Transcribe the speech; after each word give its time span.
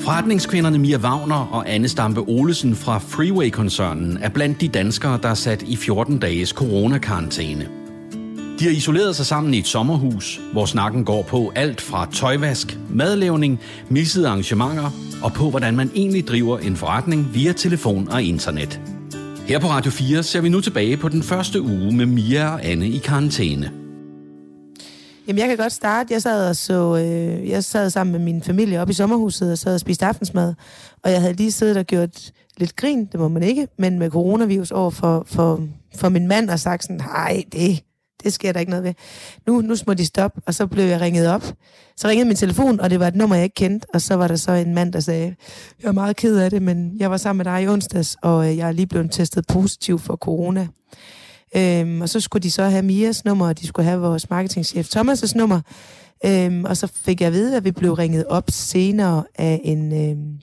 Forretningskvinderne 0.00 0.78
Mia 0.78 0.98
Wagner 0.98 1.48
og 1.52 1.70
Anne 1.70 1.88
Stampe 1.88 2.20
Olesen 2.20 2.76
fra 2.76 2.98
Freeway-koncernen 2.98 4.18
er 4.22 4.28
blandt 4.28 4.60
de 4.60 4.68
danskere, 4.68 5.18
der 5.22 5.28
er 5.28 5.34
sat 5.34 5.62
i 5.62 5.76
14 5.76 6.18
dages 6.18 6.48
coronakarantæne. 6.48 7.68
De 8.58 8.64
har 8.64 8.70
isoleret 8.70 9.16
sig 9.16 9.26
sammen 9.26 9.54
i 9.54 9.58
et 9.58 9.66
sommerhus, 9.66 10.40
hvor 10.52 10.66
snakken 10.66 11.04
går 11.04 11.22
på 11.22 11.52
alt 11.54 11.80
fra 11.80 12.08
tøjvask, 12.12 12.78
madlavning, 12.90 13.60
missede 13.88 14.28
arrangementer 14.28 14.90
og 15.22 15.32
på, 15.32 15.50
hvordan 15.50 15.76
man 15.76 15.90
egentlig 15.94 16.28
driver 16.28 16.58
en 16.58 16.76
forretning 16.76 17.34
via 17.34 17.52
telefon 17.52 18.08
og 18.08 18.22
internet. 18.22 18.80
Her 19.46 19.58
på 19.58 19.66
Radio 19.66 19.90
4 19.90 20.22
ser 20.22 20.40
vi 20.40 20.48
nu 20.48 20.60
tilbage 20.60 20.96
på 20.96 21.08
den 21.08 21.22
første 21.22 21.62
uge 21.62 21.92
med 21.96 22.06
Mia 22.06 22.48
og 22.48 22.64
Anne 22.64 22.88
i 22.88 22.98
karantæne. 22.98 23.85
Jamen, 25.28 25.38
jeg 25.38 25.48
kan 25.48 25.56
godt 25.56 25.72
starte. 25.72 26.12
Jeg 26.12 26.22
sad, 26.22 26.48
og 26.48 26.56
så, 26.56 26.96
øh, 26.96 27.48
jeg 27.48 27.64
sad 27.64 27.90
sammen 27.90 28.12
med 28.12 28.20
min 28.20 28.42
familie 28.42 28.80
op 28.80 28.90
i 28.90 28.92
sommerhuset 28.92 29.52
og 29.52 29.58
sad 29.58 29.74
og 29.74 29.80
spiste 29.80 30.06
aftensmad. 30.06 30.54
Og 31.04 31.10
jeg 31.10 31.20
havde 31.20 31.34
lige 31.34 31.52
siddet 31.52 31.76
og 31.76 31.84
gjort 31.84 32.32
lidt 32.56 32.76
grin, 32.76 33.04
det 33.04 33.20
må 33.20 33.28
man 33.28 33.42
ikke, 33.42 33.68
men 33.78 33.98
med 33.98 34.10
coronavirus 34.10 34.70
over 34.70 34.90
for, 34.90 35.24
for, 35.26 35.60
for 35.96 36.08
min 36.08 36.26
mand 36.26 36.50
og 36.50 36.60
sagt 36.60 36.82
sådan, 36.82 36.96
nej, 36.96 37.44
det, 37.52 37.82
det 38.24 38.32
sker 38.32 38.52
der 38.52 38.60
ikke 38.60 38.70
noget 38.70 38.84
ved. 38.84 38.94
Nu, 39.46 39.60
nu 39.60 39.74
må 39.86 39.94
de 39.94 40.06
stoppe, 40.06 40.40
og 40.46 40.54
så 40.54 40.66
blev 40.66 40.84
jeg 40.84 41.00
ringet 41.00 41.28
op. 41.28 41.54
Så 41.96 42.08
ringede 42.08 42.28
min 42.28 42.36
telefon, 42.36 42.80
og 42.80 42.90
det 42.90 43.00
var 43.00 43.08
et 43.08 43.16
nummer, 43.16 43.36
jeg 43.36 43.44
ikke 43.44 43.54
kendte, 43.54 43.86
og 43.94 44.02
så 44.02 44.14
var 44.14 44.28
der 44.28 44.36
så 44.36 44.52
en 44.52 44.74
mand, 44.74 44.92
der 44.92 45.00
sagde, 45.00 45.34
jeg 45.82 45.88
er 45.88 45.92
meget 45.92 46.16
ked 46.16 46.36
af 46.38 46.50
det, 46.50 46.62
men 46.62 46.96
jeg 46.98 47.10
var 47.10 47.16
sammen 47.16 47.38
med 47.44 47.52
dig 47.52 47.62
i 47.62 47.68
onsdags, 47.68 48.16
og 48.22 48.50
øh, 48.50 48.56
jeg 48.56 48.68
er 48.68 48.72
lige 48.72 48.86
blevet 48.86 49.10
testet 49.10 49.46
positiv 49.46 49.98
for 49.98 50.16
corona. 50.16 50.66
Øhm, 51.56 52.00
og 52.00 52.08
så 52.08 52.20
skulle 52.20 52.42
de 52.42 52.50
så 52.50 52.62
have 52.62 52.82
Mias 52.82 53.24
nummer, 53.24 53.48
og 53.48 53.60
de 53.60 53.66
skulle 53.66 53.86
have 53.86 54.00
vores 54.00 54.30
marketingchef 54.30 54.88
Thomas' 54.96 55.36
nummer. 55.36 55.60
Øhm, 56.26 56.64
og 56.64 56.76
så 56.76 56.86
fik 56.86 57.20
jeg 57.20 57.26
at 57.26 57.32
vide, 57.32 57.56
at 57.56 57.64
vi 57.64 57.70
blev 57.70 57.92
ringet 57.92 58.24
op 58.26 58.50
senere 58.50 59.24
af 59.34 59.60
en 59.64 60.10
øhm, 60.10 60.40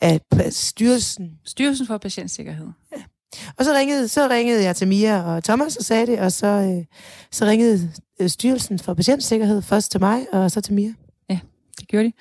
af 0.00 0.20
styrelsen. 0.50 1.30
Styrelsen 1.44 1.86
for 1.86 1.98
Patientsikkerhed. 1.98 2.66
Ja. 2.96 3.02
Og 3.58 3.64
så 3.64 3.74
ringede, 3.74 4.08
så 4.08 4.28
ringede 4.28 4.64
jeg 4.64 4.76
til 4.76 4.88
Mia 4.88 5.22
og 5.22 5.44
Thomas 5.44 5.76
og 5.76 5.84
sagde 5.84 6.06
det, 6.06 6.20
og 6.20 6.32
så, 6.32 6.46
øh, 6.46 6.84
så 7.30 7.44
ringede 7.44 7.90
øh, 8.20 8.28
Styrelsen 8.28 8.78
for 8.78 8.94
Patientsikkerhed 8.94 9.62
først 9.62 9.90
til 9.90 10.00
mig, 10.00 10.26
og 10.32 10.50
så 10.50 10.60
til 10.60 10.74
Mia. 10.74 10.92
Ja, 11.30 11.38
det 11.80 11.88
gjorde 11.88 12.06
de. 12.06 12.12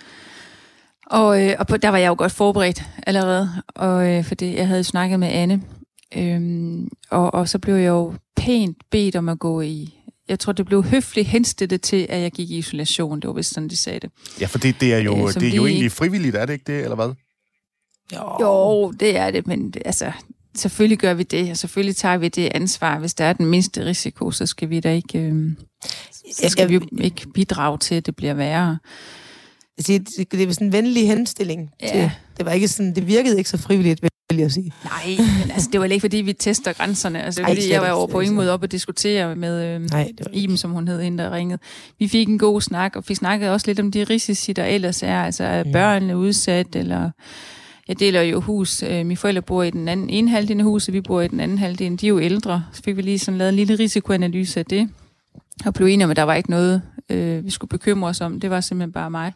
Og, 1.07 1.43
øh, 1.43 1.55
og 1.59 1.67
på, 1.67 1.77
der 1.77 1.89
var 1.89 1.97
jeg 1.97 2.07
jo 2.07 2.15
godt 2.17 2.31
forberedt 2.31 2.83
allerede, 3.07 3.49
og, 3.75 4.09
øh, 4.09 4.23
fordi 4.23 4.55
jeg 4.55 4.67
havde 4.67 4.83
snakket 4.83 5.19
med 5.19 5.27
Anne, 5.27 5.61
Øhm, 6.17 6.89
og, 7.09 7.33
og 7.33 7.49
så 7.49 7.59
blev 7.59 7.75
jeg 7.75 7.87
jo 7.87 8.13
pænt 8.35 8.77
bedt 8.91 9.15
om 9.15 9.29
at 9.29 9.39
gå 9.39 9.61
i... 9.61 9.99
Jeg 10.29 10.39
tror, 10.39 10.53
det 10.53 10.65
blev 10.65 10.83
høfligt 10.83 11.27
henstillet 11.27 11.81
til, 11.81 12.07
at 12.09 12.21
jeg 12.21 12.31
gik 12.31 12.51
i 12.51 12.57
isolation. 12.57 13.19
Det 13.19 13.27
var 13.27 13.33
vist 13.33 13.53
sådan, 13.53 13.69
de 13.69 13.77
sagde 13.77 13.99
det. 13.99 14.09
Ja, 14.41 14.45
for 14.45 14.57
det, 14.57 14.75
det 14.81 14.93
er 14.93 14.97
jo, 14.97 15.15
øh, 15.15 15.27
det 15.27 15.35
er 15.35 15.39
de... 15.39 15.55
jo 15.55 15.65
egentlig 15.65 15.91
frivilligt, 15.91 16.35
er 16.35 16.45
det 16.45 16.53
ikke 16.53 16.73
det, 16.73 16.83
eller 16.83 16.95
hvad? 16.95 17.13
Jo, 18.13 18.37
jo 18.41 18.91
det 18.91 19.17
er 19.17 19.31
det, 19.31 19.47
men 19.47 19.73
altså, 19.85 20.11
selvfølgelig 20.55 20.97
gør 20.97 21.13
vi 21.13 21.23
det, 21.23 21.51
og 21.51 21.57
selvfølgelig 21.57 21.95
tager 21.95 22.17
vi 22.17 22.27
det 22.27 22.51
ansvar. 22.55 22.99
Hvis 22.99 23.13
der 23.13 23.25
er 23.25 23.33
den 23.33 23.45
mindste 23.45 23.85
risiko, 23.85 24.31
så 24.31 24.45
skal 24.45 24.69
vi 24.69 24.79
da 24.79 24.93
ikke, 24.93 25.19
øh, 25.19 25.51
så 26.33 26.49
skal 26.49 26.69
vi 26.69 26.79
ikke 27.01 27.29
bidrage 27.33 27.77
til, 27.77 27.95
at 27.95 28.05
det 28.05 28.15
bliver 28.15 28.33
værre. 28.33 28.77
Det, 29.87 30.09
det 30.31 30.47
var 30.47 30.53
sådan 30.53 30.67
en 30.67 30.73
venlig 30.73 31.07
henstilling. 31.07 31.69
Ja. 31.81 31.87
Til, 31.87 32.11
det 32.37 32.45
var 32.45 32.51
ikke 32.51 32.67
sådan, 32.67 32.95
det 32.95 33.07
virkede 33.07 33.37
ikke 33.37 33.49
så 33.49 33.57
frivilligt 33.57 34.03
vil 34.35 34.41
jeg 34.41 34.51
sige. 34.51 34.71
Nej, 34.83 35.15
men 35.17 35.51
altså, 35.51 35.69
det 35.71 35.79
var 35.79 35.85
ikke, 35.85 35.99
fordi 35.99 36.17
vi 36.17 36.33
tester 36.33 36.73
grænserne. 36.73 37.23
Altså, 37.23 37.41
Ej, 37.41 37.49
fordi 37.49 37.71
jeg 37.71 37.81
var 37.81 37.91
over 37.91 38.07
på 38.07 38.19
ingen 38.19 38.35
måde 38.35 38.51
op 38.51 38.63
og 38.63 38.71
diskutere 38.71 39.35
med 39.35 39.75
øh, 39.75 39.81
Nej, 39.81 40.11
Iben, 40.33 40.57
som 40.57 40.71
hun 40.71 40.87
hed, 40.87 41.01
hende 41.01 41.23
der 41.23 41.31
ringede. 41.31 41.59
Vi 41.99 42.07
fik 42.07 42.27
en 42.27 42.39
god 42.39 42.61
snak, 42.61 42.95
og 42.95 43.03
vi 43.07 43.15
snakkede 43.15 43.51
også 43.51 43.67
lidt 43.67 43.79
om 43.79 43.91
de 43.91 44.03
risici, 44.03 44.53
der 44.53 44.65
ellers 44.65 45.03
er. 45.03 45.23
Altså, 45.23 45.43
er 45.43 45.63
børn 45.73 46.09
er 46.09 46.15
udsat, 46.15 46.75
eller... 46.75 47.09
Jeg 47.87 47.99
deler 47.99 48.21
jo 48.21 48.39
hus. 48.39 48.83
Øh, 48.83 49.05
mine 49.05 49.17
forældre 49.17 49.41
bor 49.41 49.63
i 49.63 49.69
den 49.69 49.87
anden, 49.87 50.09
ene 50.09 50.29
halvdel 50.29 50.59
af 50.59 50.63
huset, 50.63 50.93
vi 50.93 51.01
bor 51.01 51.21
i 51.21 51.27
den 51.27 51.39
anden 51.39 51.57
halvdel. 51.57 52.01
De 52.01 52.05
er 52.05 52.09
jo 52.09 52.19
ældre. 52.19 52.65
Så 52.73 52.81
fik 52.83 52.97
vi 52.97 53.01
lige 53.01 53.19
sådan 53.19 53.37
lavet 53.37 53.49
en 53.49 53.55
lille 53.55 53.75
risikoanalyse 53.75 54.59
af 54.59 54.65
det. 54.65 54.89
Og 55.65 55.73
blev 55.73 55.87
enige 55.87 56.05
om, 56.05 56.11
at 56.11 56.17
der 56.17 56.23
var 56.23 56.33
ikke 56.33 56.49
noget, 56.49 56.81
øh, 57.09 57.45
vi 57.45 57.49
skulle 57.49 57.69
bekymre 57.69 58.09
os 58.09 58.21
om. 58.21 58.39
Det 58.39 58.49
var 58.49 58.61
simpelthen 58.61 58.91
bare 58.91 59.11
mig. 59.11 59.33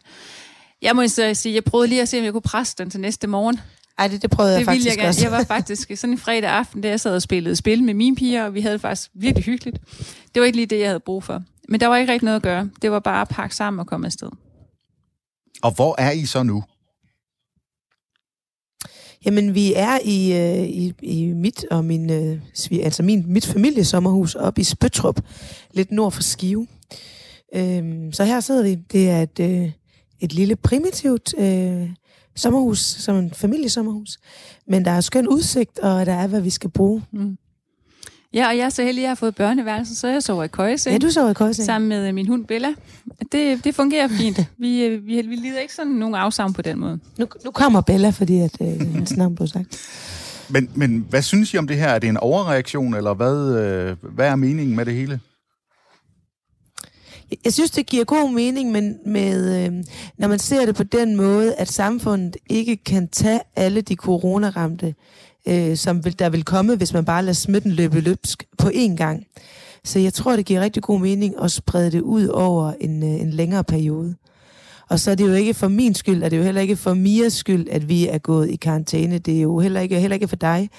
Jeg 0.82 0.96
må 0.96 1.08
så 1.08 1.34
sige, 1.34 1.54
jeg 1.54 1.64
prøvede 1.64 1.88
lige 1.88 2.02
at 2.02 2.08
se, 2.08 2.18
om 2.18 2.24
jeg 2.24 2.32
kunne 2.32 2.42
presse 2.42 2.74
den 2.78 2.90
til 2.90 3.00
næste 3.00 3.26
morgen. 3.26 3.60
Ej, 3.98 4.08
det, 4.08 4.22
det 4.22 4.30
prøvede 4.30 4.52
det 4.52 4.58
jeg 4.58 4.66
faktisk 4.66 4.96
jeg 4.98 5.08
også. 5.08 5.22
Jeg 5.22 5.32
var 5.32 5.44
faktisk 5.44 5.90
sådan 5.96 6.14
en 6.14 6.18
fredag 6.18 6.50
aften, 6.50 6.80
da 6.80 6.88
jeg 6.88 7.00
sad 7.00 7.14
og 7.14 7.22
spillede 7.22 7.56
spil 7.56 7.82
med 7.82 7.94
mine 7.94 8.16
piger, 8.16 8.44
og 8.44 8.54
vi 8.54 8.60
havde 8.60 8.72
det 8.72 8.80
faktisk 8.80 9.10
virkelig 9.14 9.44
hyggeligt. 9.44 9.78
Det 10.34 10.40
var 10.40 10.46
ikke 10.46 10.56
lige 10.56 10.66
det, 10.66 10.78
jeg 10.78 10.88
havde 10.88 11.00
brug 11.00 11.24
for. 11.24 11.42
Men 11.68 11.80
der 11.80 11.86
var 11.86 11.96
ikke 11.96 12.12
rigtig 12.12 12.24
noget 12.24 12.36
at 12.36 12.42
gøre. 12.42 12.70
Det 12.82 12.90
var 12.90 12.98
bare 12.98 13.20
at 13.20 13.28
pakke 13.28 13.56
sammen 13.56 13.80
og 13.80 13.86
komme 13.86 14.06
afsted. 14.06 14.30
Og 15.62 15.74
hvor 15.74 15.94
er 15.98 16.10
I 16.10 16.26
så 16.26 16.42
nu? 16.42 16.64
Jamen, 19.24 19.54
vi 19.54 19.72
er 19.76 19.98
i, 20.04 20.32
øh, 20.32 20.68
i, 20.68 20.94
i 21.02 21.32
mit 21.32 21.64
og 21.70 21.84
min, 21.84 22.10
øh, 22.10 22.40
altså 22.82 23.02
min, 23.02 23.24
mit 23.32 23.46
familiesommerhus 23.46 24.34
op 24.34 24.58
i 24.58 24.64
Spøtrup, 24.64 25.20
lidt 25.70 25.92
nord 25.92 26.12
for 26.12 26.22
Skive. 26.22 26.66
Øhm, 27.54 28.12
så 28.12 28.24
her 28.24 28.40
sidder 28.40 28.62
vi. 28.62 28.74
Det 28.74 29.10
er 29.10 29.22
et, 29.22 29.40
øh, 29.40 29.70
et 30.20 30.32
lille 30.32 30.56
primitivt 30.56 31.34
øh, 31.38 31.90
sommerhus, 32.38 32.78
som 32.78 33.16
en 33.16 33.30
familiesommerhus. 33.34 34.18
Men 34.66 34.84
der 34.84 34.90
er 34.90 35.00
skøn 35.00 35.28
udsigt, 35.28 35.78
og 35.78 36.06
der 36.06 36.12
er, 36.12 36.26
hvad 36.26 36.40
vi 36.40 36.50
skal 36.50 36.70
bruge. 36.70 37.02
Mm. 37.12 37.36
Ja, 38.34 38.48
og 38.48 38.56
jeg 38.56 38.64
er 38.64 38.68
så 38.68 38.82
heldig, 38.82 39.00
at 39.00 39.02
jeg 39.02 39.10
har 39.10 39.14
fået 39.14 39.34
børneværelse, 39.34 39.94
så 39.94 40.08
jeg 40.08 40.22
sover 40.22 40.44
i 40.44 40.48
køjeseng. 40.48 40.92
Ja, 40.92 41.06
du 41.06 41.10
sover 41.10 41.30
i 41.30 41.34
køjeseng. 41.34 41.66
Sammen 41.66 41.88
med 41.88 42.12
min 42.12 42.26
hund 42.26 42.44
Bella. 42.44 42.68
Det, 43.32 43.64
det 43.64 43.74
fungerer 43.74 44.08
fint. 44.08 44.40
Vi, 44.58 44.84
øh, 44.84 45.06
vi, 45.06 45.22
vi 45.22 45.34
lider 45.34 45.60
ikke 45.60 45.74
sådan 45.74 45.92
nogen 45.92 46.14
afsavn 46.14 46.52
på 46.52 46.62
den 46.62 46.78
måde. 46.78 46.98
Nu, 47.18 47.26
nu 47.44 47.50
kommer 47.50 47.80
Bella, 47.80 48.10
fordi 48.10 48.40
at, 48.40 48.56
øh, 48.60 48.66
hendes 48.66 49.16
navn 49.16 49.34
blev 49.34 49.48
sagt. 49.48 49.78
Men, 50.48 50.70
men 50.74 51.06
hvad 51.10 51.22
synes 51.22 51.54
I 51.54 51.58
om 51.58 51.66
det 51.66 51.76
her? 51.76 51.88
Er 51.88 51.98
det 51.98 52.08
en 52.08 52.16
overreaktion, 52.16 52.94
eller 52.94 53.14
hvad, 53.14 53.58
øh, 53.58 53.96
hvad 54.14 54.28
er 54.28 54.36
meningen 54.36 54.76
med 54.76 54.86
det 54.86 54.94
hele? 54.94 55.20
Jeg 57.44 57.52
synes, 57.52 57.70
det 57.70 57.86
giver 57.86 58.04
god 58.04 58.32
mening, 58.32 58.70
men 58.72 58.96
med, 59.06 59.66
øh, 59.66 59.84
når 60.18 60.28
man 60.28 60.38
ser 60.38 60.66
det 60.66 60.74
på 60.74 60.82
den 60.82 61.16
måde, 61.16 61.54
at 61.54 61.68
samfundet 61.68 62.36
ikke 62.50 62.76
kan 62.76 63.08
tage 63.08 63.40
alle 63.56 63.80
de 63.80 63.94
coronaramte, 63.94 64.94
øh, 65.48 65.76
som 65.76 66.04
vil, 66.04 66.18
der 66.18 66.28
vil 66.28 66.44
komme, 66.44 66.76
hvis 66.76 66.92
man 66.92 67.04
bare 67.04 67.22
lader 67.22 67.32
smitten 67.32 67.72
løbe 67.72 68.00
løbsk 68.00 68.44
på 68.58 68.68
én 68.68 68.96
gang. 68.96 69.26
Så 69.84 69.98
jeg 69.98 70.14
tror, 70.14 70.36
det 70.36 70.46
giver 70.46 70.60
rigtig 70.60 70.82
god 70.82 71.00
mening 71.00 71.34
at 71.42 71.50
sprede 71.50 71.90
det 71.90 72.00
ud 72.00 72.26
over 72.26 72.72
en, 72.80 73.02
øh, 73.02 73.20
en 73.20 73.30
længere 73.30 73.64
periode. 73.64 74.14
Og 74.88 75.00
så 75.00 75.10
er 75.10 75.14
det 75.14 75.28
jo 75.28 75.32
ikke 75.32 75.54
for 75.54 75.68
min 75.68 75.94
skyld, 75.94 76.22
og 76.22 76.30
det 76.30 76.36
er 76.36 76.38
jo 76.40 76.44
heller 76.44 76.60
ikke 76.60 76.76
for 76.76 76.94
Mias 76.94 77.32
skyld, 77.32 77.68
at 77.70 77.88
vi 77.88 78.06
er 78.06 78.18
gået 78.18 78.50
i 78.50 78.56
karantæne. 78.56 79.18
Det 79.18 79.36
er 79.36 79.40
jo 79.40 79.58
heller 79.58 79.80
ikke, 79.80 80.00
heller 80.00 80.14
ikke 80.14 80.28
for 80.28 80.36
dig, 80.36 80.70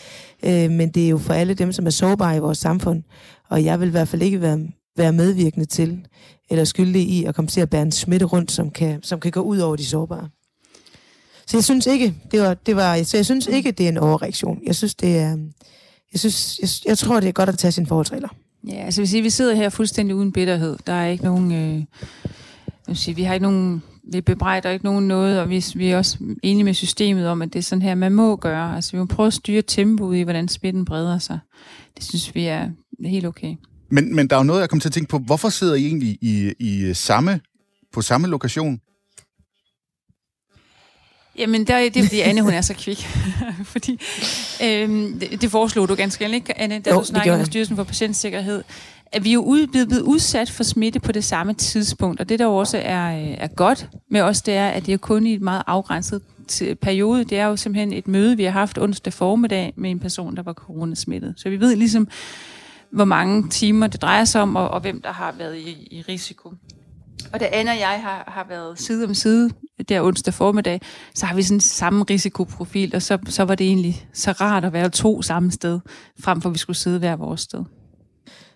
øh, 0.44 0.72
men 0.72 0.90
det 0.90 1.06
er 1.06 1.10
jo 1.10 1.18
for 1.18 1.34
alle 1.34 1.54
dem, 1.54 1.72
som 1.72 1.86
er 1.86 1.90
sårbare 1.90 2.36
i 2.36 2.40
vores 2.40 2.58
samfund. 2.58 3.04
Og 3.50 3.64
jeg 3.64 3.80
vil 3.80 3.88
i 3.88 3.92
hvert 3.92 4.08
fald 4.08 4.22
ikke 4.22 4.42
være, 4.42 4.60
være 5.00 5.14
medvirkende 5.14 5.66
til, 5.66 6.06
eller 6.50 6.64
skyldige 6.64 7.06
i 7.06 7.26
at 7.26 7.36
komme 7.36 7.48
til 7.48 7.62
at 7.62 7.70
bære 7.70 7.82
en 7.82 7.92
smitte 7.92 8.26
rundt, 8.26 8.52
som 8.52 8.72
kan, 8.72 9.04
som 9.04 9.20
kan 9.20 9.32
gå 9.32 9.40
ud 9.40 9.60
over 9.60 9.76
de 9.76 9.86
sårbare. 9.86 10.30
Så 11.48 11.58
jeg 11.58 11.64
synes 11.64 11.88
ikke, 11.88 12.16
det 12.32 12.42
var, 12.42 12.54
det 12.54 12.76
var, 12.76 13.04
så 13.04 13.18
jeg 13.18 13.26
synes 13.26 13.48
ikke, 13.48 13.72
det 13.72 13.86
er 13.86 13.90
en 13.90 13.98
overreaktion. 13.98 14.60
Jeg 14.66 14.76
synes, 14.76 14.96
det 14.96 15.18
er, 15.18 15.38
jeg, 16.14 16.20
synes, 16.20 16.60
jeg, 16.62 16.70
jeg 16.90 16.98
tror, 16.98 17.20
det 17.20 17.30
er 17.30 17.34
godt 17.34 17.50
at 17.50 17.58
tage 17.58 17.72
sine 17.72 17.88
forholdsregler. 17.88 18.30
Ja, 18.68 18.76
altså 18.76 19.02
hvis 19.02 19.14
vi 19.14 19.30
sidder 19.30 19.56
her 19.56 19.70
fuldstændig 19.70 20.16
uden 20.16 20.32
bitterhed. 20.32 20.78
Der 20.88 20.94
er 20.94 21.08
ikke 21.08 21.24
nogen, 21.24 21.52
øh, 21.52 21.84
jeg 22.88 22.98
sige, 22.98 23.16
vi 23.16 23.24
har 23.24 23.34
ikke 23.34 23.44
nogen, 23.44 23.84
vi 24.12 24.22
bebrejder 24.22 24.70
ikke 24.70 24.86
nogen 24.86 25.08
noget, 25.08 25.40
og 25.40 25.50
vi, 25.50 25.66
vi 25.76 25.90
er 25.90 25.98
også 25.98 26.18
enige 26.44 26.64
med 26.64 26.74
systemet 26.74 27.28
om, 27.28 27.42
at 27.42 27.54
det 27.54 27.60
er 27.60 27.64
sådan 27.64 27.82
her, 27.82 27.96
man 27.96 28.12
må 28.12 28.36
gøre. 28.36 28.76
Altså 28.76 28.92
vi 28.92 28.98
må 28.98 29.06
prøve 29.06 29.28
at 29.28 29.34
styre 29.34 29.62
tempoet 29.62 30.18
i, 30.18 30.22
hvordan 30.22 30.48
smitten 30.48 30.86
breder 30.86 31.18
sig. 31.18 31.40
Det 31.98 32.04
synes 32.04 32.36
vi 32.36 32.46
er 32.46 32.70
helt 33.06 33.26
okay. 33.26 33.56
Men, 33.90 34.16
men 34.16 34.28
der 34.28 34.36
er 34.36 34.40
jo 34.40 34.44
noget, 34.44 34.62
jeg 34.62 34.70
kommer 34.70 34.82
til 34.82 34.90
at 34.90 34.94
tænke 34.94 35.10
på. 35.10 35.18
Hvorfor 35.20 35.50
sidder 35.50 35.76
I 35.76 35.86
egentlig 35.86 36.18
i, 36.22 36.54
i 36.60 36.94
samme, 36.94 37.42
på 37.94 38.02
samme 38.02 38.28
lokation? 38.28 38.82
Jamen, 41.38 41.68
der, 41.68 41.80
det 41.90 41.98
er 41.98 42.04
fordi 42.04 42.20
Anne, 42.20 42.42
hun 42.42 42.54
er 42.54 42.62
så 42.62 42.74
kvik. 42.74 43.08
fordi, 43.74 44.00
øhm, 44.64 45.20
det, 45.20 45.42
det 45.42 45.52
foreslog 45.52 45.90
du 45.90 45.96
ganske 45.96 46.34
ikke, 46.34 46.60
Anne, 46.60 46.80
da 46.80 46.90
jo, 46.90 47.00
du 47.00 47.06
snakkede 47.06 47.38
med 47.38 47.46
Styrelsen 47.46 47.76
for 47.76 47.84
Patientsikkerhed, 47.84 48.64
at 49.12 49.24
vi 49.24 49.30
er 49.30 49.34
jo 49.34 49.68
blevet 49.72 50.02
udsat 50.02 50.50
for 50.50 50.64
smitte 50.64 51.00
på 51.00 51.12
det 51.12 51.24
samme 51.24 51.54
tidspunkt. 51.54 52.20
Og 52.20 52.30
det, 52.30 52.40
der 52.40 52.46
også 52.46 52.78
er, 52.78 53.22
øh, 53.22 53.36
er 53.38 53.48
godt 53.48 53.90
med 54.12 54.22
os, 54.22 54.42
det 54.42 54.54
er, 54.54 54.68
at 54.68 54.86
det 54.86 54.94
er 54.94 54.98
kun 54.98 55.26
i 55.26 55.34
et 55.34 55.42
meget 55.42 55.64
afgrænset 55.68 56.22
periode. 56.82 57.24
Det 57.24 57.40
er 57.40 57.46
jo 57.46 57.56
simpelthen 57.56 57.94
et 57.94 58.08
møde, 58.08 58.38
vi 58.38 58.44
har 58.44 58.52
haft 58.52 58.78
onsdag 58.78 59.14
formiddag 59.14 59.74
med 59.78 59.92
en 59.92 60.00
person, 60.00 60.36
der 60.36 60.44
var 60.44 60.54
coronasmittet. 60.54 61.34
Så 61.38 61.50
vi 61.50 61.60
ved 61.60 61.76
ligesom, 61.76 62.08
hvor 62.92 63.06
mange 63.06 63.50
timer 63.50 63.88
det 63.88 64.02
drejer 64.02 64.26
sig 64.26 64.42
om, 64.42 64.56
og, 64.56 64.70
og 64.70 64.82
hvem 64.82 65.02
der 65.02 65.12
har 65.12 65.36
været 65.38 65.58
i, 65.58 65.88
i 65.92 66.02
risiko. 66.10 66.54
Og 67.34 67.40
da 67.40 67.50
Anna 67.52 67.72
og 67.72 67.80
jeg 67.80 68.00
har, 68.02 68.24
har 68.28 68.46
været 68.50 68.80
side 68.80 69.06
om 69.06 69.14
side 69.14 69.50
der 69.90 70.02
onsdag 70.02 70.34
formiddag, 70.34 70.82
så 71.16 71.26
har 71.26 71.36
vi 71.36 71.42
sådan 71.42 71.60
samme 71.60 72.06
risikoprofil, 72.10 72.96
og 72.96 73.02
så, 73.02 73.18
så 73.28 73.44
var 73.44 73.56
det 73.56 73.68
egentlig 73.68 74.08
så 74.14 74.32
rart 74.32 74.66
at 74.66 74.74
være 74.74 74.90
to 74.90 75.22
samme 75.22 75.52
sted, 75.52 75.80
frem 76.20 76.42
for 76.42 76.50
at 76.50 76.54
vi 76.54 76.60
skulle 76.60 76.78
sidde 76.78 77.00
hver 77.00 77.16
vores 77.16 77.42
sted. 77.42 77.64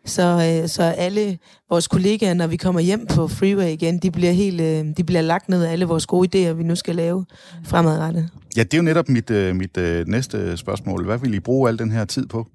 Så, 0.05 0.59
øh, 0.61 0.69
så 0.69 0.83
alle 0.83 1.37
vores 1.69 1.87
kollegaer, 1.87 2.33
når 2.33 2.47
vi 2.47 2.57
kommer 2.57 2.81
hjem 2.81 3.07
på 3.07 3.27
Freeway 3.27 3.67
igen, 3.67 3.99
de 3.99 4.11
bliver, 4.11 4.31
helt, 4.31 4.61
øh, 4.61 4.85
de 4.97 5.03
bliver 5.03 5.21
lagt 5.21 5.49
ned 5.49 5.63
af 5.63 5.71
alle 5.71 5.85
vores 5.85 6.05
gode 6.05 6.49
idéer, 6.49 6.53
vi 6.53 6.63
nu 6.63 6.75
skal 6.75 6.95
lave 6.95 7.25
fremadrettet. 7.65 8.29
Ja, 8.57 8.63
det 8.63 8.73
er 8.73 8.77
jo 8.77 8.83
netop 8.83 9.09
mit, 9.09 9.29
øh, 9.29 9.55
mit 9.55 9.77
øh, 9.77 10.07
næste 10.07 10.57
spørgsmål. 10.57 11.05
Hvad 11.05 11.17
vil 11.17 11.33
I 11.33 11.39
bruge 11.39 11.69
al 11.69 11.79
den 11.79 11.91
her 11.91 12.05
tid 12.05 12.27
på? 12.27 12.47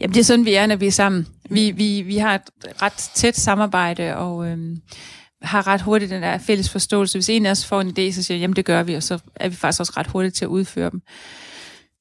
Jamen, 0.00 0.14
det 0.14 0.20
er 0.20 0.24
sådan, 0.24 0.44
vi 0.44 0.54
er, 0.54 0.66
når 0.66 0.76
vi 0.76 0.86
er 0.86 0.90
sammen. 0.90 1.26
Vi, 1.50 1.70
vi, 1.70 2.02
vi 2.02 2.16
har 2.16 2.34
et 2.34 2.42
ret 2.82 2.92
tæt 2.92 3.36
samarbejde, 3.36 4.16
og 4.16 4.46
øhm, 4.46 4.80
har 5.42 5.66
ret 5.66 5.82
hurtigt 5.82 6.10
den 6.10 6.22
der 6.22 6.38
fælles 6.38 6.70
forståelse. 6.70 7.18
Hvis 7.18 7.28
en 7.28 7.46
af 7.46 7.50
os 7.50 7.66
får 7.66 7.80
en 7.80 7.88
idé, 7.98 8.12
så 8.12 8.22
siger 8.22 8.38
jamen 8.38 8.56
det 8.56 8.64
gør 8.64 8.82
vi, 8.82 8.94
og 8.94 9.02
så 9.02 9.18
er 9.36 9.48
vi 9.48 9.54
faktisk 9.54 9.80
også 9.80 9.92
ret 9.96 10.06
hurtigt 10.06 10.34
til 10.34 10.44
at 10.44 10.48
udføre 10.48 10.90
dem. 10.90 11.02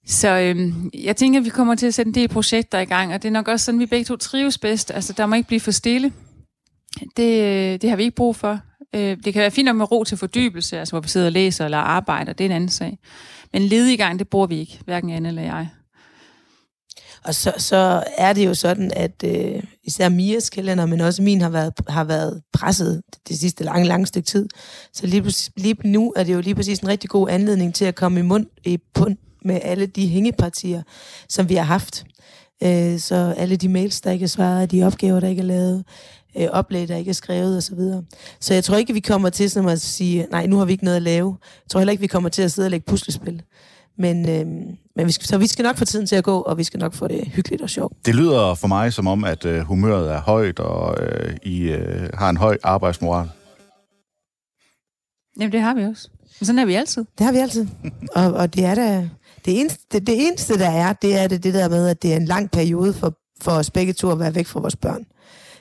Så 0.08 0.30
øhm, 0.30 0.92
jeg 0.94 1.16
tænker, 1.16 1.40
at 1.40 1.46
vi 1.46 1.50
kommer 1.50 1.76
til 1.76 1.88
at 1.88 1.94
sætte 1.94 2.10
en 2.10 2.16
del 2.16 2.28
projekter 2.28 2.80
i 2.80 2.86
gang, 2.86 3.14
og 3.14 3.22
det 3.22 3.28
er 3.28 3.34
nok 3.34 3.48
også 3.48 3.66
sådan, 3.66 3.80
vi 3.80 3.86
begge 3.86 4.06
to 4.06 4.16
trives 4.16 4.58
bedst. 4.58 4.92
Altså, 4.92 5.14
der 5.14 5.26
må 5.26 5.36
ikke 5.36 5.48
blive 5.48 5.60
for 5.60 5.72
stille. 5.72 6.12
Det, 7.18 7.44
øh, 7.44 7.82
det 7.82 7.90
har 7.90 7.98
vi 7.98 8.04
ikke 8.04 8.16
brug 8.16 8.36
for. 8.36 8.60
Øh, 8.96 9.18
det 9.26 9.34
kan 9.34 9.40
være 9.40 9.52
fint 9.52 9.66
nok 9.66 9.76
med 9.76 9.92
ro 9.92 10.04
til 10.04 10.18
fordybelse, 10.18 10.80
altså 10.80 10.94
hvor 10.94 11.00
vi 11.02 11.08
sidder 11.08 11.28
og 11.28 11.32
læser 11.32 11.66
eller 11.66 11.78
arbejder, 11.78 12.34
det 12.34 12.44
er 12.44 12.50
en 12.50 12.56
anden 12.56 12.70
sag. 12.70 12.98
Men 13.54 13.62
ledig 13.62 13.98
gang, 13.98 14.20
det 14.20 14.28
bruger 14.28 14.48
vi 14.48 14.60
ikke, 14.60 14.80
hverken 14.86 15.10
Anne 15.10 15.28
eller 15.28 15.42
jeg. 15.42 15.70
Og 17.26 17.36
så, 17.36 17.54
så 17.58 18.04
er 18.18 18.34
det 18.34 18.46
jo 18.46 18.54
sådan, 18.54 18.92
at 18.96 19.24
øh, 19.26 19.64
især 19.84 20.10
Mias 20.10 20.50
kalender, 20.50 20.86
men 20.86 21.02
også 21.02 21.22
min 21.22 21.42
har 21.42 21.50
været, 21.50 21.74
har 21.88 22.04
været 22.04 22.42
presset 22.54 23.02
det 23.28 23.40
sidste 23.40 23.64
lange, 23.64 23.88
lange 23.88 24.06
stykke 24.06 24.26
tid. 24.26 24.48
Så 24.94 25.08
lige, 25.08 25.34
lige 25.58 25.76
nu 25.84 26.14
er 26.16 26.24
det 26.24 26.34
jo 26.34 26.42
lige 26.42 26.56
præcis 26.56 26.80
en 26.80 26.88
rigtig 26.88 27.10
god 27.10 27.30
anledning 27.30 27.76
til 27.76 27.86
at 27.86 27.96
komme 27.96 28.20
i 28.20 28.24
mund 28.24 28.46
i 28.66 28.80
pund 28.94 29.18
med 29.46 29.60
alle 29.64 29.86
de 29.86 30.08
hængepartier, 30.08 30.82
som 31.30 31.50
vi 31.50 31.56
har 31.56 31.64
haft. 31.64 32.06
Øh, 32.64 33.00
så 33.00 33.34
alle 33.38 33.56
de 33.56 33.70
mails, 33.70 34.02
der 34.02 34.12
ikke 34.12 34.24
er 34.24 34.28
svaret, 34.28 34.72
de 34.72 34.84
opgaver, 34.84 35.20
der 35.20 35.28
ikke 35.28 35.42
er 35.42 35.46
lavet, 35.46 35.84
øh, 36.38 36.48
oplæg, 36.52 36.88
der 36.88 36.96
ikke 36.96 37.10
er 37.10 37.14
skrevet 37.14 37.58
osv. 37.58 37.62
Så, 37.62 37.76
videre. 37.76 38.04
så 38.40 38.54
jeg 38.54 38.64
tror 38.64 38.78
ikke, 38.78 38.94
vi 38.94 39.00
kommer 39.00 39.30
til 39.30 39.52
sådan 39.52 39.70
at 39.70 39.82
sige, 39.82 40.28
nej, 40.32 40.46
nu 40.46 40.58
har 40.58 40.66
vi 40.66 40.72
ikke 40.72 40.84
noget 40.84 40.98
at 40.98 41.04
lave. 41.04 41.38
Jeg 41.42 41.70
tror 41.70 41.80
heller 41.80 41.92
ikke, 41.92 42.02
vi 42.02 42.08
kommer 42.08 42.30
til 42.30 42.42
at 42.42 42.52
sidde 42.52 42.66
og 42.66 42.72
lægge 42.72 42.86
puslespil. 42.86 43.42
Men, 43.98 44.30
øh, 44.30 44.46
men 44.96 45.08
vi 45.08 45.12
skal, 45.12 45.28
så 45.28 45.38
vi 45.38 45.48
skal 45.48 45.64
nok 45.64 45.78
få 45.78 45.86
tiden 45.86 46.06
til 46.06 46.16
at 46.16 46.24
gå, 46.24 46.42
og 46.42 46.58
vi 46.58 46.64
skal 46.64 46.80
nok 46.80 46.94
få 46.94 47.08
det 47.08 47.28
hyggeligt 47.28 47.62
og 47.62 47.70
sjovt. 47.70 48.06
Det 48.06 48.16
lyder 48.16 48.56
for 48.56 48.68
mig 48.68 48.94
som 48.94 49.08
om, 49.08 49.24
at 49.24 49.46
øh, 49.46 49.62
humøret 49.62 50.12
er 50.12 50.22
højt, 50.22 50.60
og 50.60 51.04
øh, 51.04 51.38
I 51.44 51.62
øh, 51.62 52.10
har 52.14 52.30
en 52.30 52.38
høj 52.38 52.58
arbejdsmoral. 52.64 53.30
Jamen, 55.40 55.52
det 55.52 55.62
har 55.62 55.74
vi 55.74 55.84
også. 55.84 56.10
Men 56.40 56.46
sådan 56.46 56.60
er 56.60 56.66
vi 56.66 56.74
altid. 56.74 57.06
Det 57.18 57.26
har 57.26 57.34
vi 57.34 57.38
altid. 57.38 57.68
og, 58.16 58.34
og 58.34 58.56
det 58.56 58.66
er 58.66 58.76
da... 58.76 59.10
Det 59.46 59.60
eneste, 59.60 59.84
det, 59.92 60.08
det 60.08 60.28
eneste, 60.28 60.60
der 60.60 60.70
er, 60.70 60.94
det 60.94 61.18
er 61.18 61.28
det, 61.28 61.44
det 61.44 61.54
der 61.54 61.70
med, 61.70 61.88
at 61.88 62.02
det 62.02 62.14
er 62.14 62.18
en 62.18 62.26
lang 62.26 62.52
periode 62.52 62.94
for, 62.94 63.14
for 63.42 63.52
os 63.52 63.72
begge 63.72 63.94
to 63.94 64.12
at 64.12 64.20
være 64.20 64.36
væk 64.36 64.48
fra 64.48 64.60
vores 64.60 64.76
børn. 64.76 65.06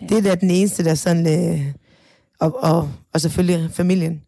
Ja. 0.00 0.06
Det 0.06 0.18
er 0.18 0.22
da 0.22 0.34
den 0.34 0.50
eneste, 0.50 0.84
der 0.84 0.94
sådan... 0.94 1.54
Øh, 1.54 1.66
og, 2.40 2.62
og, 2.62 2.90
og 3.12 3.20
selvfølgelig 3.20 3.70
familien. 3.72 4.22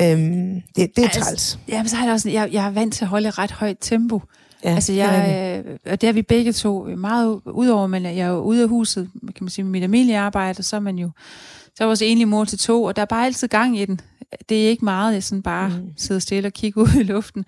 Øhm, 0.00 0.62
det, 0.76 0.96
det 0.96 0.98
er 0.98 1.02
altså, 1.02 1.20
træls. 1.20 1.58
Ja, 1.68 1.84
så 1.86 1.96
har 1.96 2.04
jeg 2.04 2.12
også, 2.12 2.30
jeg, 2.30 2.52
jeg 2.52 2.66
er 2.66 2.70
vant 2.70 2.94
til 2.94 3.04
at 3.04 3.08
holde 3.08 3.28
et 3.28 3.38
ret 3.38 3.50
højt 3.50 3.76
tempo. 3.80 4.22
Ja, 4.64 4.74
altså 4.74 4.92
jeg, 4.92 5.64
øh, 5.66 5.78
og 5.92 6.00
det 6.00 6.08
er 6.08 6.12
vi 6.12 6.22
begge 6.22 6.52
to 6.52 6.84
meget 6.96 7.40
udover, 7.46 7.86
men 7.86 8.04
jeg 8.04 8.18
er 8.18 8.28
jo 8.28 8.40
ude 8.40 8.62
af 8.62 8.68
huset, 8.68 9.10
kan 9.20 9.44
man 9.44 9.48
sige, 9.48 9.64
med 9.64 9.70
mit 9.70 9.82
familiearbejde, 9.82 10.62
så 10.62 10.76
er 10.76 10.80
man 10.80 10.98
jo, 10.98 11.10
så 11.76 11.84
er 11.84 11.86
vores 11.86 12.02
enlige 12.02 12.26
mor 12.26 12.44
til 12.44 12.58
to, 12.58 12.84
og 12.84 12.96
der 12.96 13.02
er 13.02 13.06
bare 13.06 13.26
altid 13.26 13.48
gang 13.48 13.78
i 13.78 13.84
den. 13.84 14.00
Det 14.48 14.64
er 14.64 14.68
ikke 14.68 14.84
meget, 14.84 15.14
jeg 15.14 15.22
sådan 15.22 15.42
bare 15.42 15.68
mm. 15.68 15.92
sidder 15.96 16.18
stille 16.18 16.46
og 16.46 16.52
kigger 16.52 16.82
ud 16.86 17.00
i 17.00 17.02
luften. 17.02 17.44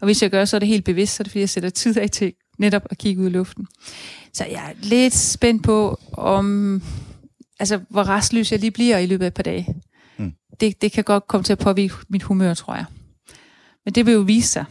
Og 0.00 0.04
hvis 0.04 0.22
jeg 0.22 0.30
gør, 0.30 0.44
så 0.44 0.56
er 0.56 0.58
det 0.58 0.68
helt 0.68 0.84
bevidst, 0.84 1.16
så 1.16 1.20
er 1.20 1.24
det 1.24 1.30
fordi, 1.30 1.40
jeg 1.40 1.48
sætter 1.48 1.70
tid 1.70 1.98
af 1.98 2.10
til 2.10 2.32
netop 2.58 2.82
at 2.90 2.98
kigge 2.98 3.22
ud 3.22 3.26
i 3.26 3.30
luften. 3.30 3.66
Så 4.32 4.44
jeg 4.44 4.70
er 4.70 4.72
lidt 4.82 5.14
spændt 5.14 5.64
på, 5.64 6.00
om, 6.12 6.82
altså, 7.60 7.80
hvor 7.88 8.08
restløs 8.08 8.52
jeg 8.52 8.60
lige 8.60 8.70
bliver 8.70 8.98
i 8.98 9.06
løbet 9.06 9.24
af 9.24 9.28
et 9.28 9.34
par 9.34 9.42
dage 9.42 9.74
det, 10.60 10.82
det 10.82 10.92
kan 10.92 11.04
godt 11.04 11.28
komme 11.28 11.44
til 11.44 11.52
at 11.52 11.58
påvirke 11.58 11.94
mit 12.08 12.22
humør, 12.22 12.54
tror 12.54 12.74
jeg. 12.74 12.84
Men 13.84 13.94
det 13.94 14.06
vil 14.06 14.14
jo 14.14 14.20
vise 14.20 14.48
sig. 14.48 14.64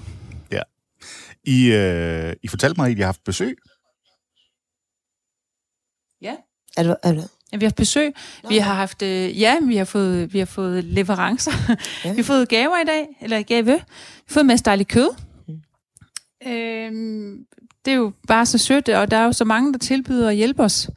I, 1.43 1.71
øh, 1.71 2.33
I 2.43 2.47
fortalte 2.47 2.81
mig, 2.81 2.91
at 2.91 2.97
I 2.97 2.99
har 2.99 3.05
haft 3.05 3.23
besøg. 3.23 3.57
Ja. 6.21 6.35
Er 6.77 6.83
du, 6.83 6.95
er 7.03 7.13
du? 7.13 7.21
Ja, 7.51 7.57
vi 7.57 7.65
har 7.65 7.69
haft 7.69 7.75
besøg. 7.75 8.13
Nå, 8.43 8.49
vi 8.49 8.57
har 8.57 8.73
haft, 8.73 9.01
øh, 9.01 9.39
ja, 9.39 9.59
vi 9.67 9.75
har 9.75 9.85
fået, 9.85 10.33
vi 10.33 10.39
har 10.39 10.45
fået 10.45 10.83
leverancer. 10.83 11.51
Ja. 12.05 12.11
vi 12.11 12.15
har 12.15 12.23
fået 12.23 12.49
gaver 12.49 12.81
i 12.81 12.85
dag, 12.85 13.07
eller 13.21 13.41
gave. 13.43 13.65
Vi 13.65 13.71
har 13.71 13.85
fået 14.27 14.43
en 14.43 14.47
masse 14.47 14.65
dejlig 14.65 14.87
kød. 14.87 15.09
Mm. 15.47 15.61
Øhm, 16.51 17.45
det 17.85 17.91
er 17.91 17.95
jo 17.95 18.11
bare 18.27 18.45
så 18.45 18.57
sødt, 18.57 18.89
og 18.89 19.11
der 19.11 19.17
er 19.17 19.25
jo 19.25 19.33
så 19.33 19.45
mange, 19.45 19.73
der 19.73 19.79
tilbyder 19.79 20.29
at 20.29 20.35
hjælpe 20.35 20.63
os. 20.63 20.89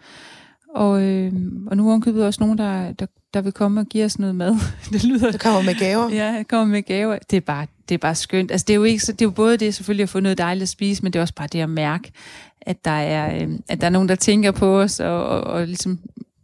Og, 0.75 1.03
øh, 1.03 1.33
og 1.67 1.77
nu 1.77 1.91
er 1.91 2.27
også 2.27 2.41
nogen, 2.41 2.59
der, 2.59 2.93
der, 2.93 3.07
der 3.35 3.41
vil 3.41 3.53
komme 3.53 3.81
og 3.81 3.87
give 3.87 4.05
os 4.05 4.19
noget 4.19 4.35
mad. 4.35 4.57
det 4.93 5.05
lyder... 5.05 5.31
Der 5.31 5.39
kommer 5.39 5.63
med 5.63 5.75
gaver. 5.75 6.11
Ja, 6.11 6.27
der 6.27 6.43
kommer 6.43 6.67
med 6.67 6.83
gaver. 6.83 7.19
Det 7.31 7.37
er 7.37 7.41
bare, 7.41 7.67
det 7.89 7.95
er 7.95 7.99
bare 7.99 8.15
skønt. 8.15 8.51
Altså, 8.51 8.65
det 8.69 8.73
er 8.73 8.77
jo 8.77 8.85
ikke 8.85 9.05
så, 9.05 9.13
det 9.13 9.21
er 9.23 9.27
jo 9.27 9.31
både 9.31 9.57
det 9.57 9.75
selvfølgelig 9.75 10.03
at 10.03 10.09
få 10.09 10.21
noget 10.21 10.39
dejligt 10.39 10.63
at 10.63 10.69
spise, 10.69 11.03
men 11.03 11.13
det 11.13 11.19
er 11.19 11.23
også 11.23 11.35
bare 11.35 11.49
det 11.53 11.61
at 11.61 11.71
mærke, 11.71 12.13
at 12.61 12.85
der 12.85 12.91
er, 12.91 13.43
øh, 13.43 13.49
at 13.69 13.81
der 13.81 13.87
er 13.87 13.91
nogen, 13.91 14.09
der 14.09 14.15
tænker 14.15 14.51
på 14.51 14.81
os 14.81 15.01
og, 15.01 15.27
og, 15.27 15.41
og 15.41 15.67
ligesom 15.67 15.99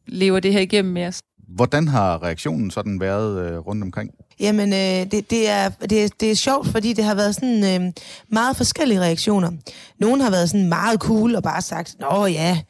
lever 0.07 0.41
det 0.41 0.53
her 0.53 0.61
igennem 0.61 0.93
med 0.93 1.07
os. 1.07 1.21
Hvordan 1.49 1.89
har 1.89 2.23
reaktionen 2.23 2.71
sådan 2.71 3.01
været 3.01 3.51
øh, 3.51 3.59
rundt 3.59 3.83
omkring? 3.83 4.11
Jamen, 4.41 4.73
øh, 4.73 5.11
det, 5.11 5.31
det, 5.31 5.51
er, 5.51 5.69
det, 5.69 6.05
er, 6.05 6.09
det 6.21 6.31
er 6.31 6.35
sjovt, 6.35 6.69
fordi 6.69 6.93
det 6.93 7.05
har 7.05 7.15
været 7.15 7.35
sådan 7.35 7.83
øh, 7.83 7.93
meget 8.29 8.57
forskellige 8.57 9.01
reaktioner. 9.01 9.51
Nogle 9.99 10.23
har 10.23 10.31
været 10.31 10.51
sådan 10.51 10.69
meget 10.69 11.01
cool 11.01 11.35
og 11.35 11.43
bare 11.43 11.63
sagt, 11.63 11.97
nå 12.01 12.27
ja, 12.27 12.61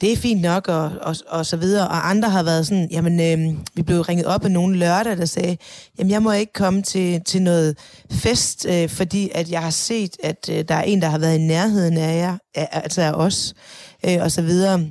det 0.00 0.12
er 0.12 0.16
fint 0.16 0.42
nok, 0.42 0.68
og, 0.68 0.92
og, 1.00 1.16
og 1.28 1.46
så 1.46 1.56
videre. 1.56 1.88
Og 1.88 2.10
andre 2.10 2.30
har 2.30 2.42
været 2.42 2.66
sådan, 2.66 2.88
jamen, 2.90 3.20
øh, 3.20 3.58
vi 3.74 3.82
blev 3.82 4.00
ringet 4.00 4.26
op 4.26 4.44
af 4.44 4.50
nogle 4.50 4.76
lørdag, 4.76 5.16
der 5.16 5.24
sagde, 5.24 5.56
jamen, 5.98 6.10
jeg 6.10 6.22
må 6.22 6.32
ikke 6.32 6.52
komme 6.52 6.82
til, 6.82 7.20
til 7.24 7.42
noget 7.42 7.78
fest, 8.10 8.66
øh, 8.68 8.88
fordi 8.88 9.30
at 9.34 9.50
jeg 9.50 9.62
har 9.62 9.70
set, 9.70 10.16
at 10.22 10.48
øh, 10.52 10.64
der 10.68 10.74
er 10.74 10.82
en, 10.82 11.02
der 11.02 11.08
har 11.08 11.18
været 11.18 11.38
i 11.38 11.42
nærheden 11.42 11.96
af 11.96 12.16
jer, 12.18 12.36
altså 12.54 13.02
af 13.02 13.12
os, 13.12 13.54
øh, 14.06 14.18
og 14.20 14.32
så 14.32 14.42
videre. 14.42 14.86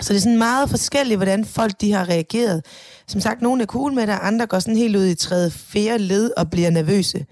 Så 0.00 0.12
det 0.12 0.18
er 0.18 0.22
sådan 0.22 0.38
meget 0.38 0.70
forskelligt, 0.70 1.18
hvordan 1.18 1.44
folk 1.44 1.80
de 1.80 1.92
har 1.92 2.08
reageret. 2.08 2.64
Som 3.08 3.20
sagt, 3.20 3.42
nogle 3.42 3.62
er 3.62 3.66
cool 3.66 3.92
med 3.92 4.06
det, 4.06 4.18
andre 4.22 4.46
går 4.46 4.58
sådan 4.58 4.76
helt 4.76 4.96
ud 4.96 5.06
i 5.06 5.14
tredje, 5.14 5.50
fjerde 5.50 5.98
led 5.98 6.30
og 6.36 6.50
bliver 6.50 6.70
nervøse. 6.70 7.26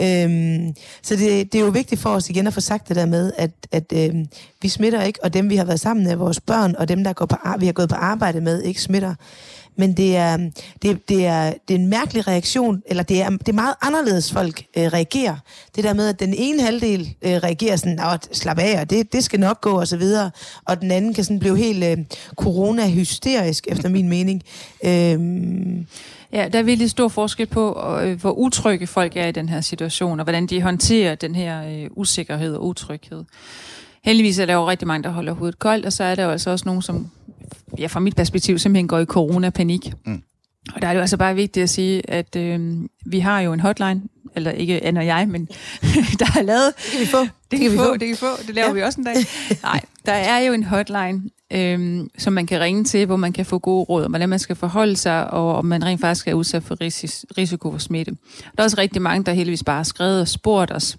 Øhm, 0.00 0.74
så 1.02 1.16
det, 1.16 1.52
det 1.52 1.58
er 1.58 1.64
jo 1.64 1.70
vigtigt 1.70 2.00
for 2.00 2.10
os 2.10 2.30
igen 2.30 2.46
at 2.46 2.54
få 2.54 2.60
sagt 2.60 2.88
det 2.88 2.96
der 2.96 3.06
med, 3.06 3.32
at, 3.36 3.50
at 3.72 3.92
øhm, 3.94 4.26
vi 4.62 4.68
smitter 4.68 5.02
ikke, 5.02 5.24
og 5.24 5.34
dem 5.34 5.50
vi 5.50 5.56
har 5.56 5.64
været 5.64 5.80
sammen 5.80 6.06
med, 6.06 6.16
vores 6.16 6.40
børn, 6.40 6.74
og 6.78 6.88
dem 6.88 7.04
der 7.04 7.12
går 7.12 7.26
på, 7.26 7.36
vi 7.58 7.66
har 7.66 7.72
gået 7.72 7.88
på 7.88 7.94
arbejde 7.94 8.40
med, 8.40 8.62
ikke 8.62 8.82
smitter. 8.82 9.14
Men 9.78 9.92
det 9.92 10.16
er, 10.16 10.36
det, 10.82 11.08
det, 11.08 11.26
er, 11.26 11.52
det 11.68 11.74
er 11.74 11.78
en 11.78 11.88
mærkelig 11.88 12.28
reaktion, 12.28 12.82
eller 12.86 13.02
det 13.02 13.22
er, 13.22 13.30
det 13.30 13.48
er 13.48 13.52
meget 13.52 13.74
anderledes, 13.82 14.32
folk 14.32 14.64
øh, 14.76 14.84
reagerer. 14.84 15.36
Det 15.76 15.84
der 15.84 15.92
med, 15.92 16.08
at 16.08 16.20
den 16.20 16.34
ene 16.34 16.62
halvdel 16.62 17.14
øh, 17.22 17.32
reagerer 17.32 17.76
sådan, 17.76 18.18
slap 18.32 18.58
af, 18.58 18.80
og 18.80 18.90
det, 18.90 19.12
det 19.12 19.24
skal 19.24 19.40
nok 19.40 19.60
gå, 19.60 19.70
og 19.70 19.88
så 19.88 19.96
videre. 19.96 20.30
Og 20.64 20.80
den 20.80 20.90
anden 20.90 21.14
kan 21.14 21.24
sådan 21.24 21.38
blive 21.38 21.56
helt 21.56 21.84
øh, 21.84 21.98
corona-hysterisk, 22.36 23.66
efter 23.70 23.88
min 23.88 24.08
mening. 24.08 24.42
Øh, 24.84 25.18
Ja, 26.32 26.48
der 26.48 26.58
er 26.58 26.62
virkelig 26.62 26.90
stor 26.90 27.08
forskel 27.08 27.46
på, 27.46 27.90
øh, 28.02 28.20
hvor 28.20 28.30
utrygge 28.30 28.86
folk 28.86 29.16
er 29.16 29.26
i 29.26 29.32
den 29.32 29.48
her 29.48 29.60
situation, 29.60 30.20
og 30.20 30.24
hvordan 30.24 30.46
de 30.46 30.62
håndterer 30.62 31.14
den 31.14 31.34
her 31.34 31.64
øh, 31.68 31.90
usikkerhed 31.90 32.54
og 32.54 32.66
utryghed. 32.66 33.24
Heldigvis 34.08 34.38
er 34.38 34.46
der 34.46 34.54
jo 34.54 34.68
rigtig 34.68 34.88
mange, 34.88 35.02
der 35.02 35.10
holder 35.10 35.32
hovedet 35.32 35.58
koldt, 35.58 35.86
og 35.86 35.92
så 35.92 36.04
er 36.04 36.14
der 36.14 36.24
jo 36.24 36.30
altså 36.30 36.50
også 36.50 36.64
nogen, 36.66 36.82
som 36.82 37.10
ja, 37.78 37.86
fra 37.86 38.00
mit 38.00 38.16
perspektiv 38.16 38.58
simpelthen 38.58 38.88
går 38.88 38.98
i 38.98 39.04
corona-panik. 39.04 39.92
Mm. 40.06 40.22
Og 40.74 40.82
der 40.82 40.88
er 40.88 40.92
det 40.92 40.96
jo 40.96 41.00
altså 41.00 41.16
bare 41.16 41.34
vigtigt 41.34 41.62
at 41.62 41.70
sige, 41.70 42.10
at 42.10 42.36
øh, 42.36 42.76
vi 43.06 43.18
har 43.18 43.40
jo 43.40 43.52
en 43.52 43.60
hotline, 43.60 44.02
eller 44.36 44.50
ikke 44.50 44.84
Anne 44.84 45.00
og 45.00 45.06
jeg, 45.06 45.28
men 45.28 45.48
der 46.20 46.26
er 46.38 46.42
lavet... 46.42 46.74
Det 46.76 46.90
kan 46.92 47.00
vi 47.00 47.06
få. 47.06 47.20
Det, 47.20 47.30
det 47.50 47.60
kan, 47.60 47.72
vi 47.72 47.76
få, 47.76 47.92
det 47.92 48.00
kan 48.00 48.08
vi 48.08 48.14
få. 48.14 48.42
Det 48.46 48.54
laver 48.54 48.68
ja. 48.68 48.74
vi 48.74 48.82
også 48.82 49.00
en 49.00 49.04
dag. 49.04 49.16
Nej, 49.62 49.80
der 50.06 50.12
er 50.12 50.38
jo 50.38 50.52
en 50.52 50.64
hotline, 50.64 51.22
øhm, 51.52 52.10
som 52.18 52.32
man 52.32 52.46
kan 52.46 52.60
ringe 52.60 52.84
til, 52.84 53.06
hvor 53.06 53.16
man 53.16 53.32
kan 53.32 53.46
få 53.46 53.58
gode 53.58 53.84
råd 53.84 54.04
om, 54.04 54.10
hvordan 54.10 54.28
man 54.28 54.38
skal 54.38 54.56
forholde 54.56 54.96
sig, 54.96 55.30
og 55.30 55.54
om 55.54 55.64
man 55.64 55.84
rent 55.84 56.00
faktisk 56.00 56.28
er 56.28 56.34
udsat 56.34 56.62
for 56.62 56.76
ris- 56.80 57.24
risiko 57.38 57.70
for 57.70 57.78
smitte. 57.78 58.12
Der 58.40 58.62
er 58.62 58.62
også 58.62 58.76
rigtig 58.78 59.02
mange, 59.02 59.24
der 59.24 59.32
heldigvis 59.32 59.64
bare 59.64 59.76
har 59.76 59.82
skrevet 59.82 60.20
og 60.20 60.28
spurgt 60.28 60.72
os, 60.72 60.96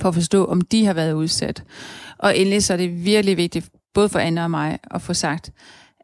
for 0.00 0.08
at 0.08 0.14
forstå, 0.14 0.44
om 0.44 0.60
de 0.60 0.86
har 0.86 0.92
været 0.92 1.12
udsat. 1.12 1.64
Og 2.18 2.38
endelig 2.38 2.64
så 2.64 2.72
er 2.72 2.76
det 2.76 3.04
virkelig 3.04 3.36
vigtigt, 3.36 3.70
både 3.94 4.08
for 4.08 4.18
Anna 4.18 4.44
og 4.44 4.50
mig, 4.50 4.78
at 4.90 5.02
få 5.02 5.14
sagt, 5.14 5.50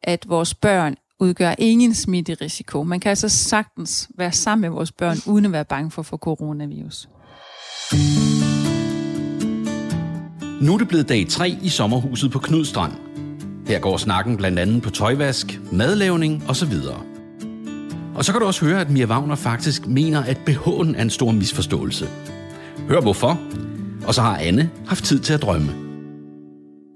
at 0.03 0.29
vores 0.29 0.55
børn 0.55 0.97
udgør 1.21 1.55
ingen 1.59 1.95
smitterisiko. 1.95 2.83
Man 2.83 3.01
kan 3.01 3.09
altså 3.09 3.29
sagtens 3.29 4.09
være 4.19 4.33
sammen 4.33 4.61
med 4.61 4.69
vores 4.71 4.93
børn, 4.93 5.17
uden 5.27 5.45
at 5.45 5.53
være 5.53 5.65
bange 5.65 5.91
for 5.91 6.03
at 6.03 6.07
få 6.07 6.17
coronavirus. 6.17 7.09
Nu 10.61 10.75
er 10.75 10.79
det 10.79 10.89
blevet 10.89 11.09
dag 11.09 11.27
3 11.29 11.57
i 11.63 11.69
sommerhuset 11.69 12.31
på 12.33 12.39
Knudstrand. 12.39 12.93
Her 13.67 13.81
går 13.81 13.97
snakken 13.97 14.37
blandt 14.37 14.59
andet 14.59 14.83
på 14.83 14.91
tøjvask, 14.91 15.61
madlavning 15.73 16.43
osv. 16.49 16.73
Og 18.15 18.25
så 18.25 18.33
kan 18.33 18.41
du 18.41 18.47
også 18.47 18.65
høre, 18.65 18.81
at 18.81 18.91
Mia 18.91 19.07
Wagner 19.07 19.35
faktisk 19.35 19.87
mener, 19.87 20.23
at 20.23 20.37
BH'en 20.49 20.97
er 20.97 21.03
en 21.03 21.11
stor 21.11 21.33
misforståelse. 21.33 22.09
Hør 22.89 23.01
hvorfor, 23.01 23.41
og 24.07 24.15
så 24.15 24.23
har 24.23 24.37
Anne 24.37 24.71
haft 24.87 25.05
tid 25.05 25.21
til 25.21 25.33
at 25.33 25.43
drømme. 25.43 25.73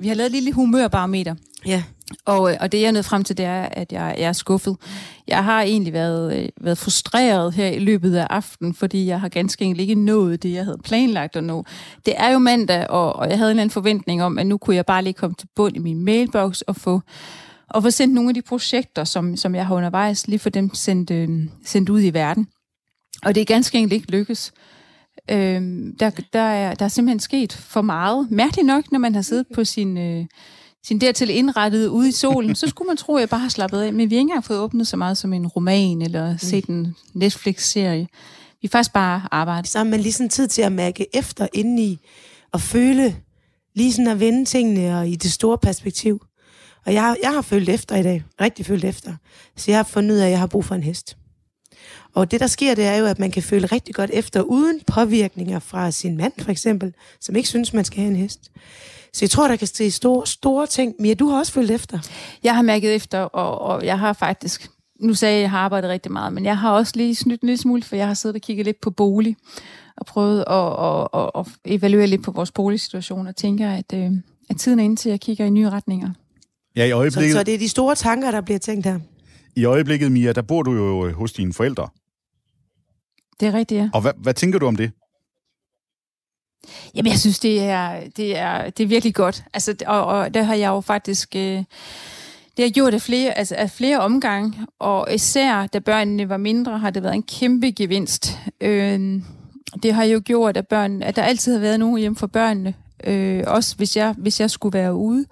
Vi 0.00 0.08
har 0.08 0.14
lavet 0.14 0.26
et 0.26 0.32
lille 0.32 0.52
humørbarometer, 0.52 1.34
Ja. 1.66 1.82
Og, 2.25 2.50
øh, 2.50 2.56
og 2.61 2.73
det 2.73 2.80
jeg 2.80 2.87
er 2.87 2.92
nået 2.92 3.04
frem 3.04 3.25
til, 3.25 3.37
det 3.37 3.46
er, 3.46 3.62
at 3.62 3.92
jeg, 3.92 4.14
jeg 4.18 4.28
er 4.28 4.32
skuffet. 4.32 4.76
Jeg 5.28 5.44
har 5.44 5.62
egentlig 5.62 5.92
været, 5.92 6.38
øh, 6.38 6.49
været 6.61 6.78
frustreret 6.78 7.54
her 7.54 7.68
i 7.68 7.78
løbet 7.78 8.14
af 8.16 8.26
aftenen, 8.30 8.75
fordi 8.75 9.06
jeg 9.06 9.20
har 9.20 9.28
ganske 9.28 9.64
enkelt 9.64 9.80
ikke 9.80 9.94
nået 9.94 10.42
det, 10.42 10.52
jeg 10.52 10.64
havde 10.64 10.78
planlagt 10.84 11.37
at 11.37 11.44
nå. 11.44 11.64
Det 12.06 12.14
er 12.16 12.32
jo 12.32 12.38
mandag, 12.38 12.90
og, 12.90 13.16
og 13.16 13.28
jeg 13.28 13.38
havde 13.38 13.50
en 13.50 13.52
eller 13.52 13.62
anden 13.62 13.73
forventning 13.73 14.23
om, 14.23 14.38
at 14.38 14.46
nu 14.46 14.58
kunne 14.58 14.76
jeg 14.76 14.87
bare 14.87 15.02
lige 15.02 15.14
komme 15.14 15.34
til 15.38 15.49
bund 15.56 15.76
i 15.76 15.78
min 15.78 16.04
mailbox 16.04 16.61
og 16.61 16.76
få, 16.76 17.00
og 17.70 17.82
få 17.82 17.90
sendt 17.90 18.14
nogle 18.14 18.30
af 18.30 18.34
de 18.34 18.42
projekter, 18.42 19.04
som, 19.04 19.37
som 19.37 19.54
jeg 19.54 19.66
har 19.66 19.75
undervejs, 19.75 20.28
lige 20.28 20.38
for 20.38 20.50
dem 20.50 20.75
sendt, 20.75 21.11
øh, 21.11 21.28
sendt 21.64 21.88
ud 21.88 22.02
i 22.02 22.11
verden. 22.11 22.46
Og 23.23 23.34
det 23.34 23.40
er 23.40 23.44
ganske 23.44 23.78
enkelt 23.78 23.92
ikke 23.92 24.11
lykkes. 24.11 24.52
Øh, 24.56 24.73
der, 25.28 26.10
der, 26.32 26.40
er, 26.40 26.74
der 26.74 26.84
er 26.84 26.88
simpelthen 26.88 27.20
sket 27.20 27.52
for 27.52 27.82
meget. 27.82 28.30
Mærkeligt 28.30 28.66
nok, 28.66 28.92
når 28.92 28.98
man 28.98 29.14
har 29.14 29.22
siddet 29.22 29.46
på 29.54 29.64
sin... 29.64 29.98
Øh, 29.98 30.26
sin 30.86 31.00
dertil 31.00 31.30
indrettet 31.30 31.86
ude 31.86 32.08
i 32.08 32.12
solen, 32.12 32.54
så 32.54 32.68
skulle 32.68 32.86
man 32.86 32.96
tro, 32.96 33.16
at 33.16 33.20
jeg 33.20 33.28
bare 33.28 33.40
har 33.40 33.48
slappet 33.48 33.80
af. 33.80 33.92
Men 33.92 34.10
vi 34.10 34.14
har 34.14 34.20
ikke 34.20 34.30
engang 34.30 34.44
fået 34.44 34.58
åbnet 34.58 34.86
så 34.86 34.96
meget 34.96 35.18
som 35.18 35.32
en 35.32 35.46
roman 35.46 36.02
eller 36.02 36.32
mm. 36.32 36.38
set 36.38 36.64
en 36.64 36.96
Netflix-serie. 37.14 38.08
Vi 38.62 38.68
har 38.68 38.68
faktisk 38.68 38.92
bare 38.92 39.22
arbejdet. 39.30 39.70
Så 39.70 39.78
har 39.78 39.84
man 39.84 40.00
lige 40.00 40.12
sådan 40.12 40.28
tid 40.28 40.48
til 40.48 40.62
at 40.62 40.72
mærke 40.72 41.06
efter 41.16 41.46
indeni 41.52 41.98
og 42.52 42.60
føle, 42.60 43.16
lige 43.74 43.92
sådan 43.92 44.08
at 44.08 44.20
vende 44.20 44.44
tingene 44.44 44.98
og 44.98 45.08
i 45.08 45.16
det 45.16 45.32
store 45.32 45.58
perspektiv. 45.58 46.20
Og 46.86 46.94
jeg, 46.94 47.16
jeg 47.22 47.30
har 47.30 47.42
følt 47.42 47.68
efter 47.68 47.96
i 47.96 48.02
dag, 48.02 48.24
rigtig 48.40 48.66
følt 48.66 48.84
efter. 48.84 49.14
Så 49.56 49.70
jeg 49.70 49.78
har 49.78 49.84
fundet 49.84 50.14
ud 50.14 50.18
af, 50.18 50.24
at 50.24 50.30
jeg 50.30 50.38
har 50.38 50.46
brug 50.46 50.64
for 50.64 50.74
en 50.74 50.82
hest. 50.82 51.16
Og 52.14 52.30
det, 52.30 52.40
der 52.40 52.47
sker, 52.47 52.75
det 52.75 52.85
er 52.85 52.97
jo, 52.97 53.06
at 53.06 53.18
man 53.18 53.30
kan 53.30 53.42
føle 53.42 53.66
rigtig 53.66 53.94
godt 53.94 54.11
efter, 54.12 54.42
uden 54.42 54.80
påvirkninger 54.87 55.59
fra 55.59 55.90
sin 55.90 56.16
mand, 56.16 56.33
for 56.38 56.50
eksempel, 56.50 56.94
som 57.21 57.37
ikke 57.37 57.49
synes, 57.49 57.73
man 57.73 57.85
skal 57.85 57.99
have 57.99 58.11
en 58.11 58.16
hest. 58.16 58.50
Så 59.12 59.25
jeg 59.25 59.30
tror, 59.30 59.49
der 59.49 59.56
kan 59.56 59.66
ske 59.66 59.90
store, 59.90 60.26
store 60.26 60.66
ting. 60.66 60.94
Mia, 60.99 61.14
du 61.14 61.28
har 61.28 61.38
også 61.38 61.52
følt 61.52 61.71
efter. 61.71 61.99
Jeg 62.42 62.54
har 62.54 62.62
mærket 62.62 62.94
efter, 62.94 63.18
og, 63.18 63.61
og 63.61 63.85
jeg 63.85 63.99
har 63.99 64.12
faktisk... 64.12 64.71
Nu 65.00 65.14
sagde 65.14 65.33
jeg, 65.33 65.38
at 65.38 65.42
jeg 65.42 65.50
har 65.50 65.59
arbejdet 65.59 65.90
rigtig 65.90 66.12
meget, 66.12 66.33
men 66.33 66.44
jeg 66.44 66.59
har 66.59 66.71
også 66.71 66.92
lige 66.97 67.14
snydt 67.14 67.40
en 67.40 67.47
lille 67.47 67.61
smule, 67.61 67.83
for 67.83 67.97
jeg 67.97 68.06
har 68.06 68.14
siddet 68.14 68.35
og 68.35 68.40
kigget 68.40 68.66
lidt 68.66 68.80
på 68.80 68.90
bolig, 68.90 69.37
og 69.97 70.06
prøvet 70.06 70.44
at, 70.50 70.85
at, 70.85 71.09
at, 71.14 71.30
at 71.40 71.47
evaluere 71.64 72.06
lidt 72.06 72.23
på 72.23 72.30
vores 72.30 72.50
boligsituation, 72.50 73.26
og 73.26 73.37
tænker, 73.37 73.71
at, 73.71 73.92
øh, 73.94 74.11
at 74.50 74.56
tiden 74.56 74.78
er 74.78 74.85
inde 74.85 74.97
til, 74.97 75.09
at 75.09 75.11
jeg 75.11 75.21
kigger 75.21 75.44
i 75.44 75.50
nye 75.50 75.71
retninger. 75.71 76.11
Ja, 76.76 76.85
i 76.85 76.90
øjeblikket... 76.90 77.33
Så, 77.33 77.38
så 77.38 77.44
det 77.44 77.54
er 77.54 77.59
de 77.59 77.68
store 77.68 77.94
tanker, 77.94 78.30
der 78.30 78.40
bliver 78.40 78.59
tænkt 78.59 78.87
her? 78.87 78.99
I 79.56 79.64
øjeblikket, 79.64 80.12
Mia, 80.12 80.33
der 80.33 80.42
bor 80.42 80.62
du 80.62 80.73
jo 80.73 81.12
hos 81.12 81.33
dine 81.33 81.52
forældre. 81.52 81.88
Det 83.40 83.48
er 83.48 83.54
rigtigt, 83.54 83.78
ja. 83.78 83.90
Og 83.94 84.00
hvad, 84.00 84.12
hvad 84.16 84.34
tænker 84.34 84.58
du 84.58 84.66
om 84.66 84.76
det? 84.76 84.92
Jamen, 86.94 87.12
jeg 87.12 87.20
synes, 87.20 87.38
det 87.38 87.60
er, 87.60 88.00
det 88.16 88.36
er, 88.36 88.70
det 88.70 88.84
er 88.84 88.88
virkelig 88.88 89.14
godt. 89.14 89.44
Altså, 89.54 89.76
og, 89.86 90.04
og 90.04 90.34
der 90.34 90.42
har 90.42 90.54
jeg 90.54 90.68
jo 90.68 90.80
faktisk... 90.80 91.36
Øh, 91.36 91.64
det 92.56 92.64
har 92.64 92.70
gjort 92.70 92.94
af 92.94 93.00
flere, 93.02 93.38
altså 93.38 93.54
af 93.54 93.70
flere 93.70 94.00
omgange, 94.00 94.66
og 94.78 95.14
især 95.14 95.66
da 95.66 95.78
børnene 95.78 96.28
var 96.28 96.36
mindre, 96.36 96.78
har 96.78 96.90
det 96.90 97.02
været 97.02 97.14
en 97.14 97.22
kæmpe 97.22 97.70
gevinst. 97.70 98.38
Øh, 98.60 99.22
det 99.82 99.94
har 99.94 100.04
jo 100.04 100.22
gjort, 100.24 100.56
at, 100.56 100.68
børn, 100.68 101.02
at 101.02 101.16
der 101.16 101.22
altid 101.22 101.52
har 101.52 101.60
været 101.60 101.80
nogen 101.80 101.98
hjemme 101.98 102.16
for 102.16 102.26
børnene, 102.26 102.74
øh, 103.04 103.42
også 103.46 103.76
hvis 103.76 103.96
jeg, 103.96 104.14
hvis 104.18 104.40
jeg 104.40 104.50
skulle 104.50 104.78
være 104.78 104.94
ude. 104.94 105.26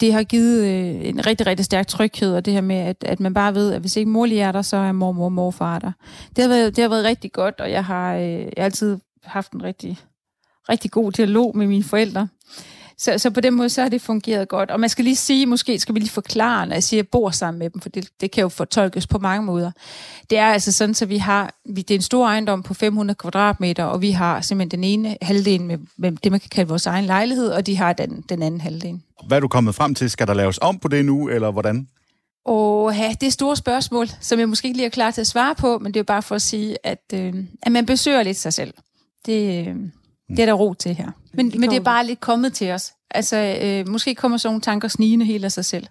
Det 0.00 0.12
har 0.12 0.22
givet 0.22 0.64
øh, 0.64 1.08
en 1.08 1.26
rigtig, 1.26 1.46
rigtig 1.46 1.64
stærk 1.64 1.86
tryghed, 1.86 2.34
og 2.34 2.44
det 2.44 2.52
her 2.52 2.60
med, 2.60 2.76
at, 2.76 3.04
at 3.04 3.20
man 3.20 3.34
bare 3.34 3.54
ved, 3.54 3.72
at 3.72 3.80
hvis 3.80 3.96
ikke 3.96 4.10
mor 4.10 4.26
lige 4.26 4.40
er 4.40 4.52
der, 4.52 4.62
så 4.62 4.76
er 4.76 4.92
mormor 4.92 5.24
og 5.24 5.32
morfar 5.32 5.78
der. 5.78 5.92
Det 6.36 6.42
har 6.42 6.48
været, 6.48 6.76
det 6.76 6.82
har 6.82 6.88
været 6.88 7.04
rigtig 7.04 7.32
godt, 7.32 7.60
og 7.60 7.70
jeg 7.70 7.84
har, 7.84 8.14
øh, 8.14 8.22
jeg 8.30 8.52
har 8.56 8.64
altid 8.64 8.98
haft 9.22 9.52
en 9.52 9.62
rigtig 9.62 9.98
rigtig 10.68 10.90
god 10.90 11.12
dialog 11.12 11.56
med 11.56 11.66
mine 11.66 11.84
forældre. 11.84 12.28
Så, 12.98 13.18
så 13.18 13.30
på 13.30 13.40
den 13.40 13.54
måde, 13.54 13.68
så 13.68 13.82
har 13.82 13.88
det 13.88 14.00
fungeret 14.00 14.48
godt. 14.48 14.70
Og 14.70 14.80
man 14.80 14.88
skal 14.88 15.04
lige 15.04 15.16
sige, 15.16 15.46
måske 15.46 15.78
skal 15.78 15.94
vi 15.94 16.00
lige 16.00 16.10
forklare, 16.10 16.66
når 16.66 16.74
jeg 16.74 16.82
siger, 16.82 17.00
at 17.00 17.04
jeg 17.04 17.08
bor 17.08 17.30
sammen 17.30 17.58
med 17.58 17.70
dem, 17.70 17.80
for 17.80 17.88
det, 17.88 18.08
det 18.20 18.30
kan 18.30 18.42
jo 18.42 18.48
fortolkes 18.48 19.06
på 19.06 19.18
mange 19.18 19.46
måder. 19.46 19.70
Det 20.30 20.38
er 20.38 20.46
altså 20.46 20.72
sådan, 20.72 20.94
så 20.94 21.06
vi 21.06 21.16
har, 21.16 21.54
vi, 21.64 21.82
det 21.82 21.90
er 21.94 21.98
en 21.98 22.02
stor 22.02 22.26
ejendom 22.26 22.62
på 22.62 22.74
500 22.74 23.16
kvadratmeter, 23.16 23.84
og 23.84 24.02
vi 24.02 24.10
har 24.10 24.40
simpelthen 24.40 24.70
den 24.80 24.84
ene 24.84 25.16
halvdel 25.22 25.62
med, 25.62 25.78
med 25.98 26.12
det, 26.12 26.32
man 26.32 26.40
kan 26.40 26.50
kalde 26.50 26.68
vores 26.68 26.86
egen 26.86 27.04
lejlighed, 27.04 27.48
og 27.48 27.66
de 27.66 27.76
har 27.76 27.92
den, 27.92 28.24
den 28.28 28.42
anden 28.42 28.60
halvdel. 28.60 29.00
Hvad 29.26 29.38
er 29.38 29.40
du 29.40 29.48
kommet 29.48 29.74
frem 29.74 29.94
til? 29.94 30.10
Skal 30.10 30.26
der 30.26 30.34
laves 30.34 30.58
om 30.62 30.78
på 30.78 30.88
det 30.88 31.04
nu, 31.04 31.28
eller 31.28 31.50
hvordan? 31.50 31.88
Og 32.44 32.94
ja, 32.96 33.14
det 33.20 33.26
er 33.26 33.30
store 33.30 33.56
spørgsmål, 33.56 34.08
som 34.20 34.38
jeg 34.38 34.48
måske 34.48 34.68
ikke 34.68 34.78
lige 34.78 34.86
er 34.86 34.90
klar 34.90 35.10
til 35.10 35.20
at 35.20 35.26
svare 35.26 35.54
på, 35.54 35.78
men 35.78 35.94
det 35.94 35.96
er 35.96 36.00
jo 36.00 36.04
bare 36.04 36.22
for 36.22 36.34
at 36.34 36.42
sige, 36.42 36.86
at, 36.86 37.02
øh, 37.14 37.34
at 37.62 37.72
man 37.72 37.86
besøger 37.86 38.22
lidt 38.22 38.36
sig 38.36 38.52
selv. 38.52 38.74
Det, 39.26 39.68
øh, 39.68 39.76
det 40.28 40.38
er 40.38 40.46
der 40.46 40.52
ro 40.52 40.74
til 40.74 40.94
her. 40.94 41.10
Men, 41.34 41.50
det 41.50 41.60
men 41.60 41.70
det 41.70 41.76
er 41.76 41.80
bare 41.80 42.06
lidt 42.06 42.20
kommet 42.20 42.52
til 42.52 42.70
os. 42.70 42.92
Altså, 43.10 43.58
øh, 43.62 43.88
måske 43.88 44.14
kommer 44.14 44.38
sådan 44.38 44.48
nogle 44.52 44.60
tanker 44.60 44.88
snigende 44.88 45.24
helt 45.24 45.44
af 45.44 45.52
sig 45.52 45.64
selv. 45.64 45.86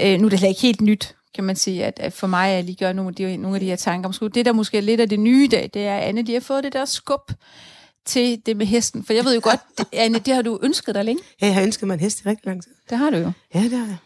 Øh, 0.00 0.18
nu 0.18 0.26
er 0.26 0.30
det 0.30 0.38
heller 0.38 0.48
ikke 0.48 0.60
helt 0.60 0.80
nyt, 0.80 1.14
kan 1.34 1.44
man 1.44 1.56
sige, 1.56 1.84
at, 1.84 1.98
at 2.00 2.12
for 2.12 2.26
mig 2.26 2.50
at 2.50 2.64
lige 2.64 2.76
gøre 2.76 2.94
nogle 2.94 3.08
af, 3.08 3.14
de, 3.14 3.36
nogle 3.36 3.56
af 3.56 3.60
de 3.60 3.66
her 3.66 3.76
tanker. 3.76 4.08
Måske, 4.08 4.28
det, 4.28 4.46
der 4.46 4.52
måske 4.52 4.78
er 4.78 4.82
lidt 4.82 5.00
af 5.00 5.08
det 5.08 5.20
nye 5.20 5.44
i 5.44 5.46
dag, 5.46 5.70
det 5.74 5.86
er, 5.86 5.96
at 5.96 6.02
Anne, 6.02 6.22
de 6.22 6.32
har 6.32 6.40
fået 6.40 6.64
det 6.64 6.72
der 6.72 6.84
skub 6.84 7.32
til 8.06 8.42
det 8.46 8.56
med 8.56 8.66
hesten. 8.66 9.04
For 9.04 9.12
jeg 9.12 9.24
ved 9.24 9.34
jo 9.34 9.40
godt, 9.44 9.60
det, 9.78 9.86
Anne, 10.04 10.18
det 10.18 10.34
har 10.34 10.42
du 10.42 10.58
ønsket 10.62 10.94
dig 10.94 11.04
længe. 11.04 11.22
Ja, 11.40 11.46
jeg 11.46 11.54
har 11.54 11.62
ønsket 11.62 11.86
mig 11.86 11.94
en 11.94 12.00
hest 12.00 12.20
i 12.20 12.28
rigtig 12.28 12.46
lang 12.46 12.62
tid. 12.62 12.72
Det 12.90 12.98
har 12.98 13.10
du 13.10 13.16
jo. 13.16 13.32
Ja, 13.54 13.62
det 13.62 13.78
har 13.78 13.86
jeg. 13.86 13.98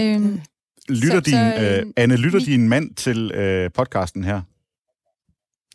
Øhm, 0.00 0.40
lytter 0.88 1.16
så, 1.16 1.20
din, 1.20 1.34
så, 1.34 1.80
øh, 1.80 1.92
Anne, 1.96 2.16
lytter 2.16 2.38
vi, 2.38 2.44
din 2.44 2.68
mand 2.68 2.94
til 2.94 3.30
øh, 3.30 3.70
podcasten 3.74 4.24
her? 4.24 4.42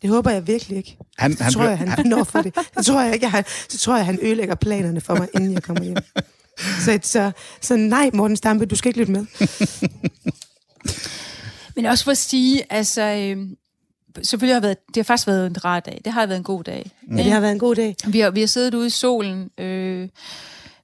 Det 0.04 0.12
håber 0.12 0.30
jeg 0.30 0.46
virkelig 0.46 0.78
ikke. 0.78 0.96
Han, 1.18 1.36
så 1.36 1.44
han, 1.44 1.52
tror 1.52 1.64
jeg, 1.64 1.78
han, 1.78 1.88
han 1.88 2.06
når 2.16 2.24
for 2.24 2.42
det. 2.42 2.54
Så 2.76 2.84
tror 2.92 3.02
jeg 3.02 3.14
ikke, 3.14 3.28
han, 3.28 3.44
så 3.68 3.78
tror 3.78 3.96
jeg, 3.96 4.06
han 4.06 4.18
ødelægger 4.22 4.54
planerne 4.54 5.00
for 5.00 5.14
mig, 5.14 5.28
inden 5.34 5.52
jeg 5.52 5.62
kommer 5.62 5.84
hjem. 5.84 5.96
Så, 6.58 6.98
så, 7.02 7.30
så 7.60 7.76
nej, 7.76 8.10
Morten 8.14 8.36
Stampe, 8.36 8.66
du 8.66 8.76
skal 8.76 8.88
ikke 8.88 8.98
lytte 8.98 9.12
med. 9.12 9.26
Men 11.76 11.86
også 11.86 12.04
for 12.04 12.10
at 12.10 12.18
sige, 12.18 12.72
altså... 12.72 13.02
Øh, 13.02 13.48
selvfølgelig 14.22 14.54
har 14.54 14.60
været, 14.60 14.76
det 14.88 14.96
har 14.96 15.02
faktisk 15.02 15.26
været 15.26 15.46
en 15.46 15.64
rar 15.64 15.80
dag. 15.80 16.00
Det 16.04 16.12
har 16.12 16.26
været 16.26 16.38
en 16.38 16.44
god 16.44 16.64
dag. 16.64 16.90
Ja, 17.10 17.16
det 17.16 17.32
har 17.32 17.40
været 17.40 17.52
en 17.52 17.58
god 17.58 17.74
dag. 17.74 17.96
Vi 18.06 18.20
har, 18.20 18.30
vi 18.30 18.40
har 18.40 18.46
siddet 18.46 18.74
ude 18.74 18.86
i 18.86 18.90
solen 18.90 19.50
øh, 19.58 20.08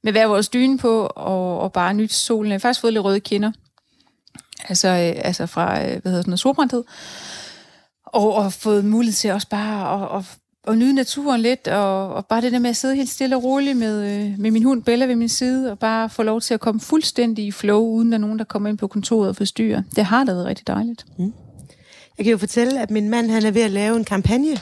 med 0.02 0.12
hver 0.12 0.26
vores 0.26 0.48
dyne 0.48 0.78
på, 0.78 1.06
og, 1.06 1.60
og 1.60 1.72
bare 1.72 1.94
nyt 1.94 2.12
solen. 2.12 2.50
Jeg 2.50 2.54
har 2.54 2.58
faktisk 2.58 2.80
fået 2.80 2.92
lidt 2.92 3.04
røde 3.04 3.20
kinder. 3.20 3.52
Altså, 4.68 4.88
øh, 4.88 5.20
altså 5.24 5.46
fra, 5.46 5.84
øh, 5.84 5.86
hvad 5.86 5.90
hedder 6.04 6.22
sådan 6.22 6.30
noget, 6.30 6.40
solbrændthed 6.40 6.84
og, 8.12 8.34
og 8.34 8.52
fået 8.52 8.84
mulighed 8.84 9.14
til 9.14 9.30
også 9.30 9.48
bare 9.48 10.04
at, 10.16 10.18
at, 10.18 10.38
at 10.72 10.78
nyde 10.78 10.92
naturen 10.92 11.40
lidt, 11.40 11.68
og, 11.68 12.14
og 12.14 12.26
bare 12.26 12.40
det 12.40 12.52
der 12.52 12.58
med 12.58 12.70
at 12.70 12.76
sidde 12.76 12.96
helt 12.96 13.10
stille 13.10 13.36
og 13.36 13.44
roligt 13.44 13.76
med, 13.76 14.04
øh, 14.10 14.38
med 14.38 14.50
min 14.50 14.62
hund 14.62 14.82
Bella 14.82 15.04
ved 15.04 15.16
min 15.16 15.28
side, 15.28 15.70
og 15.70 15.78
bare 15.78 16.10
få 16.10 16.22
lov 16.22 16.40
til 16.40 16.54
at 16.54 16.60
komme 16.60 16.80
fuldstændig 16.80 17.46
i 17.46 17.52
flow, 17.52 17.80
uden 17.80 18.12
at 18.12 18.20
nogen, 18.20 18.38
der 18.38 18.44
kommer 18.44 18.68
ind 18.68 18.78
på 18.78 18.86
kontoret 18.86 19.28
og 19.28 19.36
forstyrrer. 19.36 19.82
Det 19.96 20.04
har 20.04 20.24
da 20.24 20.32
været 20.32 20.46
rigtig 20.46 20.66
dejligt. 20.66 21.04
Mm. 21.18 21.32
Jeg 22.18 22.24
kan 22.24 22.30
jo 22.30 22.38
fortælle, 22.38 22.80
at 22.80 22.90
min 22.90 23.08
mand 23.08 23.30
han 23.30 23.44
er 23.46 23.50
ved 23.50 23.62
at 23.62 23.70
lave 23.70 23.96
en 23.96 24.04
kampagne, 24.04 24.56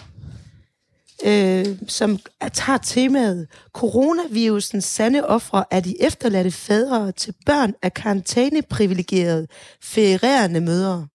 øh, 1.25 1.67
som 1.89 2.19
tager 2.53 2.79
temaet 2.79 3.47
Coronavirusens 3.73 4.85
sande 4.85 5.27
ofre 5.27 5.65
er 5.71 5.81
de 5.81 6.03
efterladte 6.03 6.51
fædre 6.51 7.13
til 7.13 7.35
børn 7.47 7.75
af 7.83 7.95
karantæneprivilegerede 7.95 9.47
ferierende 9.83 10.61
mødre. 10.61 11.07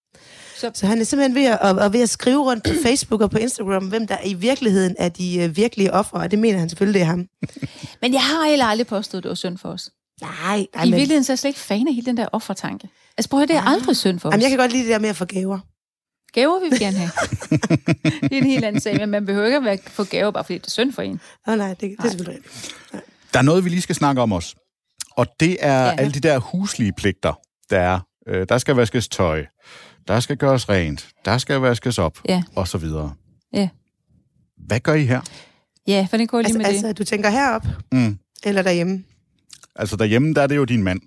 Så, 0.63 0.72
så 0.74 0.88
han 0.88 1.00
er 1.00 1.03
simpelthen 1.03 1.36
ved 1.36 1.46
at, 1.46 1.79
at, 1.86 1.93
ved 1.93 2.01
at 2.01 2.10
skrive 2.10 2.43
rundt 2.43 2.63
på 2.63 2.70
Facebook 2.86 3.22
og 3.22 3.32
på 3.32 3.38
Instagram, 3.38 3.88
hvem 3.88 4.08
der 4.08 4.17
i 4.25 4.34
virkeligheden 4.34 4.96
er 5.00 5.10
de 5.10 5.46
uh, 5.46 5.58
virkelige 5.58 5.93
ofre, 5.93 6.20
og 6.20 6.32
det 6.32 6.39
mener 6.39 6.60
han 6.60 6.70
selvfølgelig, 6.70 7.00
det 7.00 7.01
er 7.01 7.10
ham. 7.10 7.27
men 8.01 8.13
jeg 8.13 8.22
har 8.22 8.50
heller 8.50 8.65
aldrig 8.65 8.88
påstået, 8.88 9.20
at 9.20 9.24
det 9.24 9.29
var 9.29 9.36
synd 9.36 9.58
for 9.58 9.70
os. 9.70 9.91
Nej, 10.22 10.32
nej 10.75 10.84
I 10.84 10.89
men... 10.89 10.98
virkeligheden 10.98 11.24
så 11.24 11.32
er 11.32 11.34
jeg 11.34 11.39
slet 11.39 11.50
ikke 11.50 11.60
fan 11.60 11.88
af 11.88 11.93
hele 11.93 12.05
den 12.05 12.17
der 12.17 12.27
offertanke. 12.32 12.89
Altså 13.17 13.29
prøv 13.29 13.41
at 13.41 13.48
det 13.48 13.55
er 13.55 13.62
ah. 13.62 13.72
aldrig 13.72 13.98
synd 13.98 14.20
for 14.20 14.29
os. 14.29 14.34
Jamen, 14.34 14.41
jeg 14.41 14.50
kan 14.50 14.60
godt 14.60 14.72
lide 14.72 14.84
det 14.84 14.89
der 14.89 15.00
med 15.00 15.10
at 15.10 15.15
få 15.15 15.25
gaver. 15.25 15.60
Gaver 16.34 16.60
vil 16.60 16.72
vi 16.72 16.77
gerne 16.77 16.98
have. 16.98 17.12
det 18.29 18.34
er 18.34 18.38
en 18.38 18.46
helt 18.46 18.65
anden 18.65 18.82
sag, 18.82 18.98
men 18.98 19.10
man 19.10 19.25
behøver 19.25 19.46
ikke 19.46 19.70
at 19.70 19.79
få 19.89 20.03
gaver, 20.03 20.32
bare 20.32 20.43
fordi 20.43 20.58
det 20.58 20.65
er 20.65 20.72
synd 20.72 20.93
for 20.93 21.01
en. 21.01 21.20
oh, 21.48 21.58
nej, 21.58 21.70
det, 21.70 21.82
det 21.82 21.96
er 22.00 22.10
selvfølgelig 22.10 22.43
rigtigt. 22.43 22.75
Der 23.34 23.39
er 23.39 23.43
noget, 23.43 23.63
vi 23.63 23.70
lige 23.70 23.82
skal 23.82 23.96
snakke 23.96 24.22
om 24.22 24.34
os. 24.34 24.55
Og 25.12 25.27
det 25.39 25.58
er 25.60 25.84
ja. 25.84 25.96
alle 25.98 26.13
de 26.13 26.20
der 26.20 26.38
huslige 26.38 26.93
pligter, 26.93 27.34
der 27.70 27.79
er. 27.79 28.00
Øh, 28.27 28.46
der 28.50 28.58
skal 28.58 28.75
vaskes 28.75 29.08
tøj 29.08 29.46
der 30.07 30.19
skal 30.19 30.38
gøres 30.38 30.69
rent, 30.69 31.10
der 31.25 31.38
skal 31.38 31.55
vaskes 31.55 31.98
op, 31.98 32.19
ja. 32.29 32.43
og 32.55 32.67
så 32.67 32.77
videre. 32.77 33.13
Ja. 33.53 33.69
Hvad 34.57 34.79
gør 34.79 34.93
I 34.93 35.05
her? 35.05 35.22
Ja, 35.88 36.07
for 36.10 36.17
det 36.17 36.29
går 36.29 36.41
lige 36.41 36.48
altså, 36.48 36.57
med 36.57 36.65
altså, 36.65 36.81
det. 36.81 36.88
Altså, 36.88 37.03
du 37.03 37.07
tænker 37.07 37.29
herop? 37.29 37.65
Mm. 37.91 38.17
Eller 38.43 38.62
derhjemme? 38.62 39.03
Altså, 39.75 39.95
derhjemme, 39.95 40.33
der 40.33 40.41
er 40.41 40.48
det 40.48 40.55
jo 40.55 40.63
din 40.63 40.83
mand. 40.83 41.01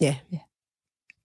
Ja. 0.00 0.16
ja. 0.32 0.38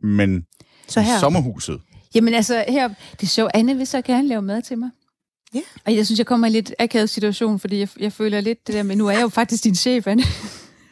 Men 0.07 0.45
så 0.87 1.01
her. 1.01 1.19
sommerhuset? 1.19 1.81
Jamen 2.15 2.33
altså, 2.33 2.65
her, 2.67 2.87
det 2.87 3.23
er 3.23 3.27
så, 3.27 3.49
Anne 3.53 3.75
vil 3.75 3.87
så 3.87 4.01
gerne 4.01 4.27
lave 4.27 4.41
mad 4.41 4.61
til 4.61 4.77
mig. 4.77 4.89
Ja. 5.53 5.61
Og 5.85 5.95
jeg 5.95 6.05
synes, 6.05 6.17
jeg 6.17 6.27
kommer 6.27 6.47
i 6.47 6.49
en 6.49 6.53
lidt 6.53 6.73
akavet 6.79 7.09
situation, 7.09 7.59
fordi 7.59 7.79
jeg, 7.79 7.89
jeg 7.99 8.13
føler 8.13 8.41
lidt 8.41 8.67
det 8.67 8.75
der 8.75 8.83
med, 8.83 8.95
nu 8.95 9.07
er 9.07 9.11
jeg 9.11 9.21
jo 9.21 9.29
faktisk 9.29 9.63
din 9.63 9.75
chef, 9.75 10.07
Anne. 10.07 10.23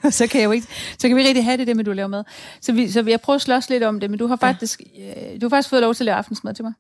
så 0.10 0.28
kan 0.28 0.42
jeg 0.42 0.46
jo 0.46 0.52
ikke, 0.52 0.68
så 1.00 1.08
kan 1.08 1.18
vi 1.18 1.24
rigtig 1.24 1.44
have 1.44 1.58
det, 1.58 1.68
det 1.68 1.76
med, 1.76 1.84
du 1.84 1.92
laver 1.92 2.08
mad. 2.08 2.24
Så, 2.62 2.72
vi, 2.72 2.92
så 2.92 3.04
jeg 3.08 3.22
prøver 3.22 3.36
at 3.36 3.42
slås 3.42 3.70
lidt 3.70 3.84
om 3.84 4.00
det, 4.00 4.10
men 4.10 4.20
du 4.20 4.28
har 4.28 4.36
faktisk, 4.36 4.82
ja. 4.98 5.34
Øh, 5.34 5.42
du 5.42 5.46
har 5.46 5.50
faktisk 5.50 5.70
fået 5.70 5.82
lov 5.82 5.96
til 5.96 6.04
at 6.04 6.06
lave 6.06 6.16
aftensmad 6.16 6.54
til 6.54 6.64
mig. 6.66 6.74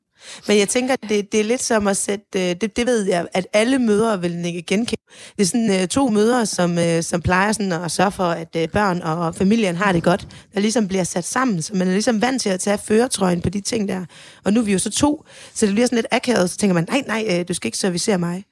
Men 0.47 0.57
jeg 0.57 0.69
tænker, 0.69 0.95
det, 1.09 1.31
det 1.31 1.39
er 1.39 1.43
lidt 1.43 1.63
som 1.63 1.87
at 1.87 1.97
sætte, 1.97 2.25
øh, 2.49 2.55
det, 2.61 2.77
det 2.77 2.85
ved 2.85 3.03
jeg, 3.03 3.27
at 3.33 3.47
alle 3.53 3.79
mødre 3.79 4.21
vil 4.21 4.45
ikke 4.45 4.61
genkende. 4.61 5.01
Det 5.37 5.41
er 5.41 5.45
sådan 5.45 5.81
uh, 5.81 5.87
to 5.87 6.09
mødre, 6.09 6.45
som, 6.45 6.77
uh, 6.77 7.01
som 7.01 7.21
plejer 7.21 7.51
sådan 7.51 7.71
at 7.71 7.91
sørge 7.91 8.11
for, 8.11 8.23
at 8.23 8.55
uh, 8.55 8.69
børn 8.73 9.01
og 9.01 9.35
familien 9.35 9.75
har 9.75 9.91
det 9.91 10.03
godt, 10.03 10.27
der 10.53 10.59
ligesom 10.59 10.87
bliver 10.87 11.03
sat 11.03 11.25
sammen, 11.25 11.61
så 11.61 11.73
man 11.73 11.87
er 11.87 11.91
ligesom 11.91 12.21
vant 12.21 12.41
til 12.41 12.49
at 12.49 12.59
tage 12.59 12.77
føretrøjen 12.77 13.41
på 13.41 13.49
de 13.49 13.61
ting 13.61 13.87
der. 13.87 14.05
Og 14.43 14.53
nu 14.53 14.59
er 14.59 14.63
vi 14.63 14.71
jo 14.71 14.79
så 14.79 14.91
to, 14.91 15.25
så 15.53 15.65
det 15.65 15.73
bliver 15.73 15.87
sådan 15.87 15.95
lidt 15.95 16.07
akavet, 16.11 16.49
så 16.49 16.57
tænker 16.57 16.73
man, 16.73 16.87
nej, 16.89 17.03
nej, 17.07 17.43
du 17.43 17.53
skal 17.53 17.67
ikke 17.67 17.77
servicere 17.77 18.17
mig. 18.17 18.43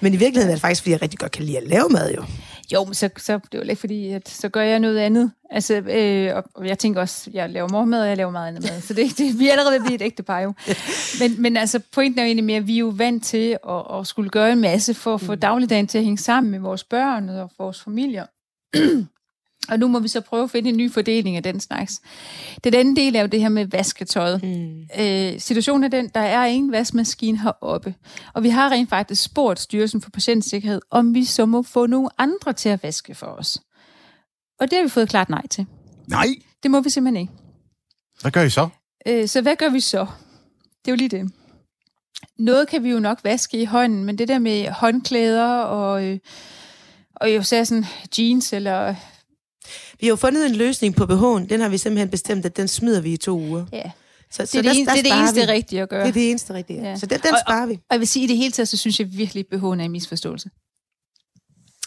Men 0.00 0.14
i 0.14 0.16
virkeligheden 0.16 0.50
er 0.50 0.54
det 0.54 0.60
faktisk, 0.60 0.82
fordi 0.82 0.90
jeg 0.90 1.02
rigtig 1.02 1.18
godt 1.18 1.32
kan 1.32 1.44
lide 1.44 1.56
at 1.56 1.66
lave 1.66 1.88
mad 1.88 2.14
jo. 2.14 2.24
Jo, 2.72 2.84
men 2.84 2.94
så, 2.94 3.10
så 3.16 3.38
det 3.38 3.54
er 3.54 3.58
jo 3.58 3.70
ikke 3.70 3.80
fordi, 3.80 4.10
at 4.10 4.28
så 4.28 4.48
gør 4.48 4.60
jeg 4.60 4.78
noget 4.78 4.98
andet. 4.98 5.32
Altså, 5.50 5.74
øh, 5.74 6.42
og 6.54 6.66
jeg 6.66 6.78
tænker 6.78 7.00
også, 7.00 7.30
jeg 7.32 7.50
laver 7.50 7.68
morgenmad, 7.68 8.02
og 8.02 8.08
jeg 8.08 8.16
laver 8.16 8.30
meget 8.30 8.48
andet 8.48 8.62
mad. 8.62 8.80
Så 8.80 8.94
det, 8.94 9.18
det, 9.18 9.38
vi 9.38 9.48
er 9.48 9.52
allerede 9.52 9.82
ved 9.82 9.90
et 9.90 10.02
ægte 10.02 10.22
par 10.22 10.40
jo. 10.40 10.52
Men, 11.20 11.42
men 11.42 11.56
altså, 11.56 11.80
pointen 11.92 12.18
er 12.18 12.22
jo 12.22 12.26
egentlig 12.26 12.44
mere, 12.44 12.56
at 12.56 12.66
vi 12.66 12.74
er 12.74 12.78
jo 12.78 12.92
vant 12.96 13.24
til 13.24 13.58
at, 13.68 13.98
at 13.98 14.06
skulle 14.06 14.30
gøre 14.30 14.52
en 14.52 14.60
masse 14.60 14.94
for 14.94 15.14
at 15.14 15.20
få 15.20 15.34
mm. 15.34 15.40
dagligdagen 15.40 15.86
til 15.86 15.98
at 15.98 16.04
hænge 16.04 16.18
sammen 16.18 16.50
med 16.50 16.58
vores 16.58 16.84
børn 16.84 17.28
og 17.28 17.50
vores 17.58 17.80
familier. 17.80 18.26
Og 19.68 19.78
nu 19.78 19.88
må 19.88 19.98
vi 19.98 20.08
så 20.08 20.20
prøve 20.20 20.44
at 20.44 20.50
finde 20.50 20.70
en 20.70 20.76
ny 20.76 20.92
fordeling 20.92 21.36
af 21.36 21.42
den 21.42 21.60
slags. 21.60 22.00
Den 22.64 22.74
anden 22.74 22.96
del 22.96 23.16
er 23.16 23.20
jo 23.20 23.26
det 23.26 23.40
her 23.40 23.48
med 23.48 23.66
vasketøjet. 23.66 24.42
Mm. 24.42 24.88
Øh, 25.00 25.40
situationen 25.40 25.84
er 25.84 25.88
den, 25.88 26.10
der 26.14 26.20
er 26.20 26.46
ingen 26.46 26.72
vaskemaskine 26.72 27.38
heroppe. 27.38 27.94
Og 28.34 28.42
vi 28.42 28.48
har 28.48 28.70
rent 28.70 28.88
faktisk 28.88 29.22
spurgt 29.22 29.60
Styrelsen 29.60 30.00
for 30.00 30.10
Patientsikkerhed, 30.10 30.80
om 30.90 31.14
vi 31.14 31.24
så 31.24 31.46
må 31.46 31.62
få 31.62 31.86
nogle 31.86 32.08
andre 32.18 32.52
til 32.52 32.68
at 32.68 32.82
vaske 32.82 33.14
for 33.14 33.26
os. 33.26 33.58
Og 34.60 34.70
det 34.70 34.78
har 34.78 34.82
vi 34.82 34.88
fået 34.88 35.08
klart 35.08 35.28
nej 35.28 35.46
til. 35.46 35.66
Nej? 36.06 36.26
Det 36.62 36.70
må 36.70 36.80
vi 36.80 36.90
simpelthen 36.90 37.20
ikke. 37.20 37.32
Hvad 38.20 38.30
gør 38.30 38.42
I 38.42 38.50
så? 38.50 38.68
Øh, 39.06 39.28
så 39.28 39.40
hvad 39.40 39.56
gør 39.56 39.68
vi 39.68 39.80
så? 39.80 40.06
Det 40.84 40.88
er 40.88 40.92
jo 40.92 40.96
lige 40.96 41.08
det. 41.08 41.32
Noget 42.38 42.68
kan 42.68 42.84
vi 42.84 42.90
jo 42.90 43.00
nok 43.00 43.18
vaske 43.24 43.60
i 43.60 43.64
hånden, 43.64 44.04
men 44.04 44.18
det 44.18 44.28
der 44.28 44.38
med 44.38 44.68
håndklæder 44.68 45.58
og, 45.58 46.04
øh, 46.04 46.18
og 47.14 47.34
jo 47.34 47.42
sådan 47.42 47.86
jeans 48.18 48.52
eller 48.52 48.94
vi 50.00 50.06
har 50.06 50.08
jo 50.08 50.16
fundet 50.16 50.46
en 50.46 50.54
løsning 50.54 50.94
på 50.96 51.04
BH'en. 51.04 51.46
Den 51.46 51.60
har 51.60 51.68
vi 51.68 51.78
simpelthen 51.78 52.08
bestemt, 52.08 52.46
at 52.46 52.56
den 52.56 52.68
smider 52.68 53.00
vi 53.00 53.12
i 53.12 53.16
to 53.16 53.38
uger. 53.38 53.66
Ja. 53.72 53.90
Så, 54.30 54.42
det, 54.42 54.42
er 54.42 54.46
så 54.46 54.58
det, 54.58 54.64
der, 54.64 54.84
der 54.84 55.02
det 55.02 55.10
er 55.10 55.14
det 55.14 55.20
eneste 55.20 55.40
vi. 55.40 55.46
rigtige 55.46 55.82
at 55.82 55.88
gøre. 55.88 56.02
Det 56.02 56.08
er 56.08 56.12
det 56.12 56.30
eneste 56.30 56.54
rigtige. 56.54 56.82
Ja. 56.82 56.96
Så 56.96 57.06
den, 57.06 57.20
den 57.20 57.32
og, 57.32 57.38
sparer 57.46 57.66
vi. 57.66 57.72
Og, 57.72 57.80
og 57.90 57.94
jeg 57.94 58.00
vil 58.00 58.08
sige, 58.08 58.24
at 58.24 58.30
i 58.30 58.32
det 58.32 58.36
hele 58.36 58.52
taget, 58.52 58.68
så 58.68 58.76
synes 58.76 59.00
jeg 59.00 59.08
virkelig, 59.12 59.46
at 59.52 59.58
BH'en 59.58 59.66
er 59.66 59.84
en 59.84 59.90
misforståelse. 59.90 60.50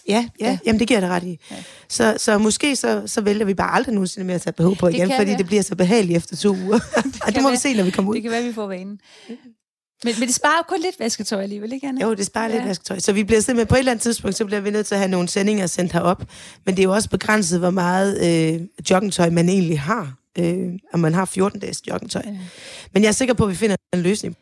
Ja, 0.07 0.29
ja, 0.39 0.45
ja. 0.45 0.57
Jamen, 0.65 0.79
det 0.79 0.87
giver 0.87 0.99
dig 0.99 1.09
ret 1.09 1.23
i. 1.23 1.39
Ja. 1.51 1.55
Så, 1.87 2.15
så 2.17 2.37
måske 2.37 2.75
så, 2.75 3.03
så 3.05 3.21
vælger 3.21 3.45
vi 3.45 3.53
bare 3.53 3.73
aldrig 3.73 3.93
nogensinde 3.93 4.27
mere 4.27 4.35
at 4.35 4.41
tage 4.41 4.53
BH 4.53 4.79
på 4.79 4.87
igen, 4.87 5.09
det 5.09 5.15
fordi 5.15 5.29
være. 5.29 5.37
det 5.37 5.45
bliver 5.45 5.61
så 5.61 5.75
behageligt 5.75 6.17
efter 6.17 6.35
to 6.35 6.49
uger. 6.49 6.79
det, 7.03 7.21
og 7.23 7.33
det 7.33 7.41
må 7.41 7.47
være. 7.47 7.51
vi 7.51 7.57
se, 7.57 7.73
når 7.73 7.83
vi 7.83 7.91
kommer 7.91 8.11
ud. 8.11 8.15
Det 8.15 8.23
kan 8.23 8.31
være, 8.31 8.43
vi 8.43 8.53
får 8.53 8.67
vanen. 8.67 8.99
Men, 10.03 10.15
men 10.19 10.27
det 10.27 10.35
sparer 10.35 10.57
jo 10.57 10.63
kun 10.67 10.81
lidt 10.81 10.99
vasketøj 10.99 11.43
alligevel, 11.43 11.73
ikke 11.73 11.87
Anna? 11.87 12.01
Jo, 12.01 12.13
det 12.13 12.25
sparer 12.25 12.49
ja. 12.49 12.55
lidt 12.55 12.67
vasketøj. 12.67 12.99
Så 12.99 13.13
vi 13.13 13.23
bliver 13.23 13.41
simpelthen 13.41 13.67
på 13.67 13.75
et 13.75 13.79
eller 13.79 13.91
andet 13.91 14.03
tidspunkt, 14.03 14.37
så 14.37 14.45
bliver 14.45 14.59
vi 14.59 14.71
nødt 14.71 14.85
til 14.85 14.95
at 14.95 14.99
have 14.99 15.11
nogle 15.11 15.27
sendinger 15.27 15.67
sendt 15.67 15.91
herop. 15.91 16.23
Men 16.65 16.75
det 16.75 16.81
er 16.81 16.83
jo 16.83 16.93
også 16.93 17.09
begrænset, 17.09 17.59
hvor 17.59 17.69
meget 17.69 18.19
øh, 18.53 18.61
joggingtøj 18.89 19.29
man 19.29 19.49
egentlig 19.49 19.79
har. 19.79 20.13
Øh, 20.37 20.69
og 20.93 20.99
man 20.99 21.13
har 21.13 21.25
14 21.25 21.59
dages 21.59 21.81
joggingtøj. 21.87 22.21
Ja. 22.25 22.37
Men 22.93 23.03
jeg 23.03 23.07
er 23.07 23.13
sikker 23.13 23.33
på, 23.33 23.43
at 23.43 23.49
vi 23.49 23.55
finder 23.55 23.75
en 23.93 24.01
løsning 24.01 24.37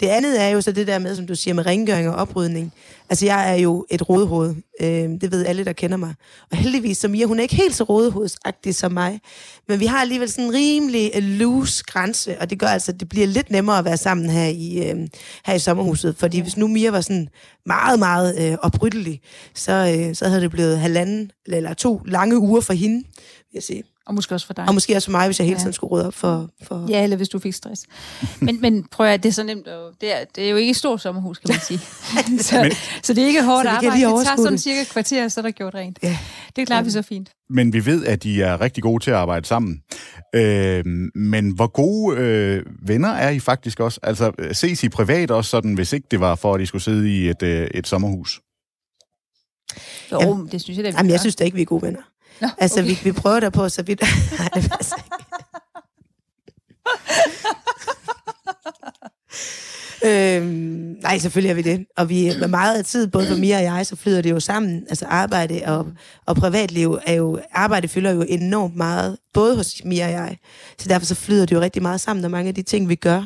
det 0.00 0.06
andet 0.06 0.42
er 0.42 0.48
jo 0.48 0.60
så 0.60 0.72
det 0.72 0.86
der 0.86 0.98
med, 0.98 1.16
som 1.16 1.26
du 1.26 1.34
siger, 1.34 1.54
med 1.54 1.66
rengøring 1.66 2.08
og 2.08 2.14
oprydning. 2.14 2.72
Altså, 3.10 3.26
jeg 3.26 3.50
er 3.50 3.54
jo 3.54 3.86
et 3.90 4.08
rådhoved. 4.08 4.54
Øh, 4.80 5.08
det 5.20 5.32
ved 5.32 5.46
alle, 5.46 5.64
der 5.64 5.72
kender 5.72 5.96
mig. 5.96 6.14
Og 6.50 6.56
heldigvis, 6.56 6.98
som 6.98 7.10
Mia, 7.10 7.26
hun 7.26 7.38
er 7.38 7.42
ikke 7.42 7.54
helt 7.54 7.74
så 7.74 7.84
rådhovedsagtig 7.84 8.74
som 8.74 8.92
mig. 8.92 9.20
Men 9.68 9.80
vi 9.80 9.86
har 9.86 10.00
alligevel 10.00 10.30
sådan 10.30 10.44
en 10.44 10.54
rimelig 10.54 11.10
øh, 11.14 11.22
loose 11.22 11.84
grænse, 11.84 12.40
og 12.40 12.50
det 12.50 12.58
gør 12.58 12.66
altså, 12.66 12.92
at 12.92 13.00
det 13.00 13.08
bliver 13.08 13.26
lidt 13.26 13.50
nemmere 13.50 13.78
at 13.78 13.84
være 13.84 13.96
sammen 13.96 14.30
her 14.30 14.46
i, 14.46 14.90
øh, 14.90 15.08
her 15.44 15.54
i 15.54 15.58
sommerhuset. 15.58 16.16
Fordi 16.16 16.40
hvis 16.40 16.56
nu 16.56 16.66
Mia 16.66 16.90
var 16.90 17.00
sådan 17.00 17.28
meget, 17.66 17.98
meget 17.98 18.50
øh, 18.52 18.58
opryttelig, 18.62 19.20
så, 19.54 19.72
øh, 19.98 20.14
så 20.14 20.28
havde 20.28 20.40
det 20.40 20.50
blevet 20.50 20.78
halvanden 20.78 21.30
eller 21.46 21.74
to 21.74 22.02
lange 22.06 22.38
uger 22.38 22.60
for 22.60 22.72
hende, 22.72 22.96
vil 22.96 23.54
jeg 23.54 23.62
sige. 23.62 23.82
Og 24.08 24.14
måske 24.14 24.34
også 24.34 24.46
for 24.46 24.54
dig. 24.54 24.68
Og 24.68 24.74
måske 24.74 24.96
også 24.96 25.06
for 25.06 25.12
mig, 25.12 25.26
hvis 25.26 25.38
jeg 25.38 25.46
hele 25.46 25.58
tiden 25.58 25.68
ja. 25.68 25.72
skulle 25.72 25.90
rydde 25.90 26.06
op 26.06 26.14
for, 26.14 26.50
for... 26.62 26.86
Ja, 26.88 27.02
eller 27.02 27.16
hvis 27.16 27.28
du 27.28 27.38
fik 27.38 27.54
stress. 27.54 27.86
men, 28.40 28.60
men 28.60 28.84
prøv 28.90 29.06
at 29.06 29.22
det 29.22 29.28
er 29.28 29.32
så 29.32 29.42
nemt. 29.42 29.68
Og 29.68 29.92
det, 30.00 30.20
er, 30.20 30.24
det 30.36 30.44
er 30.44 30.50
jo 30.50 30.56
ikke 30.56 30.70
et 30.70 30.76
stort 30.76 31.00
sommerhus, 31.00 31.38
kan 31.38 31.48
man 31.48 31.60
sige. 31.60 31.78
så, 32.48 32.62
men, 32.62 32.72
så 33.02 33.14
det 33.14 33.22
er 33.22 33.26
ikke 33.26 33.44
hårdt 33.44 33.66
arbejde. 33.66 33.96
Det 33.96 34.26
tager 34.26 34.36
sådan 34.36 34.58
cirka 34.58 34.80
et 34.80 34.88
kvarter, 34.88 35.28
så 35.28 35.40
er 35.40 35.42
der 35.42 35.50
gjort 35.50 35.74
rent. 35.74 35.98
Ja. 36.02 36.18
Det 36.56 36.66
klarer 36.66 36.80
ja. 36.80 36.84
vi 36.84 36.90
så 36.90 37.02
fint. 37.02 37.30
Men 37.50 37.72
vi 37.72 37.86
ved, 37.86 38.06
at 38.06 38.22
de 38.22 38.42
er 38.42 38.60
rigtig 38.60 38.82
gode 38.82 39.04
til 39.04 39.10
at 39.10 39.16
arbejde 39.16 39.46
sammen. 39.46 39.82
Øh, 40.34 40.84
men 41.14 41.50
hvor 41.50 41.66
gode 41.66 42.16
øh, 42.16 42.62
venner 42.82 43.08
er 43.08 43.30
I 43.30 43.38
faktisk 43.40 43.80
også? 43.80 44.00
Altså, 44.02 44.32
ses 44.52 44.84
I 44.84 44.88
privat 44.88 45.30
også 45.30 45.50
sådan, 45.50 45.74
hvis 45.74 45.92
ikke 45.92 46.06
det 46.10 46.20
var 46.20 46.34
for, 46.34 46.54
at 46.54 46.60
I 46.60 46.66
skulle 46.66 46.82
sidde 46.82 47.16
i 47.16 47.28
et, 47.28 47.42
øh, 47.42 47.68
et 47.74 47.86
sommerhus? 47.86 48.40
Jo, 50.12 50.20
jamen, 50.20 50.48
det 50.52 50.60
synes 50.62 50.76
jeg 50.76 50.84
da, 50.84 50.90
vi 50.90 50.96
Jamen, 50.96 51.10
jeg 51.10 51.20
synes 51.20 51.36
da 51.36 51.44
ikke, 51.44 51.54
vi 51.54 51.62
er 51.62 51.66
gode 51.66 51.82
venner. 51.82 52.00
Nå, 52.40 52.48
altså, 52.58 52.80
okay. 52.80 52.90
vi, 52.90 52.98
vi 53.04 53.12
prøver 53.12 53.40
der 53.40 53.50
på, 53.50 53.68
så 53.68 53.82
vidt... 53.82 54.02
Nej, 54.38 54.48
det 54.54 54.70
passer 54.70 54.96
ikke. 54.96 55.16
øhm, 60.04 60.96
nej, 61.02 61.18
selvfølgelig 61.18 61.50
er 61.50 61.54
vi 61.54 61.62
det. 61.62 61.86
Og 61.96 62.08
vi 62.08 62.32
med 62.40 62.48
meget 62.48 62.78
af 62.78 62.84
tid, 62.84 63.06
både 63.06 63.26
for 63.26 63.36
Mia 63.36 63.56
og 63.56 63.62
jeg, 63.62 63.86
så 63.86 63.96
flyder 63.96 64.20
det 64.20 64.30
jo 64.30 64.40
sammen. 64.40 64.84
Altså 64.88 65.06
arbejde 65.06 65.60
og, 65.66 65.86
og 66.26 66.36
privatliv 66.36 66.98
er 67.06 67.14
jo... 67.14 67.40
Arbejde 67.52 67.88
fylder 67.88 68.10
jo 68.10 68.24
enormt 68.28 68.76
meget, 68.76 69.16
både 69.34 69.56
hos 69.56 69.84
Mia 69.84 70.06
og 70.06 70.12
jeg. 70.12 70.38
Så 70.78 70.88
derfor 70.88 71.06
så 71.06 71.14
flyder 71.14 71.46
det 71.46 71.54
jo 71.54 71.60
rigtig 71.60 71.82
meget 71.82 72.00
sammen, 72.00 72.24
og 72.24 72.30
mange 72.30 72.48
af 72.48 72.54
de 72.54 72.62
ting, 72.62 72.88
vi 72.88 72.94
gør, 72.94 73.24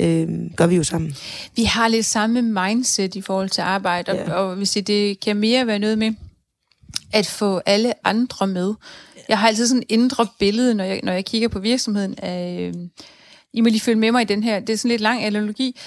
øhm, 0.00 0.52
gør 0.56 0.66
vi 0.66 0.76
jo 0.76 0.84
sammen. 0.84 1.16
Vi 1.56 1.64
har 1.64 1.88
lidt 1.88 2.06
samme 2.06 2.42
mindset 2.42 3.14
i 3.14 3.20
forhold 3.20 3.48
til 3.48 3.60
arbejde, 3.60 4.12
ja. 4.12 4.32
og, 4.32 4.48
og 4.48 4.56
hvis 4.56 4.70
det, 4.70 4.86
det 4.86 5.20
kan 5.20 5.36
mere 5.36 5.66
være 5.66 5.78
noget 5.78 5.98
med 5.98 6.12
at 7.12 7.26
få 7.26 7.60
alle 7.66 8.06
andre 8.06 8.46
med. 8.46 8.74
Jeg 9.28 9.38
har 9.38 9.48
altid 9.48 9.66
sådan 9.66 9.82
et 9.82 9.92
indre 9.92 10.26
billede, 10.38 10.74
når 10.74 10.84
jeg, 10.84 11.00
når 11.02 11.12
jeg 11.12 11.24
kigger 11.24 11.48
på 11.48 11.58
virksomheden. 11.58 12.14
Af, 12.18 12.72
øh, 12.76 12.88
I 13.52 13.60
må 13.60 13.68
lige 13.68 13.80
følge 13.80 13.98
med 13.98 14.12
mig 14.12 14.22
i 14.22 14.24
den 14.24 14.42
her. 14.42 14.60
Det 14.60 14.72
er 14.72 14.76
sådan 14.76 14.88
lidt 14.88 15.00
lang 15.00 15.24
analogi. 15.24 15.80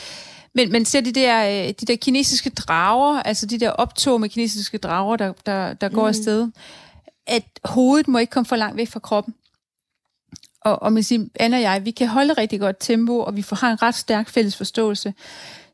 Men 0.54 0.72
man 0.72 0.86
ser 0.86 1.02
de 1.02 1.12
der, 1.12 1.48
øh, 1.48 1.74
de 1.80 1.86
der 1.86 1.96
kinesiske 1.96 2.50
drager, 2.50 3.22
altså 3.22 3.46
de 3.46 3.60
der 3.60 3.70
optog 3.70 4.22
med 4.22 4.30
kinesiske 4.30 4.78
drager, 4.78 5.16
der, 5.16 5.34
der, 5.46 5.74
der 5.74 5.90
går 5.90 6.02
mm. 6.02 6.08
afsted, 6.08 6.48
at 7.28 7.44
hovedet 7.64 8.08
må 8.08 8.18
ikke 8.18 8.32
komme 8.32 8.46
for 8.46 8.56
langt 8.56 8.78
væk 8.78 8.90
fra 8.90 9.00
kroppen. 9.00 9.34
Og, 10.62 10.82
og 10.82 10.94
man 10.94 11.04
siger, 11.04 11.26
Anna 11.40 11.58
og 11.58 11.62
jeg, 11.62 11.86
vi 11.86 11.92
kan 11.92 12.08
holde 12.08 12.34
rigtig 12.34 12.60
godt 12.60 12.76
tempo, 12.80 13.20
og 13.20 13.36
vi 13.36 13.42
får, 13.42 13.56
har 13.56 13.72
en 13.72 13.82
ret 13.82 13.96
stærk 13.96 14.30
fælles 14.30 14.58
forståelse. 14.58 15.14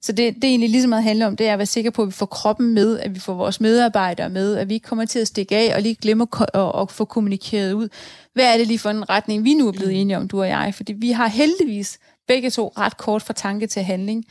Så 0.02 0.12
det, 0.12 0.36
det 0.36 0.44
egentlig 0.44 0.70
lige 0.70 0.82
så 0.82 0.88
meget 0.88 1.04
handler 1.04 1.28
om, 1.28 1.36
det 1.36 1.48
er 1.48 1.54
at 1.54 1.60
være 1.60 1.66
sikker 1.66 1.92
på, 1.92 2.02
at 2.02 2.08
vi 2.08 2.12
får 2.12 2.26
kroppen 2.26 2.74
med, 2.74 3.00
at 3.00 3.16
vi 3.16 3.20
får 3.20 3.34
vores 3.34 3.62
medarbejdere 3.62 4.30
med, 4.30 4.58
at 4.58 4.70
vi 4.70 4.74
ikke 4.74 4.88
kommer 4.88 5.06
til 5.06 5.20
at 5.20 5.28
stikke 5.28 5.58
af 5.58 5.76
og 5.76 5.82
lige 5.82 5.96
glemme 5.96 6.28
at, 6.54 6.72
at 6.82 6.92
få 6.92 7.06
kommunikeret 7.06 7.74
ud. 7.74 7.90
Hvad 8.34 8.54
er 8.54 8.58
det 8.58 8.68
lige 8.68 8.80
for 8.80 8.90
en 8.90 9.10
retning, 9.10 9.44
vi 9.44 9.54
nu 9.54 9.68
er 9.68 9.72
blevet 9.72 10.02
enige 10.02 10.18
om, 10.18 10.28
du 10.28 10.42
og 10.42 10.48
jeg? 10.48 10.74
Fordi 10.76 10.94
vi 10.94 11.12
har 11.12 11.28
heldigvis 11.28 12.00
begge 12.28 12.50
to 12.50 12.74
ret 12.78 12.98
kort 12.98 13.22
fra 13.22 13.34
tanke 13.34 13.68
til 13.68 13.84
handling. 13.84 14.26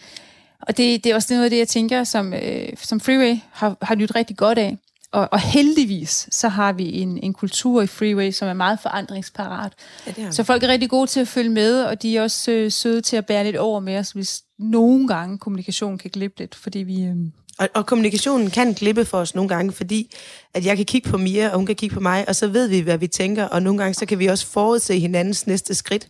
Og 0.62 0.76
det, 0.76 1.04
det 1.04 1.10
er 1.10 1.14
også 1.14 1.34
noget 1.34 1.44
af 1.44 1.50
det, 1.50 1.58
jeg 1.58 1.68
tænker, 1.68 2.04
som, 2.04 2.34
øh, 2.34 2.68
som 2.76 3.00
Freeway 3.00 3.38
har, 3.52 3.76
har 3.82 3.94
lyttet 3.94 4.16
rigtig 4.16 4.36
godt 4.36 4.58
af. 4.58 4.76
Og, 5.12 5.28
og 5.32 5.40
heldigvis, 5.40 6.28
så 6.30 6.48
har 6.48 6.72
vi 6.72 7.00
en, 7.00 7.18
en 7.22 7.32
kultur 7.32 7.82
i 7.82 7.86
Freeway, 7.86 8.30
som 8.30 8.48
er 8.48 8.52
meget 8.52 8.80
forandringsparat. 8.80 9.72
Ja, 10.18 10.30
så 10.30 10.44
folk 10.44 10.62
er 10.62 10.68
rigtig 10.68 10.90
gode 10.90 11.06
til 11.06 11.20
at 11.20 11.28
følge 11.28 11.50
med, 11.50 11.82
og 11.82 12.02
de 12.02 12.16
er 12.16 12.22
også 12.22 12.50
øh, 12.50 12.72
søde 12.72 13.00
til 13.00 13.16
at 13.16 13.26
bære 13.26 13.44
lidt 13.44 13.56
over 13.56 13.80
med 13.80 13.98
os, 13.98 14.10
hvis 14.10 14.42
nogle 14.60 15.08
gange 15.08 15.38
kommunikation 15.38 15.98
kan 15.98 16.10
glippe 16.10 16.38
lidt, 16.38 16.54
fordi 16.54 16.78
vi... 16.78 17.02
Øh... 17.02 17.16
Og, 17.58 17.68
og 17.74 17.86
kommunikationen 17.86 18.50
kan 18.50 18.72
glippe 18.72 19.04
for 19.04 19.18
os 19.18 19.34
nogle 19.34 19.48
gange, 19.48 19.72
fordi 19.72 20.14
at 20.54 20.66
jeg 20.66 20.76
kan 20.76 20.86
kigge 20.86 21.10
på 21.10 21.18
Mia, 21.18 21.48
og 21.48 21.56
hun 21.56 21.66
kan 21.66 21.76
kigge 21.76 21.94
på 21.94 22.00
mig, 22.00 22.28
og 22.28 22.36
så 22.36 22.48
ved 22.48 22.68
vi, 22.68 22.80
hvad 22.80 22.98
vi 22.98 23.06
tænker, 23.06 23.44
og 23.44 23.62
nogle 23.62 23.78
gange 23.78 23.94
så 23.94 24.06
kan 24.06 24.18
vi 24.18 24.26
også 24.26 24.46
forudse 24.46 24.98
hinandens 24.98 25.46
næste 25.46 25.74
skridt. 25.74 26.08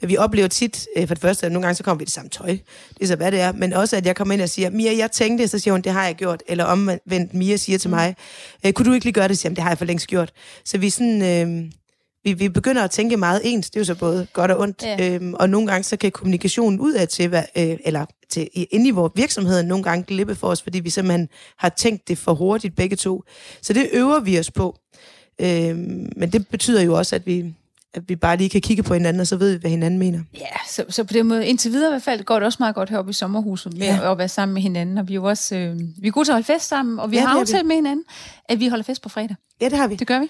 Vi 0.00 0.16
oplever 0.16 0.48
tit, 0.48 0.86
øh, 0.96 1.08
for 1.08 1.14
det 1.14 1.22
første, 1.22 1.46
at 1.46 1.52
nogle 1.52 1.66
gange 1.66 1.76
så 1.76 1.82
kommer 1.82 1.98
vi 1.98 2.02
i 2.02 2.04
det 2.04 2.14
samme 2.14 2.30
tøj. 2.30 2.46
Det 2.94 3.02
er 3.02 3.06
så, 3.06 3.16
hvad 3.16 3.32
det 3.32 3.40
er. 3.40 3.52
Men 3.52 3.72
også, 3.72 3.96
at 3.96 4.06
jeg 4.06 4.16
kommer 4.16 4.34
ind 4.34 4.42
og 4.42 4.48
siger, 4.48 4.70
Mia, 4.70 4.96
jeg 4.96 5.12
tænkte, 5.12 5.48
så 5.48 5.58
siger 5.58 5.72
hun, 5.72 5.82
det 5.82 5.92
har 5.92 6.04
jeg 6.04 6.14
gjort. 6.14 6.42
Eller 6.48 6.64
omvendt, 6.64 7.34
Mia 7.34 7.56
siger 7.56 7.78
til 7.78 7.90
mm. 7.90 7.96
mig, 7.96 8.16
øh, 8.66 8.72
kunne 8.72 8.86
du 8.86 8.92
ikke 8.92 9.06
lige 9.06 9.14
gøre 9.14 9.28
det? 9.28 9.38
Så 9.38 9.40
siger 9.40 9.54
det 9.54 9.62
har 9.62 9.70
jeg 9.70 9.78
for 9.78 9.84
længst 9.84 10.06
gjort. 10.06 10.32
Så 10.64 10.78
vi 10.78 10.90
sådan... 10.90 11.22
Øh, 11.22 11.70
vi, 12.24 12.32
vi 12.32 12.48
begynder 12.48 12.84
at 12.84 12.90
tænke 12.90 13.16
meget 13.16 13.40
ens, 13.44 13.70
det 13.70 13.76
er 13.76 13.80
jo 13.80 13.84
så 13.84 13.94
både 13.94 14.26
godt 14.32 14.50
og 14.50 14.60
ondt, 14.60 14.82
ja. 14.82 15.14
øhm, 15.14 15.34
og 15.34 15.50
nogle 15.50 15.66
gange 15.66 15.84
så 15.84 15.96
kan 15.96 16.12
kommunikationen 16.12 16.80
ud 16.80 16.92
af 16.92 17.08
til, 17.08 17.28
hvad, 17.28 17.42
øh, 17.56 17.76
eller 17.84 18.06
til, 18.30 18.48
inde 18.70 18.88
i 18.88 18.90
vores 18.90 19.12
virksomhed 19.16 19.62
nogle 19.62 19.84
gange 19.84 20.04
glippe 20.04 20.34
for 20.34 20.48
os, 20.48 20.62
fordi 20.62 20.80
vi 20.80 20.90
simpelthen 20.90 21.28
har 21.58 21.68
tænkt 21.68 22.08
det 22.08 22.18
for 22.18 22.34
hurtigt 22.34 22.76
begge 22.76 22.96
to. 22.96 23.24
Så 23.62 23.72
det 23.72 23.88
øver 23.92 24.20
vi 24.20 24.38
os 24.38 24.50
på. 24.50 24.78
Øhm, 25.40 26.12
men 26.16 26.32
det 26.32 26.48
betyder 26.48 26.82
jo 26.82 26.94
også, 26.94 27.16
at 27.16 27.26
vi, 27.26 27.54
at 27.94 28.02
vi 28.08 28.16
bare 28.16 28.36
lige 28.36 28.50
kan 28.50 28.60
kigge 28.60 28.82
på 28.82 28.94
hinanden, 28.94 29.20
og 29.20 29.26
så 29.26 29.36
ved 29.36 29.52
vi, 29.52 29.60
hvad 29.60 29.70
hinanden 29.70 29.98
mener. 29.98 30.20
Ja, 30.34 30.56
så, 30.68 30.84
så 30.88 31.04
på 31.04 31.12
den 31.12 31.26
måde, 31.26 31.46
indtil 31.46 31.72
videre 31.72 31.88
i 31.88 31.92
hvert 31.92 32.02
fald, 32.02 32.24
går 32.24 32.34
det 32.34 32.46
også 32.46 32.56
meget 32.60 32.74
godt 32.74 32.90
heroppe 32.90 33.10
i 33.10 33.12
sommerhuset 33.12 33.78
med 33.78 33.86
ja. 33.86 34.12
at 34.12 34.18
være 34.18 34.28
sammen 34.28 34.54
med 34.54 34.62
hinanden, 34.62 34.98
og 34.98 35.08
vi 35.08 35.12
er 35.12 35.14
jo 35.14 35.24
også, 35.24 35.56
øh, 35.56 35.76
vi 35.98 36.08
er 36.08 36.12
gode 36.12 36.26
til 36.26 36.32
at 36.32 36.34
holde 36.34 36.46
fest 36.46 36.68
sammen, 36.68 36.98
og 36.98 37.10
vi 37.10 37.16
ja, 37.16 37.26
har 37.26 37.40
aftalt 37.40 37.66
med 37.66 37.76
hinanden, 37.76 38.04
at 38.48 38.60
vi 38.60 38.68
holder 38.68 38.84
fest 38.84 39.02
på 39.02 39.08
fredag. 39.08 39.36
Ja, 39.60 39.68
det 39.68 39.78
har 39.78 39.86
vi. 39.86 39.94
Det 39.94 40.06
gør 40.06 40.20
vi. 40.20 40.26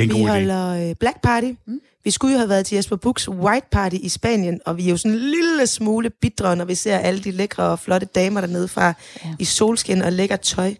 Det 0.00 0.10
er 0.10 0.14
en 0.14 0.18
vi 0.18 0.22
god 0.22 0.28
idé. 0.28 0.32
holder 0.32 0.88
øh, 0.88 0.94
Black 1.00 1.22
Party. 1.22 1.50
Mm. 1.66 1.80
Vi 2.04 2.10
skulle 2.10 2.32
jo 2.32 2.38
have 2.38 2.48
været 2.48 2.66
til 2.66 2.76
Jesper 2.76 2.96
Buchs 2.96 3.28
White 3.28 3.66
Party 3.70 3.96
i 4.00 4.08
Spanien, 4.08 4.60
og 4.66 4.76
vi 4.76 4.86
er 4.86 4.90
jo 4.90 4.96
sådan 4.96 5.12
en 5.12 5.18
lille 5.18 5.66
smule 5.66 6.10
bitre, 6.10 6.56
når 6.56 6.64
vi 6.64 6.74
ser 6.74 6.98
alle 6.98 7.20
de 7.20 7.30
lækre 7.30 7.62
og 7.62 7.78
flotte 7.78 8.06
damer 8.14 8.40
dernede 8.40 8.68
fra 8.68 8.86
ja. 9.24 9.30
i 9.38 9.44
solskin 9.44 10.02
og 10.02 10.12
lækker 10.12 10.36
tøj. 10.36 10.74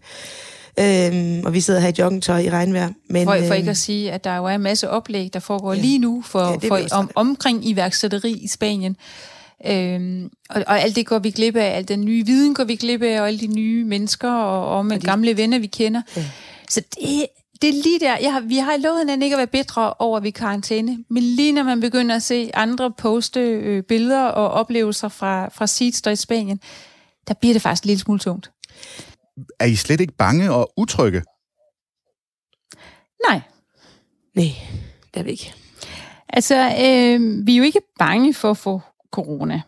Øhm, 0.78 1.42
og 1.44 1.54
vi 1.54 1.60
sidder 1.60 1.80
her 1.80 1.88
i 1.88 1.92
joggingtøj 1.98 2.38
i 2.38 2.50
regnvejr. 2.50 2.90
Men, 3.10 3.24
for, 3.24 3.32
for 3.32 3.44
øhm, 3.44 3.52
ikke 3.52 3.70
at 3.70 3.76
sige, 3.76 4.12
at 4.12 4.24
der 4.24 4.36
jo 4.36 4.44
er 4.44 4.54
en 4.54 4.60
masse 4.60 4.90
oplæg, 4.90 5.30
der 5.32 5.40
foregår 5.40 5.74
ja. 5.74 5.80
lige 5.80 5.98
nu 5.98 6.22
for, 6.26 6.58
Ja, 6.62 6.68
for 6.68 6.80
om, 6.92 7.10
omkring 7.14 7.68
iværksætteri 7.68 8.32
i 8.32 8.48
Spanien. 8.48 8.96
Øhm, 9.66 10.30
og, 10.50 10.64
og 10.66 10.80
alt 10.80 10.96
det 10.96 11.06
går 11.06 11.18
vi 11.18 11.30
glip 11.30 11.56
af, 11.56 11.76
al 11.76 11.88
den 11.88 12.04
nye 12.04 12.26
viden 12.26 12.54
går 12.54 12.64
vi 12.64 12.76
glip 12.76 13.02
af, 13.02 13.20
og 13.20 13.28
alle 13.28 13.40
de 13.40 13.46
nye 13.46 13.84
mennesker 13.84 14.32
og, 14.32 14.76
og 14.76 14.86
med 14.86 14.96
og 14.96 15.02
de... 15.02 15.06
gamle 15.06 15.36
venner, 15.36 15.58
vi 15.58 15.66
kender. 15.66 16.02
Ja. 16.16 16.24
Så 16.68 16.80
det, 16.80 17.26
det 17.62 17.68
er 17.68 17.82
lige 17.82 18.00
der. 18.00 18.18
Jeg 18.18 18.32
har, 18.32 18.40
vi 18.40 18.56
har 18.56 18.76
lovet 18.76 18.98
hinanden 18.98 19.22
ikke 19.22 19.34
at 19.34 19.38
være 19.38 19.46
bedre 19.46 19.94
over, 19.94 20.16
at 20.16 20.22
vi 20.22 20.28
er 20.28 20.32
karantæne. 20.32 21.04
Men 21.08 21.22
lige 21.22 21.52
når 21.52 21.62
man 21.62 21.80
begynder 21.80 22.16
at 22.16 22.22
se 22.22 22.50
andre 22.54 22.90
poste 22.90 23.40
øh, 23.40 23.82
billeder 23.82 24.24
og 24.24 24.50
oplevelser 24.50 25.08
fra, 25.08 25.48
fra 25.48 25.66
Seeds 25.66 26.02
der 26.02 26.10
i 26.10 26.16
Spanien, 26.16 26.60
der 27.28 27.34
bliver 27.34 27.54
det 27.54 27.62
faktisk 27.62 27.82
en 27.82 27.88
lille 27.88 28.00
smule 28.00 28.18
tungt. 28.18 28.50
Er 29.60 29.64
I 29.64 29.74
slet 29.74 30.00
ikke 30.00 30.12
bange 30.12 30.52
og 30.52 30.72
utrygge? 30.76 31.22
Nej. 33.28 33.40
Nej, 34.34 34.52
det 35.14 35.20
er 35.20 35.24
vi 35.24 35.30
ikke. 35.30 35.54
Altså, 36.28 36.54
øh, 36.54 37.46
vi 37.46 37.52
er 37.52 37.58
jo 37.58 37.62
ikke 37.62 37.80
bange 37.98 38.34
for 38.34 38.50
at 38.50 38.56
få 38.56 38.80
corona. 39.12 39.62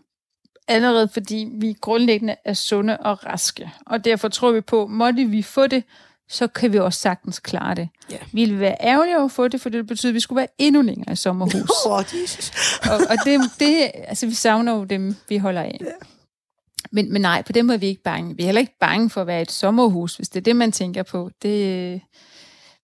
Allerede 0.68 1.08
fordi 1.08 1.48
vi 1.52 1.76
grundlæggende 1.80 2.36
er 2.44 2.54
sunde 2.54 2.96
og 2.96 3.26
raske. 3.26 3.70
Og 3.86 4.04
derfor 4.04 4.28
tror 4.28 4.52
vi 4.52 4.60
på, 4.60 4.86
måtte 4.86 5.24
vi 5.24 5.42
få 5.42 5.66
det, 5.66 5.84
så 6.32 6.46
kan 6.46 6.72
vi 6.72 6.78
også 6.78 7.00
sagtens 7.00 7.38
klare 7.38 7.74
det. 7.74 7.88
Ja. 8.10 8.16
Vi 8.32 8.40
ville 8.40 8.60
være 8.60 8.76
ærgerlige 8.80 9.16
over 9.16 9.24
at 9.24 9.32
få 9.32 9.48
det, 9.48 9.60
for 9.60 9.68
det 9.68 9.86
betyder, 9.86 10.10
at 10.10 10.14
vi 10.14 10.20
skulle 10.20 10.36
være 10.36 10.48
endnu 10.58 10.82
længere 10.82 11.12
i 11.12 11.16
sommerhus. 11.16 11.70
Oh, 11.86 12.04
Jesus. 12.22 12.50
og 12.90 12.96
og 13.10 13.16
det, 13.24 13.40
det, 13.60 13.90
altså, 13.94 14.26
vi 14.26 14.34
savner 14.34 14.76
jo 14.76 14.84
dem, 14.84 15.16
vi 15.28 15.36
holder 15.36 15.62
af. 15.62 15.78
Ja. 15.80 15.86
Men, 16.92 17.12
men 17.12 17.22
nej, 17.22 17.42
på 17.42 17.52
den 17.52 17.66
måde 17.66 17.74
er 17.74 17.80
vi 17.80 17.86
ikke 17.86 18.02
bange. 18.02 18.36
Vi 18.36 18.42
er 18.42 18.46
heller 18.46 18.60
ikke 18.60 18.76
bange 18.80 19.10
for 19.10 19.20
at 19.20 19.26
være 19.26 19.38
i 19.38 19.42
et 19.42 19.52
sommerhus, 19.52 20.16
hvis 20.16 20.28
det 20.28 20.40
er 20.40 20.44
det, 20.44 20.56
man 20.56 20.72
tænker 20.72 21.02
på. 21.02 21.30
Det, 21.42 22.00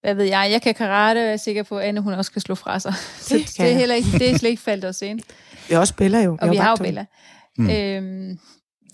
hvad 0.01 0.15
ved 0.15 0.25
jeg, 0.25 0.49
jeg 0.51 0.63
kan 0.63 0.75
karate, 0.75 1.19
og 1.19 1.25
jeg 1.25 1.33
er 1.33 1.37
sikker 1.37 1.63
på, 1.63 1.79
at 1.79 1.85
Anne 1.85 2.01
hun 2.01 2.13
også 2.13 2.33
kan 2.33 2.41
slå 2.41 2.55
fra 2.55 2.79
sig. 2.79 2.95
Så 3.21 3.35
det, 3.35 3.47
det, 3.59 3.73
er, 3.73 3.79
heller 3.79 3.95
ikke, 3.95 4.09
det 4.13 4.31
er 4.31 4.39
slet 4.39 4.51
ikke 4.51 4.63
faldt 4.63 4.85
os 4.85 5.03
ind. 5.03 5.21
Vi 5.69 5.75
også 5.75 5.95
Bella 5.95 6.23
jo. 6.23 6.39
Og 6.41 6.51
vi 6.51 6.57
har 6.57 6.71
jo 6.71 6.77
Bella. 6.77 7.07
Mm. 7.59 7.71
Øhm, 7.71 8.39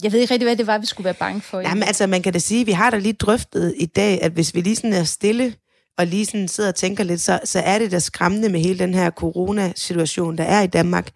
jeg 0.04 0.12
ved 0.12 0.20
ikke 0.20 0.34
rigtig, 0.34 0.46
hvad 0.46 0.56
det 0.56 0.66
var, 0.66 0.78
vi 0.78 0.86
skulle 0.86 1.04
være 1.04 1.14
bange 1.14 1.40
for. 1.40 1.60
Jamen 1.60 1.82
altså, 1.82 2.06
man 2.06 2.22
kan 2.22 2.32
da 2.32 2.38
sige, 2.38 2.66
vi 2.66 2.72
har 2.72 2.90
da 2.90 2.98
lige 2.98 3.12
drøftet 3.12 3.74
i 3.78 3.86
dag, 3.86 4.22
at 4.22 4.32
hvis 4.32 4.54
vi 4.54 4.60
lige 4.60 4.76
sådan 4.76 4.92
er 4.92 5.04
stille, 5.04 5.54
og 5.98 6.06
lige 6.06 6.26
sådan 6.26 6.48
sidder 6.48 6.68
og 6.68 6.74
tænker 6.74 7.04
lidt, 7.04 7.20
så, 7.20 7.40
så 7.44 7.58
er 7.58 7.78
det 7.78 7.92
da 7.92 7.98
skræmmende 7.98 8.48
med 8.48 8.60
hele 8.60 8.78
den 8.78 8.94
her 8.94 9.10
coronasituation, 9.10 10.38
der 10.38 10.44
er 10.44 10.62
i 10.62 10.66
Danmark. 10.66 11.10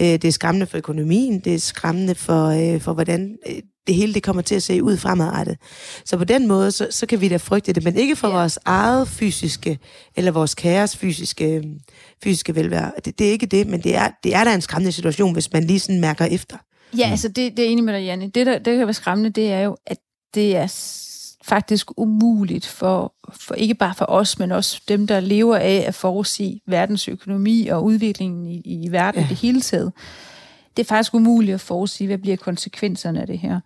Øh, 0.00 0.06
det 0.06 0.24
er 0.24 0.32
skræmmende 0.32 0.66
for 0.66 0.78
økonomien, 0.78 1.40
det 1.40 1.54
er 1.54 1.58
skræmmende 1.58 2.14
for, 2.14 2.46
øh, 2.46 2.80
for 2.80 2.92
hvordan 2.92 3.36
øh, 3.48 3.54
det 3.86 3.94
hele 3.94 4.14
det 4.14 4.22
kommer 4.22 4.42
til 4.42 4.54
at 4.54 4.62
se 4.62 4.82
ud 4.82 4.96
fremadrettet. 4.96 5.56
Så 6.04 6.16
på 6.16 6.24
den 6.24 6.48
måde, 6.48 6.72
så, 6.72 6.86
så 6.90 7.06
kan 7.06 7.20
vi 7.20 7.28
da 7.28 7.36
frygte 7.36 7.72
det, 7.72 7.84
men 7.84 7.96
ikke 7.96 8.16
for 8.16 8.28
ja. 8.28 8.34
vores 8.34 8.58
eget 8.64 9.08
fysiske, 9.08 9.78
eller 10.16 10.30
vores 10.30 10.54
kæres 10.54 10.96
fysiske, 10.96 11.62
fysiske 12.24 12.54
velvære. 12.54 12.92
Det, 13.04 13.18
det 13.18 13.26
er 13.26 13.30
ikke 13.30 13.46
det, 13.46 13.66
men 13.66 13.82
det 13.82 13.96
er, 13.96 14.10
det 14.24 14.34
er 14.34 14.44
da 14.44 14.54
en 14.54 14.60
skræmmende 14.60 14.92
situation, 14.92 15.32
hvis 15.32 15.52
man 15.52 15.64
lige 15.64 15.80
sådan 15.80 16.00
mærker 16.00 16.24
efter. 16.24 16.56
Ja, 16.98 17.10
altså 17.10 17.28
det, 17.28 17.56
det 17.56 17.64
er 17.64 17.68
enig 17.68 17.84
med 17.84 17.94
dig, 17.94 18.04
Janne. 18.04 18.28
Det, 18.28 18.46
der, 18.46 18.58
det 18.58 18.78
kan 18.78 18.86
være 18.86 18.94
skræmmende, 18.94 19.30
det 19.30 19.52
er 19.52 19.60
jo, 19.60 19.76
at 19.86 19.98
det 20.34 20.56
er 20.56 20.66
faktisk 21.44 21.98
umuligt 21.98 22.66
for, 22.66 23.14
for 23.32 23.54
ikke 23.54 23.74
bare 23.74 23.94
for 23.94 24.04
os, 24.08 24.38
men 24.38 24.52
også 24.52 24.80
dem, 24.88 25.06
der 25.06 25.20
lever 25.20 25.56
af 25.56 25.84
at 25.86 25.94
forudsige 25.94 26.60
verdens 26.66 27.08
økonomi 27.08 27.66
og 27.66 27.84
udviklingen 27.84 28.46
i, 28.46 28.62
i 28.64 28.92
verden 28.92 29.22
ja. 29.22 29.28
det 29.28 29.36
hele 29.36 29.60
taget. 29.60 29.92
Det 30.76 30.82
er 30.82 30.86
faktisk 30.86 31.14
umuligt 31.14 31.54
at 31.54 31.60
forudsige, 31.60 32.06
hvad 32.06 32.18
bliver 32.18 32.36
konsekvenserne 32.36 33.20
af 33.20 33.26
det 33.26 33.38
her. 33.38 33.60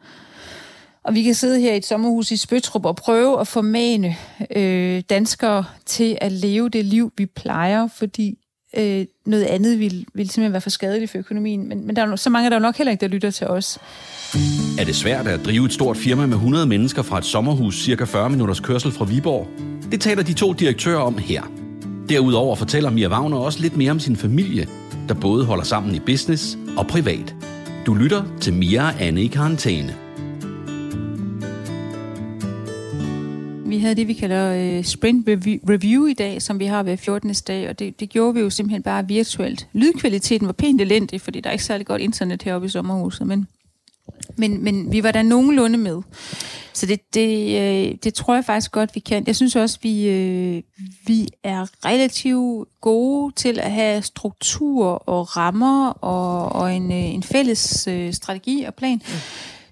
Og 1.05 1.15
vi 1.15 1.23
kan 1.23 1.35
sidde 1.35 1.61
her 1.61 1.73
i 1.73 1.77
et 1.77 1.87
sommerhus 1.87 2.31
i 2.31 2.37
Spøtrup 2.37 2.85
og 2.85 2.97
prøve 2.97 3.41
at 3.41 3.49
formane 3.49 4.17
øh, 4.57 5.03
danskere 5.11 5.65
til 5.87 6.19
at 6.21 6.33
leve 6.33 6.69
det 6.69 6.85
liv, 6.85 7.13
vi 7.17 7.27
plejer, 7.27 7.89
fordi 7.89 8.39
øh, 8.77 9.07
noget 9.27 9.45
andet 9.45 9.79
vil, 9.79 10.07
vil 10.15 10.29
simpelthen 10.31 10.53
være 10.53 10.61
for 10.61 10.71
skadeligt 10.71 11.11
for 11.11 11.19
økonomien. 11.19 11.69
Men, 11.69 11.87
men 11.87 11.97
der 11.97 12.03
er 12.03 12.09
jo 12.09 12.17
så 12.17 12.31
mange, 12.31 12.51
der 12.51 12.57
er 12.57 12.61
jo 12.61 12.63
nok 12.63 12.77
heller 12.77 12.91
ikke, 12.91 13.01
der 13.01 13.09
lytter 13.09 13.31
til 13.31 13.47
os. 13.47 13.79
Er 14.79 14.85
det 14.85 14.97
svært 14.97 15.27
at 15.27 15.45
drive 15.45 15.67
et 15.67 15.73
stort 15.73 15.97
firma 15.97 16.27
med 16.27 16.35
100 16.35 16.67
mennesker 16.67 17.03
fra 17.03 17.19
et 17.19 17.25
sommerhus 17.25 17.85
cirka 17.85 18.05
40 18.05 18.31
minutters 18.31 18.61
kørsel 18.61 18.93
fra 18.93 19.05
Viborg? 19.05 19.49
Det 19.91 20.01
taler 20.01 20.23
de 20.23 20.33
to 20.33 20.53
direktører 20.53 21.01
om 21.01 21.19
her. 21.19 21.43
Derudover 22.09 22.57
fortæller 22.57 22.91
Mia 22.91 23.09
Wagner 23.09 23.37
også 23.37 23.61
lidt 23.61 23.77
mere 23.77 23.91
om 23.91 24.01
sin 24.01 24.17
familie, 24.17 24.69
der 25.09 25.15
både 25.15 25.45
holder 25.45 25.65
sammen 25.65 25.95
i 25.95 26.01
business 26.01 26.59
og 26.77 26.87
privat. 26.87 27.35
Du 27.87 27.95
lytter 27.95 28.23
til 28.41 28.55
Mia 28.55 28.83
og 28.83 29.01
Anne 29.01 29.23
i 29.23 29.27
karantæne. 29.27 30.04
Vi 33.75 33.79
havde 33.79 33.95
det, 33.95 34.09
vi 34.09 34.13
kalder 34.13 34.77
øh, 34.79 34.85
sprint 34.85 35.29
review 35.71 36.07
i 36.07 36.13
dag, 36.13 36.43
som 36.43 36.59
vi 36.59 36.67
har 36.67 36.83
ved 36.83 36.97
14. 36.97 37.35
dag, 37.47 37.69
og 37.69 37.79
det, 37.79 38.01
det 38.01 38.09
gjorde 38.11 38.35
vi 38.35 38.41
jo 38.41 38.51
simpelthen 38.51 38.83
bare 38.83 39.09
virtuelt. 39.09 39.69
Lydkvaliteten 39.73 40.47
var 40.47 40.53
pænt 40.53 40.81
elendig, 40.81 41.21
fordi 41.21 41.41
der 41.41 41.49
er 41.49 41.53
ikke 41.53 41.65
særlig 41.65 41.87
godt 41.87 42.03
internet 42.03 42.43
heroppe 42.43 42.67
i 42.67 42.71
sommerhuset, 42.71 43.27
men, 43.27 43.47
men, 44.37 44.65
men 44.65 44.93
vi 44.93 45.03
var 45.03 45.13
der 45.13 45.23
nogenlunde 45.23 45.79
med. 45.79 46.03
Så 46.73 46.87
det, 46.87 47.15
det, 47.15 47.61
øh, 47.61 47.95
det 48.05 48.15
tror 48.15 48.35
jeg 48.35 48.45
faktisk 48.45 48.73
godt, 48.73 48.95
vi 48.95 49.01
kan. 49.01 49.25
Jeg 49.27 49.37
synes 49.37 49.57
også, 49.57 49.79
vi, 49.83 50.09
øh, 50.09 50.63
vi 51.07 51.29
er 51.43 51.67
relativt 51.85 52.69
gode 52.81 53.33
til 53.37 53.61
at 53.61 53.73
have 53.73 54.03
struktur 54.03 54.87
og 54.87 55.37
rammer 55.37 55.91
og, 55.91 56.53
og 56.53 56.75
en, 56.77 56.93
øh, 56.93 57.15
en 57.15 57.23
fælles 57.23 57.87
øh, 57.87 58.13
strategi 58.13 58.65
og 58.65 58.75
plan. 58.75 59.01
Mm. 59.07 59.13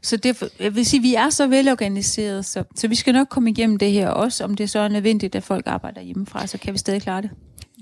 Så 0.02 0.16
det, 0.16 0.42
jeg 0.60 0.74
vil 0.74 0.86
sige, 0.86 1.02
vi 1.02 1.14
er 1.14 1.30
så 1.30 1.46
velorganiseret, 1.46 2.44
så, 2.44 2.64
så 2.76 2.88
vi 2.88 2.94
skal 2.94 3.14
nok 3.14 3.28
komme 3.28 3.50
igennem 3.50 3.78
det 3.78 3.92
her 3.92 4.08
også. 4.08 4.44
Om 4.44 4.54
det 4.54 4.70
så 4.70 4.78
er 4.78 4.88
nødvendigt, 4.88 5.34
at 5.34 5.42
folk 5.42 5.66
arbejder 5.66 6.00
hjemmefra, 6.00 6.46
så 6.46 6.58
kan 6.58 6.72
vi 6.72 6.78
stadig 6.78 7.02
klare 7.02 7.22
det. 7.22 7.30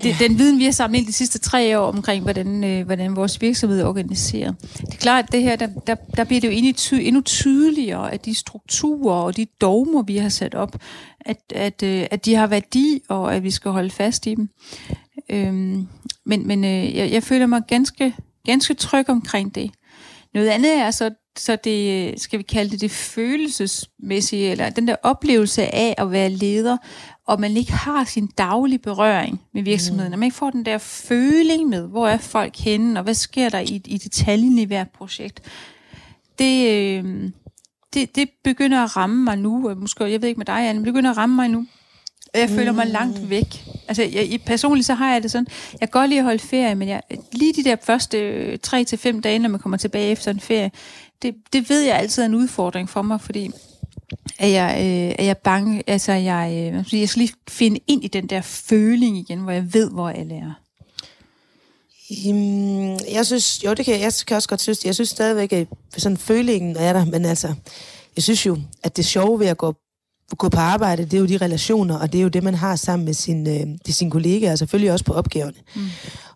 det 0.02 0.14
den 0.20 0.38
viden, 0.38 0.58
vi 0.58 0.64
har 0.64 0.70
samlet 0.70 0.98
ind 0.98 1.06
de 1.06 1.12
sidste 1.12 1.38
tre 1.38 1.78
år 1.78 1.92
omkring, 1.92 2.22
hvordan, 2.22 2.64
øh, 2.64 2.86
hvordan 2.86 3.16
vores 3.16 3.40
virksomhed 3.40 3.80
er 3.80 3.86
organiseret. 3.86 4.56
Det 4.60 4.94
er 4.94 4.98
klart, 4.98 5.24
at 5.24 5.32
det 5.32 5.42
her, 5.42 5.56
der, 5.56 5.66
der, 5.86 5.94
der 5.94 6.24
bliver 6.24 6.40
det 6.40 6.48
jo 6.48 6.52
endnu, 6.52 6.72
ty, 6.72 6.94
endnu 6.94 7.20
tydeligere, 7.20 8.12
at 8.12 8.24
de 8.24 8.34
strukturer 8.34 9.22
og 9.22 9.36
de 9.36 9.46
dogmer, 9.60 10.02
vi 10.02 10.16
har 10.16 10.28
sat 10.28 10.54
op, 10.54 10.76
at, 11.20 11.38
at, 11.54 11.82
øh, 11.82 12.06
at 12.10 12.24
de 12.24 12.34
har 12.34 12.46
værdi, 12.46 13.02
og 13.08 13.34
at 13.34 13.42
vi 13.42 13.50
skal 13.50 13.70
holde 13.70 13.90
fast 13.90 14.26
i 14.26 14.34
dem. 14.34 14.48
Øhm, 15.30 15.88
men 16.26 16.46
men 16.46 16.64
øh, 16.64 16.96
jeg, 16.96 17.12
jeg 17.12 17.22
føler 17.22 17.46
mig 17.46 17.62
ganske, 17.68 18.14
ganske 18.46 18.74
tryg 18.74 19.08
omkring 19.08 19.54
det. 19.54 19.70
Noget 20.34 20.48
andet 20.48 20.78
er 20.78 20.90
så 20.90 21.10
så 21.38 21.56
det, 21.56 22.20
skal 22.20 22.38
vi 22.38 22.42
kalde 22.42 22.70
det 22.70 22.80
det 22.80 22.90
følelsesmæssige, 22.90 24.50
eller 24.50 24.70
den 24.70 24.88
der 24.88 24.96
oplevelse 25.02 25.74
af 25.74 25.94
at 25.98 26.10
være 26.10 26.30
leder, 26.30 26.76
og 27.26 27.40
man 27.40 27.56
ikke 27.56 27.72
har 27.72 28.04
sin 28.04 28.26
daglige 28.26 28.78
berøring 28.78 29.40
med 29.54 29.62
virksomheden, 29.62 30.12
mm. 30.12 30.18
man 30.18 30.26
ikke 30.26 30.36
får 30.36 30.50
den 30.50 30.64
der 30.64 30.78
føling 30.78 31.68
med, 31.68 31.88
hvor 31.88 32.08
er 32.08 32.18
folk 32.18 32.56
henne, 32.56 33.00
og 33.00 33.04
hvad 33.04 33.14
sker 33.14 33.48
der 33.48 33.58
i, 33.58 33.82
i 33.86 33.98
detaljen 33.98 34.58
i 34.58 34.64
hvert 34.64 34.90
projekt, 34.90 35.42
det, 36.38 36.70
øh, 36.70 37.30
det, 37.94 38.16
det 38.16 38.28
begynder 38.44 38.84
at 38.84 38.96
ramme 38.96 39.24
mig 39.24 39.38
nu, 39.38 39.68
og 39.68 39.76
måske, 39.76 40.04
jeg 40.04 40.22
ved 40.22 40.28
ikke 40.28 40.38
med 40.38 40.46
dig, 40.46 40.68
Anne, 40.68 40.80
men 40.80 40.86
det 40.86 40.94
begynder 40.94 41.10
at 41.10 41.16
ramme 41.16 41.36
mig 41.36 41.48
nu. 41.48 41.66
Og 42.34 42.40
jeg 42.40 42.48
føler 42.48 42.72
mig 42.72 42.86
mm. 42.86 42.92
langt 42.92 43.30
væk. 43.30 43.64
Altså, 43.88 44.02
jeg, 44.02 44.40
personligt 44.46 44.86
så 44.86 44.94
har 44.94 45.12
jeg 45.12 45.22
det 45.22 45.30
sådan, 45.30 45.46
jeg 45.72 45.80
kan 45.80 46.00
godt 46.00 46.08
lide 46.08 46.18
at 46.18 46.24
holde 46.24 46.38
ferie, 46.38 46.74
men 46.74 46.88
jeg, 46.88 47.02
lige 47.32 47.52
de 47.52 47.64
der 47.64 47.76
første 47.82 48.56
3 48.56 48.84
til 48.84 48.98
fem 48.98 49.22
dage, 49.22 49.38
når 49.38 49.48
man 49.48 49.60
kommer 49.60 49.78
tilbage 49.78 50.10
efter 50.10 50.30
en 50.30 50.40
ferie, 50.40 50.70
det, 51.22 51.34
det 51.52 51.70
ved 51.70 51.80
jeg 51.80 51.96
altid 51.96 52.22
er 52.22 52.26
en 52.26 52.34
udfordring 52.34 52.88
for 52.88 53.02
mig, 53.02 53.20
fordi 53.20 53.50
er 54.38 54.46
jeg, 54.46 54.76
øh, 54.78 55.14
er 55.18 55.24
jeg 55.24 55.36
bange, 55.36 55.82
altså 55.86 56.12
jeg, 56.12 56.72
øh, 56.74 57.00
jeg 57.00 57.08
skal 57.08 57.20
lige 57.20 57.34
finde 57.48 57.80
ind 57.86 58.04
i 58.04 58.08
den 58.08 58.26
der 58.26 58.40
føling 58.40 59.18
igen, 59.18 59.38
hvor 59.38 59.52
jeg 59.52 59.74
ved, 59.74 59.90
hvor 59.90 60.08
alle 60.08 60.34
er. 60.34 60.52
Um, 62.28 62.98
jeg 63.12 63.26
synes, 63.26 63.64
jo 63.64 63.74
det 63.74 63.84
kan 63.84 64.00
jeg 64.00 64.12
kan 64.26 64.36
også 64.36 64.48
godt 64.48 64.60
synes, 64.60 64.84
jeg 64.84 64.94
synes 64.94 65.08
stadigvæk, 65.08 65.52
at 65.52 65.66
sådan 65.96 66.18
følingen 66.18 66.76
er 66.76 66.92
der, 66.92 67.04
men 67.04 67.24
altså, 67.24 67.54
jeg 68.16 68.22
synes 68.22 68.46
jo, 68.46 68.58
at 68.82 68.96
det 68.96 69.04
sjove 69.04 69.40
ved 69.40 69.46
at 69.46 69.56
gå 69.56 69.74
gå 70.38 70.48
på 70.48 70.60
arbejde, 70.60 71.04
det 71.04 71.14
er 71.14 71.18
jo 71.18 71.26
de 71.26 71.36
relationer, 71.36 71.98
og 71.98 72.12
det 72.12 72.18
er 72.18 72.22
jo 72.22 72.28
det, 72.28 72.42
man 72.42 72.54
har 72.54 72.76
sammen 72.76 73.06
med 73.06 73.14
sin, 73.14 73.48
øh, 73.48 73.66
de 73.86 73.92
sine 73.92 74.10
kollegaer, 74.10 74.52
og 74.52 74.58
selvfølgelig 74.58 74.92
også 74.92 75.04
på 75.04 75.12
opgaverne. 75.12 75.56
Mm. 75.74 75.82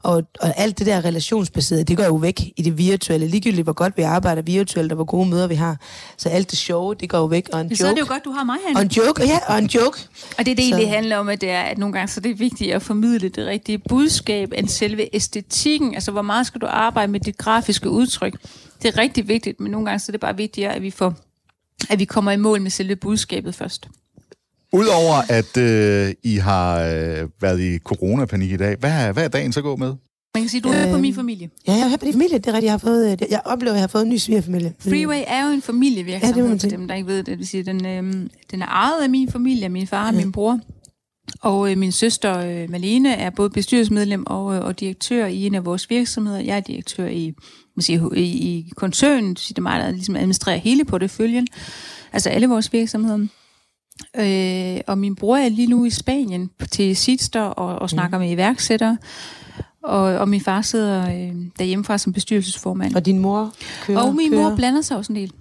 Og, 0.02 0.22
og 0.40 0.52
alt 0.57 0.78
det 0.78 0.87
der 0.87 1.04
relationsbaserede, 1.04 1.85
det 1.85 1.96
går 1.96 2.04
jo 2.04 2.14
væk 2.14 2.40
i 2.57 2.62
det 2.62 2.78
virtuelle. 2.78 3.26
Ligegyldigt, 3.26 3.64
hvor 3.64 3.72
godt 3.72 3.96
vi 3.96 4.02
arbejder 4.02 4.42
virtuelt, 4.42 4.92
og 4.92 4.96
hvor 4.96 5.04
gode 5.04 5.28
møder 5.28 5.46
vi 5.46 5.54
har. 5.54 5.76
Så 6.16 6.28
alt 6.28 6.50
det 6.50 6.59
sjove, 6.59 6.94
det 6.94 7.09
går 7.09 7.18
jo 7.18 7.24
væk. 7.24 7.48
Og 7.52 7.61
en 7.61 7.66
joke. 7.66 7.76
Så 7.76 7.87
er 7.87 7.90
det 7.90 8.00
jo 8.00 8.07
godt, 8.09 8.24
du 8.24 8.30
har 8.30 8.44
mig, 8.44 8.57
Hanne. 8.66 8.78
Og 8.78 8.83
en 8.83 8.88
joke, 8.88 9.22
ja, 9.22 9.38
og 9.48 9.59
en 9.59 9.66
joke. 9.66 9.98
Og 10.38 10.44
det 10.44 10.50
er 10.50 10.54
det 10.54 10.64
egentlig 10.64 10.90
handler 10.90 11.16
om, 11.16 11.28
at 11.28 11.40
det 11.40 11.50
er, 11.50 11.62
at 11.62 11.78
nogle 11.78 11.92
gange 11.92 12.09
så 12.09 12.20
det 12.20 12.30
er 12.30 12.35
vigtigt 12.35 12.74
at 12.74 12.83
formidle 12.83 13.28
det 13.28 13.46
rigtige 13.46 13.78
budskab, 13.78 14.52
end 14.57 14.68
selve 14.68 15.16
æstetikken. 15.16 15.94
Altså, 15.94 16.11
hvor 16.11 16.22
meget 16.22 16.46
skal 16.46 16.61
du 16.61 16.66
arbejde 16.66 17.12
med 17.12 17.20
dit 17.20 17.38
grafiske 17.38 17.90
udtryk? 17.90 18.35
Det 18.83 18.94
er 18.94 18.98
rigtig 18.98 19.28
vigtigt, 19.28 19.61
men 19.61 19.72
nogle 19.72 19.87
gange 19.87 19.98
så 19.98 20.11
er 20.11 20.12
det 20.12 20.20
bare 20.20 20.37
vigtigere, 20.37 20.74
at 20.74 20.83
vi 20.83 20.90
får 20.90 21.14
at 21.90 21.98
vi 21.98 22.04
kommer 22.04 22.32
i 22.32 22.37
mål 22.37 22.62
med 22.62 22.70
selve 22.70 22.96
budskabet 22.96 23.54
først. 23.54 23.88
Udover 24.72 25.14
at 25.28 25.56
øh, 25.56 26.14
I 26.22 26.37
har 26.37 26.80
øh, 26.80 27.28
været 27.40 27.60
i 27.60 27.78
coronapanik 27.78 28.52
i 28.52 28.56
dag, 28.56 28.76
hvad, 28.80 28.90
er, 28.90 29.12
hvad 29.12 29.24
er 29.24 29.28
dagen 29.28 29.52
så 29.52 29.62
gået 29.62 29.78
med? 29.78 29.94
Man 30.34 30.42
kan 30.42 30.48
sige, 30.48 30.60
du 30.60 30.68
er 30.68 30.87
øh, 30.87 30.92
på 30.92 30.98
min 30.98 31.14
familie. 31.14 31.50
Ja, 31.68 31.72
jeg 31.72 31.92
er 31.92 31.96
på 31.96 32.04
din 32.04 32.12
familie. 32.12 32.38
Det 32.38 32.46
er 32.46 32.52
rigtigt. 32.52 32.64
Jeg, 32.64 32.72
har 32.72 32.78
fået, 32.78 33.12
øh, 33.12 33.30
jeg 33.30 33.40
oplever, 33.44 33.72
at 33.72 33.76
jeg 33.76 33.82
har 33.82 33.88
fået 33.88 34.02
en 34.02 34.08
ny 34.08 34.16
svigerfamilie. 34.16 34.74
Freeway 34.78 35.22
er 35.26 35.46
jo 35.46 35.52
en 35.52 35.62
familievirksomhed, 35.62 36.46
ja, 36.46 36.52
det 36.52 36.60
for 36.60 36.68
dem, 36.68 36.88
der 36.88 36.94
ikke 36.94 37.06
ved 37.06 37.16
det. 37.16 37.26
Det 37.26 37.38
vil 37.38 37.46
sige, 37.46 37.62
den, 37.62 37.87
øh, 37.87 38.28
den 38.50 38.62
er 38.62 38.66
ejet 38.66 39.02
af 39.02 39.10
min 39.10 39.30
familie, 39.30 39.68
min 39.68 39.87
far 39.87 40.08
og 40.08 40.14
ja. 40.14 40.20
min 40.20 40.32
bror. 40.32 40.60
Og 41.40 41.70
øh, 41.70 41.78
min 41.78 41.92
søster 41.92 42.38
øh, 42.38 42.70
Malene 42.70 43.14
er 43.14 43.30
både 43.30 43.50
bestyrelsesmedlem 43.50 44.24
og, 44.26 44.54
øh, 44.54 44.64
og 44.64 44.80
direktør 44.80 45.26
i 45.26 45.46
en 45.46 45.54
af 45.54 45.64
vores 45.64 45.90
virksomheder. 45.90 46.40
Jeg 46.40 46.56
er 46.56 46.60
direktør 46.60 47.06
i, 47.06 47.32
man 47.76 47.82
siger, 47.82 48.12
i, 48.14 48.22
i 48.22 48.72
koncernen, 48.76 49.34
det 49.34 49.58
er 49.58 49.62
mig, 49.62 49.80
der 49.80 49.90
ligesom 49.90 50.16
administrerer 50.16 50.56
hele 50.56 50.84
på 50.84 50.98
det 50.98 51.10
følgen. 51.10 51.46
Altså 52.12 52.30
alle 52.30 52.48
vores 52.48 52.72
virksomheder. 52.72 53.26
Øh, 54.16 54.80
og 54.87 54.98
min 54.98 55.16
bror 55.16 55.37
er 55.37 55.48
lige 55.48 55.66
nu 55.66 55.84
i 55.84 55.90
Spanien 55.90 56.50
til 56.70 56.96
Sidster 56.96 57.40
og, 57.40 57.78
og 57.78 57.90
snakker 57.90 58.18
mm. 58.18 58.24
med 58.24 58.30
iværksættere. 58.30 58.98
Og, 59.82 60.00
og 60.00 60.28
min 60.28 60.40
far 60.40 60.62
sidder 60.62 61.08
øh, 61.08 61.34
derhjemmefra 61.58 61.98
som 61.98 62.12
bestyrelsesformand. 62.12 62.94
Og 62.94 63.06
din 63.06 63.18
mor 63.18 63.54
kører? 63.82 63.98
Og 64.00 64.14
min 64.14 64.30
kører. 64.30 64.48
mor 64.48 64.56
blander 64.56 64.82
sig 64.82 64.96
også 64.96 65.12
en 65.12 65.18
del. 65.18 65.32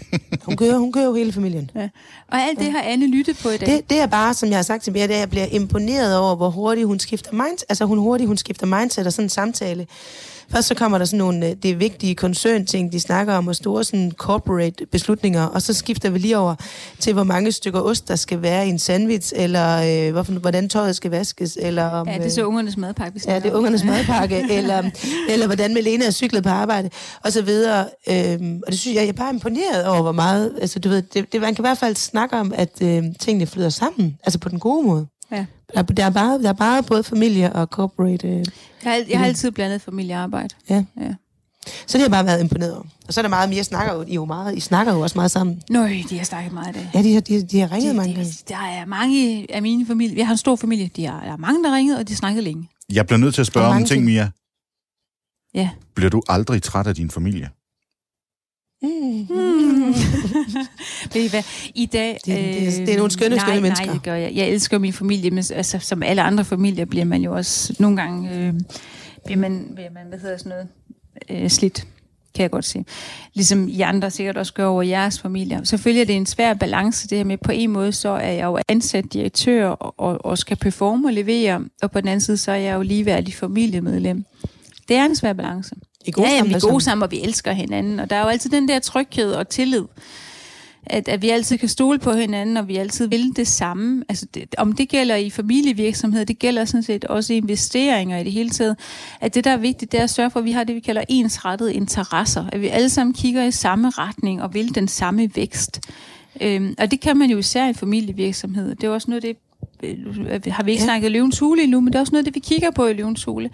hun 0.46 0.56
kører, 0.56 0.78
hun 0.78 0.92
kører 0.92 1.04
jo 1.04 1.14
hele 1.14 1.32
familien. 1.32 1.70
Ja. 1.74 1.88
Og 2.28 2.40
alt 2.40 2.58
det 2.58 2.72
har 2.72 2.82
Anne 2.82 3.06
lyttet 3.06 3.38
på 3.42 3.48
i 3.48 3.56
dag. 3.56 3.68
Det, 3.68 3.90
det 3.90 4.00
er 4.00 4.06
bare, 4.06 4.34
som 4.34 4.48
jeg 4.48 4.58
har 4.58 4.62
sagt 4.62 4.82
til 4.82 4.92
jer, 4.96 5.06
det 5.06 5.14
er, 5.14 5.16
at 5.16 5.20
jeg 5.20 5.30
bliver 5.30 5.46
imponeret 5.46 6.18
over, 6.18 6.36
hvor 6.36 6.50
hurtigt 6.50 6.86
hun 6.86 6.98
skifter 6.98 7.32
mindset. 7.32 7.64
Altså, 7.68 7.84
hun 7.84 7.98
hurtigt 7.98 8.28
hun 8.28 8.36
skifter 8.36 8.66
mindset 8.66 9.06
og 9.06 9.12
sådan 9.12 9.26
en 9.26 9.28
samtale. 9.28 9.86
Først 10.52 10.68
så 10.68 10.74
kommer 10.74 10.98
der 10.98 11.04
sådan 11.04 11.18
nogle, 11.18 11.46
øh, 11.46 11.56
det 11.62 11.70
er 11.70 11.76
vigtige 11.76 12.14
koncernting, 12.14 12.92
de 12.92 13.00
snakker 13.00 13.34
om, 13.34 13.48
og 13.48 13.56
store 13.56 13.84
sådan 13.84 14.12
corporate 14.16 14.86
beslutninger, 14.86 15.44
og 15.44 15.62
så 15.62 15.74
skifter 15.74 16.10
vi 16.10 16.18
lige 16.18 16.38
over 16.38 16.54
til, 16.98 17.12
hvor 17.12 17.24
mange 17.24 17.52
stykker 17.52 17.80
ost, 17.80 18.08
der 18.08 18.16
skal 18.16 18.42
være 18.42 18.66
i 18.66 18.68
en 18.68 18.78
sandwich, 18.78 19.32
eller 19.36 20.06
øh, 20.06 20.12
hvorfor, 20.12 20.32
hvordan 20.32 20.68
tøjet 20.68 20.96
skal 20.96 21.10
vaskes, 21.10 21.58
eller 21.60 21.84
om... 21.84 22.08
Ja, 22.08 22.18
det 22.18 22.26
er 22.26 22.30
så 22.30 22.44
ungernes 22.44 22.76
madpakke, 22.76 23.20
Ja, 23.26 23.38
det 23.38 23.46
er 23.46 23.54
ungernes 23.54 23.84
madpakke, 23.92 24.46
eller, 24.50 24.90
eller 25.28 25.46
hvordan 25.46 25.74
Melena 25.74 26.04
er 26.04 26.10
cyklet 26.10 26.42
på 26.42 26.48
arbejde, 26.48 26.90
og 27.24 27.32
så 27.32 27.42
videre. 27.42 27.86
Øhm, 28.08 28.60
og 28.66 28.72
det 28.72 28.80
synes 28.80 28.96
jeg, 28.96 29.02
jeg 29.02 29.08
er 29.08 29.12
bare 29.12 29.30
imponeret 29.30 29.86
over, 29.86 30.02
hvor 30.02 30.12
meget... 30.12 30.52
Altså, 30.60 30.78
du 30.78 30.88
ved, 30.88 31.02
det, 31.02 31.32
det, 31.32 31.40
man 31.40 31.54
kan 31.54 31.62
i 31.62 31.66
hvert 31.68 31.78
fald 31.78 31.96
snakke 31.96 32.36
om, 32.36 32.52
at 32.54 32.82
øh, 32.82 33.04
tingene 33.20 33.46
flyder 33.46 33.68
sammen, 33.68 34.16
altså 34.24 34.38
på 34.38 34.48
den 34.48 34.58
gode 34.58 34.86
måde. 34.86 35.06
Ja. 35.32 35.46
Der, 35.74 35.82
der, 35.82 36.04
er 36.04 36.10
bare, 36.10 36.42
der 36.42 36.48
er 36.48 36.52
bare 36.52 36.82
både 36.82 37.02
familie 37.02 37.52
og 37.52 37.66
corporate... 37.66 38.28
Øh, 38.28 38.34
jeg, 38.34 38.92
har, 38.92 39.00
jeg 39.08 39.18
har 39.18 39.26
altid 39.26 39.50
blandet 39.50 39.80
familiearbejde. 39.80 40.54
Ja. 40.70 40.84
ja. 41.00 41.14
Så 41.86 41.98
det 41.98 42.02
har 42.02 42.08
bare 42.08 42.26
været 42.26 42.40
imponeret 42.40 42.74
over. 42.74 42.84
Og 43.06 43.14
så 43.14 43.20
er 43.20 43.22
der 43.22 43.28
meget 43.28 43.48
mere, 43.48 43.64
snakker 43.64 43.94
jo, 43.94 44.04
I, 44.08 44.14
jo 44.14 44.24
meget, 44.24 44.56
I 44.56 44.60
snakker 44.60 44.92
jo 44.92 45.00
også 45.00 45.18
meget 45.18 45.30
sammen. 45.30 45.62
Nøj, 45.70 45.96
de 46.10 46.18
har 46.18 46.24
snakket 46.24 46.52
meget 46.52 46.76
i 46.76 46.78
dag. 46.78 46.90
Ja, 46.94 47.02
de, 47.02 47.14
har, 47.14 47.20
de, 47.20 47.42
de 47.42 47.60
har 47.60 47.72
ringet 47.72 47.90
de, 47.90 47.96
mange 47.96 48.14
gange. 48.14 48.32
Der 48.48 48.56
er 48.56 48.84
mange 48.84 49.46
af 49.54 49.62
mine 49.62 49.86
familie, 49.86 50.14
vi 50.14 50.20
har 50.20 50.32
en 50.32 50.38
stor 50.38 50.56
familie, 50.56 50.90
de 50.96 51.06
har, 51.06 51.24
der 51.24 51.32
er 51.32 51.36
mange, 51.36 51.64
der 51.64 51.76
ringet, 51.76 51.98
og 51.98 52.08
de 52.08 52.12
har 52.12 52.16
snakket 52.16 52.44
længe. 52.44 52.68
Jeg 52.92 53.06
bliver 53.06 53.18
nødt 53.18 53.34
til 53.34 53.40
at 53.40 53.46
spørge 53.46 53.66
om 53.66 53.76
en 53.76 53.86
ting, 53.86 54.04
Mia. 54.04 54.30
Ja. 55.54 55.70
Bliver 55.94 56.10
du 56.10 56.22
aldrig 56.28 56.62
træt 56.62 56.86
af 56.86 56.94
din 56.94 57.10
familie? 57.10 57.50
Mm. 58.82 59.61
Ved 61.14 61.22
I 61.22 61.28
hvad? 61.28 61.42
I 61.74 61.86
dag... 61.86 62.18
Det, 62.26 62.36
det, 62.36 62.86
det 62.86 62.88
er 62.88 62.96
nogle 62.96 63.10
skønne, 63.10 63.36
nej, 63.36 63.44
skønne 63.44 63.60
mennesker. 63.60 63.86
Nej, 63.86 63.94
det 63.94 64.02
gør 64.02 64.14
jeg. 64.14 64.32
Jeg 64.34 64.48
elsker 64.48 64.78
min 64.78 64.92
familie, 64.92 65.30
men 65.30 65.44
altså, 65.54 65.78
som 65.78 66.02
alle 66.02 66.22
andre 66.22 66.44
familier 66.44 66.84
bliver 66.84 67.04
man 67.04 67.22
jo 67.22 67.34
også 67.34 67.76
nogle 67.78 67.96
gange... 67.96 68.36
Øh, 68.36 68.54
bliver 69.24 69.38
man, 69.38 69.70
bliver 69.74 69.90
man, 69.90 70.02
hvad 70.08 70.18
hedder 70.18 70.36
sådan 70.36 70.50
noget, 70.50 70.68
øh, 71.42 71.50
slidt 71.50 71.86
kan 72.34 72.42
jeg 72.42 72.50
godt 72.50 72.64
se. 72.64 72.84
Ligesom 73.34 73.68
I 73.68 73.80
andre 73.80 74.10
sikkert 74.10 74.36
også 74.36 74.54
gør 74.54 74.66
over 74.66 74.82
jeres 74.82 75.20
familie. 75.20 75.60
Selvfølgelig 75.64 76.00
er 76.00 76.06
det 76.06 76.16
en 76.16 76.26
svær 76.26 76.54
balance, 76.54 77.08
det 77.08 77.18
her 77.18 77.24
med, 77.24 77.38
på 77.38 77.52
en 77.52 77.70
måde, 77.70 77.92
så 77.92 78.08
er 78.08 78.30
jeg 78.30 78.44
jo 78.44 78.58
ansat 78.68 79.12
direktør 79.12 79.68
og, 79.68 80.24
og 80.24 80.38
skal 80.38 80.56
performe 80.56 81.08
og 81.08 81.12
levere, 81.12 81.64
og 81.82 81.90
på 81.90 82.00
den 82.00 82.08
anden 82.08 82.20
side, 82.20 82.36
så 82.36 82.52
er 82.52 82.56
jeg 82.56 82.74
jo 82.74 82.82
ligeværdig 82.82 83.34
familiemedlem. 83.34 84.24
Det 84.88 84.96
er 84.96 85.04
en 85.04 85.16
svær 85.16 85.32
balance. 85.32 85.74
I 86.06 86.10
gode 86.10 86.28
ja, 86.28 86.34
jamen, 86.34 86.50
vi 86.50 86.54
er 86.54 86.70
gode 86.70 86.80
sammen, 86.80 87.02
og 87.02 87.10
vi 87.10 87.20
elsker 87.20 87.52
hinanden. 87.52 88.00
Og 88.00 88.10
der 88.10 88.16
er 88.16 88.20
jo 88.20 88.28
altid 88.28 88.50
den 88.50 88.68
der 88.68 88.78
tryghed 88.78 89.32
og 89.32 89.48
tillid, 89.48 89.84
at, 90.86 91.08
at 91.08 91.22
vi 91.22 91.30
altid 91.30 91.58
kan 91.58 91.68
stole 91.68 91.98
på 91.98 92.12
hinanden, 92.12 92.56
og 92.56 92.68
vi 92.68 92.76
altid 92.76 93.06
vil 93.06 93.36
det 93.36 93.48
samme. 93.48 94.04
Altså, 94.08 94.26
det, 94.34 94.54
om 94.58 94.72
det 94.72 94.88
gælder 94.88 95.16
i 95.16 95.30
familievirksomhed, 95.30 96.26
det 96.26 96.38
gælder 96.38 96.64
sådan 96.64 96.82
set 96.82 97.04
også 97.04 97.32
i 97.32 97.36
investeringer 97.36 98.18
i 98.18 98.24
det 98.24 98.32
hele 98.32 98.50
taget. 98.50 98.76
At 99.20 99.34
det, 99.34 99.44
der 99.44 99.50
er 99.50 99.56
vigtigt, 99.56 99.92
det 99.92 100.00
er 100.00 100.04
at 100.04 100.10
sørge 100.10 100.30
for, 100.30 100.40
at 100.40 100.44
vi 100.44 100.52
har 100.52 100.64
det, 100.64 100.74
vi 100.74 100.80
kalder 100.80 101.04
ensrettede 101.08 101.74
interesser. 101.74 102.44
At 102.52 102.60
vi 102.60 102.68
alle 102.68 102.88
sammen 102.88 103.14
kigger 103.14 103.44
i 103.44 103.50
samme 103.50 103.90
retning 103.90 104.42
og 104.42 104.54
vil 104.54 104.74
den 104.74 104.88
samme 104.88 105.30
vækst. 105.34 105.80
Øhm, 106.40 106.74
og 106.78 106.90
det 106.90 107.00
kan 107.00 107.16
man 107.16 107.30
jo 107.30 107.38
især 107.38 107.68
i 107.68 107.72
familievirksomhed. 107.72 108.74
Det 108.74 108.84
er 108.84 108.90
også 108.90 109.10
noget 109.10 109.24
af 109.24 109.34
det, 109.34 109.51
har 110.46 110.62
vi 110.62 110.70
ikke 110.70 110.82
ja. 110.82 110.86
snakket 110.86 111.10
løvens 111.10 111.38
hule 111.38 111.62
endnu, 111.62 111.80
men 111.80 111.92
det 111.92 111.94
er 111.94 112.00
også 112.00 112.12
noget, 112.12 112.26
det 112.26 112.34
vi 112.34 112.40
kigger 112.40 112.70
på 112.70 112.86
i 112.86 112.92
løvens 112.92 113.24
hule. 113.24 113.50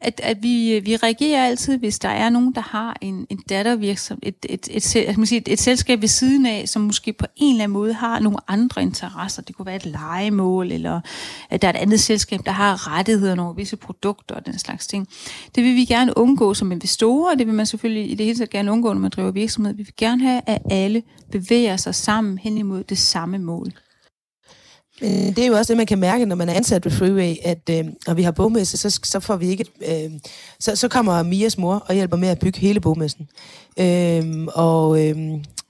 At, 0.00 0.20
at 0.24 0.42
vi, 0.42 0.80
vi 0.84 0.96
reagerer 0.96 1.46
altid, 1.46 1.78
hvis 1.78 1.98
der 1.98 2.08
er 2.08 2.30
nogen, 2.30 2.54
der 2.54 2.60
har 2.60 2.96
en, 3.00 3.26
en 3.30 3.42
dattervirksomhed, 3.48 4.22
et, 4.22 4.46
et, 4.48 4.68
et, 4.70 4.96
et, 4.96 5.18
et, 5.18 5.32
et, 5.32 5.48
et 5.48 5.58
selskab 5.58 6.00
ved 6.00 6.08
siden 6.08 6.46
af, 6.46 6.68
som 6.68 6.82
måske 6.82 7.12
på 7.12 7.26
en 7.36 7.54
eller 7.54 7.64
anden 7.64 7.72
måde 7.72 7.92
har 7.92 8.20
nogle 8.20 8.38
andre 8.48 8.82
interesser. 8.82 9.42
Det 9.42 9.56
kunne 9.56 9.66
være 9.66 9.76
et 9.76 9.86
legemål, 9.86 10.72
eller 10.72 11.00
at 11.50 11.62
der 11.62 11.68
er 11.68 11.72
et 11.72 11.76
andet 11.76 12.00
selskab, 12.00 12.40
der 12.44 12.52
har 12.52 12.96
rettigheder 12.96 13.42
over 13.42 13.52
visse 13.52 13.76
produkter 13.76 14.34
og 14.34 14.46
den 14.46 14.58
slags 14.58 14.86
ting. 14.86 15.08
Det 15.54 15.64
vil 15.64 15.74
vi 15.74 15.84
gerne 15.84 16.18
undgå 16.18 16.54
som 16.54 16.72
investorer, 16.72 17.32
og 17.32 17.38
det 17.38 17.46
vil 17.46 17.54
man 17.54 17.66
selvfølgelig 17.66 18.10
i 18.10 18.14
det 18.14 18.26
hele 18.26 18.38
taget 18.38 18.50
gerne 18.50 18.72
undgå, 18.72 18.92
når 18.92 19.00
man 19.00 19.10
driver 19.10 19.30
virksomhed. 19.30 19.74
Vi 19.74 19.82
vil 19.82 19.94
gerne 19.96 20.22
have, 20.22 20.40
at 20.46 20.62
alle 20.70 21.02
bevæger 21.32 21.76
sig 21.76 21.94
sammen 21.94 22.38
hen 22.38 22.58
imod 22.58 22.84
det 22.84 22.98
samme 22.98 23.38
mål. 23.38 23.72
Men 25.00 25.32
det 25.32 25.38
er 25.38 25.46
jo 25.46 25.54
også 25.54 25.72
det, 25.72 25.76
man 25.76 25.86
kan 25.86 25.98
mærke, 25.98 26.26
når 26.26 26.36
man 26.36 26.48
er 26.48 26.52
ansat 26.52 26.84
ved 26.84 26.92
Freeway, 26.92 27.34
at 27.44 27.70
øh, 27.70 27.84
når 28.06 28.14
vi 28.14 28.22
har 28.22 28.30
bogmesse, 28.30 28.76
så, 28.76 29.00
så 29.04 29.20
får 29.20 29.36
vi 29.36 29.46
ikke... 29.46 29.64
Øh, 29.88 30.10
så, 30.60 30.76
så 30.76 30.88
kommer 30.88 31.22
Mias 31.22 31.58
mor 31.58 31.74
og 31.74 31.94
hjælper 31.94 32.16
med 32.16 32.28
at 32.28 32.38
bygge 32.38 32.58
hele 32.58 32.80
bogmessen. 32.80 33.28
Øh, 33.78 34.46
og 34.54 35.06
øh, 35.06 35.16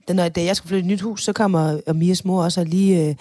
da 0.08 0.30
jeg 0.36 0.56
skal 0.56 0.68
flytte 0.68 0.80
et 0.80 0.86
nyt 0.86 1.00
hus, 1.00 1.24
så 1.24 1.32
kommer 1.32 1.92
Mias 1.92 2.24
mor 2.24 2.42
også 2.42 2.64
lige... 2.64 3.08
Øh, 3.08 3.14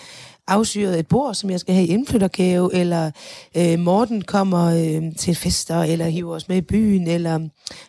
afsyret 0.48 1.00
et 1.00 1.08
bord, 1.08 1.34
som 1.34 1.50
jeg 1.50 1.60
skal 1.60 1.76
have 1.76 1.88
i 1.88 1.90
indflyttergave, 1.90 2.76
eller 2.76 3.12
øh, 3.58 3.80
Morten 3.80 4.22
kommer 4.22 4.66
øh, 4.66 5.16
til 5.16 5.36
fester, 5.36 5.82
eller 5.84 6.06
hiver 6.06 6.36
os 6.36 6.48
med 6.48 6.58
i 6.58 6.62
byen, 6.62 7.08
eller 7.08 7.40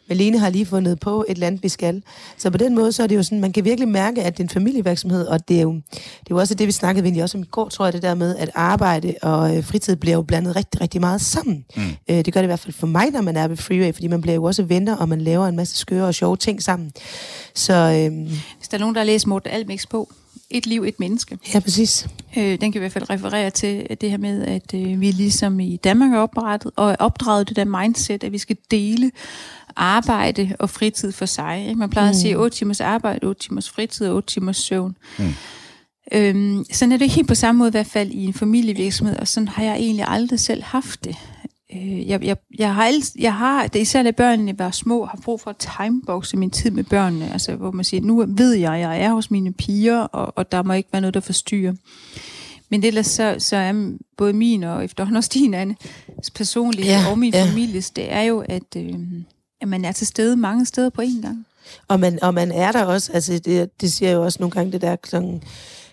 Malene 0.09 0.39
har 0.39 0.51
lige 0.51 0.67
fundet 0.67 1.01
på 1.01 1.25
et 1.29 1.39
land, 1.39 1.59
vi 1.63 1.69
skal. 1.69 2.03
Så 2.39 2.51
på 2.51 2.59
den 2.59 2.75
måde, 2.75 2.93
så 2.93 3.03
er 3.03 3.07
det 3.07 3.17
jo 3.17 3.23
sådan, 3.23 3.41
man 3.41 3.53
kan 3.53 3.65
virkelig 3.65 3.89
mærke, 3.89 4.23
at 4.23 4.33
det 4.33 4.41
er 4.41 4.45
en 4.45 4.49
familievirksomhed, 4.49 5.27
og 5.27 5.49
det 5.49 5.59
er 5.59 5.63
jo, 5.63 5.73
det 5.73 6.01
er 6.01 6.31
jo 6.31 6.37
også 6.39 6.55
det, 6.55 6.67
vi 6.67 6.73
snakkede 6.73 7.05
egentlig 7.05 7.23
også 7.23 7.39
om 7.39 7.43
i 7.43 7.47
går, 7.47 7.69
tror 7.69 7.87
jeg, 7.87 7.93
det 7.93 8.03
der 8.03 8.15
med, 8.15 8.37
at 8.37 8.51
arbejde 8.55 9.15
og 9.23 9.57
øh, 9.57 9.65
fritid 9.65 9.97
bliver 9.97 10.17
jo 10.17 10.23
blandet 10.23 10.57
rigtig, 10.57 10.81
rigtig 10.81 11.01
meget 11.01 11.21
sammen. 11.21 11.65
Mm. 11.77 11.83
Øh, 12.11 12.17
det 12.17 12.33
gør 12.33 12.41
det 12.41 12.47
i 12.47 12.47
hvert 12.47 12.61
fald 12.61 12.75
for 12.75 12.87
mig, 12.87 13.11
når 13.11 13.21
man 13.21 13.37
er 13.37 13.49
ved 13.49 13.57
Freeway, 13.57 13.93
fordi 13.95 14.07
man 14.07 14.21
bliver 14.21 14.35
jo 14.35 14.45
også 14.45 14.63
venner, 14.63 14.97
og 14.97 15.09
man 15.09 15.21
laver 15.21 15.47
en 15.47 15.57
masse 15.57 15.77
skøre 15.77 16.07
og 16.07 16.15
sjove 16.15 16.37
ting 16.37 16.63
sammen. 16.63 16.93
Så, 17.55 17.75
øh, 17.75 18.29
Hvis 18.57 18.69
der 18.69 18.77
er 18.77 18.81
nogen, 18.81 18.95
der 18.95 19.01
har 19.01 19.07
læst 19.07 19.27
Morten 19.27 19.51
Almæks 19.51 19.87
på, 19.87 20.13
et 20.51 20.67
liv, 20.67 20.85
et 20.85 21.01
menneske. 21.01 21.39
Ja, 21.55 21.61
præcis. 21.61 22.09
Øh, 22.37 22.61
den 22.61 22.73
kan 22.73 22.75
i 22.75 22.79
hvert 22.79 22.93
fald 22.93 23.11
referere 23.11 23.51
til 23.51 23.87
det 24.01 24.11
her 24.11 24.19
med, 24.19 24.45
at 24.45 24.75
øh, 24.75 25.01
vi 25.01 25.11
ligesom 25.11 25.61
i 25.61 25.77
Danmark 25.77 26.13
er 26.13 26.19
oprettet, 26.19 26.73
og 26.77 26.97
opdraget 26.99 27.49
det 27.49 27.57
der 27.57 27.65
mindset, 27.65 28.25
at 28.25 28.33
vi 28.33 28.39
skal 28.39 28.57
dele 28.71 29.11
arbejde 29.77 30.57
og 30.59 30.71
fritid 30.71 31.13
for 31.13 31.27
sig. 31.27 31.67
Ikke? 31.69 31.79
Man 31.79 31.91
plejer 31.91 32.07
mm. 32.07 32.11
at 32.11 32.17
sige 32.17 32.39
8 32.39 32.57
timers 32.57 32.81
arbejde, 32.81 33.27
8 33.27 33.43
timers 33.43 33.71
fritid 33.71 34.09
og 34.09 34.15
8 34.15 34.29
timers 34.29 34.57
søvn. 34.57 34.97
Mm. 35.19 35.35
Øhm, 36.13 36.65
sådan 36.73 36.93
er 36.93 36.97
det 36.97 37.11
helt 37.11 37.29
på 37.29 37.35
samme 37.35 37.59
måde 37.59 37.69
i 37.69 37.71
hvert 37.71 37.87
fald 37.87 38.11
i 38.11 38.25
en 38.25 38.35
familievirksomhed, 38.35 39.17
og 39.17 39.29
sådan 39.29 39.49
har 39.49 39.63
jeg 39.63 39.77
egentlig 39.77 40.05
aldrig 40.09 40.41
selv 40.41 40.63
haft 40.63 41.05
det. 41.05 41.17
Øh, 41.75 42.09
jeg, 42.09 42.25
jeg, 42.25 42.37
jeg, 42.59 42.75
har 42.75 42.85
alt, 42.85 43.15
jeg 43.19 43.35
har, 43.35 43.67
det 43.67 43.81
især 43.81 44.03
da 44.03 44.11
børnene 44.11 44.59
var 44.59 44.71
små, 44.71 45.05
har 45.05 45.19
brug 45.25 45.41
for 45.41 45.51
at 45.51 45.57
timeboxe 45.57 46.37
min 46.37 46.51
tid 46.51 46.71
med 46.71 46.85
børnene. 46.85 47.33
Altså, 47.33 47.57
hvor 47.57 47.71
man 47.71 47.85
siger, 47.85 48.01
nu 48.01 48.25
ved 48.29 48.53
jeg, 48.53 48.75
at 48.75 48.81
jeg 48.81 49.01
er 49.01 49.13
hos 49.13 49.31
mine 49.31 49.53
piger, 49.53 49.99
og, 49.99 50.33
og 50.37 50.53
der 50.53 50.63
må 50.63 50.73
ikke 50.73 50.89
være 50.93 51.01
noget, 51.01 51.15
der 51.15 51.21
forstyrrer. 51.21 51.73
Men 52.69 52.85
ellers 52.85 53.07
så, 53.07 53.37
så 53.39 53.57
er 53.57 53.97
både 54.17 54.33
min 54.33 54.63
og 54.63 54.85
efterhånden 54.85 55.17
også 55.17 55.31
din, 55.35 55.55
Anne, 55.55 55.77
personlige 56.35 56.87
ja, 56.87 57.11
og 57.11 57.19
min 57.19 57.33
ja. 57.33 57.45
families, 57.45 57.91
det 57.91 58.13
er 58.13 58.23
jo, 58.23 58.45
at, 58.49 58.77
øh, 58.77 58.95
at 59.61 59.69
man 59.69 59.85
er 59.85 59.93
til 59.93 60.07
stede 60.07 60.37
mange 60.37 60.67
steder 60.67 60.91
på 60.91 61.03
én 61.03 61.23
gang. 61.23 61.47
Og 61.89 62.01
man, 62.01 62.23
og 62.23 62.35
man 62.35 62.53
er 62.53 62.73
der 62.73 62.85
også, 62.85 63.13
altså 63.13 63.39
det, 63.39 63.81
det 63.81 63.93
siger 63.93 64.13
jo 64.13 64.25
også 64.25 64.37
nogle 64.41 64.51
gange 64.51 64.73
det 64.73 64.81
der 64.81 64.97
klokken 64.97 65.43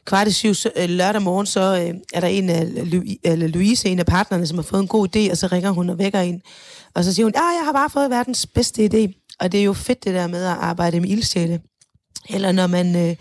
kvart 0.06 0.28
i 0.28 0.32
syv 0.32 0.54
øh, 0.76 0.90
lørdag 0.90 1.22
morgen, 1.22 1.46
så 1.46 1.62
øh, 1.62 2.00
er 2.14 2.20
der 2.20 2.28
en 2.28 2.50
af 2.50 2.66
øh, 2.66 3.02
eller 3.24 3.48
Louise, 3.48 3.90
en 3.90 4.00
af 4.00 4.06
partnerne, 4.06 4.48
som 4.48 4.58
har 4.58 4.64
fået 4.64 4.82
en 4.82 4.88
god 4.88 5.16
idé, 5.16 5.32
og 5.32 5.38
så 5.38 5.48
ringer 5.52 5.72
hun 5.72 5.90
og 5.90 6.00
vækker 6.00 6.20
en. 6.20 6.42
Og 6.94 7.04
så 7.04 7.14
siger 7.14 7.26
hun, 7.26 7.34
ja, 7.36 7.44
jeg 7.44 7.66
har 7.66 7.74
bare 7.74 7.90
fået 7.90 8.10
verdens 8.10 8.48
bedste 8.48 8.86
idé. 8.86 9.26
Og 9.40 9.52
det 9.52 9.60
er 9.60 9.64
jo 9.64 9.74
fedt 9.74 10.04
det 10.04 10.14
der 10.14 10.28
med 10.28 10.44
at 10.44 10.58
arbejde 10.60 11.00
med 11.00 11.10
ildsjæle. 11.10 11.62
Eller 12.30 12.52
når 12.52 12.68
man, 12.68 12.96
øh, 12.96 13.16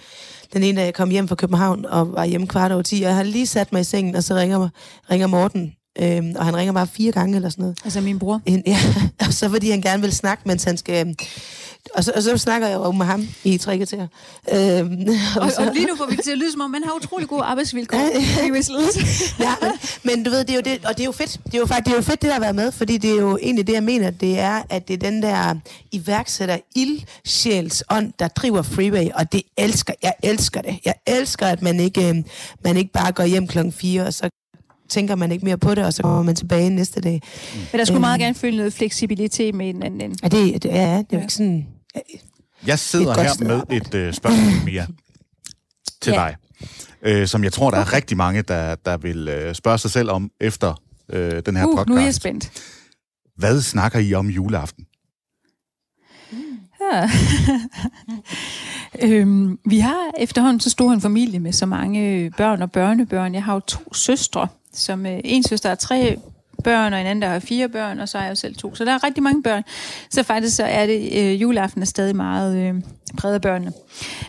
den 0.52 0.62
ene 0.62 0.80
dag 0.80 0.94
kom 0.94 1.10
hjem 1.10 1.28
fra 1.28 1.34
København 1.34 1.86
og 1.86 2.12
var 2.12 2.24
hjemme 2.24 2.46
kvart 2.46 2.72
over 2.72 2.82
10, 2.82 2.94
og 2.94 3.08
jeg 3.08 3.16
har 3.16 3.22
lige 3.22 3.46
sat 3.46 3.72
mig 3.72 3.80
i 3.80 3.84
sengen, 3.84 4.14
og 4.14 4.24
så 4.24 4.34
ringer, 4.34 4.68
ringer 5.10 5.26
Morten 5.26 5.72
Øhm, 5.98 6.34
og 6.36 6.44
han 6.44 6.56
ringer 6.56 6.72
bare 6.72 6.86
fire 6.86 7.12
gange 7.12 7.36
eller 7.36 7.48
sådan 7.48 7.62
noget. 7.62 7.78
Altså 7.84 8.00
min 8.00 8.18
bror? 8.18 8.40
Ja, 8.66 8.78
og 9.26 9.32
så 9.32 9.48
fordi 9.48 9.70
han 9.70 9.80
gerne 9.80 10.02
vil 10.02 10.12
snakke, 10.12 10.42
mens 10.46 10.64
han 10.64 10.76
skal 10.76 11.16
og 11.94 12.04
så, 12.04 12.12
og 12.16 12.22
så 12.22 12.38
snakker 12.38 12.68
jeg 12.68 12.74
jo 12.74 12.92
med 12.92 13.06
ham 13.06 13.28
i 13.44 13.58
tre 13.58 13.76
kvarter. 13.76 14.06
Øhm, 14.52 15.08
og, 15.36 15.42
og, 15.42 15.50
så, 15.50 15.66
og 15.66 15.74
lige 15.74 15.86
nu 15.86 15.96
får 15.96 16.06
vi 16.06 16.16
til 16.24 16.30
at 16.30 16.38
lyde 16.38 16.52
som 16.52 16.60
om, 16.60 16.70
man 16.70 16.84
har 16.84 16.92
utrolig 16.96 17.28
gode 17.28 17.42
arbejdsvilkår. 17.42 17.98
ja, 19.40 19.54
men, 19.62 19.70
men 20.02 20.24
du 20.24 20.30
ved, 20.30 20.38
det 20.38 20.50
er 20.50 20.54
jo 20.54 20.60
det, 20.60 20.84
og 20.84 20.96
det 20.96 21.00
er 21.00 21.04
jo 21.04 21.12
fedt. 21.12 21.40
Det 21.44 21.54
er 21.54 21.58
jo 21.58 21.66
faktisk 21.66 21.84
det 21.84 21.92
er 21.92 21.96
jo 21.96 22.02
fedt, 22.02 22.22
det 22.22 22.28
der 22.28 22.32
har 22.32 22.40
været 22.40 22.54
med, 22.54 22.72
fordi 22.72 22.96
det 22.96 23.10
er 23.10 23.16
jo 23.16 23.38
egentlig 23.42 23.66
det, 23.66 23.72
jeg 23.72 23.82
mener, 23.82 24.10
det 24.10 24.38
er, 24.38 24.62
at 24.70 24.88
det 24.88 24.94
er 24.94 25.10
den 25.10 25.22
der 25.22 25.54
iværksætter 25.92 26.58
ildsjælsånd, 26.76 28.12
der 28.18 28.28
driver 28.28 28.62
Freeway, 28.62 29.08
og 29.14 29.32
det 29.32 29.42
elsker, 29.56 29.94
jeg 30.02 30.14
elsker 30.22 30.62
det. 30.62 30.78
Jeg 30.84 30.94
elsker, 31.06 31.46
at 31.46 31.62
man 31.62 31.80
ikke, 31.80 32.08
øh, 32.08 32.16
man 32.64 32.76
ikke 32.76 32.92
bare 32.92 33.12
går 33.12 33.24
hjem 33.24 33.46
klokken 33.46 33.72
4, 33.72 34.02
og 34.06 34.14
så 34.14 34.30
tænker 34.88 35.14
man 35.14 35.32
ikke 35.32 35.44
mere 35.44 35.58
på 35.58 35.74
det, 35.74 35.84
og 35.84 35.94
så 35.94 36.02
kommer 36.02 36.22
man 36.22 36.36
tilbage 36.36 36.70
næste 36.70 37.00
dag. 37.00 37.22
Men 37.72 37.78
der 37.78 37.84
skulle 37.84 37.96
øhm, 37.96 38.00
meget 38.00 38.20
gerne 38.20 38.34
følge 38.34 38.56
noget 38.56 38.72
fleksibilitet 38.72 39.54
med 39.54 39.68
en 39.68 39.82
anden. 39.82 40.16
Ja, 40.22 40.28
det, 40.28 40.62
det, 40.62 40.68
ja, 40.68 40.98
det 40.98 41.06
er 41.10 41.16
jo 41.16 41.20
ikke 41.20 41.32
sådan... 41.32 41.66
Jeg 42.66 42.78
sidder 42.78 43.22
her 43.22 43.44
med 43.44 43.76
et 43.76 44.08
uh, 44.08 44.14
spørgsmål, 44.14 44.64
Mia, 44.64 44.86
til 46.02 46.12
ja. 46.12 46.30
dig, 47.04 47.20
uh, 47.20 47.26
som 47.26 47.44
jeg 47.44 47.52
tror, 47.52 47.70
der 47.70 47.78
er 47.78 47.82
okay. 47.82 47.96
rigtig 47.96 48.16
mange, 48.16 48.42
der, 48.42 48.74
der 48.74 48.96
vil 48.96 49.46
uh, 49.48 49.54
spørge 49.54 49.78
sig 49.78 49.90
selv 49.90 50.10
om 50.10 50.30
efter 50.40 50.82
uh, 51.12 51.18
den 51.18 51.56
her 51.56 51.66
uh, 51.66 51.76
podcast. 51.76 51.88
nu 51.88 51.96
er 51.96 52.00
jeg 52.00 52.14
spændt. 52.14 52.50
Hvad 53.36 53.62
snakker 53.62 53.98
I 53.98 54.14
om 54.14 54.26
juleaften? 54.26 54.86
Ja. 56.92 57.10
øhm, 59.08 59.58
vi 59.66 59.78
har 59.78 60.10
efterhånden 60.18 60.60
så 60.60 60.70
stor 60.70 60.92
en 60.92 61.00
familie 61.00 61.40
med 61.40 61.52
så 61.52 61.66
mange 61.66 62.30
børn 62.36 62.62
og 62.62 62.72
børnebørn. 62.72 63.34
Jeg 63.34 63.44
har 63.44 63.54
jo 63.54 63.60
to 63.60 63.94
søstre, 63.94 64.48
som 64.74 65.06
øh, 65.06 65.20
en 65.24 65.42
søster 65.42 65.68
har 65.68 65.76
tre 65.76 66.18
børn, 66.64 66.92
og 66.92 67.00
en 67.00 67.06
anden, 67.06 67.22
der 67.22 67.28
har 67.28 67.38
fire 67.38 67.68
børn, 67.68 68.00
og 68.00 68.08
så 68.08 68.18
har 68.18 68.24
jeg 68.24 68.30
jo 68.30 68.34
selv 68.34 68.54
to. 68.54 68.74
Så 68.74 68.84
der 68.84 68.92
er 68.92 69.04
rigtig 69.04 69.22
mange 69.22 69.42
børn. 69.42 69.62
Så 70.10 70.22
faktisk 70.22 70.56
så 70.56 70.64
er 70.64 70.86
det, 70.86 71.12
øh, 71.12 71.42
juleaften 71.42 71.82
er 71.82 71.86
stadig 71.86 72.16
meget 72.16 72.56
øh, 72.56 72.74
præget 73.18 73.34
af 73.34 73.40
børnene. 73.40 73.72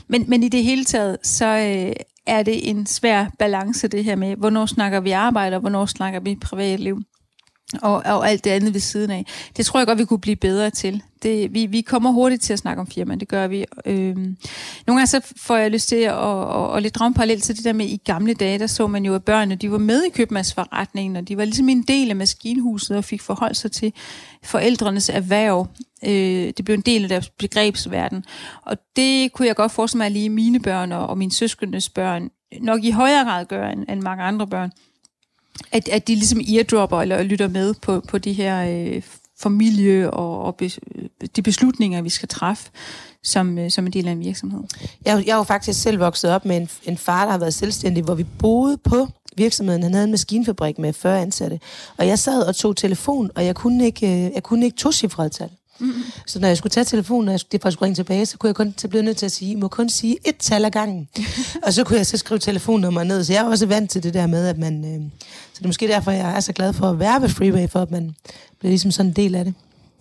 Men, 0.08 0.26
men 0.28 0.44
i 0.44 0.50
det 0.50 0.64
hele 0.64 0.86
taget, 0.86 1.18
så 1.24 1.46
øh, 1.46 1.94
er 2.28 2.44
det 2.44 2.70
en 2.70 2.86
svær 2.86 3.26
balance, 3.40 3.88
det 3.88 4.04
her 4.04 4.16
med, 4.16 4.36
hvornår 4.36 4.66
snakker 4.66 5.00
vi 5.00 5.12
arbejde, 5.12 5.56
og 5.56 5.60
hvornår 5.60 5.86
snakker 5.86 6.20
vi 6.20 6.36
privatliv 6.36 7.02
og, 7.82 7.94
og 7.94 8.30
alt 8.30 8.44
det 8.44 8.50
andet 8.50 8.74
ved 8.74 8.82
siden 8.82 9.12
af. 9.12 9.26
Det 9.58 9.66
tror 9.66 9.80
jeg 9.80 9.88
godt, 9.88 9.98
vi 9.98 10.06
kunne 10.06 10.20
blive 10.20 10.36
bedre 10.36 10.70
til. 10.70 11.04
Det, 11.24 11.54
vi, 11.54 11.66
vi 11.66 11.82
kommer 11.82 12.12
hurtigt 12.12 12.42
til 12.42 12.54
at 12.54 12.60
snakke 12.60 12.80
om 12.80 12.88
firma, 12.88 13.16
det 13.16 13.28
gør 13.28 13.48
vi. 13.48 13.66
Øhm, 13.86 14.38
nogle 14.88 15.00
gange 15.00 15.08
så 15.08 15.22
får 15.38 15.56
jeg 15.58 15.72
lyst 15.72 15.90
til 15.90 15.96
at, 15.96 16.14
at, 16.14 16.56
at, 16.56 16.76
at 16.76 16.82
lidt 16.82 16.96
drage 16.96 17.14
parallelt 17.14 17.44
til 17.44 17.56
det 17.56 17.66
der 17.66 17.74
med, 17.74 17.86
i 17.86 18.02
gamle 18.06 18.34
dage, 18.34 18.60
der 18.60 18.68
så 18.68 18.88
man 18.88 19.06
jo, 19.06 19.16
at 19.16 19.24
børnene 19.24 19.56
de 19.56 19.72
var 19.72 19.78
med 19.78 20.04
i 20.04 20.10
købmandsforretningen, 20.10 21.16
og 21.16 21.28
de 21.28 21.38
var 21.38 21.46
ligesom 21.46 21.70
en 21.70 21.82
del 21.82 22.10
af 22.10 22.16
maskinhuset 22.16 22.98
og 22.98 23.04
fik 23.04 23.22
forholdt 23.22 23.58
sig 23.58 23.72
til 23.72 23.94
forældrenes 24.44 25.10
erhverv. 25.10 25.68
Øh, 26.06 26.54
det 26.58 26.66
blev 26.66 26.76
en 26.76 26.82
del 26.82 27.04
af 27.04 27.10
deres 27.10 27.30
begrebsverden. 27.30 28.26
Og 28.66 28.78
det 28.96 29.34
kunne 29.34 29.48
jeg 29.48 29.56
godt 29.56 29.72
forestille 29.72 30.00
mig, 30.00 30.06
at 30.06 30.12
lige 30.12 30.30
mine 30.30 30.60
børn 30.60 30.92
og, 30.92 31.08
og 31.08 31.18
mine 31.18 31.32
søskendes 31.32 31.90
børn 31.90 32.30
nok 32.62 32.84
i 32.84 32.92
højere 32.92 33.24
grad 33.24 33.46
gør 33.46 33.70
end, 33.70 33.86
end 33.90 34.02
mange 34.02 34.24
andre 34.24 34.48
børn 34.48 34.72
at, 35.72 35.88
at 35.88 36.08
de 36.08 36.16
ligesom 36.16 36.40
eardropper 36.56 37.02
eller 37.02 37.24
lytter 37.24 37.48
med 37.48 37.74
på, 37.74 38.00
på 38.08 38.18
de 38.18 38.34
her 38.34 38.66
øh, 38.70 39.02
familie 39.40 40.12
og, 40.12 40.42
og 40.42 40.56
be, 40.56 40.66
øh, 40.66 41.28
de 41.36 41.42
beslutninger, 41.42 42.02
vi 42.02 42.10
skal 42.10 42.30
træffe 42.30 42.70
som, 43.24 43.58
øh, 43.58 43.72
som 43.72 43.86
en 43.86 43.94
del 43.94 44.08
af 44.08 44.12
en 44.12 44.20
virksomhed. 44.20 44.64
Jeg, 45.06 45.24
jeg 45.26 45.34
er 45.34 45.38
jo 45.38 45.44
faktisk 45.44 45.82
selv 45.82 46.00
vokset 46.00 46.32
op 46.32 46.46
med 46.46 46.58
en, 46.58 46.70
en 46.84 46.98
far, 46.98 47.26
der 47.26 47.32
har 47.32 47.40
været 47.40 47.54
selvstændig, 47.54 48.04
hvor 48.04 48.16
vi 48.16 48.24
boede 48.24 48.78
på 48.78 49.08
virksomheden. 49.38 49.84
Han 49.84 49.94
havde 49.94 50.06
en 50.06 50.12
maskinfabrik 50.12 50.80
med 50.80 50.94
40 50.94 51.22
ansatte. 51.22 51.60
Og 51.98 52.08
jeg 52.08 52.20
sad 52.20 52.48
og 52.48 52.56
tog 52.56 52.76
telefon, 52.76 53.32
og 53.36 53.46
jeg 53.46 53.56
kunne 53.56 53.86
ikke, 53.86 54.08
øh, 54.08 54.32
jeg 54.36 54.44
kunne 54.44 54.66
ikke 54.66 54.78
to 54.78 54.92
tal. 54.92 55.50
Mm-hmm. 55.80 56.04
Så 56.26 56.40
når 56.40 56.48
jeg 56.48 56.58
skulle 56.58 56.72
tage 56.72 56.84
telefonen, 56.84 57.28
og 57.28 57.32
jeg 57.32 57.40
skulle, 57.40 57.72
skulle 57.72 57.86
ringe 57.86 57.96
tilbage, 57.96 58.26
så 58.26 58.38
kunne 58.38 58.48
jeg 58.48 58.56
kun 58.56 58.74
så 58.78 58.88
blive 58.88 59.04
nødt 59.04 59.18
til 59.18 59.26
at 59.26 59.32
sige, 59.32 59.52
I 59.52 59.56
må 59.56 59.68
kun 59.68 59.90
sige 59.90 60.18
et 60.26 60.38
tal 60.38 60.66
ad 60.66 60.72
gangen. 60.72 61.10
og 61.66 61.74
så 61.74 61.84
kunne 61.84 61.98
jeg 61.98 62.06
så 62.06 62.18
skrive 62.18 62.40
telefonnummer 62.40 63.04
ned. 63.04 63.24
Så 63.24 63.34
jeg 63.34 63.46
er 63.46 63.50
også 63.50 63.66
vant 63.66 63.92
til 63.92 64.04
det 64.04 64.14
der 64.14 64.28
med, 64.28 64.48
at 64.48 64.58
man... 64.58 64.86
Øh, 64.86 65.02
så 65.54 65.60
det 65.60 65.64
er 65.64 65.68
måske 65.68 65.88
derfor, 65.88 66.12
jeg 66.12 66.36
er 66.36 66.40
så 66.40 66.54
glad 66.54 66.74
for 66.74 66.90
at 66.90 67.00
være 67.00 67.22
ved 67.22 67.30
Freeway, 67.30 67.70
for 67.70 67.80
at 67.80 67.92
man 67.92 68.16
bliver 68.60 68.70
ligesom 68.70 68.92
sådan 68.92 69.10
en 69.10 69.16
del 69.16 69.36
af 69.36 69.46
det. 69.46 69.54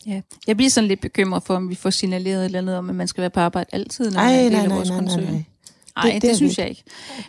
Ja. 0.07 0.21
Jeg 0.47 0.57
bliver 0.57 0.71
sådan 0.71 0.89
lidt 0.89 1.01
bekymret 1.01 1.43
for, 1.43 1.57
om 1.57 1.71
vi 1.71 1.75
får 1.75 1.91
signaleret 1.91 2.41
et 2.41 2.45
eller 2.45 2.59
andet 2.59 2.77
om, 2.77 2.91
at 2.91 2.97
man 2.97 3.09
skal 3.09 3.21
være 3.21 3.31
på 3.31 3.41
arbejde 3.41 3.71
altid, 3.73 4.11
når 4.11 4.21
Ej, 4.21 4.27
man 4.27 4.35
er 4.35 4.47
en 4.47 4.53
del 4.53 4.61
af 4.61 4.71
vores 4.71 4.89
nej, 4.89 5.01
nej, 5.01 5.17
nej, 5.17 5.25
nej. 5.25 5.45
Nej, 5.97 6.05
det, 6.05 6.23
det, 6.23 6.29
det 6.29 6.37
synes 6.37 6.59
jeg 6.59 6.69
ikke. 6.69 6.85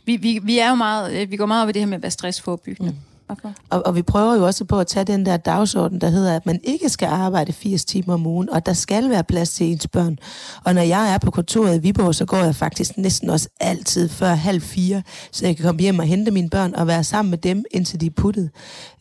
Vi, 0.05 0.15
vi, 0.15 0.39
vi 0.43 0.59
er 0.59 0.69
jo 0.69 0.75
meget, 0.75 1.13
øh, 1.13 1.31
vi 1.31 1.37
går 1.37 1.45
meget 1.45 1.63
op 1.63 1.69
i 1.69 1.71
det 1.71 1.81
her 1.81 1.87
med 1.87 1.95
at 1.95 2.01
være 2.01 2.11
stressforebyggende. 2.11 2.91
Mm. 2.91 2.97
Okay. 3.29 3.49
Og, 3.69 3.85
og 3.85 3.95
vi 3.95 4.01
prøver 4.01 4.35
jo 4.35 4.45
også 4.45 4.65
på 4.65 4.79
at 4.79 4.87
tage 4.87 5.03
den 5.03 5.25
der 5.25 5.37
dagsorden, 5.37 6.01
der 6.01 6.09
hedder, 6.09 6.35
at 6.35 6.45
man 6.45 6.59
ikke 6.63 6.89
skal 6.89 7.05
arbejde 7.05 7.53
80 7.53 7.85
timer 7.85 8.13
om 8.13 8.27
ugen, 8.27 8.49
og 8.49 8.65
der 8.65 8.73
skal 8.73 9.09
være 9.09 9.23
plads 9.23 9.49
til 9.49 9.71
ens 9.71 9.87
børn. 9.87 10.19
Og 10.63 10.75
når 10.75 10.81
jeg 10.81 11.13
er 11.13 11.17
på 11.17 11.31
kontoret 11.31 11.75
i 11.75 11.79
Viborg, 11.79 12.15
så 12.15 12.25
går 12.25 12.37
jeg 12.37 12.55
faktisk 12.55 12.97
næsten 12.97 13.29
også 13.29 13.49
altid 13.59 14.09
før 14.09 14.33
halv 14.33 14.61
fire, 14.61 15.01
så 15.31 15.45
jeg 15.45 15.55
kan 15.55 15.65
komme 15.65 15.81
hjem 15.81 15.99
og 15.99 16.05
hente 16.05 16.31
mine 16.31 16.49
børn 16.49 16.75
og 16.75 16.87
være 16.87 17.03
sammen 17.03 17.29
med 17.29 17.37
dem, 17.37 17.63
indtil 17.71 18.01
de 18.01 18.05
er 18.05 18.09
puttet. 18.15 18.49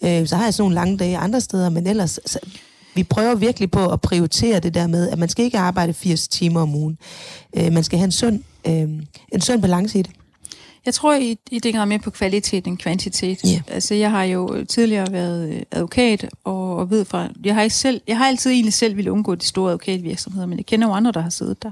Øh, 0.05 0.27
så 0.27 0.37
har 0.37 0.45
jeg 0.45 0.55
sådan 0.55 0.63
nogle 0.63 0.75
lange 0.75 0.97
dage 0.97 1.19
andre 1.19 1.41
steder, 1.41 1.69
men 1.69 1.87
ellers... 1.87 2.21
Så, 2.27 2.39
vi 2.97 3.03
prøver 3.03 3.35
virkelig 3.35 3.71
på 3.71 3.93
at 3.93 4.01
prioritere 4.01 4.61
det 4.61 4.75
der 4.75 4.87
med, 4.87 5.09
at 5.09 5.19
man 5.19 5.29
skal 5.29 5.45
ikke 5.45 5.59
arbejde 5.59 5.93
80 5.93 6.29
timer 6.29 6.61
om 6.61 6.75
ugen. 6.75 6.99
Øh, 7.57 7.73
man 7.73 7.85
skal 7.85 7.99
have 7.99 8.05
en 8.05 8.13
sund, 8.13 8.43
øh, 8.67 8.89
en 9.33 9.41
sund 9.41 9.63
balance 9.63 9.99
i 9.99 10.03
det. 10.03 10.11
Jeg 10.87 10.95
tror, 10.95 11.15
I, 11.15 11.39
I 11.51 11.61
tænker 11.61 11.85
mere 11.85 11.99
på 11.99 12.11
kvalitet 12.11 12.67
end 12.67 12.79
kvantitet. 12.79 13.41
Yeah. 13.47 13.61
Altså, 13.69 13.95
jeg 13.95 14.11
har 14.11 14.23
jo 14.23 14.65
tidligere 14.65 15.13
været 15.13 15.55
øh, 15.55 15.63
advokat, 15.71 16.29
og, 16.45 16.77
og 16.77 16.91
ved 16.91 17.05
fra... 17.05 17.29
Jeg 17.45 17.55
har, 17.55 17.63
ikke 17.63 17.75
selv, 17.75 18.01
jeg 18.09 18.19
har 18.19 18.27
altid 18.27 18.51
egentlig 18.51 18.73
selv 18.73 18.97
ville 18.97 19.13
undgå 19.13 19.35
de 19.35 19.47
store 19.47 19.71
advokatvirksomheder, 19.71 20.47
men 20.47 20.59
jeg 20.59 20.67
kender 20.67 20.89
jo 20.89 20.93
andre, 20.93 21.13
der 21.13 21.21
har 21.21 21.31
siddet 21.31 21.63
der. 21.63 21.71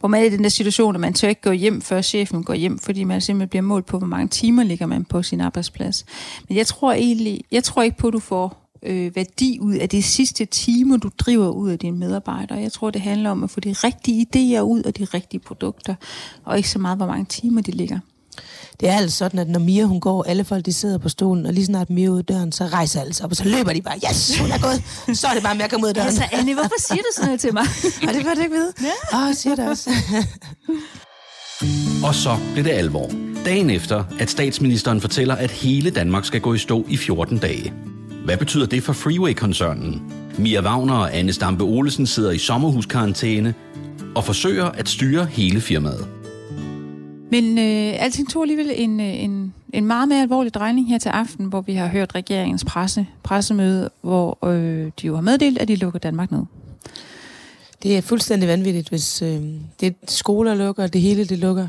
Hvor 0.00 0.08
man 0.08 0.20
er 0.22 0.26
i 0.26 0.30
den 0.30 0.42
der 0.42 0.48
situation, 0.48 0.94
at 0.94 1.00
man 1.00 1.14
tør 1.14 1.28
ikke 1.28 1.40
gå 1.40 1.52
hjem, 1.52 1.82
før 1.82 2.02
chefen 2.02 2.44
går 2.44 2.54
hjem, 2.54 2.78
fordi 2.78 3.04
man 3.04 3.20
simpelthen 3.20 3.48
bliver 3.48 3.62
målt 3.62 3.86
på, 3.86 3.98
hvor 3.98 4.06
mange 4.06 4.28
timer 4.28 4.62
ligger 4.62 4.86
man 4.86 5.04
på 5.04 5.22
sin 5.22 5.40
arbejdsplads. 5.40 6.04
Men 6.48 6.58
jeg 6.58 6.66
tror 6.66 6.92
egentlig... 6.92 7.40
Jeg 7.52 7.64
tror 7.64 7.82
ikke 7.82 7.96
på, 7.96 8.06
at 8.06 8.12
du 8.12 8.18
får 8.18 8.70
øh, 8.82 9.16
værdi 9.16 9.58
ud 9.60 9.74
af 9.74 9.88
de 9.88 10.02
sidste 10.02 10.44
timer, 10.44 10.96
du 10.96 11.10
driver 11.18 11.48
ud 11.48 11.70
af 11.70 11.78
dine 11.78 11.98
medarbejdere. 11.98 12.58
Jeg 12.58 12.72
tror, 12.72 12.90
det 12.90 13.00
handler 13.00 13.30
om 13.30 13.44
at 13.44 13.50
få 13.50 13.60
de 13.60 13.72
rigtige 13.72 14.26
idéer 14.26 14.60
ud 14.60 14.82
af 14.82 14.94
de 14.94 15.04
rigtige 15.04 15.40
produkter, 15.40 15.94
og 16.44 16.56
ikke 16.56 16.70
så 16.70 16.78
meget, 16.78 16.98
hvor 16.98 17.06
mange 17.06 17.24
timer 17.24 17.62
de 17.62 17.70
ligger. 17.70 17.98
Det 18.80 18.88
er 18.88 18.96
altså 18.96 19.16
sådan, 19.16 19.40
at 19.40 19.48
når 19.48 19.60
Mia 19.60 19.84
hun 19.84 20.00
går, 20.00 20.24
alle 20.24 20.44
folk 20.44 20.66
de 20.66 20.72
sidder 20.72 20.98
på 20.98 21.08
stolen, 21.08 21.46
og 21.46 21.52
lige 21.52 21.66
snart 21.66 21.90
Mia 21.90 22.08
ud 22.08 22.22
døren, 22.22 22.52
så 22.52 22.66
rejser 22.66 23.00
alle 23.00 23.14
sig 23.14 23.24
op, 23.24 23.30
og 23.30 23.36
så 23.36 23.44
løber 23.44 23.72
de 23.72 23.82
bare, 23.82 23.98
yes, 24.10 24.38
hun 24.38 24.50
er 24.50 24.58
gået. 24.58 24.82
Så 25.18 25.26
er 25.26 25.34
det 25.34 25.42
bare 25.42 25.54
med 25.54 25.64
at 25.64 25.70
komme 25.70 25.84
ud 25.84 25.88
af 25.88 25.94
døren. 25.94 26.06
Altså, 26.06 26.24
Annie, 26.32 26.54
hvorfor 26.54 26.74
siger 26.78 27.02
du 27.02 27.08
sådan 27.14 27.26
noget 27.26 27.40
til 27.40 27.52
mig? 27.52 27.62
og 28.08 28.14
det 28.14 28.24
var 28.24 28.34
det 28.34 28.42
ikke 28.42 28.54
vide. 28.54 28.72
Ja. 28.82 29.18
Åh, 29.18 29.28
oh, 29.28 29.34
siger 29.34 29.56
det 29.56 29.68
også. 29.68 29.90
og 32.04 32.14
så 32.14 32.36
blev 32.52 32.64
det 32.64 32.70
alvor. 32.70 33.10
Dagen 33.44 33.70
efter, 33.70 34.04
at 34.18 34.30
statsministeren 34.30 35.00
fortæller, 35.00 35.34
at 35.34 35.50
hele 35.50 35.90
Danmark 35.90 36.24
skal 36.24 36.40
gå 36.40 36.54
i 36.54 36.58
stå 36.58 36.84
i 36.88 36.96
14 36.96 37.38
dage. 37.38 37.72
Hvad 38.24 38.36
betyder 38.36 38.66
det 38.66 38.82
for 38.82 38.92
Freeway-koncernen? 38.92 40.12
Mia 40.38 40.62
Wagner 40.62 40.94
og 40.94 41.16
Anne 41.16 41.32
Stampe 41.32 41.64
Olesen 41.64 42.06
sidder 42.06 42.30
i 42.30 42.38
sommerhuskarantæne 42.38 43.54
og 44.14 44.24
forsøger 44.24 44.64
at 44.64 44.88
styre 44.88 45.26
hele 45.26 45.60
firmaet. 45.60 46.15
Men 47.36 47.58
øh, 47.58 48.04
alting 48.04 48.30
tog 48.30 48.42
alligevel 48.42 48.72
en, 48.74 49.00
øh, 49.00 49.24
en, 49.24 49.54
en 49.72 49.86
meget 49.86 50.08
mere 50.08 50.22
alvorlig 50.22 50.54
drejning 50.54 50.88
her 50.88 50.98
til 50.98 51.08
aften, 51.08 51.46
hvor 51.46 51.60
vi 51.60 51.74
har 51.74 51.86
hørt 51.86 52.14
regeringens 52.14 52.64
presse, 52.64 53.06
pressemøde, 53.22 53.90
hvor 54.00 54.46
øh, 54.46 54.90
de 55.00 55.06
jo 55.06 55.14
har 55.14 55.22
meddelt, 55.22 55.58
at 55.58 55.68
de 55.68 55.76
lukker 55.76 55.98
Danmark 55.98 56.30
ned. 56.32 56.42
Det 57.82 57.96
er 57.96 58.00
fuldstændig 58.00 58.48
vanvittigt, 58.48 58.88
hvis 58.88 59.22
øh, 59.22 59.42
det 59.80 59.94
skoler 60.08 60.54
lukker, 60.54 60.86
det 60.86 61.00
hele 61.00 61.24
det 61.24 61.38
lukker. 61.38 61.68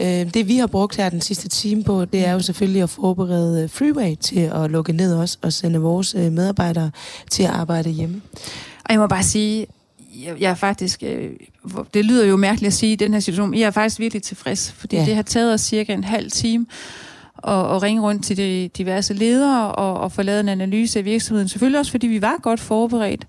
Øh, 0.00 0.34
det 0.34 0.48
vi 0.48 0.56
har 0.56 0.66
brugt 0.66 0.96
her 0.96 1.10
den 1.10 1.20
sidste 1.20 1.48
time 1.48 1.84
på, 1.84 2.04
det 2.04 2.26
er 2.26 2.32
jo 2.32 2.40
selvfølgelig 2.40 2.82
at 2.82 2.90
forberede 2.90 3.68
Freeway 3.68 4.14
til 4.14 4.40
at 4.40 4.70
lukke 4.70 4.92
ned 4.92 5.14
også, 5.14 5.38
og 5.42 5.52
sende 5.52 5.78
vores 5.78 6.14
øh, 6.14 6.32
medarbejdere 6.32 6.90
til 7.30 7.42
at 7.42 7.50
arbejde 7.50 7.90
hjemme. 7.90 8.22
Og 8.84 8.92
jeg 8.92 9.00
må 9.00 9.06
bare 9.06 9.22
sige, 9.22 9.66
jeg, 10.24 10.40
jeg 10.40 10.50
er 10.50 10.54
faktisk, 10.54 11.02
øh, 11.02 11.30
det 11.94 12.04
lyder 12.04 12.26
jo 12.26 12.36
mærkeligt 12.36 12.66
at 12.66 12.72
sige 12.72 12.92
i 12.92 12.96
den 12.96 13.12
her 13.12 13.20
situation, 13.20 13.50
men 13.50 13.60
jeg 13.60 13.66
er 13.66 13.70
faktisk 13.70 13.98
virkelig 13.98 14.22
tilfreds, 14.22 14.72
fordi 14.72 14.96
ja. 14.96 15.04
det 15.04 15.14
har 15.14 15.22
taget 15.22 15.54
os 15.54 15.60
cirka 15.60 15.92
en 15.92 16.04
halv 16.04 16.30
time 16.30 16.66
at, 17.44 17.52
at 17.52 17.82
ringe 17.82 18.02
rundt 18.02 18.24
til 18.24 18.36
de 18.36 18.70
diverse 18.78 19.14
ledere 19.14 19.74
og, 19.74 20.00
og 20.00 20.12
få 20.12 20.22
lavet 20.22 20.40
en 20.40 20.48
analyse 20.48 20.98
af 20.98 21.04
virksomheden. 21.04 21.48
Selvfølgelig 21.48 21.78
også, 21.78 21.90
fordi 21.90 22.06
vi 22.06 22.22
var 22.22 22.36
godt 22.42 22.60
forberedt, 22.60 23.26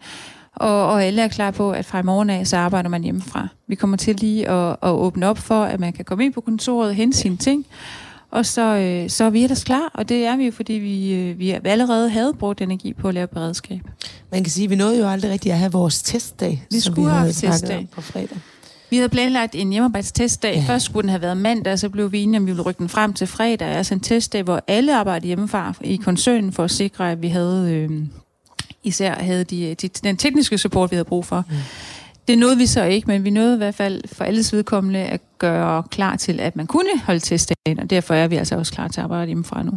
og, 0.55 0.87
og 0.87 1.03
alle 1.03 1.21
er 1.21 1.27
klar 1.27 1.51
på, 1.51 1.71
at 1.71 1.85
fra 1.85 1.99
i 1.99 2.03
morgen 2.03 2.29
af, 2.29 2.47
så 2.47 2.57
arbejder 2.57 2.89
man 2.89 3.03
hjemmefra. 3.03 3.47
Vi 3.67 3.75
kommer 3.75 3.97
til 3.97 4.15
lige 4.15 4.49
at, 4.49 4.75
at 4.81 4.89
åbne 4.89 5.27
op 5.27 5.37
for, 5.37 5.63
at 5.63 5.79
man 5.79 5.93
kan 5.93 6.05
komme 6.05 6.25
ind 6.25 6.33
på 6.33 6.41
kontoret 6.41 6.89
og 6.89 6.95
hente 6.95 7.17
sine 7.17 7.37
ting, 7.37 7.65
og 8.31 8.45
så, 8.45 8.61
øh, 8.61 9.09
så 9.09 9.23
er 9.23 9.29
vi 9.29 9.43
ellers 9.43 9.63
klar, 9.63 9.91
og 9.93 10.09
det 10.09 10.25
er 10.25 10.37
vi 10.37 10.45
jo, 10.45 10.51
fordi 10.51 10.73
vi, 10.73 11.13
øh, 11.13 11.39
vi 11.39 11.51
allerede 11.51 12.09
havde 12.09 12.33
brugt 12.33 12.61
energi 12.61 12.93
på 12.93 13.07
at 13.07 13.13
lave 13.13 13.27
beredskab. 13.27 13.79
Man 14.31 14.43
kan 14.43 14.51
sige, 14.51 14.63
at 14.63 14.69
vi 14.69 14.75
nåede 14.75 14.99
jo 14.99 15.07
aldrig 15.07 15.31
rigtigt 15.31 15.53
at 15.53 15.59
have 15.59 15.71
vores 15.71 16.01
testdag, 16.03 16.63
vi 16.71 16.79
som 16.79 16.93
skulle 16.93 17.11
vi 17.11 17.17
have 17.17 17.31
testdag 17.31 17.87
på 17.91 18.01
fredag. 18.01 18.37
Vi 18.89 18.95
havde 18.95 19.09
planlagt 19.09 19.55
en 19.55 19.69
hjemmearbejdstestdag. 19.69 20.55
Ja. 20.55 20.63
Først 20.67 20.85
skulle 20.85 21.01
den 21.01 21.09
have 21.09 21.21
været 21.21 21.37
mandag, 21.37 21.79
så 21.79 21.89
blev 21.89 22.11
vi 22.11 22.23
enige, 22.23 22.37
om 22.37 22.45
vi 22.45 22.51
ville 22.51 22.63
rykke 22.63 22.79
den 22.79 22.89
frem 22.89 23.13
til 23.13 23.27
fredag. 23.27 23.67
Altså 23.67 23.93
en 23.93 23.99
testdag, 23.99 24.43
hvor 24.43 24.63
alle 24.67 24.95
arbejdede 24.95 25.27
hjemmefra 25.27 25.73
i 25.81 25.95
koncernen 25.95 26.51
for 26.51 26.63
at 26.63 26.71
sikre, 26.71 27.11
at 27.11 27.21
vi 27.21 27.27
havde 27.27 27.71
øh, 27.71 28.05
især 28.83 29.15
havde 29.15 29.43
de, 29.43 29.75
de, 29.75 29.87
den 29.87 30.17
tekniske 30.17 30.57
support, 30.57 30.91
vi 30.91 30.95
havde 30.95 31.05
brug 31.05 31.25
for. 31.25 31.43
Mm. 31.49 31.55
Det 32.29 32.37
nåede 32.37 32.57
vi 32.57 32.65
så 32.65 32.83
ikke, 32.83 33.07
men 33.07 33.23
vi 33.23 33.29
nåede 33.29 33.53
i 33.53 33.57
hvert 33.57 33.75
fald 33.75 34.01
for 34.13 34.23
alles 34.23 34.53
vedkommende 34.53 34.99
at 34.99 35.21
gøre 35.39 35.83
klar 35.91 36.15
til, 36.15 36.39
at 36.39 36.55
man 36.55 36.67
kunne 36.67 36.89
holde 37.03 37.19
testdagen, 37.19 37.79
og 37.79 37.89
derfor 37.89 38.13
er 38.13 38.27
vi 38.27 38.35
altså 38.35 38.55
også 38.55 38.73
klar 38.73 38.87
til 38.87 38.99
at 38.99 39.03
arbejde 39.03 39.25
hjemmefra 39.25 39.63
nu. 39.63 39.71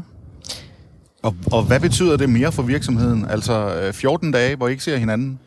Og, 1.23 1.35
og 1.53 1.63
hvad 1.63 1.81
betyder 1.81 2.17
det 2.17 2.31
mere 2.31 2.53
for 2.53 2.63
virksomheden? 2.63 3.27
Altså 3.31 3.75
øh, 3.75 3.93
14 3.93 4.33
dage, 4.33 4.57
hvor 4.57 4.69
I 4.69 4.71
ikke 4.71 4.85
ser 4.85 4.97
hinanden? 4.97 5.39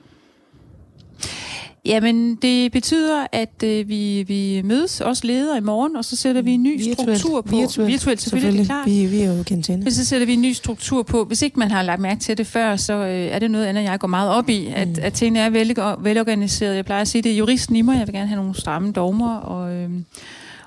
Jamen, 1.85 2.35
det 2.35 2.71
betyder, 2.71 3.27
at 3.31 3.63
øh, 3.63 3.89
vi, 3.89 4.23
vi 4.27 4.61
mødes, 4.63 5.01
også 5.01 5.27
ledere 5.27 5.57
i 5.57 5.61
morgen, 5.61 5.95
og 5.95 6.05
så 6.05 6.15
sætter 6.15 6.41
vi 6.41 6.51
en 6.51 6.63
ny 6.63 6.77
virtuelt, 6.77 7.19
struktur 7.19 7.41
på. 7.41 7.55
Virtuelt, 7.55 7.91
virtuelt 7.91 8.21
selvfølgelig, 8.21 8.65
selvfølgelig. 8.65 9.01
Er. 9.01 9.07
Vi, 9.07 9.17
vi 9.17 9.21
er 9.21 9.67
jo 9.67 9.77
Men 9.77 9.91
så 9.91 10.05
sætter 10.05 10.27
vi 10.27 10.33
en 10.33 10.41
ny 10.41 10.53
struktur 10.53 11.03
på. 11.03 11.23
Hvis 11.23 11.41
ikke 11.41 11.59
man 11.59 11.71
har 11.71 11.81
lagt 11.81 12.01
mærke 12.01 12.19
til 12.19 12.37
det 12.37 12.47
før, 12.47 12.75
så 12.75 12.93
øh, 12.93 13.09
er 13.09 13.39
det 13.39 13.51
noget 13.51 13.65
andet, 13.65 13.83
jeg 13.83 13.99
går 13.99 14.07
meget 14.07 14.29
op 14.29 14.49
i, 14.49 14.67
at, 14.75 14.87
mm. 14.87 14.95
at 15.01 15.13
tingene 15.13 15.39
er 15.39 15.49
vel, 15.49 15.75
velorganiseret. 15.99 16.75
Jeg 16.75 16.85
plejer 16.85 17.01
at 17.01 17.07
sige, 17.07 17.21
det 17.21 17.31
er 17.31 17.37
juristen 17.37 17.75
i 17.75 17.81
mig. 17.81 17.97
Jeg 17.99 18.07
vil 18.07 18.15
gerne 18.15 18.27
have 18.27 18.37
nogle 18.37 18.55
stramme 18.55 18.91
dogmer, 18.91 19.35
og... 19.35 19.73
Øh, 19.73 19.89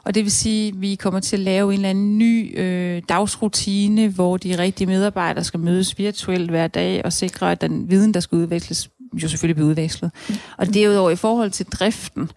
og 0.05 0.15
det 0.15 0.25
vil 0.25 0.33
sige, 0.33 0.69
at 0.69 0.81
vi 0.81 0.95
kommer 0.95 1.21
til 1.21 1.37
at 1.37 1.41
lave 1.41 1.73
en 1.73 1.79
eller 1.79 1.91
anden 1.91 2.19
ny 2.19 2.61
øh, 2.61 3.03
dagsrutine, 3.09 4.09
hvor 4.09 4.37
de 4.37 4.59
rigtige 4.59 4.87
medarbejdere 4.87 5.45
skal 5.45 5.61
mødes 5.61 5.99
virtuelt 5.99 6.51
hver 6.51 6.67
dag 6.67 7.05
og 7.05 7.13
sikre, 7.13 7.53
at 7.53 7.61
den 7.61 7.91
viden, 7.91 8.15
der 8.15 8.21
skal 8.21 8.37
udveksles, 8.37 8.91
jo 9.15 9.29
selvfølgelig 9.29 9.57
blive 9.57 9.69
udvekslet. 9.69 10.11
Og 10.57 10.75
derudover 10.75 11.11
i 11.11 11.17
forhold 11.17 11.51
til 11.51 11.67
driften, 11.67 12.31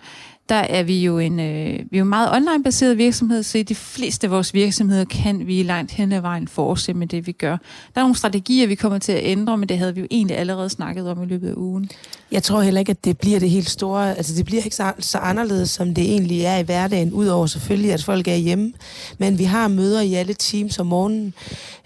der 0.49 0.55
er 0.55 0.84
vi 0.84 1.03
jo 1.03 1.19
en 1.19 1.39
øh, 1.39 1.80
vi 1.91 1.97
er 1.97 1.99
jo 1.99 2.03
meget 2.03 2.36
online-baseret 2.36 2.97
virksomhed, 2.97 3.43
så 3.43 3.57
i 3.57 3.63
de 3.63 3.76
fleste 3.76 4.28
af 4.28 4.32
vores 4.32 4.53
virksomheder 4.53 5.05
kan 5.05 5.47
vi 5.47 5.63
langt 5.63 5.91
hen 5.91 6.11
ad 6.11 6.22
vejen 6.22 6.47
fortsætte 6.47 6.99
med 6.99 7.07
det, 7.07 7.28
vi 7.28 7.32
gør. 7.32 7.57
Der 7.95 8.01
er 8.01 8.01
nogle 8.01 8.15
strategier, 8.15 8.67
vi 8.67 8.76
kommer 8.76 8.97
til 8.97 9.11
at 9.11 9.22
ændre, 9.24 9.57
men 9.57 9.69
det 9.69 9.78
havde 9.78 9.95
vi 9.95 10.01
jo 10.01 10.07
egentlig 10.11 10.38
allerede 10.38 10.69
snakket 10.69 11.09
om 11.09 11.24
i 11.24 11.26
løbet 11.26 11.49
af 11.49 11.53
ugen. 11.57 11.89
Jeg 12.32 12.43
tror 12.43 12.61
heller 12.61 12.79
ikke, 12.79 12.89
at 12.89 13.05
det 13.05 13.17
bliver 13.17 13.39
det 13.39 13.49
helt 13.49 13.69
store. 13.69 14.17
Altså, 14.17 14.36
det 14.36 14.45
bliver 14.45 14.63
ikke 14.63 14.75
så, 14.75 14.93
så 14.99 15.17
anderledes, 15.17 15.69
som 15.69 15.93
det 15.93 16.03
egentlig 16.03 16.41
er 16.41 16.57
i 16.57 16.63
hverdagen, 16.63 17.13
udover 17.13 17.45
selvfølgelig, 17.45 17.93
at 17.93 18.03
folk 18.03 18.27
er 18.27 18.36
hjemme. 18.36 18.73
Men 19.17 19.39
vi 19.39 19.43
har 19.43 19.67
møder 19.67 20.01
i 20.01 20.13
alle 20.13 20.34
teams 20.34 20.79
om 20.79 20.88
morgenen, 20.88 21.34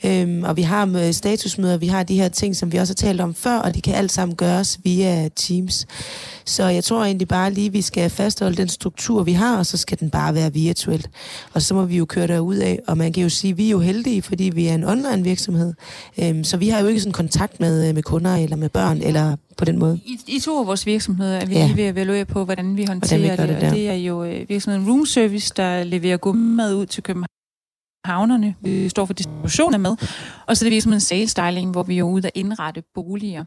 øhm, 0.03 0.43
og 0.43 0.57
vi 0.57 0.61
har 0.61 1.11
statusmøder, 1.11 1.77
vi 1.77 1.87
har 1.87 2.03
de 2.03 2.15
her 2.15 2.29
ting, 2.29 2.55
som 2.55 2.71
vi 2.71 2.77
også 2.77 2.91
har 2.91 3.07
talt 3.07 3.21
om 3.21 3.33
før, 3.33 3.57
og 3.57 3.75
de 3.75 3.81
kan 3.81 3.93
alt 3.93 4.11
sammen 4.11 4.35
gøres 4.35 4.79
via 4.83 5.29
Teams. 5.35 5.87
Så 6.45 6.63
jeg 6.65 6.83
tror 6.83 7.03
egentlig 7.03 7.27
bare 7.27 7.53
lige, 7.53 7.71
vi 7.71 7.81
skal 7.81 8.09
fastholde 8.09 8.57
den 8.57 8.69
struktur, 8.69 9.23
vi 9.23 9.33
har, 9.33 9.57
og 9.57 9.65
så 9.65 9.77
skal 9.77 9.99
den 9.99 10.09
bare 10.09 10.33
være 10.33 10.53
virtuelt. 10.53 11.09
Og 11.53 11.61
så 11.61 11.73
må 11.73 11.85
vi 11.85 11.97
jo 11.97 12.05
køre 12.05 12.27
derud 12.27 12.55
af, 12.55 12.79
og 12.87 12.97
man 12.97 13.13
kan 13.13 13.23
jo 13.23 13.29
sige, 13.29 13.51
at 13.51 13.57
vi 13.57 13.65
er 13.65 13.71
jo 13.71 13.79
heldige, 13.79 14.21
fordi 14.21 14.43
vi 14.43 14.67
er 14.67 14.75
en 14.75 14.83
online 14.83 15.23
virksomhed. 15.23 15.73
Øhm, 16.17 16.43
så 16.43 16.57
vi 16.57 16.69
har 16.69 16.81
jo 16.81 16.87
ikke 16.87 16.99
sådan 16.99 17.13
kontakt 17.13 17.59
med, 17.59 17.93
med 17.93 18.03
kunder 18.03 18.35
eller 18.35 18.55
med 18.55 18.69
børn, 18.69 19.01
eller 19.01 19.35
på 19.57 19.65
den 19.65 19.79
måde. 19.79 19.99
I, 20.05 20.19
i 20.27 20.39
to 20.39 20.59
af 20.59 20.67
vores 20.67 20.85
virksomheder 20.85 21.37
er 21.37 21.45
vi 21.45 21.53
ja. 21.53 21.65
lige 21.65 21.77
ved 21.77 21.83
at 21.83 21.93
evaluere 21.93 22.25
på, 22.25 22.45
hvordan 22.45 22.77
vi 22.77 22.85
håndterer 22.85 23.35
hvordan 23.35 23.47
vi 23.47 23.53
det, 23.53 23.61
det 23.61 23.69
og 23.69 23.75
det 23.75 23.89
er 23.89 23.93
jo 23.93 24.23
øh, 24.23 24.49
virksomheden 24.49 24.89
Room 24.89 25.05
Service, 25.05 25.53
der 25.57 25.83
leverer 25.83 26.17
gummimad 26.17 26.75
ud 26.75 26.85
til 26.85 27.03
København 27.03 27.27
havnerne. 28.05 28.55
Vi 28.61 28.89
står 28.89 29.05
for 29.05 29.13
distribution 29.13 29.73
af 29.73 29.79
mad. 29.79 29.95
Og 30.47 30.57
så 30.57 30.65
er 30.65 30.67
det 30.67 30.71
virksomheden 30.71 31.01
Sales 31.01 31.31
Styling, 31.31 31.71
hvor 31.71 31.83
vi 31.83 31.97
er 31.97 32.03
ude 32.03 32.27
at 32.27 32.31
indrette 32.35 32.83
boliger. 32.93 33.45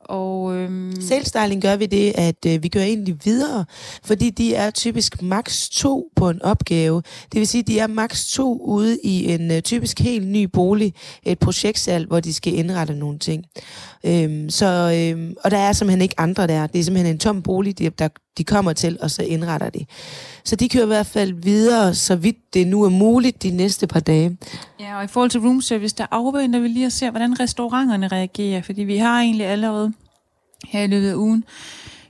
Og, 0.00 0.56
øhm... 0.56 1.00
Selvstyling 1.00 1.62
gør 1.62 1.76
vi 1.76 1.86
det, 1.86 2.12
at 2.14 2.46
øh, 2.46 2.62
vi 2.62 2.68
gør 2.68 2.80
egentlig 2.80 3.16
videre, 3.24 3.64
fordi 4.04 4.30
de 4.30 4.54
er 4.54 4.70
typisk 4.70 5.22
maks 5.22 5.68
to 5.68 6.10
på 6.16 6.30
en 6.30 6.42
opgave. 6.42 7.02
Det 7.32 7.38
vil 7.38 7.46
sige, 7.46 7.60
at 7.60 7.66
de 7.66 7.78
er 7.78 7.86
maks 7.86 8.30
to 8.30 8.58
ude 8.62 8.98
i 9.04 9.32
en 9.32 9.50
øh, 9.50 9.62
typisk 9.62 10.00
helt 10.00 10.28
ny 10.28 10.44
bolig, 10.44 10.94
et 11.22 11.38
projektsal, 11.38 12.06
hvor 12.06 12.20
de 12.20 12.34
skal 12.34 12.54
indrette 12.54 12.94
nogle 12.94 13.18
ting. 13.18 13.44
Øhm, 14.04 14.50
så, 14.50 14.66
øhm, 14.96 15.34
og 15.44 15.50
der 15.50 15.58
er 15.58 15.72
simpelthen 15.72 16.02
ikke 16.02 16.20
andre 16.20 16.46
der. 16.46 16.66
Det 16.66 16.78
er 16.78 16.84
simpelthen 16.84 17.14
en 17.14 17.18
tom 17.18 17.42
bolig, 17.42 17.78
de, 17.78 17.90
der, 17.90 18.08
de 18.38 18.44
kommer 18.44 18.72
til, 18.72 18.98
og 19.02 19.10
så 19.10 19.22
indretter 19.22 19.70
de. 19.70 19.84
Så 20.44 20.56
de 20.56 20.68
kører 20.68 20.84
i 20.84 20.86
hvert 20.86 21.06
fald 21.06 21.32
videre, 21.42 21.94
så 21.94 22.16
vidt 22.16 22.54
det 22.54 22.66
nu 22.66 22.82
er 22.82 22.88
muligt, 22.88 23.42
de 23.42 23.50
næste 23.50 23.86
par 23.86 24.00
dage. 24.00 24.36
Ja, 24.80 24.98
og 24.98 25.04
i 25.04 25.06
forhold 25.06 25.30
til 25.30 25.40
room 25.40 25.60
service, 25.60 25.94
der 25.98 26.06
afventer 26.10 26.60
vi 26.60 26.68
lige 26.68 26.86
at 26.86 26.92
se, 26.92 27.10
hvordan 27.10 27.40
restauranterne 27.40 28.08
reagerer, 28.08 28.62
fordi 28.62 28.82
vi 28.82 28.96
har 28.96 29.20
egentlig 29.20 29.46
allerede 29.46 29.92
her 30.64 30.82
i 30.82 30.86
løbet 30.86 31.10
af 31.10 31.14
ugen 31.14 31.44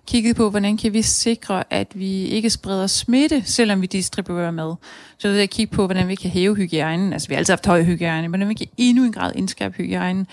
kigget 0.09 0.37
på, 0.37 0.51
hvordan 0.51 0.77
kan 0.77 0.93
vi 0.93 1.03
sikre, 1.03 1.65
at 1.71 1.89
vi 1.95 2.25
ikke 2.25 2.51
spreder 2.51 2.87
smitte, 2.87 3.43
selvom 3.45 3.81
vi 3.81 3.87
distribuerer 3.87 4.51
mad. 4.51 4.75
Så 5.19 5.29
ved 5.29 5.37
jeg 5.37 5.51
kigge 5.51 5.75
på, 5.75 5.87
hvordan 5.87 6.09
vi 6.09 6.15
kan 6.15 6.31
hæve 6.31 6.55
hygiejnen. 6.57 7.13
Altså, 7.13 7.29
vi 7.29 7.35
har 7.35 7.39
altid 7.39 7.53
haft 7.53 7.67
høj 7.67 7.83
hygiejne, 7.83 8.29
men 8.29 8.31
hvordan 8.31 8.49
vi 8.49 8.55
kan 8.55 8.67
endnu 8.77 9.05
en 9.05 9.13
grad 9.13 9.33
indskærpe 9.35 9.77
hygiejnen. 9.77 10.27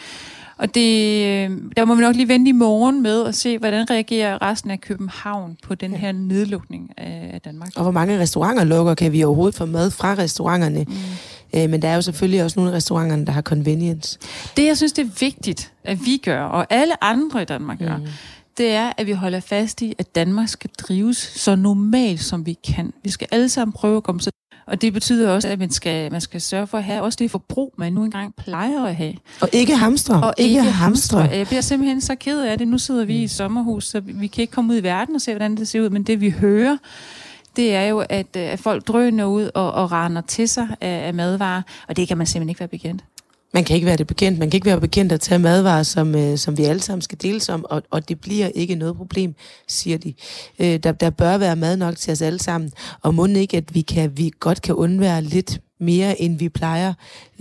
Og 0.57 0.75
det, 0.75 1.49
der 1.77 1.85
må 1.85 1.95
vi 1.95 2.01
nok 2.01 2.15
lige 2.15 2.27
vente 2.27 2.49
i 2.49 2.51
morgen 2.51 3.03
med 3.03 3.25
at 3.25 3.35
se, 3.35 3.57
hvordan 3.57 3.89
reagerer 3.89 4.41
resten 4.41 4.71
af 4.71 4.81
København 4.81 5.57
på 5.63 5.75
den 5.75 5.93
her 5.93 6.11
nedlukning 6.11 6.89
af 6.97 7.41
Danmark. 7.45 7.69
Og 7.75 7.83
hvor 7.83 7.91
mange 7.91 8.19
restauranter 8.19 8.63
lukker, 8.63 8.93
kan 8.93 9.11
vi 9.11 9.23
overhovedet 9.23 9.55
få 9.55 9.65
mad 9.65 9.91
fra 9.91 10.13
restauranterne? 10.13 10.83
Mm. 10.83 11.59
Øh, 11.59 11.69
men 11.69 11.81
der 11.81 11.87
er 11.87 11.95
jo 11.95 12.01
selvfølgelig 12.01 12.43
også 12.43 12.59
nogle 12.59 12.71
af 12.71 12.75
restauranterne, 12.75 13.25
der 13.25 13.31
har 13.31 13.41
convenience. 13.41 14.19
Det, 14.57 14.65
jeg 14.65 14.77
synes, 14.77 14.93
det 14.93 15.05
er 15.05 15.09
vigtigt, 15.19 15.71
at 15.83 16.05
vi 16.05 16.17
gør, 16.17 16.41
og 16.41 16.67
alle 16.69 17.03
andre 17.03 17.41
i 17.41 17.45
Danmark 17.45 17.79
gør, 17.79 17.97
mm. 17.97 18.07
det 18.57 18.71
er, 18.71 18.93
at 18.97 19.07
vi 19.07 19.11
holder 19.11 19.39
fast 19.39 19.81
i, 19.81 19.93
at 19.97 20.15
Danmark 20.15 20.49
skal 20.49 20.69
drives 20.77 21.17
så 21.17 21.55
normalt, 21.55 22.23
som 22.23 22.45
vi 22.45 22.53
kan. 22.53 22.93
Vi 23.03 23.09
skal 23.09 23.27
alle 23.31 23.49
sammen 23.49 23.73
prøve 23.73 23.97
at 23.97 24.03
komme 24.03 24.21
så 24.21 24.31
og 24.67 24.81
det 24.81 24.93
betyder 24.93 25.31
også, 25.31 25.47
at 25.47 25.59
man 25.59 25.71
skal, 25.71 26.11
man 26.11 26.21
skal 26.21 26.41
sørge 26.41 26.67
for 26.67 26.77
at 26.77 26.83
have 26.83 27.01
også 27.01 27.17
det 27.21 27.31
forbrug, 27.31 27.73
man 27.77 27.93
nu 27.93 28.03
engang 28.03 28.35
plejer 28.35 28.83
at 28.83 28.95
have. 28.95 29.13
Og 29.41 29.49
ikke 29.53 29.75
hamstre. 29.75 30.23
Og 30.23 30.33
ikke, 30.37 30.49
ikke 30.49 30.71
hamstre. 30.71 31.19
Jeg 31.19 31.47
bliver 31.47 31.61
simpelthen 31.61 32.01
så 32.01 32.15
ked 32.15 32.41
af 32.41 32.57
det. 32.57 32.67
Nu 32.67 32.77
sidder 32.77 33.05
vi 33.05 33.23
i 33.23 33.27
sommerhus, 33.27 33.85
så 33.85 33.99
vi 33.99 34.27
kan 34.27 34.41
ikke 34.41 34.53
komme 34.53 34.73
ud 34.73 34.77
i 34.77 34.83
verden 34.83 35.15
og 35.15 35.21
se, 35.21 35.31
hvordan 35.31 35.57
det 35.57 35.67
ser 35.67 35.81
ud. 35.81 35.89
Men 35.89 36.03
det 36.03 36.21
vi 36.21 36.29
hører, 36.29 36.77
det 37.55 37.75
er 37.75 37.83
jo, 37.83 37.99
at, 38.09 38.27
øh, 38.37 38.43
at 38.43 38.59
folk 38.59 38.87
drøner 38.87 39.25
ud 39.25 39.49
og, 39.55 39.71
og 39.71 39.91
render 39.91 40.21
til 40.21 40.49
sig 40.49 40.67
af, 40.81 41.07
af 41.07 41.13
madvarer. 41.13 41.61
Og 41.87 41.97
det 41.97 42.07
kan 42.07 42.17
man 42.17 42.27
simpelthen 42.27 42.49
ikke 42.49 42.59
være 42.59 42.67
bekendt. 42.67 43.03
Man 43.55 43.63
kan 43.63 43.75
ikke 43.75 43.85
være 43.85 43.97
det 43.97 44.07
bekendt. 44.07 44.39
Man 44.39 44.49
kan 44.49 44.57
ikke 44.57 44.65
være 44.65 44.81
bekendt 44.81 45.11
at 45.11 45.21
tage 45.21 45.39
madvarer, 45.39 45.83
som, 45.83 46.15
øh, 46.15 46.37
som 46.37 46.57
vi 46.57 46.63
alle 46.63 46.81
sammen 46.81 47.01
skal 47.01 47.17
deles 47.21 47.49
om, 47.49 47.65
og, 47.69 47.83
og 47.91 48.09
det 48.09 48.19
bliver 48.19 48.47
ikke 48.47 48.75
noget 48.75 48.97
problem, 48.97 49.35
siger 49.67 49.97
de. 49.97 50.13
Øh, 50.59 50.77
der, 50.77 50.91
der 50.91 51.09
bør 51.09 51.37
være 51.37 51.55
mad 51.55 51.77
nok 51.77 51.95
til 51.95 52.11
os 52.11 52.21
alle 52.21 52.39
sammen, 52.39 52.71
og 53.01 53.15
må 53.15 53.25
ikke, 53.25 53.57
at 53.57 53.75
vi, 53.75 53.81
kan, 53.81 54.17
vi 54.17 54.31
godt 54.39 54.61
kan 54.61 54.75
undvære 54.75 55.21
lidt 55.21 55.61
mere, 55.79 56.21
end 56.21 56.39
vi 56.39 56.49
plejer. 56.49 56.93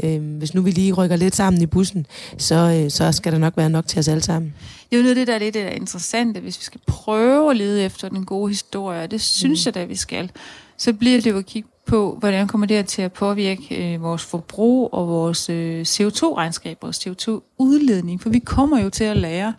Øh, 0.03 0.37
hvis 0.39 0.55
nu 0.55 0.62
vi 0.62 0.71
lige 0.71 0.93
rykker 0.93 1.17
lidt 1.17 1.37
sammen 1.37 1.62
i 1.62 1.67
bussen, 1.67 2.07
så, 2.39 2.81
øh, 2.85 2.91
så 2.91 3.12
skal 3.12 3.33
der 3.33 3.39
nok 3.39 3.57
være 3.57 3.71
nok 3.71 3.87
til 3.87 3.99
os 3.99 4.09
alle 4.09 4.23
sammen. 4.23 4.55
Det 4.91 4.97
er 4.97 4.97
jo 4.97 5.03
noget 5.03 5.17
det, 5.17 5.27
der 5.27 5.35
er 5.35 5.39
lidt 5.39 5.57
er 5.57 5.69
interessant, 5.69 6.37
hvis 6.37 6.61
vi 6.61 6.65
skal 6.65 6.81
prøve 6.87 7.51
at 7.51 7.57
lede 7.57 7.85
efter 7.85 8.09
den 8.09 8.25
gode 8.25 8.49
historie, 8.49 9.03
og 9.03 9.11
det 9.11 9.21
synes 9.21 9.65
mm. 9.65 9.67
jeg 9.67 9.75
da, 9.75 9.85
vi 9.85 9.97
skal, 9.97 10.31
så 10.77 10.93
bliver 10.93 11.21
det 11.21 11.31
jo 11.31 11.39
at 11.39 11.47
kigge 11.47 11.69
på, 11.87 12.16
hvordan 12.18 12.49
kommer 12.49 12.66
det 12.66 12.87
til 12.87 13.03
at 13.03 13.12
påvirke 13.12 13.95
øh, 13.95 14.03
vores 14.03 14.24
forbrug 14.24 14.93
og 14.93 15.09
vores 15.09 15.51
øh, 15.51 15.80
CO2-regnskab, 15.80 16.78
vores 16.82 17.07
CO2-udledning, 17.07 18.22
for 18.22 18.30
vi 18.30 18.39
kommer 18.39 18.80
jo 18.80 18.91
til 18.91 19.05
at 19.05 19.16
lære 19.16 19.55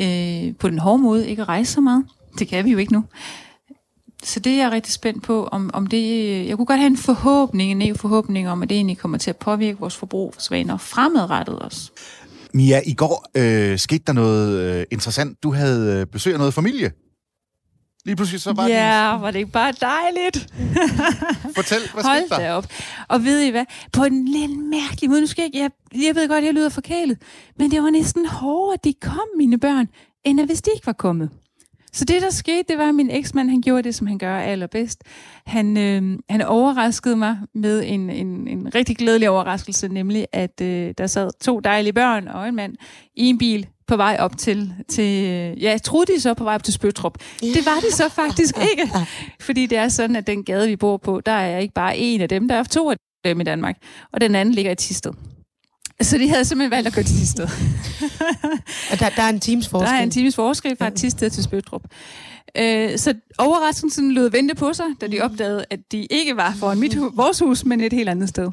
øh, 0.00 0.54
på 0.58 0.68
den 0.68 0.78
hårde 0.78 1.02
måde 1.02 1.28
ikke 1.28 1.42
at 1.42 1.48
rejse 1.48 1.72
så 1.72 1.80
meget. 1.80 2.04
Det 2.38 2.48
kan 2.48 2.64
vi 2.64 2.70
jo 2.70 2.78
ikke 2.78 2.92
nu. 2.92 3.04
Så 4.24 4.40
det 4.40 4.52
er 4.52 4.56
jeg 4.56 4.72
rigtig 4.72 4.92
spændt 4.92 5.22
på, 5.22 5.44
om, 5.46 5.70
om 5.72 5.86
det... 5.86 6.24
Øh, 6.24 6.48
jeg 6.48 6.56
kunne 6.56 6.66
godt 6.66 6.80
have 6.80 6.86
en 6.86 6.96
forhåbning, 6.96 7.82
en 7.82 7.96
forhåbning 7.96 8.48
om, 8.48 8.62
at 8.62 8.68
det 8.68 8.76
egentlig 8.76 8.98
kommer 8.98 9.18
til 9.18 9.30
at 9.30 9.36
påvirke 9.36 9.78
vores 9.78 9.96
forbrug 9.96 10.34
fremadrettet 10.34 11.58
også. 11.58 11.90
Mia, 12.54 12.80
i 12.86 12.94
går 12.94 13.26
øh, 13.34 13.78
skete 13.78 14.02
der 14.06 14.12
noget 14.12 14.60
øh, 14.60 14.84
interessant. 14.90 15.42
Du 15.42 15.52
havde 15.52 16.00
øh, 16.00 16.06
besøg 16.06 16.32
af 16.32 16.38
noget 16.38 16.54
familie. 16.54 16.92
Lige 18.06 18.16
pludselig 18.16 18.40
så 18.40 18.52
var 18.52 18.66
Ja, 18.68 19.10
det... 19.12 19.22
var 19.22 19.30
det 19.30 19.38
ikke 19.38 19.50
bare 19.52 19.72
dejligt? 19.80 20.36
Fortæl, 21.56 21.78
hvad 21.94 22.04
Hold 22.04 22.26
skete 22.26 22.42
der? 22.42 22.52
op. 22.52 22.66
Og 23.08 23.24
ved 23.24 23.40
I 23.42 23.50
hvad? 23.50 23.64
På 23.92 24.04
en 24.04 24.28
lidt 24.28 24.58
mærkelig 24.58 25.10
måde, 25.10 25.20
nu 25.20 25.26
skal 25.26 25.50
jeg, 25.54 25.60
jeg, 25.62 25.70
jeg 26.06 26.14
ved 26.14 26.28
godt, 26.28 26.44
jeg 26.44 26.54
lyder 26.54 26.68
forkælet, 26.68 27.18
men 27.58 27.70
det 27.70 27.82
var 27.82 27.90
næsten 27.90 28.26
hårdere, 28.26 28.74
at 28.74 28.84
de 28.84 28.94
kom, 29.02 29.28
mine 29.36 29.58
børn, 29.58 29.88
end 30.24 30.40
hvis 30.40 30.62
de 30.62 30.70
ikke 30.74 30.86
var 30.86 30.92
kommet. 30.92 31.30
Så 31.92 32.04
det, 32.04 32.22
der 32.22 32.30
skete, 32.30 32.64
det 32.68 32.78
var, 32.78 32.88
at 32.88 32.94
min 32.94 33.10
eksmand, 33.10 33.50
han 33.50 33.60
gjorde 33.60 33.82
det, 33.82 33.94
som 33.94 34.06
han 34.06 34.18
gør 34.18 34.38
allerbedst. 34.38 35.04
Han, 35.46 35.76
øh, 35.76 36.18
han 36.30 36.42
overraskede 36.42 37.16
mig 37.16 37.38
med 37.54 37.82
en, 37.86 38.10
en, 38.10 38.48
en 38.48 38.74
rigtig 38.74 38.96
glædelig 38.96 39.30
overraskelse, 39.30 39.88
nemlig 39.88 40.26
at 40.32 40.60
øh, 40.62 40.94
der 40.98 41.06
sad 41.06 41.30
to 41.40 41.60
dejlige 41.60 41.92
børn 41.92 42.28
og 42.28 42.48
en 42.48 42.54
mand 42.56 42.74
i 43.16 43.26
en 43.26 43.38
bil 43.38 43.66
på 43.88 43.96
vej 43.96 44.16
op 44.20 44.36
til, 44.36 44.74
til 44.88 45.14
ja, 45.60 45.70
jeg 45.70 45.82
troede 45.82 46.12
de 46.12 46.20
så 46.20 46.34
på 46.34 46.44
vej 46.44 46.54
op 46.54 46.64
til 46.64 46.74
Spøtrup. 46.74 47.18
Yeah. 47.44 47.54
Det 47.54 47.66
var 47.66 47.80
de 47.80 47.92
så 47.92 48.08
faktisk 48.08 48.54
ikke, 48.70 48.90
fordi 49.40 49.66
det 49.66 49.78
er 49.78 49.88
sådan, 49.88 50.16
at 50.16 50.26
den 50.26 50.44
gade, 50.44 50.68
vi 50.68 50.76
bor 50.76 50.96
på, 50.96 51.20
der 51.26 51.32
er 51.32 51.58
ikke 51.58 51.74
bare 51.74 51.98
en 51.98 52.20
af 52.20 52.28
dem, 52.28 52.48
der 52.48 52.54
er 52.54 52.62
to 52.62 52.90
af 52.90 52.96
dem 53.24 53.40
i 53.40 53.44
Danmark, 53.44 53.76
og 54.12 54.20
den 54.20 54.34
anden 54.34 54.54
ligger 54.54 54.72
i 54.72 54.74
Tisted. 54.74 55.12
Så 56.00 56.18
de 56.18 56.28
havde 56.28 56.44
simpelthen 56.44 56.70
valgt 56.70 56.86
at 56.86 56.94
gå 56.94 57.02
til 57.02 57.16
Tisted. 57.16 57.48
og 58.92 59.00
der, 59.00 59.08
der 59.08 59.22
er 59.22 59.28
en 59.28 59.40
times 59.40 59.68
forskel? 59.68 59.88
Der 59.88 59.98
er 59.98 60.02
en 60.02 60.10
times 60.10 60.36
forskel 60.36 60.76
fra 60.76 60.90
Tisted 60.90 61.30
til 61.30 61.44
Spøtrup. 61.44 61.82
Øh, 62.56 62.98
så 62.98 63.14
overraskelsen 63.38 64.12
lød 64.12 64.30
vente 64.30 64.54
på 64.54 64.72
sig, 64.72 64.86
da 65.00 65.06
de 65.06 65.20
opdagede, 65.20 65.64
at 65.70 65.80
de 65.92 66.06
ikke 66.10 66.36
var 66.36 66.54
foran 66.58 66.78
mit 66.78 66.98
vores 67.14 67.38
hus, 67.38 67.64
men 67.64 67.80
et 67.80 67.92
helt 67.92 68.08
andet 68.08 68.28
sted. 68.28 68.50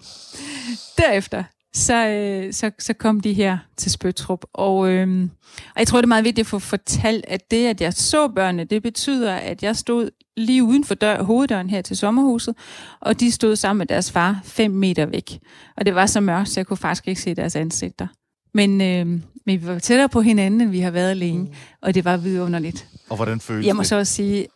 Derefter, 0.98 1.44
så, 1.76 2.08
øh, 2.08 2.54
så, 2.54 2.72
så 2.80 2.94
kom 2.94 3.20
de 3.20 3.34
her 3.34 3.58
til 3.78 3.92
Spøtrup. 3.92 4.46
Og, 4.54 4.90
øh, 4.90 5.24
og 5.58 5.80
jeg 5.80 5.88
tror, 5.88 5.98
det 5.98 6.06
er 6.06 6.08
meget 6.08 6.26
vigtigt 6.26 6.46
at 6.46 6.50
få 6.50 6.60
fortalt, 6.60 7.26
at 7.28 7.52
det, 7.52 7.68
at 7.68 7.82
jeg 7.82 7.94
så 7.94 8.28
børnene, 8.28 8.64
det 8.64 8.84
betyder, 8.84 9.34
at 9.34 9.64
jeg 9.64 9.76
stod 9.76 10.10
lige 10.38 10.64
uden 10.64 10.84
for 10.84 10.96
dør, 10.96 11.24
hoveddøren 11.24 11.70
her 11.70 11.82
til 11.82 11.98
sommerhuset, 11.98 12.56
og 13.00 13.20
de 13.20 13.32
stod 13.32 13.56
sammen 13.56 13.78
med 13.78 13.88
deres 13.88 14.12
far 14.12 14.40
fem 14.44 14.72
meter 14.72 15.06
væk. 15.06 15.40
Og 15.78 15.86
det 15.86 15.96
var 15.96 16.06
så 16.06 16.20
mørkt, 16.20 16.50
så 16.50 16.60
jeg 16.60 16.68
kunne 16.68 16.78
faktisk 16.78 17.08
ikke 17.08 17.22
se 17.22 17.34
deres 17.36 17.56
ansigter. 17.56 18.08
Men, 18.54 18.82
øh, 18.82 19.06
men 19.46 19.62
vi 19.62 19.68
var 19.68 19.80
tættere 19.80 20.10
på 20.10 20.22
hinanden, 20.22 20.62
end 20.62 20.72
vi 20.72 20.80
har 20.80 20.92
været 20.92 21.18
længe, 21.18 21.44
mm. 21.44 21.54
og 21.82 21.96
det 21.96 22.06
var 22.06 22.18
vidunderligt. 22.18 22.88
Og 23.10 23.16
hvordan 23.16 23.40
føles 23.40 23.68
Jeg 23.68 23.76
må 23.76 23.82
det? 23.82 23.90
så 23.90 23.96
også 23.96 24.14
sige, 24.14 24.48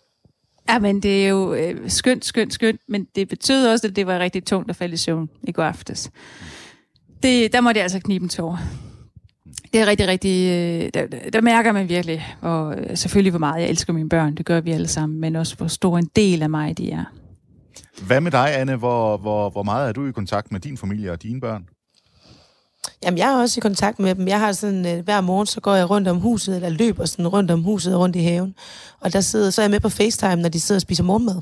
ja, 0.69 0.79
men 0.79 1.03
det 1.03 1.25
er 1.25 1.29
jo 1.29 1.53
øh, 1.53 1.89
skønt, 1.89 2.25
skønt, 2.25 2.53
skønt, 2.53 2.81
men 2.87 3.07
det 3.15 3.27
betød 3.27 3.67
også, 3.67 3.87
at 3.87 3.95
det 3.95 4.07
var 4.07 4.19
rigtig 4.19 4.45
tungt 4.45 4.69
at 4.69 4.75
falde 4.75 4.93
i 4.93 4.97
søvn 4.97 5.29
i 5.43 5.51
går 5.51 5.63
aftes. 5.63 6.11
Det, 7.23 7.53
der 7.53 7.61
måtte 7.61 7.77
jeg 7.77 7.83
altså 7.83 7.99
knibe 7.99 8.23
en 8.23 8.29
tår. 8.29 8.59
Det 9.73 9.81
er 9.81 9.85
rigtig, 9.85 10.07
rigtig... 10.07 10.51
Øh, 10.51 10.89
der, 10.93 11.29
der 11.33 11.41
mærker 11.41 11.71
man 11.71 11.89
virkelig, 11.89 12.25
og 12.41 12.77
øh, 12.77 12.97
selvfølgelig 12.97 13.31
hvor 13.31 13.39
meget 13.39 13.61
jeg 13.61 13.69
elsker 13.69 13.93
mine 13.93 14.09
børn, 14.09 14.35
det 14.35 14.45
gør 14.45 14.61
vi 14.61 14.71
alle 14.71 14.87
sammen, 14.87 15.19
men 15.19 15.35
også 15.35 15.55
hvor 15.55 15.67
stor 15.67 15.97
en 15.97 16.09
del 16.15 16.43
af 16.43 16.49
mig 16.49 16.77
de 16.77 16.91
er. 16.91 17.03
Hvad 18.01 18.21
med 18.21 18.31
dig, 18.31 18.59
Anne? 18.59 18.75
Hvor, 18.75 19.17
hvor, 19.17 19.49
hvor 19.49 19.63
meget 19.63 19.89
er 19.89 19.93
du 19.93 20.07
i 20.07 20.11
kontakt 20.11 20.51
med 20.51 20.59
din 20.59 20.77
familie 20.77 21.11
og 21.11 21.23
dine 21.23 21.41
børn? 21.41 21.63
Jamen, 23.03 23.17
jeg 23.17 23.33
er 23.33 23.37
også 23.37 23.59
i 23.59 23.61
kontakt 23.61 23.99
med 23.99 24.15
dem. 24.15 24.27
Jeg 24.27 24.39
har 24.39 24.51
sådan, 24.51 24.97
øh, 24.97 25.03
hver 25.03 25.21
morgen, 25.21 25.47
så 25.47 25.61
går 25.61 25.75
jeg 25.75 25.89
rundt 25.89 26.07
om 26.07 26.17
huset, 26.17 26.55
eller 26.55 26.69
løber 26.69 27.05
sådan 27.05 27.27
rundt 27.27 27.51
om 27.51 27.63
huset 27.63 27.95
og 27.95 28.01
rundt 28.01 28.15
i 28.15 28.21
haven. 28.23 28.55
Og 28.99 29.13
der 29.13 29.21
sidder, 29.21 29.49
så 29.49 29.61
er 29.61 29.63
jeg 29.63 29.71
med 29.71 29.79
på 29.79 29.89
FaceTime, 29.89 30.35
når 30.35 30.49
de 30.49 30.59
sidder 30.59 30.77
og 30.77 30.81
spiser 30.81 31.03
morgenmad. 31.03 31.41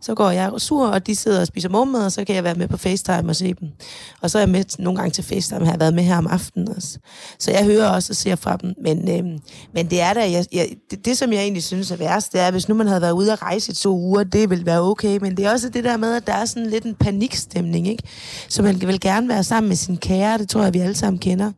Så 0.00 0.14
går 0.14 0.30
jeg 0.30 0.52
sur, 0.58 0.86
og 0.86 1.06
de 1.06 1.16
sidder 1.16 1.40
og 1.40 1.46
spiser 1.46 1.68
morgenmad, 1.68 2.04
og 2.04 2.12
så 2.12 2.24
kan 2.24 2.34
jeg 2.34 2.44
være 2.44 2.54
med 2.54 2.68
på 2.68 2.76
FaceTime 2.76 3.28
og 3.28 3.36
se 3.36 3.54
dem. 3.54 3.68
Og 4.20 4.30
så 4.30 4.38
er 4.38 4.42
jeg 4.42 4.48
med 4.48 4.64
nogle 4.78 4.98
gange 4.98 5.10
til 5.12 5.24
FaceTime, 5.24 5.64
har 5.64 5.72
jeg 5.72 5.80
været 5.80 5.94
med 5.94 6.04
her 6.04 6.18
om 6.18 6.26
aftenen 6.26 6.68
også. 6.76 6.98
Så 7.38 7.50
jeg 7.50 7.64
hører 7.64 7.88
også 7.88 8.12
og 8.12 8.16
ser 8.16 8.36
fra 8.36 8.56
dem. 8.56 8.74
Men, 8.82 9.18
øhm, 9.18 9.38
men 9.74 9.90
det 9.90 10.00
er 10.00 10.12
da, 10.12 10.30
jeg, 10.30 10.46
jeg, 10.52 10.68
det, 10.90 11.04
det, 11.04 11.18
som 11.18 11.32
jeg 11.32 11.42
egentlig 11.42 11.62
synes 11.62 11.90
er 11.90 11.96
værst, 11.96 12.32
det 12.32 12.40
er, 12.40 12.50
hvis 12.50 12.68
nu 12.68 12.74
man 12.74 12.86
havde 12.86 13.00
været 13.00 13.12
ude 13.12 13.32
at 13.32 13.42
rejse 13.42 13.72
i 13.72 13.74
to 13.74 13.98
uger, 13.98 14.24
det 14.24 14.50
vil 14.50 14.66
være 14.66 14.80
okay. 14.80 15.18
Men 15.20 15.36
det 15.36 15.46
er 15.46 15.52
også 15.52 15.68
det 15.68 15.84
der 15.84 15.96
med, 15.96 16.14
at 16.14 16.26
der 16.26 16.32
er 16.32 16.44
sådan 16.44 16.70
lidt 16.70 16.84
en 16.84 16.94
panikstemning, 16.94 17.88
ikke? 17.88 18.02
Så 18.48 18.62
man 18.62 18.80
vil 18.80 19.00
gerne 19.00 19.28
være 19.28 19.44
sammen 19.44 19.68
med 19.68 19.76
sin 19.76 19.96
kære, 19.96 20.38
det 20.38 20.48
tror 20.48 20.62
jeg, 20.62 20.74
vi 20.74 20.78
alle 20.78 20.94
sammen 20.94 21.18
kender. 21.18 21.52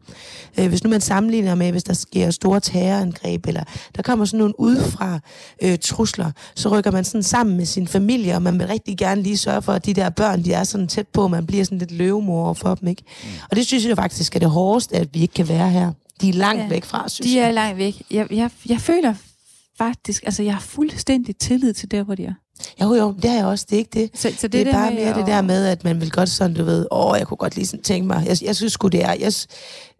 Øh, 0.58 0.68
hvis 0.68 0.84
nu 0.84 0.90
man 0.90 1.00
sammenligner 1.00 1.54
med, 1.54 1.70
hvis 1.70 1.84
der 1.84 1.94
sker 1.94 2.30
store 2.30 2.60
terrorangreb, 2.60 3.46
eller 3.46 3.64
der 3.96 4.02
kommer 4.02 4.24
sådan 4.24 4.38
nogle 4.38 4.60
udefra 4.60 5.18
øh, 5.62 5.78
trusler, 5.78 6.30
så 6.54 6.68
rykker 6.68 6.90
man 6.90 7.04
sådan 7.04 7.22
sammen 7.22 7.56
med 7.56 7.66
sin 7.66 7.88
familie, 7.88 8.29
og 8.36 8.42
man 8.42 8.58
vil 8.58 8.66
rigtig 8.66 8.98
gerne 8.98 9.22
lige 9.22 9.36
sørge 9.36 9.62
for, 9.62 9.72
at 9.72 9.86
de 9.86 9.94
der 9.94 10.10
børn, 10.10 10.44
de 10.44 10.52
er 10.52 10.64
sådan 10.64 10.88
tæt 10.88 11.08
på, 11.08 11.28
man 11.28 11.46
bliver 11.46 11.64
sådan 11.64 11.78
lidt 11.78 11.92
løvemor 11.92 12.52
for 12.52 12.74
dem, 12.74 12.88
ikke? 12.88 13.02
Mm. 13.22 13.28
Og 13.50 13.56
det 13.56 13.66
synes 13.66 13.86
jeg 13.86 13.96
faktisk 13.96 14.36
er 14.36 14.40
det 14.40 14.50
hårdeste, 14.50 14.96
at 14.96 15.08
vi 15.14 15.20
ikke 15.20 15.34
kan 15.34 15.48
være 15.48 15.70
her. 15.70 15.92
De 16.20 16.28
er 16.28 16.32
langt 16.32 16.62
ja, 16.62 16.68
væk 16.68 16.84
fra, 16.84 17.08
synes 17.08 17.30
De 17.32 17.38
jeg. 17.38 17.48
er 17.48 17.52
langt 17.52 17.78
væk. 17.78 18.02
Jeg, 18.10 18.26
jeg, 18.32 18.50
jeg 18.68 18.80
føler 18.80 19.14
faktisk, 19.78 20.22
altså 20.26 20.42
jeg 20.42 20.52
har 20.54 20.60
fuldstændig 20.60 21.36
tillid 21.36 21.74
til 21.74 21.90
der, 21.90 22.02
hvor 22.02 22.14
de 22.14 22.24
er. 22.24 22.32
Jo, 22.82 22.94
jo, 22.94 23.14
det 23.22 23.30
har 23.30 23.36
jeg 23.36 23.46
også, 23.46 23.66
det 23.70 23.74
er 23.76 23.78
ikke 23.78 24.00
det. 24.00 24.10
Så, 24.14 24.32
så 24.38 24.48
Det, 24.48 24.52
det 24.52 24.60
er 24.60 24.64
der 24.64 24.72
bare 24.72 24.94
mere 24.94 25.14
det 25.14 25.20
at- 25.20 25.26
der 25.26 25.42
med, 25.42 25.66
at 25.66 25.84
man 25.84 26.00
vil 26.00 26.10
godt 26.10 26.28
sådan, 26.28 26.56
du 26.56 26.64
ved, 26.64 26.86
åh, 26.90 27.14
jeg 27.18 27.26
kunne 27.26 27.36
godt 27.36 27.56
lige 27.56 27.66
sådan 27.66 27.82
tænke 27.82 28.06
mig, 28.06 28.26
jeg, 28.26 28.36
jeg 28.42 28.56
synes 28.56 28.72
sgu 28.72 28.88
det 28.88 29.04
er, 29.04 29.12
jeg, 29.20 29.32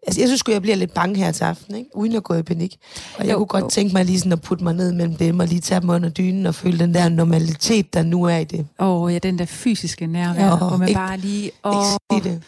altså, 0.07 0.20
jeg 0.20 0.28
synes 0.28 0.42
jeg 0.48 0.62
bliver 0.62 0.76
lidt 0.76 0.94
bange 0.94 1.16
her 1.16 1.32
til 1.32 1.44
aften, 1.44 1.74
ikke? 1.74 1.90
uden 1.94 2.16
at 2.16 2.24
gå 2.24 2.34
i 2.34 2.42
panik. 2.42 2.76
Og 3.18 3.26
jeg 3.26 3.32
Jo, 3.32 3.38
kunne 3.38 3.46
godt 3.46 3.64
jo. 3.64 3.68
tænke 3.68 3.92
mig 3.92 4.05
lige 4.05 4.18
sådan 4.18 4.32
at 4.32 4.40
putte 4.42 4.64
mig 4.64 4.74
ned 4.74 4.92
mellem 4.92 5.16
dem, 5.16 5.38
og 5.40 5.46
lige 5.46 5.61
tage 5.61 5.80
dem 5.80 5.88
under 5.90 6.09
dynen, 6.09 6.46
og 6.46 6.55
føle 6.55 6.78
den 6.78 6.94
der 6.94 7.09
normalitet, 7.09 7.94
der 7.94 8.03
nu 8.03 8.22
er 8.24 8.36
i 8.36 8.44
det. 8.44 8.66
Åh, 8.78 9.03
oh, 9.03 9.12
ja, 9.14 9.18
den 9.18 9.38
der 9.38 9.44
fysiske 9.46 10.07
nærvær, 10.07 10.44
Ja, 10.44 10.57
hvor 10.57 10.76
man 10.76 10.88
ikke- 10.88 10.98
bare 10.98 11.16
lige... 11.16 11.51
Oh. 11.62 11.84
Ikke 12.14 12.24
sige 12.26 12.34
det. 12.34 12.42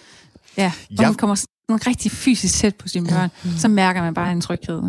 ja, 0.56 0.72
hvor 0.90 1.02
Jeg- 1.02 1.08
man 1.10 1.14
kommer 1.14 1.34
sådan 1.36 1.86
rigtig 1.86 2.10
fysisk 2.12 2.54
tæt 2.58 2.74
på 2.76 2.88
sine 2.88 3.08
børn, 3.08 3.28
så 3.58 3.68
mærker 3.68 4.02
man 4.02 4.14
bare 4.14 4.32
en 4.32 4.40
tryghed. 4.40 4.82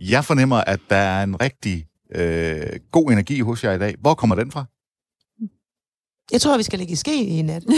Jeg 0.00 0.24
fornemmer, 0.24 0.56
at 0.56 0.80
der 0.90 0.96
er 0.96 1.22
en 1.22 1.40
rigtig 1.40 1.86
øh, 2.14 2.66
god 2.92 3.10
energi 3.12 3.40
hos 3.40 3.64
jer 3.64 3.72
i 3.72 3.78
dag. 3.78 3.94
Hvor 4.00 4.14
kommer 4.14 4.36
den 4.36 4.50
fra? 4.52 4.64
Jeg 6.32 6.40
tror, 6.40 6.56
vi 6.56 6.62
skal 6.62 6.78
lægge 6.78 6.92
i 6.92 6.96
ske 6.96 7.24
i 7.24 7.42
nat. 7.42 7.62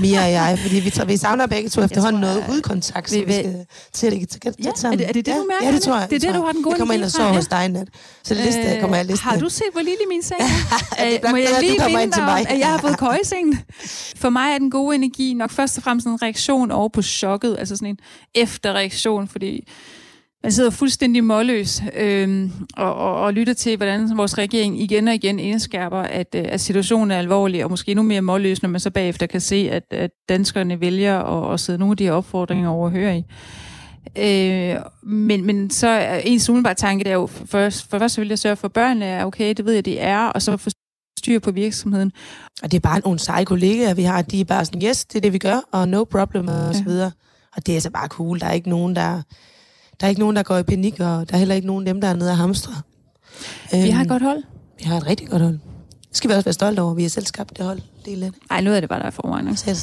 Mia 0.00 0.24
og 0.24 0.32
jeg, 0.32 0.58
fordi 0.62 0.74
vi, 0.80 0.92
vi 1.06 1.16
savner 1.16 1.46
begge 1.46 1.68
to 1.68 1.82
efterhånden 1.82 2.22
tror, 2.22 2.28
noget 2.28 2.40
at- 2.42 2.46
hudkontakt, 2.46 3.10
så 3.10 3.18
vi 3.18 3.24
vi 3.24 3.32
skal 3.32 3.66
til 3.92 4.06
at 4.06 4.12
lægge 4.12 4.26
tæt 4.26 4.54
Ja, 4.64 4.70
sammen. 4.76 5.00
er 5.00 5.06
det- 5.06 5.08
er 5.08 5.12
det 5.12 5.26
du 5.26 5.30
mærker, 5.50 5.66
Ja, 5.66 5.72
det 5.74 5.82
tror 5.82 5.98
jeg. 5.98 6.10
Det 6.10 6.16
er 6.16 6.20
det, 6.20 6.28
du 6.28 6.34
jeg. 6.34 6.46
har 6.46 6.52
den 6.52 6.62
gode 6.62 6.72
Jeg 6.72 6.78
kommer 6.78 6.94
ind 6.94 7.04
og 7.04 7.10
sover 7.10 7.32
hos 7.32 7.46
dig 7.46 7.64
i 7.64 7.68
nat. 7.68 7.88
Så 8.24 8.34
liste, 8.34 8.60
Øh, 8.74 8.80
kommer 8.80 8.96
jeg 8.96 9.06
liste. 9.06 9.22
Har 9.24 9.36
du 9.38 9.48
set, 9.48 9.62
hvor 9.72 9.80
lille 9.80 9.98
min 10.08 10.22
seng 10.22 10.40
er? 10.40 10.46
Øh, 11.06 11.30
Må 11.30 11.36
jeg 11.36 11.48
lige 11.60 11.78
minde 11.86 12.02
ind 12.02 12.12
til 12.12 12.22
dig 12.22 12.32
om, 12.32 12.46
at 12.48 12.58
jeg 12.58 12.66
har 12.68 12.78
fået 12.78 12.98
køjeseng? 12.98 13.64
For 14.16 14.30
mig 14.30 14.52
er 14.54 14.58
den 14.58 14.70
gode 14.70 14.94
energi 14.94 15.34
nok 15.34 15.50
først 15.50 15.76
og 15.76 15.82
fremmest 15.82 16.06
en 16.06 16.22
reaktion 16.22 16.70
over 16.70 16.88
på 16.88 17.02
chokket, 17.02 17.56
altså 17.58 17.76
sådan 17.76 17.88
en 17.88 17.98
efterreaktion, 18.34 19.28
fordi 19.28 19.68
man 20.42 20.52
sidder 20.52 20.70
fuldstændig 20.70 21.24
målløs 21.24 21.82
øh, 21.96 22.50
og, 22.76 22.94
og, 22.94 23.20
og 23.20 23.32
lytter 23.32 23.54
til, 23.54 23.76
hvordan 23.76 24.16
vores 24.16 24.38
regering 24.38 24.80
igen 24.80 25.08
og 25.08 25.14
igen 25.14 25.38
indskærper, 25.38 25.98
at, 25.98 26.34
øh, 26.34 26.44
at 26.46 26.60
situationen 26.60 27.10
er 27.10 27.18
alvorlig, 27.18 27.64
og 27.64 27.70
måske 27.70 27.90
endnu 27.90 28.02
mere 28.02 28.22
målløs, 28.22 28.62
når 28.62 28.68
man 28.68 28.80
så 28.80 28.90
bagefter 28.90 29.26
kan 29.26 29.40
se, 29.40 29.68
at, 29.72 29.84
at 29.90 30.10
danskerne 30.28 30.80
vælger 30.80 31.18
at, 31.18 31.54
at 31.54 31.60
sidde 31.60 31.78
nogle 31.78 31.92
af 31.92 31.96
de 31.96 32.04
her 32.04 32.12
opfordringer 32.12 32.68
overhøre 32.68 33.18
i. 33.18 33.24
Øh, 34.18 34.76
men, 35.02 35.44
men 35.44 35.70
så 35.70 35.88
er 35.88 36.18
ens 36.18 36.48
umiddelbare 36.48 36.74
tanke, 36.74 37.04
det 37.04 37.10
er 37.10 37.14
jo 37.14 37.26
først, 37.26 37.90
for 37.90 37.98
først 37.98 38.20
vil 38.20 38.28
jeg 38.28 38.38
sørge 38.38 38.56
for, 38.56 38.68
at 38.68 38.72
børnene 38.72 39.04
er 39.04 39.24
okay, 39.24 39.54
det 39.56 39.64
ved 39.64 39.74
jeg, 39.74 39.84
de 39.84 39.98
er, 39.98 40.26
og 40.26 40.42
så 40.42 40.56
få 40.56 40.70
styr 41.18 41.38
på 41.38 41.50
virksomheden. 41.50 42.12
Og 42.62 42.72
det 42.72 42.76
er 42.76 42.80
bare 42.80 43.00
nogle 43.00 43.18
seje 43.18 43.44
kollegaer, 43.44 43.94
vi 43.94 44.02
har. 44.02 44.22
De 44.22 44.40
er 44.40 44.44
bare 44.44 44.64
sådan, 44.64 44.82
yes, 44.82 45.04
det 45.04 45.16
er 45.16 45.20
det, 45.20 45.32
vi 45.32 45.38
gør, 45.38 45.60
og 45.72 45.88
no 45.88 46.04
problem, 46.04 46.48
og 46.48 46.74
så 46.74 46.84
videre. 46.84 47.10
Og 47.56 47.66
det 47.66 47.72
er 47.72 47.76
altså 47.76 47.90
bare 47.90 48.08
cool. 48.08 48.40
Der 48.40 48.46
er 48.46 48.52
ikke 48.52 48.68
nogen, 48.68 48.96
der, 48.96 49.22
der 50.00 50.06
er 50.06 50.08
ikke 50.08 50.20
nogen, 50.20 50.36
der 50.36 50.42
går 50.42 50.56
i 50.58 50.62
panik, 50.62 50.92
og 50.92 51.28
der 51.28 51.34
er 51.34 51.36
heller 51.38 51.54
ikke 51.54 51.66
nogen 51.66 51.86
af 51.88 51.94
dem, 51.94 52.00
der 52.00 52.08
er 52.08 52.14
nede 52.14 52.30
og 52.30 52.36
hamstre. 52.36 52.72
Vi 53.72 53.78
har 53.78 53.86
et 53.86 53.94
Øhm, 54.00 54.08
godt 54.08 54.22
hold. 54.22 54.42
vi 54.78 54.84
har 54.84 54.96
et 54.96 55.06
rigtig 55.06 55.28
godt 55.28 55.42
hold. 55.42 55.58
Det 56.08 56.16
skal 56.18 56.30
vi 56.30 56.34
også 56.34 56.44
være 56.44 56.52
stolte 56.52 56.80
over. 56.80 56.94
Vi 56.94 57.02
har 57.02 57.08
selv 57.08 57.26
skabt 57.26 57.56
det 57.58 57.64
hold. 57.66 57.80
Det 58.04 58.12
er 58.12 58.16
lidt. 58.16 58.34
Ej, 58.50 58.60
nu 58.60 58.72
er 58.72 58.80
det 58.80 58.88
bare 58.88 59.00
der 59.02 59.08
i 59.08 59.10
forvejen. 59.10 59.48
ikke? 59.48 59.60
Ja. 59.66 59.74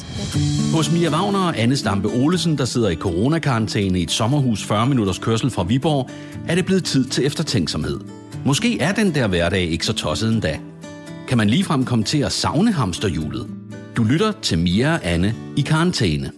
Hos 0.76 0.92
Mia 0.92 1.10
Wagner 1.10 1.38
og 1.38 1.58
Anne 1.58 1.76
Stampe 1.76 2.08
Olesen, 2.08 2.58
der 2.58 2.64
sidder 2.64 2.88
i 2.88 2.94
coronakarantæne 2.96 4.00
i 4.00 4.02
et 4.02 4.10
sommerhus 4.10 4.64
40 4.64 4.86
minutters 4.86 5.18
kørsel 5.18 5.50
fra 5.50 5.62
Viborg, 5.62 6.10
er 6.48 6.54
det 6.54 6.66
blevet 6.66 6.84
tid 6.84 7.04
til 7.04 7.26
eftertænksomhed. 7.26 8.00
Måske 8.44 8.80
er 8.80 8.92
den 8.92 9.14
der 9.14 9.26
hverdag 9.26 9.62
ikke 9.62 9.86
så 9.86 9.92
tosset 9.92 10.32
endda. 10.32 10.58
Kan 11.28 11.38
man 11.38 11.50
ligefrem 11.50 11.84
komme 11.84 12.04
til 12.04 12.18
at 12.18 12.32
savne 12.32 12.72
hamsterhjulet? 12.72 13.46
Du 13.96 14.02
lytter 14.04 14.32
til 14.42 14.58
Mia 14.58 14.92
og 14.92 15.00
Anne 15.02 15.34
i 15.56 15.60
karantæne. 15.60 16.30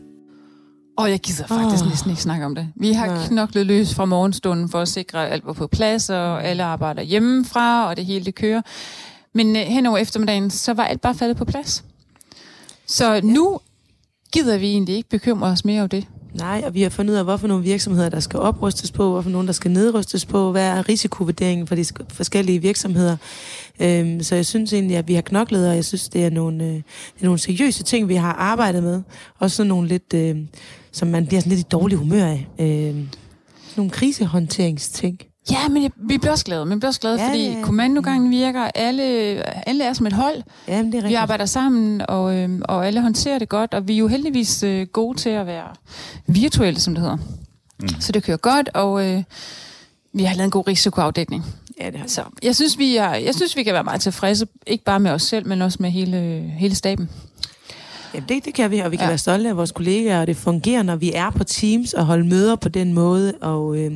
Og 0.97 1.11
jeg 1.11 1.21
gider 1.21 1.47
faktisk 1.47 1.85
oh. 1.85 1.91
næsten 1.91 2.11
ikke 2.11 2.23
snakke 2.23 2.47
om 2.47 2.55
det. 2.55 2.69
Vi 2.77 2.93
har 2.93 3.07
Nej. 3.07 3.27
knoklet 3.27 3.67
løs 3.67 3.95
fra 3.95 4.05
morgenstunden 4.05 4.69
for 4.69 4.81
at 4.81 4.89
sikre, 4.89 5.27
at 5.27 5.33
alt 5.33 5.47
var 5.47 5.53
på 5.53 5.67
plads, 5.67 6.11
og 6.11 6.45
alle 6.45 6.65
arbejder 6.65 7.03
hjemmefra, 7.03 7.89
og 7.89 7.97
det 7.97 8.07
hele 8.07 8.25
det 8.25 8.35
kører. 8.35 8.63
Men 9.35 9.57
øh, 9.57 9.63
hen 9.63 9.87
over 9.87 9.99
eftermiddagen, 9.99 10.51
så 10.51 10.73
var 10.73 10.85
alt 10.85 11.01
bare 11.01 11.15
faldet 11.15 11.37
på 11.37 11.45
plads. 11.45 11.85
Så 12.87 13.13
ja. 13.13 13.21
nu 13.21 13.61
gider 14.33 14.59
vi 14.59 14.67
egentlig 14.67 14.97
ikke 14.97 15.09
bekymre 15.09 15.49
os 15.49 15.65
mere 15.65 15.81
over 15.81 15.89
det. 15.89 16.07
Nej, 16.37 16.63
og 16.67 16.75
vi 16.75 16.83
har 16.83 16.91
fundet 16.91 17.13
ud 17.13 17.19
af, 17.19 17.25
hvorfor 17.25 17.47
nogle 17.47 17.65
virksomheder, 17.65 18.09
der 18.09 18.21
skal 18.21 18.41
oprustes 18.41 18.93
på, 18.93 19.11
hvorfor 19.11 19.31
nogle, 19.31 19.47
der 19.47 19.53
skal 19.53 19.71
nedrustes 19.71 20.27
på, 20.27 20.51
hvad 20.51 20.67
er 20.67 20.89
risikovurderingen 20.89 21.67
for 21.67 21.75
de 21.75 21.85
forskellige 22.09 22.59
virksomheder. 22.59 23.17
Øhm, 23.81 24.23
så 24.23 24.35
jeg 24.35 24.47
synes 24.47 24.73
egentlig, 24.73 24.97
at 24.97 25.09
vi 25.09 25.15
har 25.15 25.23
knoklet, 25.23 25.69
og 25.69 25.75
jeg 25.75 25.85
synes, 25.85 26.09
det 26.09 26.25
er 26.25 26.31
nogle, 26.31 26.65
øh, 26.65 26.71
det 26.71 27.21
er 27.21 27.25
nogle 27.25 27.39
seriøse 27.39 27.83
ting, 27.83 28.09
vi 28.09 28.15
har 28.15 28.33
arbejdet 28.33 28.83
med. 28.83 29.03
Også 29.39 29.57
sådan 29.57 29.69
nogle 29.69 29.89
lidt, 29.89 30.15
øh, 30.15 30.37
som 30.93 31.09
man 31.09 31.27
bliver 31.27 31.41
sådan 31.41 31.51
lidt 31.51 31.67
i 31.67 31.69
dårlig 31.71 31.99
humør 31.99 32.25
af. 32.25 32.47
Øh, 32.59 32.97
nogle 33.77 33.91
krisehåndteringsting. 33.91 35.19
Ja, 35.51 35.69
men 35.69 35.93
vi 35.97 36.19
bliver 36.19 36.33
også 36.33 36.45
glade. 36.45 36.67
Men 36.67 36.75
vi 36.75 36.79
bliver 36.79 36.89
også 36.89 37.01
glade, 37.01 37.17
Ja, 37.17 37.23
ja, 37.25 37.29
fordi 37.31 37.47
ja, 37.47 37.53
ja. 37.59 37.63
kommandogangen 37.65 38.31
virker. 38.31 38.71
Alle, 38.75 39.03
alle 39.69 39.85
er 39.85 39.93
som 39.93 40.07
et 40.07 40.13
hold. 40.13 40.43
Jamen, 40.69 40.87
det 40.93 40.99
er 40.99 41.01
Vi 41.01 41.05
rigtigt. 41.07 41.21
arbejder 41.21 41.47
sammen, 41.47 42.03
og, 42.09 42.35
øh, 42.37 42.61
og 42.65 42.87
alle 42.87 43.01
håndterer 43.01 43.39
det 43.39 43.49
godt. 43.49 43.75
Og 43.75 43.89
vi 43.89 43.95
er 43.95 43.99
jo 43.99 44.09
heldigvis 44.09 44.63
øh, 44.63 44.87
gode 44.87 45.19
til 45.19 45.31
at 45.31 45.47
være 45.47 45.69
virtuelle, 46.27 46.81
som 46.81 46.95
det 46.95 47.03
hedder. 47.03 47.17
Mm. 47.81 47.89
Så 48.01 48.13
det 48.13 48.23
kører 48.23 48.37
godt, 48.37 48.69
og 48.75 49.07
øh, 49.11 49.23
vi 50.13 50.23
har 50.25 50.35
lavet 50.35 50.45
en 50.45 50.51
god 50.51 50.67
risikoafdækning. 50.69 51.45
Ja, 51.81 51.91
det 51.91 52.01
har 52.01 52.07
Så 52.09 52.23
jeg 52.43 52.57
synes, 52.57 52.79
vi 52.79 52.97
er, 52.97 53.15
jeg 53.15 53.35
synes, 53.35 53.57
vi 53.57 53.63
kan 53.63 53.75
være 53.75 53.85
meget 53.85 54.01
tilfredse, 54.01 54.47
ikke 54.67 54.85
bare 54.85 55.01
med 55.01 55.11
os 55.11 55.23
selv, 55.23 55.47
men 55.47 55.63
også 55.63 55.79
med 55.81 55.91
hele, 55.91 56.17
hele 56.59 56.75
staben. 56.75 57.11
Jamen 58.17 58.29
det, 58.29 58.45
det 58.45 58.55
kan 58.55 58.71
vi, 58.71 58.79
og 58.79 58.91
vi 58.91 58.97
kan 58.97 59.05
ja. 59.05 59.09
være 59.09 59.19
stolte 59.19 59.49
af 59.49 59.57
vores 59.57 59.73
kollegaer, 59.73 60.21
og 60.21 60.27
det 60.27 60.37
fungerer, 60.37 60.83
når 60.83 60.97
vi 60.97 61.13
er 61.15 61.31
på 61.31 61.45
Teams 61.45 61.93
og 61.93 62.07
holde 62.07 62.27
møder 62.27 62.57
på 62.57 62.69
den 62.69 62.95
måde, 62.95 63.35
og 63.41 63.79
øh, 63.79 63.93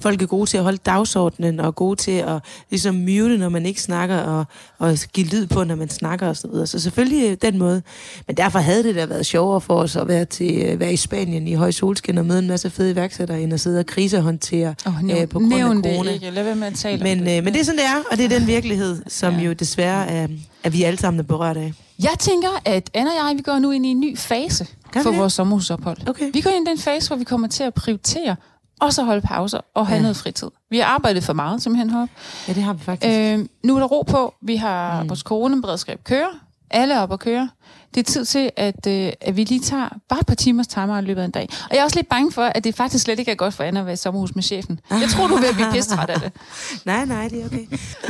folk 0.00 0.22
er 0.22 0.26
gode 0.26 0.50
til 0.50 0.56
at 0.56 0.62
holde 0.62 0.78
dagsordenen, 0.86 1.60
og 1.60 1.74
gode 1.74 1.96
til 1.96 2.10
at 2.10 2.42
ligesom 2.70 2.94
mute, 2.94 3.38
når 3.38 3.48
man 3.48 3.66
ikke 3.66 3.82
snakker, 3.82 4.16
og, 4.16 4.44
og 4.78 4.98
give 5.12 5.26
lyd 5.26 5.46
på, 5.46 5.64
når 5.64 5.74
man 5.74 5.88
snakker 5.88 6.28
og 6.28 6.36
så 6.36 6.48
videre. 6.48 6.66
Så 6.66 6.78
selvfølgelig 6.78 7.30
øh, 7.30 7.36
den 7.42 7.58
måde. 7.58 7.82
Men 8.26 8.36
derfor 8.36 8.58
havde 8.58 8.82
det 8.82 8.94
da 8.94 9.06
været 9.06 9.26
sjovere 9.26 9.60
for 9.60 9.74
os 9.74 9.96
at 9.96 10.08
være, 10.08 10.24
til, 10.24 10.62
øh, 10.62 10.80
være 10.80 10.92
i 10.92 10.96
Spanien 10.96 11.48
i 11.48 11.54
høj 11.54 11.70
solskin 11.70 12.18
og 12.18 12.26
møde 12.26 12.38
en 12.38 12.48
masse 12.48 12.70
fede 12.70 12.90
iværksættere, 12.90 13.40
end 13.40 13.54
at 13.54 13.60
sidde 13.60 13.78
og 13.78 13.86
krisehåndtere 13.86 14.74
oh, 14.86 15.02
nævn, 15.02 15.22
øh, 15.22 15.28
på 15.28 15.38
grund 15.38 15.54
af 15.54 15.60
corona. 15.60 16.08
Det 16.08 16.14
ikke. 16.14 16.30
Lad 16.30 16.44
være 16.44 16.56
med 16.56 16.66
at 16.66 16.74
tale 16.74 17.02
men, 17.02 17.26
det. 17.26 17.38
Øh, 17.38 17.44
men 17.44 17.52
det 17.52 17.60
er 17.60 17.64
sådan, 17.64 17.78
det 17.78 17.86
er, 17.86 18.02
og 18.10 18.16
det 18.16 18.24
er 18.24 18.38
den 18.38 18.46
virkelighed, 18.46 19.02
som 19.08 19.34
ja. 19.34 19.40
jo 19.40 19.52
desværre 19.52 20.08
er, 20.08 20.26
er 20.64 20.70
vi 20.70 20.82
alle 20.82 20.98
sammen 20.98 21.24
berørt 21.24 21.56
af. 21.56 21.72
Jeg 22.02 22.14
tænker, 22.18 22.48
at 22.64 22.90
Anna 22.94 23.10
og 23.10 23.28
jeg, 23.28 23.36
vi 23.36 23.42
går 23.42 23.58
nu 23.58 23.70
ind 23.70 23.86
i 23.86 23.88
en 23.88 24.00
ny 24.00 24.18
fase 24.18 24.66
kan 24.92 25.02
for 25.02 25.10
vi? 25.10 25.16
vores 25.16 25.32
sommerhusophold. 25.32 26.08
Okay. 26.08 26.30
Vi 26.32 26.40
går 26.40 26.50
ind 26.50 26.68
i 26.68 26.70
den 26.70 26.78
fase, 26.78 27.08
hvor 27.08 27.16
vi 27.16 27.24
kommer 27.24 27.48
til 27.48 27.64
at 27.64 27.74
prioritere 27.74 28.36
og 28.80 28.92
så 28.92 29.02
holde 29.02 29.20
pauser 29.20 29.60
og 29.74 29.86
have 29.86 29.96
ja. 29.96 30.02
noget 30.02 30.16
fritid. 30.16 30.50
Vi 30.70 30.78
har 30.78 30.84
arbejdet 30.84 31.24
for 31.24 31.32
meget 31.32 31.62
simpelthen 31.62 31.90
heroppe. 31.90 32.14
Ja, 32.48 32.52
det 32.52 32.62
har 32.62 32.72
vi 32.72 32.82
faktisk. 32.84 33.18
Øh, 33.18 33.46
nu 33.62 33.76
er 33.76 33.80
der 33.80 33.86
ro 33.86 34.02
på. 34.02 34.34
Vi 34.42 34.56
har 34.56 35.02
mm. 35.02 35.08
vores 35.08 35.20
coronaberedskab 35.20 36.04
kører. 36.04 36.28
Alle 36.70 36.94
er 36.94 37.00
op 37.00 37.10
og 37.10 37.18
køre. 37.18 37.50
Det 37.94 38.00
er 38.00 38.12
tid 38.12 38.24
til, 38.24 38.50
at, 38.56 38.86
øh, 38.86 39.12
at 39.20 39.36
vi 39.36 39.44
lige 39.44 39.60
tager 39.60 39.88
bare 40.08 40.20
et 40.20 40.26
par 40.26 40.34
timers 40.34 40.66
timer 40.66 40.98
i 40.98 41.02
løbet 41.02 41.20
af 41.20 41.24
en 41.24 41.30
dag. 41.30 41.48
Og 41.50 41.68
jeg 41.70 41.80
er 41.80 41.84
også 41.84 41.96
lidt 41.96 42.08
bange 42.08 42.32
for, 42.32 42.42
at 42.42 42.64
det 42.64 42.74
faktisk 42.74 43.04
slet 43.04 43.18
ikke 43.18 43.30
er 43.30 43.34
godt 43.34 43.54
for 43.54 43.64
Anna 43.64 43.80
at 43.80 43.86
være 43.86 43.92
i 43.92 43.96
sommerhus 43.96 44.34
med 44.34 44.42
chefen. 44.42 44.80
Jeg 44.90 45.08
tror, 45.10 45.26
du 45.26 45.34
er 45.34 45.40
ved 45.40 45.48
at 45.48 45.54
blive 45.54 45.72
pisstræt 45.72 46.10
af 46.10 46.20
det. 46.20 46.32
nej, 46.84 47.04
nej, 47.04 47.28
det 47.28 47.42
er 47.42 47.46
okay. 47.46 47.66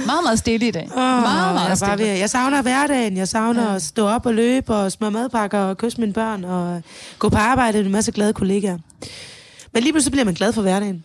Meget, 0.06 0.22
meget 0.24 0.38
stille 0.38 0.68
i 0.68 0.70
dag. 0.70 0.88
Oh, 0.92 0.98
meget, 0.98 1.54
meget 1.54 1.68
jeg, 1.68 1.76
stille. 1.76 1.98
Ved, 1.98 2.06
jeg 2.06 2.30
savner 2.30 2.62
hverdagen. 2.62 3.16
Jeg 3.16 3.28
savner 3.28 3.68
ja. 3.68 3.74
at 3.74 3.82
stå 3.82 4.06
op 4.06 4.26
og 4.26 4.34
løbe 4.34 4.74
og 4.74 4.92
smøre 4.92 5.10
madpakker 5.10 5.58
og 5.58 5.78
kysse 5.78 6.00
mine 6.00 6.12
børn 6.12 6.44
og 6.44 6.82
gå 7.18 7.28
på 7.28 7.36
arbejde 7.36 7.78
med 7.78 7.86
en 7.86 7.92
masse 7.92 8.12
glade 8.12 8.32
kollegaer. 8.32 8.78
Men 9.72 9.82
lige 9.82 9.92
pludselig 9.92 10.12
bliver 10.12 10.24
man 10.24 10.34
glad 10.34 10.52
for 10.52 10.62
hverdagen. 10.62 11.04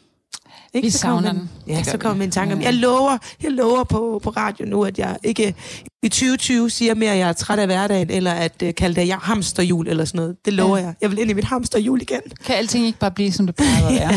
Ikke? 0.73 0.85
Vi 0.85 0.89
så 0.89 0.97
savner 0.97 1.31
den. 1.31 1.49
Ja, 1.67 1.83
så 1.83 1.97
kommer 1.97 2.17
min 2.17 2.31
tanke 2.31 2.53
om, 2.53 2.61
jeg 2.61 2.73
lover, 2.73 3.17
jeg 3.43 3.51
lover 3.51 3.83
på, 3.83 4.19
på 4.23 4.29
radio 4.29 4.65
nu, 4.65 4.83
at 4.83 4.99
jeg 4.99 5.17
ikke 5.23 5.55
i 6.03 6.09
2020 6.09 6.69
siger 6.69 6.95
mere, 6.95 7.11
at 7.11 7.17
jeg 7.17 7.29
er 7.29 7.33
træt 7.33 7.59
af 7.59 7.67
hverdagen, 7.67 8.09
eller 8.09 8.31
at 8.31 8.63
uh, 8.63 8.69
kalde 8.77 9.01
det 9.01 9.07
jeg 9.07 9.17
hamsterjul 9.17 9.87
eller 9.87 10.05
sådan 10.05 10.19
noget. 10.19 10.35
Det 10.45 10.53
lover 10.53 10.77
ja. 10.77 10.83
jeg. 10.83 10.93
Jeg 11.01 11.11
vil 11.11 11.19
ind 11.19 11.29
i 11.29 11.33
mit 11.33 11.43
hamsterjul 11.43 12.01
igen. 12.01 12.21
Kan 12.45 12.55
alting 12.55 12.85
ikke 12.85 12.99
bare 12.99 13.11
blive, 13.11 13.31
som 13.31 13.45
det 13.45 13.55
plejer 13.55 13.87
at 13.87 13.93
være? 13.93 14.11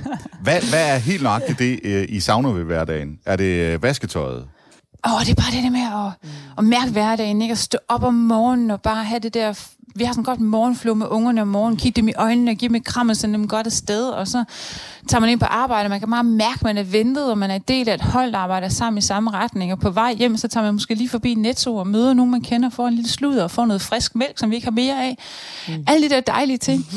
hvad, 0.44 0.60
hvad 0.70 0.94
er 0.94 0.98
helt 0.98 1.22
nøjagtigt 1.22 1.58
det, 1.58 1.80
uh, 1.84 2.16
I 2.16 2.20
savner 2.20 2.52
ved 2.52 2.64
hverdagen? 2.64 3.18
Er 3.26 3.36
det 3.36 3.74
uh, 3.74 3.82
vasketøjet? 3.82 4.44
Åh, 5.06 5.20
det 5.20 5.30
er 5.30 5.34
bare 5.34 5.52
det 5.52 5.62
der 5.62 5.70
med 5.70 5.80
at, 5.80 6.30
at 6.58 6.64
mærke 6.64 6.92
hverdagen, 6.92 7.42
ikke? 7.42 7.52
At 7.52 7.58
stå 7.58 7.78
op 7.88 8.02
om 8.02 8.14
morgenen 8.14 8.70
og 8.70 8.80
bare 8.82 9.04
have 9.04 9.20
det 9.20 9.34
der 9.34 9.52
vi 9.96 10.04
har 10.04 10.12
sådan 10.12 10.24
godt 10.24 10.40
morgenflå 10.40 10.94
med 10.94 11.06
ungerne 11.10 11.42
om 11.42 11.48
morgenen, 11.48 11.76
kigge 11.76 12.00
dem 12.00 12.08
i 12.08 12.12
øjnene 12.16 12.50
og 12.50 12.56
give 12.56 12.68
dem 12.68 12.74
et 12.74 12.84
kram 12.84 13.08
og 13.08 13.16
sende 13.16 13.38
dem 13.38 13.48
godt 13.48 13.66
afsted, 13.66 14.08
og 14.08 14.28
så 14.28 14.44
tager 15.08 15.20
man 15.20 15.30
ind 15.30 15.40
på 15.40 15.46
arbejde, 15.46 15.88
man 15.88 16.00
kan 16.00 16.08
meget 16.08 16.26
mærke, 16.26 16.54
at 16.54 16.62
man 16.62 16.78
er 16.78 16.82
ventet, 16.82 17.30
og 17.30 17.38
man 17.38 17.50
er 17.50 17.58
del 17.58 17.88
af 17.88 17.94
et 17.94 18.00
hold, 18.00 18.32
der 18.32 18.38
arbejder 18.38 18.68
sammen 18.68 18.98
i 18.98 19.00
samme 19.00 19.30
retning, 19.30 19.72
og 19.72 19.80
på 19.80 19.90
vej 19.90 20.14
hjem, 20.14 20.36
så 20.36 20.48
tager 20.48 20.64
man 20.64 20.74
måske 20.74 20.94
lige 20.94 21.08
forbi 21.08 21.34
Netto 21.34 21.76
og 21.76 21.86
møder 21.86 22.14
nogen, 22.14 22.30
man 22.30 22.40
kender, 22.40 22.70
får 22.70 22.88
en 22.88 22.94
lille 22.94 23.10
sludder 23.10 23.42
og 23.42 23.50
får 23.50 23.66
noget 23.66 23.82
frisk 23.82 24.14
mælk, 24.14 24.38
som 24.38 24.50
vi 24.50 24.54
ikke 24.54 24.66
har 24.66 24.72
mere 24.72 25.04
af. 25.04 25.18
Mm. 25.68 25.84
Alle 25.86 26.08
de 26.08 26.14
der 26.14 26.20
dejlige 26.20 26.58
ting. 26.58 26.86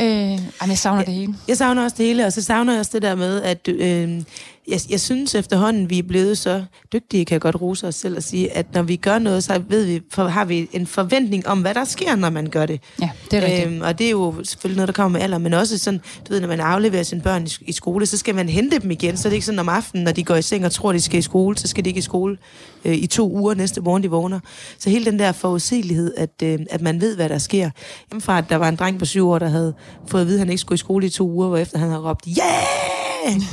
Øh, 0.00 0.06
jamen, 0.06 0.68
jeg 0.68 0.78
savner 0.78 1.02
det 1.02 1.14
hele. 1.14 1.34
Jeg 1.48 1.56
savner 1.56 1.84
også 1.84 1.96
det 1.98 2.06
hele, 2.06 2.26
og 2.26 2.32
så 2.32 2.42
savner 2.42 2.72
jeg 2.72 2.80
også 2.80 2.90
det 2.94 3.02
der 3.02 3.14
med, 3.14 3.42
at 3.42 3.68
øh, 3.68 4.22
jeg, 4.68 4.80
jeg 4.90 5.00
synes 5.00 5.34
efterhånden, 5.34 5.90
vi 5.90 5.98
er 5.98 6.02
blevet 6.02 6.38
så 6.38 6.64
dygtige, 6.92 7.24
kan 7.24 7.34
jeg 7.34 7.40
godt 7.40 7.60
rose 7.60 7.86
os 7.86 7.94
selv 7.94 8.16
og 8.16 8.22
sige, 8.22 8.56
at 8.56 8.74
når 8.74 8.82
vi 8.82 8.96
gør 8.96 9.18
noget, 9.18 9.44
så 9.44 9.62
ved 9.68 9.84
vi, 9.84 10.00
for, 10.10 10.24
har 10.24 10.44
vi 10.44 10.68
en 10.72 10.86
forventning 10.86 11.46
om, 11.46 11.60
hvad 11.60 11.74
der 11.74 11.84
sker, 11.84 12.16
når 12.16 12.30
man 12.30 12.46
gør 12.46 12.66
det. 12.66 12.80
Ja, 13.00 13.10
det 13.30 13.36
er 13.36 13.46
rigtigt. 13.46 13.66
Øhm, 13.66 13.80
og 13.80 13.98
det 13.98 14.06
er 14.06 14.10
jo 14.10 14.34
selvfølgelig 14.44 14.76
noget, 14.76 14.88
der 14.88 14.92
kommer 14.92 15.18
med 15.18 15.24
alder, 15.24 15.38
men 15.38 15.54
også 15.54 15.78
sådan, 15.78 16.00
du 16.28 16.32
ved, 16.32 16.40
når 16.40 16.48
man 16.48 16.60
afleverer 16.60 17.02
sine 17.02 17.20
børn 17.20 17.46
i, 17.46 17.56
i 17.60 17.72
skole, 17.72 18.06
så 18.06 18.18
skal 18.18 18.34
man 18.34 18.48
hente 18.48 18.78
dem 18.78 18.90
igen, 18.90 19.16
så 19.16 19.28
er 19.28 19.30
det 19.30 19.34
ikke 19.34 19.46
sådan 19.46 19.58
om 19.58 19.68
aftenen, 19.68 20.04
når 20.04 20.12
de 20.12 20.24
går 20.24 20.34
i 20.34 20.42
seng 20.42 20.66
og 20.66 20.72
tror, 20.72 20.92
de 20.92 21.00
skal 21.00 21.18
i 21.18 21.22
skole, 21.22 21.58
så 21.58 21.68
skal 21.68 21.84
de 21.84 21.90
ikke 21.90 21.98
i 21.98 22.02
skole 22.02 22.38
øh, 22.84 22.94
i 22.94 23.06
to 23.06 23.30
uger 23.30 23.54
næste 23.54 23.80
morgen, 23.80 24.02
de 24.02 24.10
vågner. 24.10 24.40
Så 24.78 24.90
hele 24.90 25.04
den 25.04 25.18
der 25.18 25.32
forudsigelighed, 25.32 26.14
at, 26.16 26.42
øh, 26.42 26.58
at 26.70 26.80
man 26.80 27.00
ved, 27.00 27.16
hvad 27.16 27.28
der 27.28 27.38
sker. 27.38 27.70
Hjemmefra, 28.10 28.38
at 28.38 28.44
der 28.48 28.56
var 28.56 28.68
en 28.68 28.76
dreng 28.76 28.98
på 28.98 29.04
syv 29.04 29.28
år, 29.28 29.38
der 29.38 29.48
havde 29.48 29.74
fået 30.06 30.20
at 30.20 30.26
vide, 30.26 30.36
at 30.36 30.40
han 30.40 30.50
ikke 30.50 30.60
skulle 30.60 30.76
i 30.76 30.78
skole 30.78 31.06
i 31.06 31.10
to 31.10 31.30
uger, 31.30 31.48
hvor 31.48 31.56
efter 31.56 31.78
han 31.78 31.88
havde 31.88 32.02
råbt, 32.02 32.26
yeah! 32.38 32.95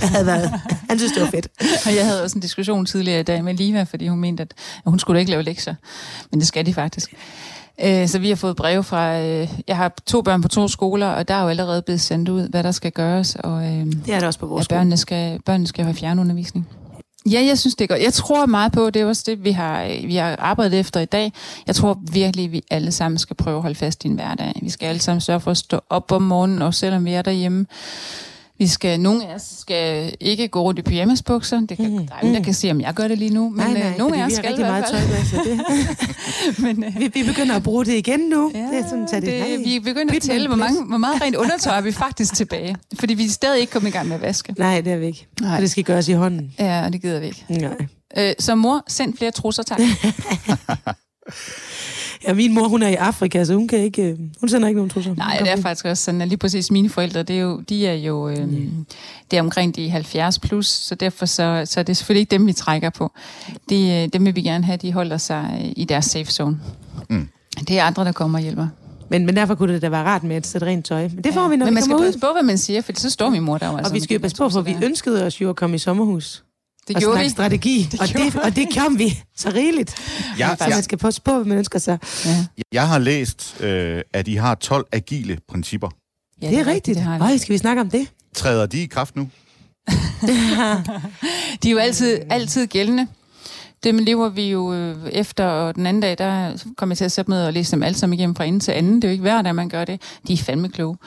Havde 0.01 0.25
været. 0.25 0.51
Han 0.89 0.99
synes, 0.99 1.13
det 1.13 1.21
var 1.21 1.29
fedt. 1.29 1.47
og 1.85 1.95
jeg 1.95 2.05
havde 2.05 2.23
også 2.23 2.37
en 2.37 2.41
diskussion 2.41 2.85
tidligere 2.85 3.19
i 3.19 3.23
dag 3.23 3.43
med 3.43 3.53
Liva, 3.53 3.83
fordi 3.83 4.07
hun 4.07 4.19
mente, 4.19 4.41
at 4.41 4.53
hun 4.85 4.99
skulle 4.99 5.19
ikke 5.19 5.31
lave 5.31 5.43
lektier. 5.43 5.75
Men 6.31 6.39
det 6.39 6.47
skal 6.47 6.65
de 6.65 6.73
faktisk. 6.73 7.13
Øh, 7.81 8.07
så 8.07 8.19
vi 8.19 8.29
har 8.29 8.35
fået 8.35 8.55
breve 8.55 8.83
fra... 8.83 9.19
Øh, 9.19 9.49
jeg 9.67 9.77
har 9.77 9.93
to 10.05 10.21
børn 10.21 10.41
på 10.41 10.47
to 10.47 10.67
skoler, 10.67 11.07
og 11.07 11.27
der 11.27 11.33
er 11.33 11.41
jo 11.41 11.49
allerede 11.49 11.81
blevet 11.81 12.01
sendt 12.01 12.29
ud, 12.29 12.49
hvad 12.49 12.63
der 12.63 12.71
skal 12.71 12.91
gøres. 12.91 13.35
Og, 13.35 13.63
øh, 13.63 13.85
det 13.85 14.13
er 14.13 14.19
det 14.19 14.23
også 14.23 14.39
på 14.39 14.47
vores 14.47 14.67
ja, 14.71 14.75
børnene 14.75 14.97
skal, 14.97 15.39
børnene 15.45 15.67
skal 15.67 15.85
have 15.85 15.95
fjernundervisning. 15.95 16.67
Ja, 17.31 17.43
jeg 17.47 17.59
synes, 17.59 17.75
det 17.75 17.83
er 17.83 17.87
godt. 17.87 18.01
Jeg 18.01 18.13
tror 18.13 18.45
meget 18.45 18.71
på, 18.71 18.89
det 18.89 19.01
er 19.01 19.05
også 19.05 19.23
det, 19.25 19.43
vi 19.43 19.51
har, 19.51 20.05
vi 20.07 20.15
har 20.15 20.35
arbejdet 20.39 20.79
efter 20.79 20.99
i 20.99 21.05
dag. 21.05 21.33
Jeg 21.67 21.75
tror 21.75 21.99
virkelig, 22.11 22.51
vi 22.51 22.63
alle 22.71 22.91
sammen 22.91 23.17
skal 23.17 23.35
prøve 23.35 23.55
at 23.55 23.61
holde 23.61 23.75
fast 23.75 24.05
i 24.05 24.07
en 24.07 24.13
hverdag. 24.13 24.59
Vi 24.61 24.69
skal 24.69 24.87
alle 24.87 25.01
sammen 25.01 25.21
sørge 25.21 25.39
for 25.39 25.51
at 25.51 25.57
stå 25.57 25.79
op 25.89 26.11
om 26.11 26.21
morgenen, 26.21 26.61
og 26.61 26.73
selvom 26.73 27.05
vi 27.05 27.13
er 27.13 27.21
derhjemme, 27.21 27.65
vi 28.63 28.67
skal, 28.67 28.99
nogle 28.99 29.27
af 29.27 29.35
os 29.35 29.41
skal 29.59 30.15
ikke 30.19 30.47
gå 30.47 30.61
rundt 30.61 30.79
i 30.79 30.81
pyjamasbukser. 30.81 31.59
Det 31.59 31.77
kan, 31.77 31.89
mm. 31.91 32.07
der 32.07 32.15
er 32.15 32.19
ingen, 32.19 32.35
der 32.35 32.43
kan 32.43 32.53
se, 32.53 32.71
om 32.71 32.81
jeg 32.81 32.93
gør 32.93 33.07
det 33.07 33.17
lige 33.17 33.33
nu. 33.33 33.49
Men 33.49 33.57
nej, 33.57 33.73
nej, 33.73 33.89
øh, 33.91 33.97
nogle 33.97 34.21
af 34.21 34.25
os 34.25 34.33
skal 34.33 34.55
fald. 34.55 34.59
Meget 34.59 34.85
tøj, 34.85 34.99
det. 34.99 36.59
men, 36.59 36.85
uh, 36.87 36.99
vi, 36.99 37.11
vi 37.13 37.23
begynder 37.23 37.55
at 37.55 37.63
bruge 37.63 37.85
det 37.85 37.93
igen 37.93 38.19
nu. 38.19 38.51
Ja, 38.53 38.59
det 38.59 38.79
er 38.79 38.83
sådan, 38.89 39.07
det, 39.07 39.23
det, 39.23 39.59
vi 39.65 39.79
begynder 39.79 40.15
at 40.15 40.21
tælle, 40.21 40.47
hvor, 40.47 40.55
mange, 40.55 40.83
hvor 40.83 40.97
meget 40.97 41.21
rent 41.21 41.35
undertøj 41.35 41.77
er 41.77 41.81
vi 41.81 41.91
faktisk 42.05 42.33
tilbage. 42.33 42.75
Fordi 42.99 43.13
vi 43.13 43.25
er 43.25 43.29
stadig 43.29 43.61
ikke 43.61 43.71
kommet 43.71 43.89
i 43.89 43.91
gang 43.91 44.07
med 44.07 44.15
at 44.15 44.21
vaske. 44.21 44.55
Nej, 44.57 44.81
det 44.81 44.93
er 44.93 44.97
vi 44.97 45.05
ikke. 45.05 45.27
Nej. 45.41 45.55
For 45.55 45.61
det 45.61 45.71
skal 45.71 45.83
gøres 45.83 46.07
i 46.07 46.13
hånden. 46.13 46.53
Ja, 46.59 46.85
og 46.85 46.93
det 46.93 47.01
gider 47.01 47.19
vi 47.19 47.25
ikke. 47.25 47.45
Nej. 47.49 47.87
Øh, 48.17 48.33
så 48.39 48.55
mor, 48.55 48.83
send 48.87 49.17
flere 49.17 49.31
trusser, 49.31 49.63
tak. 49.63 49.79
Ja, 52.27 52.33
min 52.33 52.53
mor, 52.53 52.67
hun 52.67 52.83
er 52.83 52.87
i 52.87 52.95
Afrika, 52.95 53.43
så 53.43 53.55
hun, 53.55 53.67
kan 53.67 53.79
ikke, 53.79 54.03
øh, 54.03 54.17
hun 54.39 54.49
sender 54.49 54.67
ikke 54.67 54.77
nogen 54.77 54.89
trusser. 54.89 55.15
Nej, 55.15 55.37
det 55.39 55.51
er 55.51 55.61
faktisk 55.61 55.85
også 55.85 56.03
sådan, 56.03 56.21
at 56.21 56.27
lige 56.27 56.37
præcis 56.37 56.71
mine 56.71 56.89
forældre, 56.89 57.23
det 57.23 57.35
er 57.35 57.41
jo, 57.41 57.59
de 57.59 57.87
er 57.87 57.93
jo 57.93 58.29
øh, 58.29 58.47
mm. 58.47 58.85
det 59.31 59.37
er 59.37 59.41
omkring 59.41 59.75
de 59.75 59.89
70 59.89 60.39
plus, 60.39 60.67
så 60.67 60.95
derfor 60.95 61.25
så, 61.25 61.63
så 61.65 61.79
er 61.79 61.83
det 61.83 61.97
selvfølgelig 61.97 62.19
ikke 62.19 62.31
dem, 62.31 62.47
vi 62.47 62.53
trækker 62.53 62.89
på. 62.89 63.11
De, 63.69 63.89
øh, 63.89 64.09
dem 64.13 64.25
vil 64.25 64.35
vi 64.35 64.41
gerne 64.41 64.63
have, 64.63 64.77
de 64.77 64.93
holder 64.93 65.17
sig 65.17 65.73
i 65.75 65.85
deres 65.85 66.05
safe 66.05 66.31
zone. 66.31 66.59
Mm. 67.09 67.27
Det 67.67 67.79
er 67.79 67.83
andre, 67.83 68.05
der 68.05 68.11
kommer 68.11 68.39
og 68.39 68.43
hjælper. 68.43 68.67
Men, 69.09 69.25
men 69.25 69.35
derfor 69.35 69.55
kunne 69.55 69.73
det 69.73 69.81
da 69.81 69.89
være 69.89 70.03
rart 70.03 70.23
med 70.23 70.37
et 70.37 70.47
sæt 70.47 70.63
rent 70.63 70.85
tøj. 70.85 71.07
Men 71.07 71.23
det 71.23 71.33
får 71.33 71.41
ja. 71.41 71.47
vi, 71.47 71.55
når 71.55 71.65
men 71.65 71.71
vi 71.71 71.73
man 71.73 71.83
skal 71.83 71.97
passe 71.99 72.19
på, 72.19 72.27
hvad 72.33 72.43
man 72.43 72.57
siger, 72.57 72.81
for 72.81 72.91
så 72.95 73.09
står 73.09 73.29
min 73.29 73.41
mor 73.41 73.57
der. 73.57 73.69
Og 73.69 73.77
altså, 73.77 73.93
vi 73.93 73.99
skal 73.99 74.15
jo 74.15 74.19
passe 74.19 74.37
på, 74.37 74.49
for 74.49 74.61
vi 74.61 74.75
ønskede 74.83 75.25
os 75.25 75.41
jo 75.41 75.49
at 75.49 75.55
komme 75.55 75.75
i 75.75 75.79
sommerhus. 75.79 76.43
Det 76.87 76.97
gjorde 76.97 77.19
vi. 77.19 77.29
strategi, 77.29 77.87
det 77.91 78.01
og, 78.01 78.07
det, 78.07 78.35
og 78.35 78.55
det 78.55 78.67
kom 78.77 78.99
vi 78.99 79.21
så 79.35 79.49
rigeligt. 79.49 79.95
Ja, 80.39 80.55
så 80.55 80.65
man 80.69 80.83
skal 80.83 80.97
passe 80.97 81.21
på, 81.21 81.35
hvad 81.35 81.45
man 81.45 81.57
ønsker 81.57 81.79
sig. 81.79 81.97
Ja. 82.25 82.45
Jeg 82.71 82.87
har 82.87 82.99
læst, 82.99 83.55
øh, 83.59 84.01
at 84.13 84.27
I 84.27 84.35
har 84.35 84.55
12 84.55 84.85
agile 84.91 85.37
principper. 85.49 85.89
Ja, 86.41 86.49
det 86.49 86.59
er 86.59 86.67
rigtigt. 86.67 86.97
Det 86.97 87.21
Øj, 87.21 87.37
skal 87.37 87.53
vi 87.53 87.57
snakke 87.57 87.81
om 87.81 87.89
det? 87.89 88.07
Træder 88.35 88.65
de 88.65 88.83
i 88.83 88.85
kraft 88.85 89.15
nu? 89.15 89.29
de 91.63 91.67
er 91.67 91.71
jo 91.71 91.77
altid, 91.77 92.19
altid 92.29 92.67
gældende. 92.67 93.07
Det 93.83 93.95
lever 93.95 94.29
vi 94.29 94.49
jo 94.49 94.73
øh, 94.73 95.09
efter, 95.11 95.45
og 95.45 95.75
den 95.75 95.85
anden 95.85 96.01
dag, 96.01 96.17
der 96.17 96.57
kommer 96.77 96.93
jeg 96.93 96.97
til 96.97 97.05
at 97.05 97.11
sætte 97.11 97.31
med 97.31 97.45
og 97.45 97.53
læse 97.53 97.71
dem 97.71 97.83
alle 97.83 97.97
sammen 97.97 98.19
igennem 98.19 98.35
fra 98.35 98.43
ende 98.43 98.59
til 98.59 98.71
anden. 98.71 98.95
Det 98.95 99.03
er 99.03 99.07
jo 99.07 99.11
ikke 99.11 99.21
hver 99.21 99.41
dag, 99.41 99.55
man 99.55 99.69
gør 99.69 99.85
det. 99.85 100.01
De 100.27 100.33
er 100.33 100.37
fandme 100.37 100.69
kloge. 100.69 100.97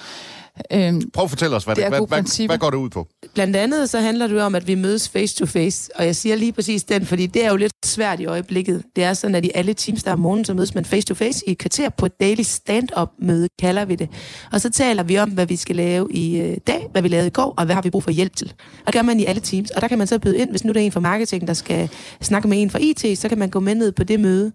Øhm, 0.73 1.11
Prøv 1.11 1.25
at 1.25 1.31
fortælle 1.31 1.57
os, 1.57 1.65
hvad, 1.65 1.75
det, 1.75 1.85
det 1.85 1.91
hvad, 1.91 2.09
hvad, 2.09 2.47
hvad 2.47 2.59
går 2.59 2.71
det 2.71 2.77
ud 2.77 2.91
på? 2.91 3.09
Blandt 3.35 3.57
andet 3.57 3.91
så 3.91 4.01
handler 4.01 4.27
det 4.27 4.43
om, 4.43 4.55
at 4.55 4.67
vi 4.67 4.75
mødes 4.75 5.09
face 5.09 5.37
to 5.37 5.47
face, 5.47 5.91
og 5.95 6.07
jeg 6.07 6.17
siger 6.17 6.37
lige 6.37 6.53
præcis 6.53 6.85
den, 6.85 7.07
fordi 7.07 7.27
det 7.27 7.45
er 7.45 7.51
jo 7.51 7.57
lidt 7.57 7.73
svært 7.85 8.21
i 8.21 8.27
øjeblikket. 8.27 8.83
Det 8.97 9.05
er 9.05 9.15
sådan, 9.15 9.35
at 9.35 9.45
i 9.45 9.51
alle 9.55 9.75
teams, 9.75 10.03
der 10.03 10.11
er 10.11 10.15
om 10.15 10.21
morgenen, 10.21 10.45
så 10.45 10.55
mødes 10.55 10.75
man 10.75 10.85
face 10.85 11.07
to 11.07 11.15
face 11.15 11.49
i 11.49 11.51
et 11.51 11.59
kvarter 11.59 11.89
på 11.89 12.07
et 12.07 12.21
daily 12.21 12.41
stand-up 12.41 13.09
møde, 13.23 13.49
kalder 13.59 13.85
vi 13.85 13.95
det. 13.95 14.09
Og 14.53 14.61
så 14.61 14.71
taler 14.71 15.03
vi 15.03 15.19
om, 15.19 15.31
hvad 15.31 15.47
vi 15.47 15.57
skal 15.57 15.77
lave 15.77 16.09
i 16.11 16.41
øh, 16.41 16.57
dag, 16.67 16.89
hvad 16.93 17.03
vi 17.03 17.09
lavede 17.09 17.27
i 17.27 17.31
går, 17.31 17.55
og 17.57 17.65
hvad 17.65 17.75
har 17.75 17.83
vi 17.83 17.91
brug 17.91 18.03
for 18.03 18.11
hjælp 18.11 18.37
til. 18.37 18.53
Og 18.87 18.87
det 18.87 18.95
gør 18.95 19.03
man 19.03 19.21
i 19.21 19.25
alle 19.25 19.41
teams, 19.41 19.71
og 19.71 19.83
der 19.83 19.89
kan 19.89 19.99
man 19.99 20.07
så 20.07 20.19
byde 20.19 20.39
ind, 20.39 20.51
hvis 20.51 20.65
nu 20.65 20.73
der 20.73 20.81
er 20.81 20.85
en 20.85 20.93
fra 20.93 21.01
marketing, 21.01 21.47
der 21.47 21.55
skal 21.55 21.91
snakke 22.23 22.49
med 22.49 22.63
en 22.63 22.71
fra 22.71 22.79
IT, 22.83 23.19
så 23.19 23.29
kan 23.29 23.39
man 23.39 23.51
gå 23.51 23.61
med 23.61 23.75
ned 23.75 23.93
på 23.93 24.05
det 24.05 24.21
møde. 24.21 24.53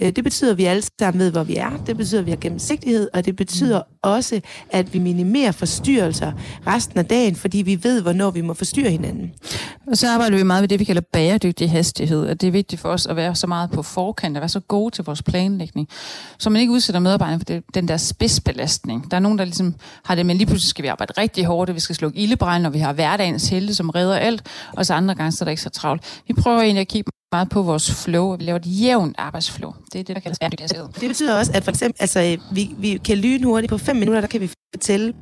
Øh, 0.00 0.12
det 0.16 0.24
betyder, 0.24 0.50
at 0.52 0.58
vi 0.58 0.64
alle 0.64 0.82
sammen 1.00 1.20
ved, 1.20 1.30
hvor 1.30 1.42
vi 1.42 1.56
er. 1.56 1.82
Det 1.86 1.96
betyder, 1.96 2.20
at 2.20 2.26
vi 2.26 2.30
har 2.30 2.38
gennemsigtighed, 2.40 3.08
og 3.14 3.24
det 3.26 3.36
betyder 3.36 3.82
også, 4.02 4.40
at 4.70 4.94
vi 4.94 4.98
minimerer 4.98 5.52
forstyrrelser 5.52 6.32
resten 6.66 6.98
af 6.98 7.06
dagen, 7.06 7.36
fordi 7.36 7.58
vi 7.62 7.84
ved, 7.84 8.02
hvornår 8.02 8.30
vi 8.30 8.40
må 8.40 8.54
forstyrre 8.54 8.90
hinanden. 8.90 9.32
Og 9.86 9.96
så 9.96 10.08
arbejder 10.08 10.36
vi 10.36 10.42
meget 10.42 10.62
med 10.62 10.68
det, 10.68 10.78
vi 10.80 10.84
kalder 10.84 11.02
bæredygtig 11.12 11.70
hastighed, 11.70 12.26
og 12.26 12.40
det 12.40 12.46
er 12.46 12.50
vigtigt 12.50 12.80
for 12.80 12.88
os 12.88 13.06
at 13.06 13.16
være 13.16 13.34
så 13.34 13.46
meget 13.46 13.70
på 13.70 13.82
forkant, 13.82 14.36
at 14.36 14.40
være 14.40 14.48
så 14.48 14.60
gode 14.60 14.94
til 14.94 15.04
vores 15.04 15.22
planlægning, 15.22 15.88
så 16.38 16.50
man 16.50 16.60
ikke 16.60 16.72
udsætter 16.72 17.00
medarbejderne 17.00 17.40
for 17.40 17.44
det, 17.44 17.62
den 17.74 17.88
der 17.88 17.96
spidsbelastning. 17.96 19.10
Der 19.10 19.16
er 19.16 19.20
nogen, 19.20 19.38
der 19.38 19.44
ligesom 19.44 19.74
har 20.04 20.14
det, 20.14 20.26
med, 20.26 20.34
lige 20.34 20.46
pludselig 20.46 20.70
skal 20.70 20.82
vi 20.82 20.88
arbejde 20.88 21.12
rigtig 21.18 21.44
hårdt, 21.44 21.70
og 21.70 21.74
vi 21.74 21.80
skal 21.80 21.96
slukke 21.96 22.18
ildebrand, 22.18 22.66
og 22.66 22.74
vi 22.74 22.78
har 22.78 22.92
hverdagens 22.92 23.48
helte, 23.48 23.74
som 23.74 23.90
redder 23.90 24.16
alt, 24.16 24.42
og 24.72 24.86
så 24.86 24.94
andre 24.94 25.14
gange 25.14 25.32
så 25.32 25.44
er 25.44 25.46
der 25.46 25.50
ikke 25.50 25.62
så 25.62 25.70
travlt. 25.70 26.22
Vi 26.28 26.34
prøver 26.34 26.60
egentlig 26.60 26.80
at 26.80 26.88
kigge 26.88 27.12
meget 27.32 27.48
på 27.48 27.62
vores 27.62 28.04
flow, 28.04 28.32
og 28.32 28.38
vi 28.38 28.44
laver 28.44 28.58
et 28.58 28.66
jævnt 28.66 29.14
arbejdsflow. 29.18 29.72
Det 29.92 30.00
er 30.00 30.04
det, 30.04 30.16
der 30.16 30.20
kaldes 30.20 30.38
bæredygtighed. 30.38 30.86
Det 31.00 31.08
betyder 31.08 31.38
også, 31.38 31.52
at 31.54 31.64
for 31.64 31.70
eksempel, 31.70 31.96
altså, 32.00 32.36
vi, 32.52 32.70
vi 32.78 33.00
kan 33.04 33.18
lynhurtigt 33.18 33.70
på 33.70 33.78
fem 33.78 33.96
minutter, 33.96 34.20
der 34.20 34.28
kan 34.28 34.40
vi 34.40 34.50
fortælle 34.74 35.12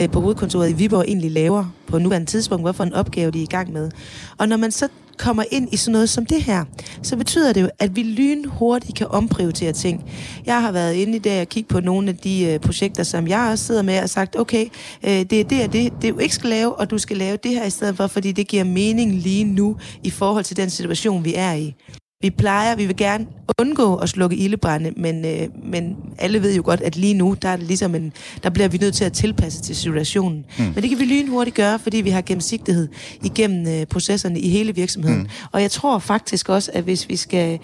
øh, 0.00 0.10
på 0.10 0.20
hovedkontoret 0.20 0.70
i 0.70 0.72
Viborg 0.72 1.04
egentlig 1.06 1.30
laver 1.30 1.64
på 1.86 1.98
nuværende 1.98 2.26
tidspunkt, 2.26 2.64
hvorfor 2.64 2.84
en 2.84 2.92
opgave 2.94 3.30
de 3.30 3.38
er 3.38 3.42
i 3.42 3.46
gang 3.46 3.72
med. 3.72 3.90
Og 4.38 4.48
når 4.48 4.56
man 4.56 4.70
så 4.70 4.88
kommer 5.18 5.44
ind 5.50 5.68
i 5.72 5.76
sådan 5.76 5.92
noget 5.92 6.08
som 6.08 6.26
det 6.26 6.42
her, 6.42 6.64
så 7.02 7.16
betyder 7.16 7.52
det 7.52 7.62
jo, 7.62 7.68
at 7.78 7.96
vi 7.96 8.02
lynhurtigt 8.02 8.98
kan 8.98 9.06
omprioritere 9.06 9.72
ting. 9.72 10.04
Jeg 10.46 10.62
har 10.62 10.72
været 10.72 10.94
inde 10.94 11.16
i 11.16 11.18
dag 11.18 11.40
og 11.40 11.48
kigge 11.48 11.68
på 11.68 11.80
nogle 11.80 12.08
af 12.08 12.16
de 12.16 12.44
øh, 12.44 12.60
projekter, 12.60 13.02
som 13.02 13.28
jeg 13.28 13.48
også 13.50 13.64
sidder 13.64 13.82
med 13.82 14.02
og 14.02 14.10
sagt, 14.10 14.36
okay, 14.36 14.66
øh, 15.04 15.10
det 15.10 15.32
er 15.32 15.44
det 15.44 15.64
og 15.64 15.72
det, 15.72 15.92
det 16.02 16.14
du 16.14 16.18
ikke 16.18 16.34
skal 16.34 16.50
lave, 16.50 16.74
og 16.74 16.90
du 16.90 16.98
skal 16.98 17.16
lave 17.16 17.36
det 17.36 17.50
her 17.50 17.64
i 17.64 17.70
stedet 17.70 17.96
for, 17.96 18.06
fordi 18.06 18.32
det 18.32 18.48
giver 18.48 18.64
mening 18.64 19.14
lige 19.14 19.44
nu 19.44 19.76
i 20.04 20.10
forhold 20.10 20.44
til 20.44 20.56
den 20.56 20.70
situation, 20.70 21.24
vi 21.24 21.34
er 21.34 21.52
i. 21.52 21.74
Vi 22.22 22.30
plejer, 22.30 22.76
vi 22.76 22.86
vil 22.86 22.96
gerne 22.96 23.26
undgå 23.58 23.96
at 23.96 24.08
slukke 24.08 24.36
ildebrænde, 24.36 24.92
men, 24.96 25.24
øh, 25.24 25.48
men 25.64 25.96
alle 26.18 26.42
ved 26.42 26.56
jo 26.56 26.62
godt, 26.64 26.80
at 26.80 26.96
lige 26.96 27.14
nu, 27.14 27.36
der, 27.42 27.48
er 27.48 27.56
det 27.56 27.66
ligesom 27.66 27.94
en, 27.94 28.12
der 28.42 28.50
bliver 28.50 28.68
vi 28.68 28.78
nødt 28.78 28.94
til 28.94 29.04
at 29.04 29.12
tilpasse 29.12 29.62
til 29.62 29.76
situationen. 29.76 30.44
Mm. 30.58 30.64
Men 30.64 30.74
det 30.74 30.88
kan 30.88 30.98
vi 30.98 31.04
lynhurtigt 31.04 31.56
gøre, 31.56 31.78
fordi 31.78 31.96
vi 31.96 32.10
har 32.10 32.22
gennemsigtighed 32.22 32.88
igennem 33.22 33.74
øh, 33.74 33.86
processerne 33.86 34.40
i 34.40 34.48
hele 34.48 34.74
virksomheden. 34.74 35.18
Mm. 35.18 35.28
Og 35.52 35.62
jeg 35.62 35.70
tror 35.70 35.98
faktisk 35.98 36.48
også, 36.48 36.70
at 36.74 36.84
hvis 36.84 37.08
vi 37.08 37.16
skal 37.16 37.58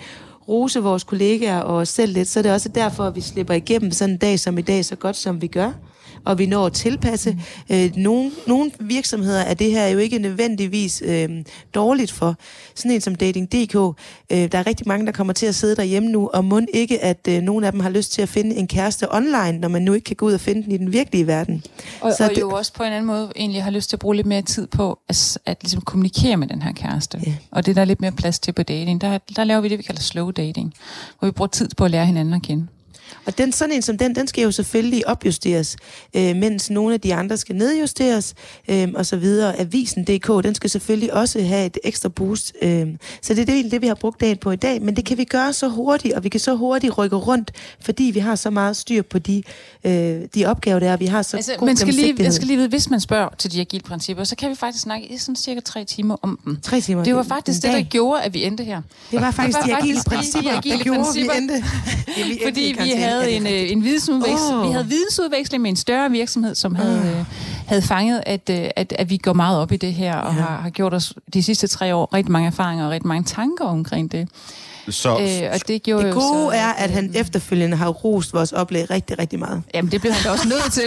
rose 0.49 0.81
vores 0.81 1.05
kollegaer 1.05 1.61
og 1.61 1.77
os 1.77 1.89
selv 1.89 2.13
lidt, 2.13 2.29
så 2.29 2.39
er 2.39 2.43
det 2.43 2.53
også 2.53 2.69
derfor, 2.69 3.05
at 3.05 3.17
vi 3.17 3.21
slipper 3.21 3.55
igennem 3.55 3.91
sådan 3.91 4.15
en 4.15 4.19
dag 4.19 4.41
som 4.41 4.59
i 4.59 4.63
dag, 4.63 4.85
så 4.85 4.97
godt 4.97 5.17
som 5.17 5.43
vi 5.43 5.47
gør 5.47 5.73
og 6.25 6.39
vi 6.39 6.47
når 6.47 6.67
at 6.67 6.73
tilpasse. 6.73 7.31
Mm. 7.31 7.77
Øh, 7.77 7.91
nogle, 7.97 8.31
nogle 8.47 8.71
virksomheder 8.81 9.41
er 9.41 9.55
det 9.55 9.71
her 9.71 9.89
jo 9.89 9.99
ikke 9.99 10.19
nødvendigvis 10.19 11.03
øh, 11.07 11.29
dårligt 11.75 12.13
for. 12.13 12.37
Sådan 12.75 12.91
en 12.91 13.01
som 13.01 13.15
Dating.dk, 13.15 13.75
øh, 14.33 14.53
der 14.53 14.59
er 14.59 14.67
rigtig 14.67 14.89
mange, 14.89 15.07
der 15.07 15.13
kommer 15.13 15.33
til 15.33 15.47
at 15.47 15.55
sidde 15.55 15.77
derhjemme 15.77 16.09
nu, 16.09 16.31
og 16.35 16.45
må 16.45 16.61
ikke, 16.75 17.05
at 17.05 17.29
øh, 17.29 17.43
nogle 17.43 17.67
af 17.67 17.73
dem 17.73 17.81
har 17.81 17.91
lyst 17.91 18.13
til 18.13 18.23
at 18.23 18.29
finde 18.29 18.57
en 18.57 18.69
kæreste 18.69 19.15
online, 19.15 19.59
når 19.59 19.69
man 19.69 19.83
nu 19.83 19.93
ikke 19.93 20.05
kan 20.05 20.17
gå 20.17 20.27
ud 20.27 20.33
og 20.33 20.41
finde 20.41 20.63
den 20.63 20.73
i 20.73 20.77
den 20.77 20.93
virkelige 20.93 21.27
verden. 21.27 21.65
Og, 22.01 22.13
Så 22.13 22.25
og 22.25 22.31
det, 22.31 22.41
jo 22.41 22.51
også 22.51 22.73
på 22.73 22.83
en 22.83 22.93
anden 22.93 23.07
måde 23.07 23.33
egentlig 23.37 23.63
har 23.63 23.71
lyst 23.71 23.91
til 23.91 23.97
at 23.97 24.01
bruge 24.01 24.17
lidt 24.17 24.27
mere 24.27 24.43
tid 24.43 24.67
på 24.67 24.99
at, 25.09 25.39
at 25.47 25.59
ligesom 25.63 25.81
kommunikere 25.81 26.37
med 26.37 26.47
den 26.47 26.63
her 26.63 26.73
kæreste. 26.73 27.19
Yeah. 27.19 27.37
Og 27.51 27.67
det 27.67 27.77
der 27.77 27.83
er 27.83 27.87
lidt 27.87 28.01
mere 28.01 28.13
plads 28.13 28.39
til 28.39 28.53
på 28.53 28.63
dating. 28.63 29.01
Der, 29.01 29.19
der 29.37 29.45
laver 29.45 29.61
vi 29.61 29.69
det, 29.69 29.79
vi 29.79 29.83
kalder 29.83 30.03
slow 30.03 30.31
dating, 30.31 30.75
hvor 31.19 31.27
vi 31.27 31.33
bruger 31.33 31.49
tid 31.49 31.69
på 31.77 31.85
at 31.85 31.91
lære 31.91 32.07
hinanden 32.07 32.35
at 32.35 32.43
kende. 32.43 32.67
Og 33.25 33.39
den, 33.39 33.53
sådan 33.53 33.75
en 33.75 33.83
som 33.83 33.99
den, 33.99 34.15
den 34.15 34.27
skal 34.27 34.43
jo 34.43 34.51
selvfølgelig 34.51 35.09
opjusteres, 35.09 35.77
øh, 36.15 36.37
mens 36.37 36.71
nogle 36.71 36.95
af 36.95 37.01
de 37.01 37.15
andre 37.15 37.37
skal 37.37 37.57
nedjusteres, 37.57 38.35
øh, 38.69 38.89
og 38.95 39.07
så 39.07 39.17
videre. 39.17 39.61
Avisen.dk, 39.61 40.45
den 40.45 40.55
skal 40.55 40.71
selvfølgelig 40.71 41.15
også 41.15 41.43
have 41.43 41.67
et 41.67 41.79
ekstra 41.85 42.09
boost. 42.09 42.53
Øh, 42.63 42.87
så 43.23 43.35
det 43.35 43.41
er 43.41 43.45
det, 43.45 43.73
det, 43.73 43.83
vi 43.83 43.87
har 43.87 43.95
brugt 43.95 44.21
dagen 44.21 44.37
på 44.37 44.51
i 44.51 44.57
dag, 44.57 44.83
men 44.83 44.97
det 44.97 45.05
kan 45.05 45.19
vi 45.19 45.25
gøre 45.25 45.53
så 45.53 45.69
hurtigt, 45.69 46.15
og 46.15 46.25
vi 46.25 46.29
kan 46.29 46.41
så 46.41 46.55
hurtigt 46.55 46.99
rykke 46.99 47.17
rundt, 47.17 47.53
fordi 47.81 48.05
vi 48.05 48.19
har 48.21 48.35
så 48.35 48.51
meget 48.51 48.77
styr 48.77 49.03
på 49.03 49.19
de, 49.19 49.43
øh, 49.85 50.21
de 50.35 50.47
opgaver, 50.47 50.79
der 50.79 50.91
er. 50.91 50.97
Vi 50.97 51.07
har 51.07 51.23
så 51.23 51.37
altså, 51.37 51.53
god 51.59 51.67
man 51.67 51.77
skal 51.77 51.95
lige, 51.95 52.15
Jeg 52.19 52.33
skal 52.33 52.47
lige 52.47 52.57
vide, 52.57 52.69
hvis 52.69 52.91
man 52.91 53.01
spørger 53.01 53.29
til 53.39 53.53
de 53.53 53.61
agile 53.61 53.83
principper, 53.83 54.25
så 54.25 54.37
kan 54.37 54.51
vi 54.51 54.55
faktisk 54.55 54.83
snakke 54.83 55.07
i 55.07 55.19
sådan 55.19 55.37
cirka 55.37 55.61
tre 55.61 55.85
timer 55.85 56.17
om 56.23 56.39
dem. 56.45 56.59
Tre 56.63 56.81
timer? 56.81 57.05
Det 57.05 57.15
var 57.15 57.23
faktisk 57.23 57.63
det, 57.63 57.73
der 57.73 57.83
gjorde, 57.83 58.23
at 58.23 58.35
vi 58.35 58.45
endte 58.45 58.65
her. 58.65 58.83
Det 59.11 59.21
var 59.21 59.31
faktisk 59.31 59.59
det 59.59 59.73
var 59.73 59.77
de 59.77 59.83
agile 59.83 60.01
principper, 60.07 60.51
de 60.51 60.57
agile 60.57 60.79
der 60.79 60.85
gjorde, 60.85 61.01
principper. 61.05 61.33
vi 61.33 61.39
endte. 61.39 61.55
Ja, 62.19 62.25
vi 62.25 62.31
endte 62.31 62.45
fordi 62.45 62.77
vi 62.83 62.91
havde 62.99 63.19
havde 63.23 63.37
en, 63.37 63.47
øh, 63.47 63.73
en 63.73 63.85
vidensudveksling. 63.85 64.61
Oh. 64.61 64.67
Vi 64.67 64.73
havde 64.73 64.87
vidensudveksling 64.87 65.63
med 65.63 65.71
en 65.71 65.77
større 65.77 66.11
virksomhed, 66.11 66.55
som 66.55 66.75
havde, 66.75 66.99
uh. 66.99 67.19
øh, 67.19 67.25
havde 67.67 67.83
fanget, 67.83 68.23
at, 68.27 68.51
øh, 68.51 68.71
at, 68.77 68.93
at 68.99 69.11
vi 69.11 69.17
går 69.17 69.33
meget 69.33 69.59
op 69.59 69.73
i 69.73 69.77
det 69.77 69.95
her, 69.95 70.17
og 70.17 70.35
ja. 70.35 70.41
har, 70.41 70.61
har 70.61 70.71
gjort 70.71 70.95
os 70.95 71.15
de 71.35 71.43
sidste 71.43 71.67
tre 71.67 71.95
år 71.95 72.15
rigtig 72.15 72.33
mange 72.33 72.47
erfaringer 72.47 72.85
og 72.85 72.91
rigtig 72.91 73.09
mange 73.09 73.25
tanker 73.25 73.65
omkring 73.65 74.13
det. 74.13 74.29
Så, 74.91 75.09
øh, 75.09 75.51
og 75.55 75.69
det, 75.69 75.83
gjorde 75.83 76.07
det 76.07 76.15
gode 76.15 76.51
så, 76.51 76.51
er, 76.55 76.73
at 76.73 76.91
han 76.91 77.13
efterfølgende 77.15 77.77
har 77.77 77.89
rost 77.89 78.35
vores 78.35 78.53
oplæg 78.53 78.91
rigtig, 78.91 79.19
rigtig 79.19 79.39
meget. 79.39 79.63
Jamen, 79.75 79.93
det 79.93 80.01
blev 80.01 80.13
han 80.13 80.23
da 80.25 80.31
også 80.31 80.49
nødt 80.49 80.73
til. 80.73 80.83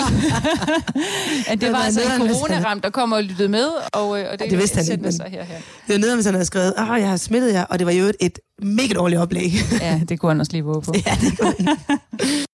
at 1.52 1.62
det 1.62 1.72
var 1.72 1.78
altså 1.78 2.02
en 2.02 2.30
coronaramt, 2.30 2.84
der 2.84 2.89
kom 2.89 3.12
og 3.12 3.24
lyttede 3.24 3.49
med, 3.49 3.68
og, 3.93 4.20
øh, 4.20 4.26
og 4.32 4.39
det, 4.39 4.45
ja, 4.45 4.49
det 4.49 4.58
vidste 4.58 4.78
han 4.78 4.91
ikke, 4.91 5.04
men 5.04 5.14
sig 5.14 5.26
her, 5.30 5.43
her. 5.43 5.56
det 5.88 5.93
var 5.93 5.97
nede, 5.97 6.16
hvis 6.16 6.26
han 6.26 6.34
havde 6.34 6.45
skrevet, 6.45 6.74
at 6.78 7.02
jeg 7.02 7.10
har 7.10 7.18
smittet 7.18 7.54
jer, 7.54 7.64
og 7.64 7.80
det 7.80 7.88
var 7.88 7.93
jo 7.93 8.06
et, 8.06 8.16
et 8.20 8.39
mega 8.62 8.93
dårligt 8.93 9.22
oplæg. 9.22 9.52
ja, 9.82 10.02
det 10.10 10.20
kunne 10.20 10.30
han 10.30 10.39
også 10.39 10.52
lige 10.52 10.64
våge 10.64 10.82
på. 10.82 10.93
ja, 11.06 11.18
det 11.22 11.39
kunne 11.39 11.56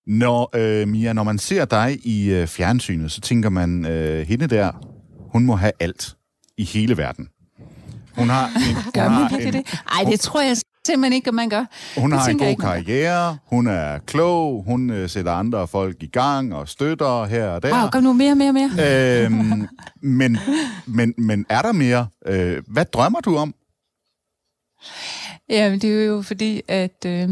Når, 0.07 0.49
øh, 0.55 0.87
Mia, 0.87 1.13
når 1.13 1.23
man 1.23 1.39
ser 1.39 1.65
dig 1.65 1.99
i 2.03 2.29
øh, 2.29 2.47
fjernsynet, 2.47 3.11
så 3.11 3.21
tænker 3.21 3.49
man, 3.49 3.85
øh, 3.85 4.27
hende 4.27 4.47
der, 4.47 4.71
hun 5.31 5.45
må 5.45 5.55
have 5.55 5.71
alt 5.79 6.15
i 6.57 6.63
hele 6.63 6.97
verden. 6.97 7.27
Hun 8.17 8.29
har 8.29 8.47
en, 8.47 8.75
hun 8.75 8.91
gør 8.93 9.09
man 9.09 9.31
virkelig 9.31 9.53
det? 9.53 9.79
Ej, 9.97 10.03
det 10.11 10.19
tror 10.19 10.41
jeg 10.41 10.57
simpelthen 10.87 11.13
ikke, 11.13 11.27
at 11.27 11.33
man 11.33 11.49
gør. 11.49 11.65
Hun 11.97 12.11
det 12.11 12.19
har 12.19 12.27
en 12.29 12.37
god 12.37 12.55
karriere, 12.55 13.37
hun 13.45 13.67
er 13.67 13.97
klog, 13.97 14.63
hun 14.67 14.89
øh, 14.89 15.09
sætter 15.09 15.31
andre 15.31 15.67
folk 15.67 16.03
i 16.03 16.07
gang 16.07 16.55
og 16.55 16.69
støtter 16.69 17.25
her 17.25 17.47
og 17.47 17.63
der. 17.63 17.81
Wow, 17.81 17.89
kom 17.89 18.03
nu 18.03 18.13
mere, 18.13 18.35
mere, 18.35 18.53
mere. 18.53 19.23
Øhm, 19.25 19.67
men, 20.01 20.37
men, 20.85 21.13
men 21.17 21.45
er 21.49 21.61
der 21.61 21.71
mere? 21.71 22.07
Øh, 22.27 22.63
hvad 22.67 22.85
drømmer 22.85 23.19
du 23.19 23.35
om? 23.35 23.53
Ja, 25.49 25.73
det 25.73 25.83
er 25.83 26.05
jo 26.05 26.21
fordi, 26.21 26.61
at 26.67 27.05
øh, 27.05 27.29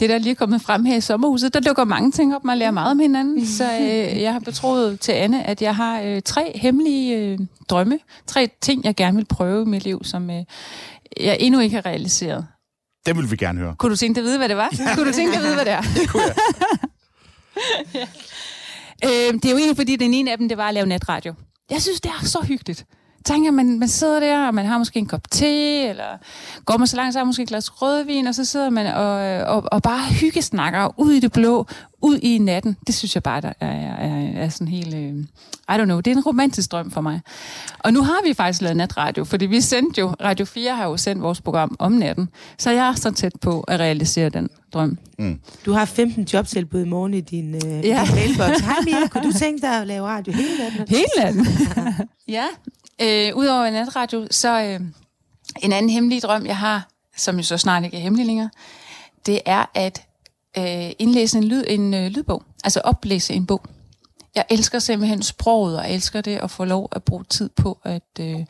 det 0.00 0.08
der 0.08 0.18
lige 0.18 0.30
er 0.30 0.34
kommet 0.34 0.62
frem 0.62 0.84
her 0.84 0.96
i 0.96 1.00
sommerhuset, 1.00 1.54
der 1.54 1.60
dukker 1.60 1.84
mange 1.84 2.12
ting 2.12 2.34
op, 2.36 2.44
man 2.44 2.58
lærer 2.58 2.70
meget 2.70 2.90
om 2.90 2.98
hinanden. 2.98 3.46
Så 3.46 3.64
øh, 3.80 4.22
jeg 4.22 4.32
har 4.32 4.40
betroet 4.40 5.00
til 5.00 5.12
Anne, 5.12 5.44
at 5.46 5.62
jeg 5.62 5.76
har 5.76 6.00
øh, 6.00 6.22
tre 6.22 6.52
hemmelige 6.54 7.16
øh, 7.18 7.38
drømme, 7.68 7.98
tre 8.26 8.48
ting, 8.60 8.84
jeg 8.84 8.94
gerne 8.94 9.16
vil 9.16 9.24
prøve 9.24 9.62
i 9.62 9.68
mit 9.68 9.84
liv, 9.84 10.04
som 10.04 10.30
øh, 10.30 10.44
jeg 11.20 11.36
endnu 11.40 11.60
ikke 11.60 11.74
har 11.74 11.86
realiseret. 11.86 12.46
Det 13.06 13.16
vil 13.16 13.30
vi 13.30 13.36
gerne 13.36 13.60
høre. 13.60 13.74
Kunne 13.78 13.90
du 13.90 13.96
tænke 13.96 14.14
dig 14.14 14.20
at 14.20 14.24
vide, 14.24 14.38
hvad 14.38 14.48
det 14.48 14.56
var? 14.56 14.70
Ja. 14.78 14.94
Kunne 14.94 15.08
du 15.08 15.12
tænke 15.12 15.32
dig 15.32 15.38
at 15.38 15.44
vide, 15.44 15.54
hvad 15.54 15.64
det 15.64 15.72
er? 15.72 15.82
det 16.00 16.08
kunne 16.08 16.22
jeg. 16.22 16.34
ja. 17.94 18.06
øh, 19.28 19.34
det 19.34 19.44
er 19.44 19.50
jo 19.50 19.56
egentlig, 19.56 19.76
fordi 19.76 19.96
den 19.96 20.14
ene 20.14 20.32
af 20.32 20.38
dem, 20.38 20.48
det 20.48 20.58
var 20.58 20.68
at 20.68 20.74
lave 20.74 20.86
natradio. 20.86 21.34
Jeg 21.70 21.82
synes, 21.82 22.00
det 22.00 22.10
er 22.20 22.24
så 22.26 22.44
hyggeligt 22.48 22.84
tænker, 23.26 23.50
man, 23.50 23.78
man 23.78 23.88
sidder 23.88 24.20
der, 24.20 24.46
og 24.46 24.54
man 24.54 24.66
har 24.66 24.78
måske 24.78 24.98
en 24.98 25.06
kop 25.06 25.30
te, 25.30 25.82
eller 25.88 26.18
går 26.64 26.76
man 26.76 26.86
så 26.86 26.96
langt, 26.96 27.12
så 27.12 27.18
har 27.18 27.24
man 27.24 27.28
måske 27.28 27.42
et 27.42 27.48
glas 27.48 27.82
rødvin, 27.82 28.26
og 28.26 28.34
så 28.34 28.44
sidder 28.44 28.70
man 28.70 28.86
og, 28.86 29.12
og, 29.54 29.62
og 29.72 29.82
bare 29.82 30.12
hyggesnakker 30.12 31.00
ud 31.00 31.12
i 31.12 31.20
det 31.20 31.32
blå, 31.32 31.66
ud 32.02 32.18
i 32.22 32.38
natten. 32.38 32.76
Det 32.86 32.94
synes 32.94 33.14
jeg 33.14 33.22
bare, 33.22 33.40
der 33.40 33.52
er, 33.60 33.66
er, 33.66 34.44
er 34.44 34.48
sådan 34.48 34.68
helt... 34.68 34.94
Uh, 34.94 35.24
I 35.68 35.72
don't 35.72 35.84
know, 35.84 36.00
det 36.00 36.10
er 36.10 36.16
en 36.16 36.22
romantisk 36.22 36.72
drøm 36.72 36.90
for 36.90 37.00
mig. 37.00 37.20
Og 37.78 37.92
nu 37.92 38.02
har 38.02 38.18
vi 38.24 38.34
faktisk 38.34 38.62
lavet 38.62 38.76
natradio, 38.76 39.24
fordi 39.24 39.46
vi 39.46 39.60
sendte 39.60 40.00
jo, 40.00 40.08
Radio 40.08 40.46
4 40.46 40.76
har 40.76 40.84
jo 40.84 40.96
sendt 40.96 41.22
vores 41.22 41.40
program 41.40 41.76
om 41.78 41.92
natten, 41.92 42.28
så 42.58 42.70
jeg 42.70 42.88
er 42.88 42.94
så 42.94 43.10
tæt 43.10 43.32
på 43.40 43.60
at 43.60 43.80
realisere 43.80 44.28
den 44.28 44.48
drøm. 44.72 44.98
Mm. 45.18 45.40
Du 45.66 45.72
har 45.72 45.84
15 45.84 46.28
jobtilbud 46.32 46.84
i 46.84 46.88
morgen 46.88 47.14
i 47.14 47.20
din, 47.20 47.54
uh, 47.54 47.62
ja. 47.62 48.04
din 48.06 48.14
mailbox. 48.14 48.60
Hej 48.60 48.76
Mia, 48.84 49.06
kunne 49.12 49.32
du 49.32 49.38
tænke 49.38 49.62
dig 49.62 49.80
at 49.80 49.86
lave 49.86 50.06
radio 50.06 50.32
hele 50.32 50.58
natten? 50.58 50.88
Hele 50.88 51.06
natten? 51.18 51.46
ja, 52.28 52.44
Øh, 53.02 53.36
Udover 53.36 53.70
natradio, 53.70 54.26
så 54.30 54.62
øh, 54.62 54.80
en 55.62 55.72
anden 55.72 55.90
hemmelig 55.90 56.22
drøm, 56.22 56.46
jeg 56.46 56.56
har, 56.56 56.88
som 57.16 57.36
jo 57.36 57.42
så 57.42 57.58
snart 57.58 57.84
ikke 57.84 57.96
er 57.96 58.00
hemmelig 58.00 58.26
længere, 58.26 58.50
det 59.26 59.40
er 59.46 59.64
at 59.74 60.02
øh, 60.58 60.90
indlæse 60.98 61.38
en, 61.38 61.44
lyd, 61.44 61.64
en 61.68 61.94
øh, 61.94 62.06
lydbog. 62.06 62.42
Altså 62.64 62.80
oplæse 62.84 63.34
en 63.34 63.46
bog. 63.46 63.62
Jeg 64.34 64.44
elsker 64.50 64.78
simpelthen 64.78 65.22
sproget, 65.22 65.78
og 65.78 65.90
elsker 65.90 66.20
det 66.20 66.36
at 66.36 66.50
få 66.50 66.64
lov 66.64 66.88
at 66.92 67.02
bruge 67.02 67.24
tid 67.24 67.48
på 67.48 67.78
at 67.84 68.02
øh, 68.20 68.40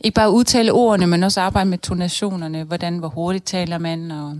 ikke 0.00 0.14
bare 0.14 0.30
udtale 0.30 0.72
ordene, 0.72 1.06
men 1.06 1.22
også 1.22 1.40
arbejde 1.40 1.70
med 1.70 1.78
tonationerne, 1.78 2.64
hvordan, 2.64 2.98
hvor 2.98 3.08
hurtigt 3.08 3.46
taler 3.46 3.78
man, 3.78 4.10
og 4.10 4.36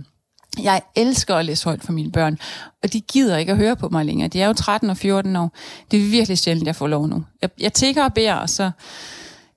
jeg 0.63 0.81
elsker 0.95 1.35
at 1.35 1.45
læse 1.45 1.65
højt 1.65 1.83
for 1.83 1.91
mine 1.91 2.11
børn, 2.11 2.39
og 2.83 2.93
de 2.93 3.01
gider 3.01 3.37
ikke 3.37 3.51
at 3.51 3.57
høre 3.57 3.75
på 3.75 3.89
mig 3.89 4.05
længere. 4.05 4.27
De 4.27 4.41
er 4.41 4.47
jo 4.47 4.53
13 4.53 4.89
og 4.89 4.97
14 4.97 5.35
år. 5.35 5.51
Det 5.91 5.99
er 5.99 6.09
virkelig 6.09 6.37
sjældent, 6.37 6.67
jeg 6.67 6.75
får 6.75 6.87
lov 6.87 7.07
nu. 7.07 7.25
Jeg, 7.41 7.49
jeg 7.59 7.73
tigger 7.73 8.03
og 8.03 8.13
beder, 8.13 8.33
og 8.33 8.49
så 8.49 8.71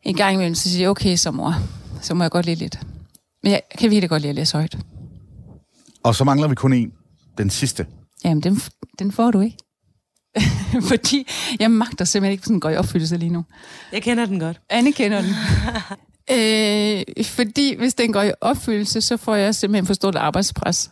en 0.02 0.16
gang 0.16 0.34
imellem, 0.34 0.54
så 0.54 0.70
siger 0.70 0.82
jeg, 0.82 0.90
okay, 0.90 1.16
så 1.16 1.30
mor, 1.30 1.54
så 2.02 2.14
må 2.14 2.24
jeg 2.24 2.30
godt 2.30 2.46
lide 2.46 2.56
lidt. 2.56 2.80
Men 3.42 3.52
jeg 3.52 3.62
kan 3.78 3.90
virkelig 3.90 4.10
godt 4.10 4.22
lide 4.22 4.30
at 4.30 4.34
læse 4.34 4.56
højt. 4.56 4.78
Og 6.02 6.14
så 6.14 6.24
mangler 6.24 6.48
vi 6.48 6.54
kun 6.54 6.72
en. 6.72 6.92
Den 7.38 7.50
sidste. 7.50 7.86
Jamen, 8.24 8.42
den, 8.42 8.60
den 8.98 9.12
får 9.12 9.30
du 9.30 9.40
ikke. 9.40 9.56
Fordi 10.90 11.26
jeg 11.60 11.70
magter 11.70 12.04
simpelthen 12.04 12.32
ikke 12.32 12.44
sådan 12.44 12.60
går 12.60 12.70
i 12.70 12.76
opfyldelse 12.76 13.16
lige 13.16 13.30
nu. 13.30 13.44
Jeg 13.92 14.02
kender 14.02 14.26
den 14.26 14.40
godt. 14.40 14.60
Anne 14.70 14.92
kender 14.92 15.22
den. 15.22 15.30
øh, 16.36 17.24
fordi 17.24 17.76
hvis 17.76 17.94
den 17.94 18.12
går 18.12 18.22
i 18.22 18.32
opfyldelse, 18.40 19.00
så 19.00 19.16
får 19.16 19.34
jeg 19.34 19.54
simpelthen 19.54 19.86
for 19.86 19.94
stort 19.94 20.16
arbejdspres. 20.16 20.90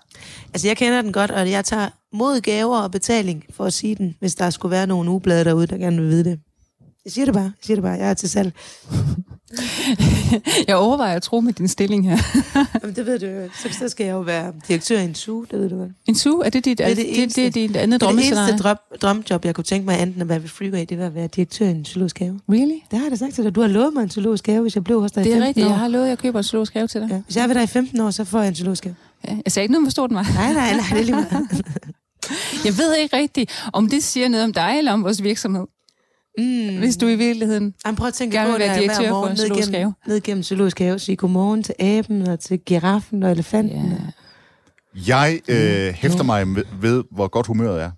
Altså, 0.55 0.69
jeg 0.69 0.77
kender 0.77 1.03
den 1.03 1.13
godt, 1.13 1.31
og 1.31 1.51
jeg 1.51 1.65
tager 1.65 1.89
mod 2.13 2.41
gaver 2.41 2.79
og 2.79 2.91
betaling 2.91 3.45
for 3.51 3.65
at 3.65 3.73
sige 3.73 3.95
den, 3.95 4.17
hvis 4.21 4.35
der 4.35 4.51
skulle 4.51 4.71
være 4.71 4.87
nogle 4.87 5.11
ugeblade 5.11 5.45
derude, 5.45 5.67
der 5.67 5.77
gerne 5.77 6.03
vil 6.03 6.11
vide 6.11 6.25
det. 6.25 6.41
Jeg 7.09 7.13
siger 7.13 7.25
det 7.25 7.35
bare. 7.35 7.43
Jeg 7.43 7.53
siger 7.63 7.77
det 7.77 7.83
bare. 7.83 7.93
Jeg 7.93 8.11
er 8.11 8.15
til 8.15 8.31
salg. 8.31 8.53
jeg 10.69 10.77
overvejer 10.77 11.17
at 11.17 11.23
tro 11.23 11.41
med 11.41 11.53
din 11.53 11.69
stilling 11.69 12.09
her. 12.09 12.19
Jamen, 12.83 12.97
det 12.97 13.07
ved 13.07 13.19
du 13.19 13.27
jo. 13.27 13.49
Så, 13.63 13.79
så 13.79 13.89
skal 13.89 14.07
jeg 14.07 14.13
jo 14.13 14.21
være 14.21 14.53
direktør 14.69 14.99
i 14.99 15.05
en 15.05 15.15
suge, 15.15 15.47
det 15.51 15.59
ved 15.59 15.69
du 15.69 15.79
vel. 15.79 15.93
En 16.07 16.15
suge? 16.15 16.47
Er 16.47 16.51
det 16.51 16.65
dit, 16.65 16.79
det 16.79 16.85
er 16.85 16.95
det, 16.95 16.97
det, 16.97 17.37
det, 17.37 17.55
det, 17.55 17.69
det 17.69 17.77
andet 17.77 18.01
drømmescenarie? 18.01 18.53
Det 18.53 18.65
er 18.65 18.75
det 18.75 18.79
eneste 18.79 19.03
drøm, 19.03 19.17
drømjob, 19.17 19.45
jeg 19.45 19.55
kunne 19.55 19.65
tænke 19.65 19.87
mig 19.87 20.03
enten 20.03 20.23
at 20.23 20.29
være 20.29 20.43
ved 20.43 20.49
Freeway, 20.49 20.85
det 20.89 20.99
var 20.99 21.07
at 21.07 21.15
være 21.15 21.27
direktør 21.27 21.67
i 21.67 21.71
en 21.71 21.85
zoologisk 21.85 22.19
have. 22.19 22.41
Really? 22.49 22.79
Det 22.91 22.99
har 22.99 23.05
jeg 23.05 23.11
da 23.11 23.17
sagt 23.17 23.35
til 23.35 23.45
dig. 23.45 23.55
Du 23.55 23.61
har 23.61 23.69
lovet 23.69 23.95
mig 23.95 24.03
en 24.03 24.11
zoologisk 24.11 24.47
have, 24.47 24.61
hvis 24.61 24.75
jeg 24.75 24.85
blev 24.85 25.01
hos 25.01 25.13
dig 25.13 25.25
det 25.25 25.31
i 25.31 25.33
15 25.33 25.43
år. 25.43 25.45
Det 25.45 25.45
er 25.45 25.49
rigtigt, 25.49 25.67
år. 25.67 25.71
jeg 25.71 25.79
har 25.79 25.89
lovet, 25.89 26.05
at 26.05 26.11
jeg 26.11 26.19
køber 26.19 26.39
en 26.39 26.45
zoologisk 26.45 26.75
have 26.75 26.87
til 26.87 27.01
dig. 27.01 27.09
Ja. 27.11 27.21
Hvis 27.25 27.37
jeg 27.37 27.43
er 27.43 27.47
ved 27.47 27.55
dig 27.55 27.65
i 27.65 27.67
15 27.67 28.01
år, 28.01 28.11
så 28.11 28.25
får 28.25 28.41
jeg 28.41 28.49
en 28.49 28.55
zoologisk 28.55 28.85
have. 28.85 28.97
Ja. 29.29 29.37
Jeg 29.45 29.53
sagde 29.53 29.65
ikke 29.65 29.73
noget, 29.73 29.85
hvor 29.85 29.91
stor 29.91 30.07
den 30.07 30.17
var. 30.17 30.27
Nej, 30.35 30.53
nej, 30.53 30.73
nej, 30.73 30.85
det 30.91 31.01
er 31.01 31.05
lige 31.05 31.15
meget. 31.15 31.65
jeg 32.67 32.79
ved 32.79 32.97
ikke 32.97 33.17
rigtigt, 33.17 33.65
om 33.73 33.89
det 33.89 34.05
siger 34.05 34.29
noget 34.29 34.45
om 34.45 34.53
dig 34.53 34.75
eller 34.79 34.93
om 34.93 35.05
vores 35.05 35.23
virksomhed. 35.23 35.67
Mm. 36.39 36.78
Hvis 36.78 36.97
du 36.97 37.07
i 37.07 37.14
virkeligheden 37.14 37.74
Jamen, 37.86 37.97
prøv 37.97 38.09
at 38.09 38.14
tænke 38.14 38.36
på, 38.47 38.55
at 38.55 38.61
jeg 38.61 38.84
hver 38.86 39.11
morgen 39.11 39.32
ned 39.32 39.72
gennem, 39.72 39.93
ned 40.07 40.20
gennem 40.20 40.43
zoologisk 40.43 40.78
have, 40.78 40.99
sige 40.99 41.16
godmorgen 41.16 41.62
til 41.62 41.74
aben 41.78 42.22
og 42.22 42.41
til 42.41 42.59
giraffen 42.59 43.22
og 43.22 43.30
elefanten. 43.30 43.93
Yeah. 43.93 45.09
Jeg 45.09 45.41
øh, 45.49 45.95
hæfter 45.95 46.22
mig 46.22 46.47
ved, 46.80 47.05
hvor 47.11 47.28
godt 47.28 47.47
humøret 47.47 47.82
er. 47.82 47.91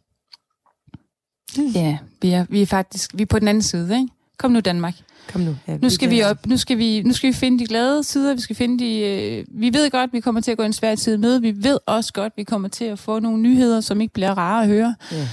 Ja, 1.75 1.99
vi 2.23 2.31
er, 2.31 2.47
vi 2.49 2.63
er 2.63 2.67
faktisk 2.67 3.11
vi 3.15 3.23
er 3.23 3.27
på 3.27 3.39
den 3.39 3.49
anden 3.49 3.63
side, 3.63 3.95
ikke? 3.95 4.09
Kom 4.39 4.51
nu, 4.51 4.61
Danmark. 4.61 4.95
Kom 5.33 5.41
nu. 5.41 5.57
Ja, 5.69 5.77
nu 5.77 5.91
skal 5.91 6.11
vi 6.11 6.23
op, 6.23 6.47
nu 6.47 6.57
skal 6.57 6.79
vi, 6.79 7.03
nu 7.03 7.13
skal 7.13 7.29
vi 7.29 7.35
finde 7.35 7.59
de 7.59 7.67
glade 7.67 8.05
sider, 8.05 8.35
vi 8.35 8.41
skal 8.41 8.57
finde 8.57 8.85
de, 8.85 8.99
øh, 8.99 9.45
vi 9.49 9.73
ved 9.73 9.91
godt, 9.91 10.13
vi 10.13 10.21
kommer 10.21 10.41
til 10.41 10.51
at 10.51 10.57
gå 10.57 10.63
en 10.63 10.73
svær 10.73 10.95
tid 10.95 11.17
med, 11.17 11.41
vi 11.41 11.55
ved 11.57 11.79
også 11.87 12.13
godt, 12.13 12.33
vi 12.37 12.45
kommer 12.45 12.69
til 12.69 12.85
at 12.85 12.99
få 12.99 13.19
nogle 13.19 13.43
nyheder, 13.43 13.81
som 13.81 14.01
ikke 14.01 14.15
bliver 14.15 14.39
rare 14.39 14.63
at 14.63 14.69
høre. 14.69 14.95
Ja. 15.13 15.29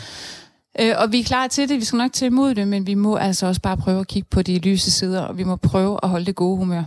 Øh, 0.79 0.93
og 0.97 1.11
vi 1.11 1.19
er 1.19 1.23
klar 1.23 1.47
til 1.47 1.69
det, 1.69 1.79
vi 1.79 1.85
skal 1.85 1.97
nok 1.97 2.13
tage 2.13 2.27
imod 2.27 2.55
det, 2.55 2.67
men 2.67 2.87
vi 2.87 2.93
må 2.93 3.15
altså 3.15 3.47
også 3.47 3.61
bare 3.61 3.77
prøve 3.77 3.99
at 3.99 4.07
kigge 4.07 4.27
på 4.31 4.41
de 4.41 4.59
lyse 4.59 4.91
sider, 4.91 5.21
og 5.21 5.37
vi 5.37 5.43
må 5.43 5.55
prøve 5.55 5.99
at 6.03 6.09
holde 6.09 6.25
det 6.25 6.35
gode 6.35 6.57
humør. 6.57 6.83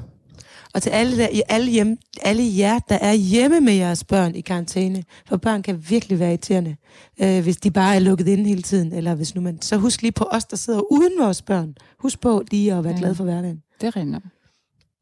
Og 0.75 0.83
til 0.83 0.91
alle, 0.91 1.19
der, 1.19 1.29
alle, 1.49 1.71
hjem, 1.71 1.99
alle 2.23 2.43
jer, 2.59 2.79
der 2.79 2.95
er 2.95 3.13
hjemme 3.13 3.61
med 3.61 3.73
jeres 3.73 4.05
børn 4.05 4.35
i 4.35 4.41
karantæne, 4.41 5.05
for 5.29 5.37
børn 5.37 5.63
kan 5.63 5.85
virkelig 5.89 6.19
være 6.19 6.29
irriterende, 6.29 6.77
øh, 7.23 7.43
hvis 7.43 7.57
de 7.57 7.71
bare 7.71 7.95
er 7.95 7.99
lukket 7.99 8.29
inde 8.29 8.45
hele 8.45 8.63
tiden, 8.63 8.93
eller 8.93 9.15
hvis 9.15 9.35
nu 9.35 9.41
man... 9.41 9.63
Så 9.63 9.77
husk 9.77 10.03
lige 10.03 10.13
på 10.13 10.25
os, 10.31 10.45
der 10.45 10.57
sidder 10.57 10.93
uden 10.93 11.13
vores 11.19 11.43
børn. 11.43 11.75
Husk 11.99 12.21
på 12.21 12.43
lige 12.51 12.75
at 12.75 12.85
være 12.85 12.93
ja. 12.93 12.99
glad 12.99 13.15
for 13.15 13.25
hverdagen. 13.25 13.63
Det 13.81 13.97
rinder. 13.97 14.21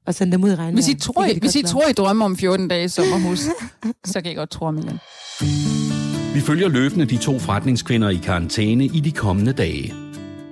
Og 0.06 0.14
sende 0.14 0.32
dem 0.32 0.44
ud 0.44 0.50
i 0.50 0.54
regnvejr. 0.54 0.72
Hvis 0.72 0.88
I 0.88 0.94
tror, 0.94 1.24
I, 1.24 1.38
hvis 1.38 1.56
I, 1.56 1.62
tror, 1.62 1.88
I 1.88 1.92
drømmer 1.92 2.24
om 2.24 2.36
14 2.36 2.68
dage 2.68 2.84
i 2.84 2.88
sommerhus, 2.88 3.40
så 4.04 4.20
kan 4.20 4.32
I 4.32 4.34
godt 4.34 4.50
tro 4.50 4.66
om 4.66 4.78
igen. 4.78 4.98
Vi 6.34 6.40
følger 6.40 6.68
løbende 6.68 7.06
de 7.06 7.16
to 7.16 7.38
forretningskvinder 7.38 8.08
i 8.08 8.20
karantæne 8.24 8.84
i 8.84 9.00
de 9.00 9.12
kommende 9.12 9.52
dage. 9.52 9.94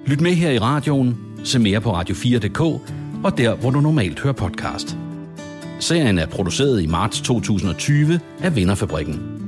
Lyt 0.07 0.21
med 0.21 0.33
her 0.33 0.51
i 0.51 0.59
radioen, 0.59 1.19
se 1.45 1.59
mere 1.59 1.81
på 1.81 2.01
radio4.dk 2.01 2.61
og 3.25 3.39
der, 3.39 3.57
hvor 3.57 3.71
du 3.71 3.81
normalt 3.81 4.21
hører 4.21 4.35
podcast. 4.35 4.97
Serien 5.81 6.19
er 6.19 6.27
produceret 6.27 6.83
i 6.83 6.87
marts 6.87 7.21
2020 7.21 8.21
af 8.43 8.57
Vinderfabrikken. 8.57 9.46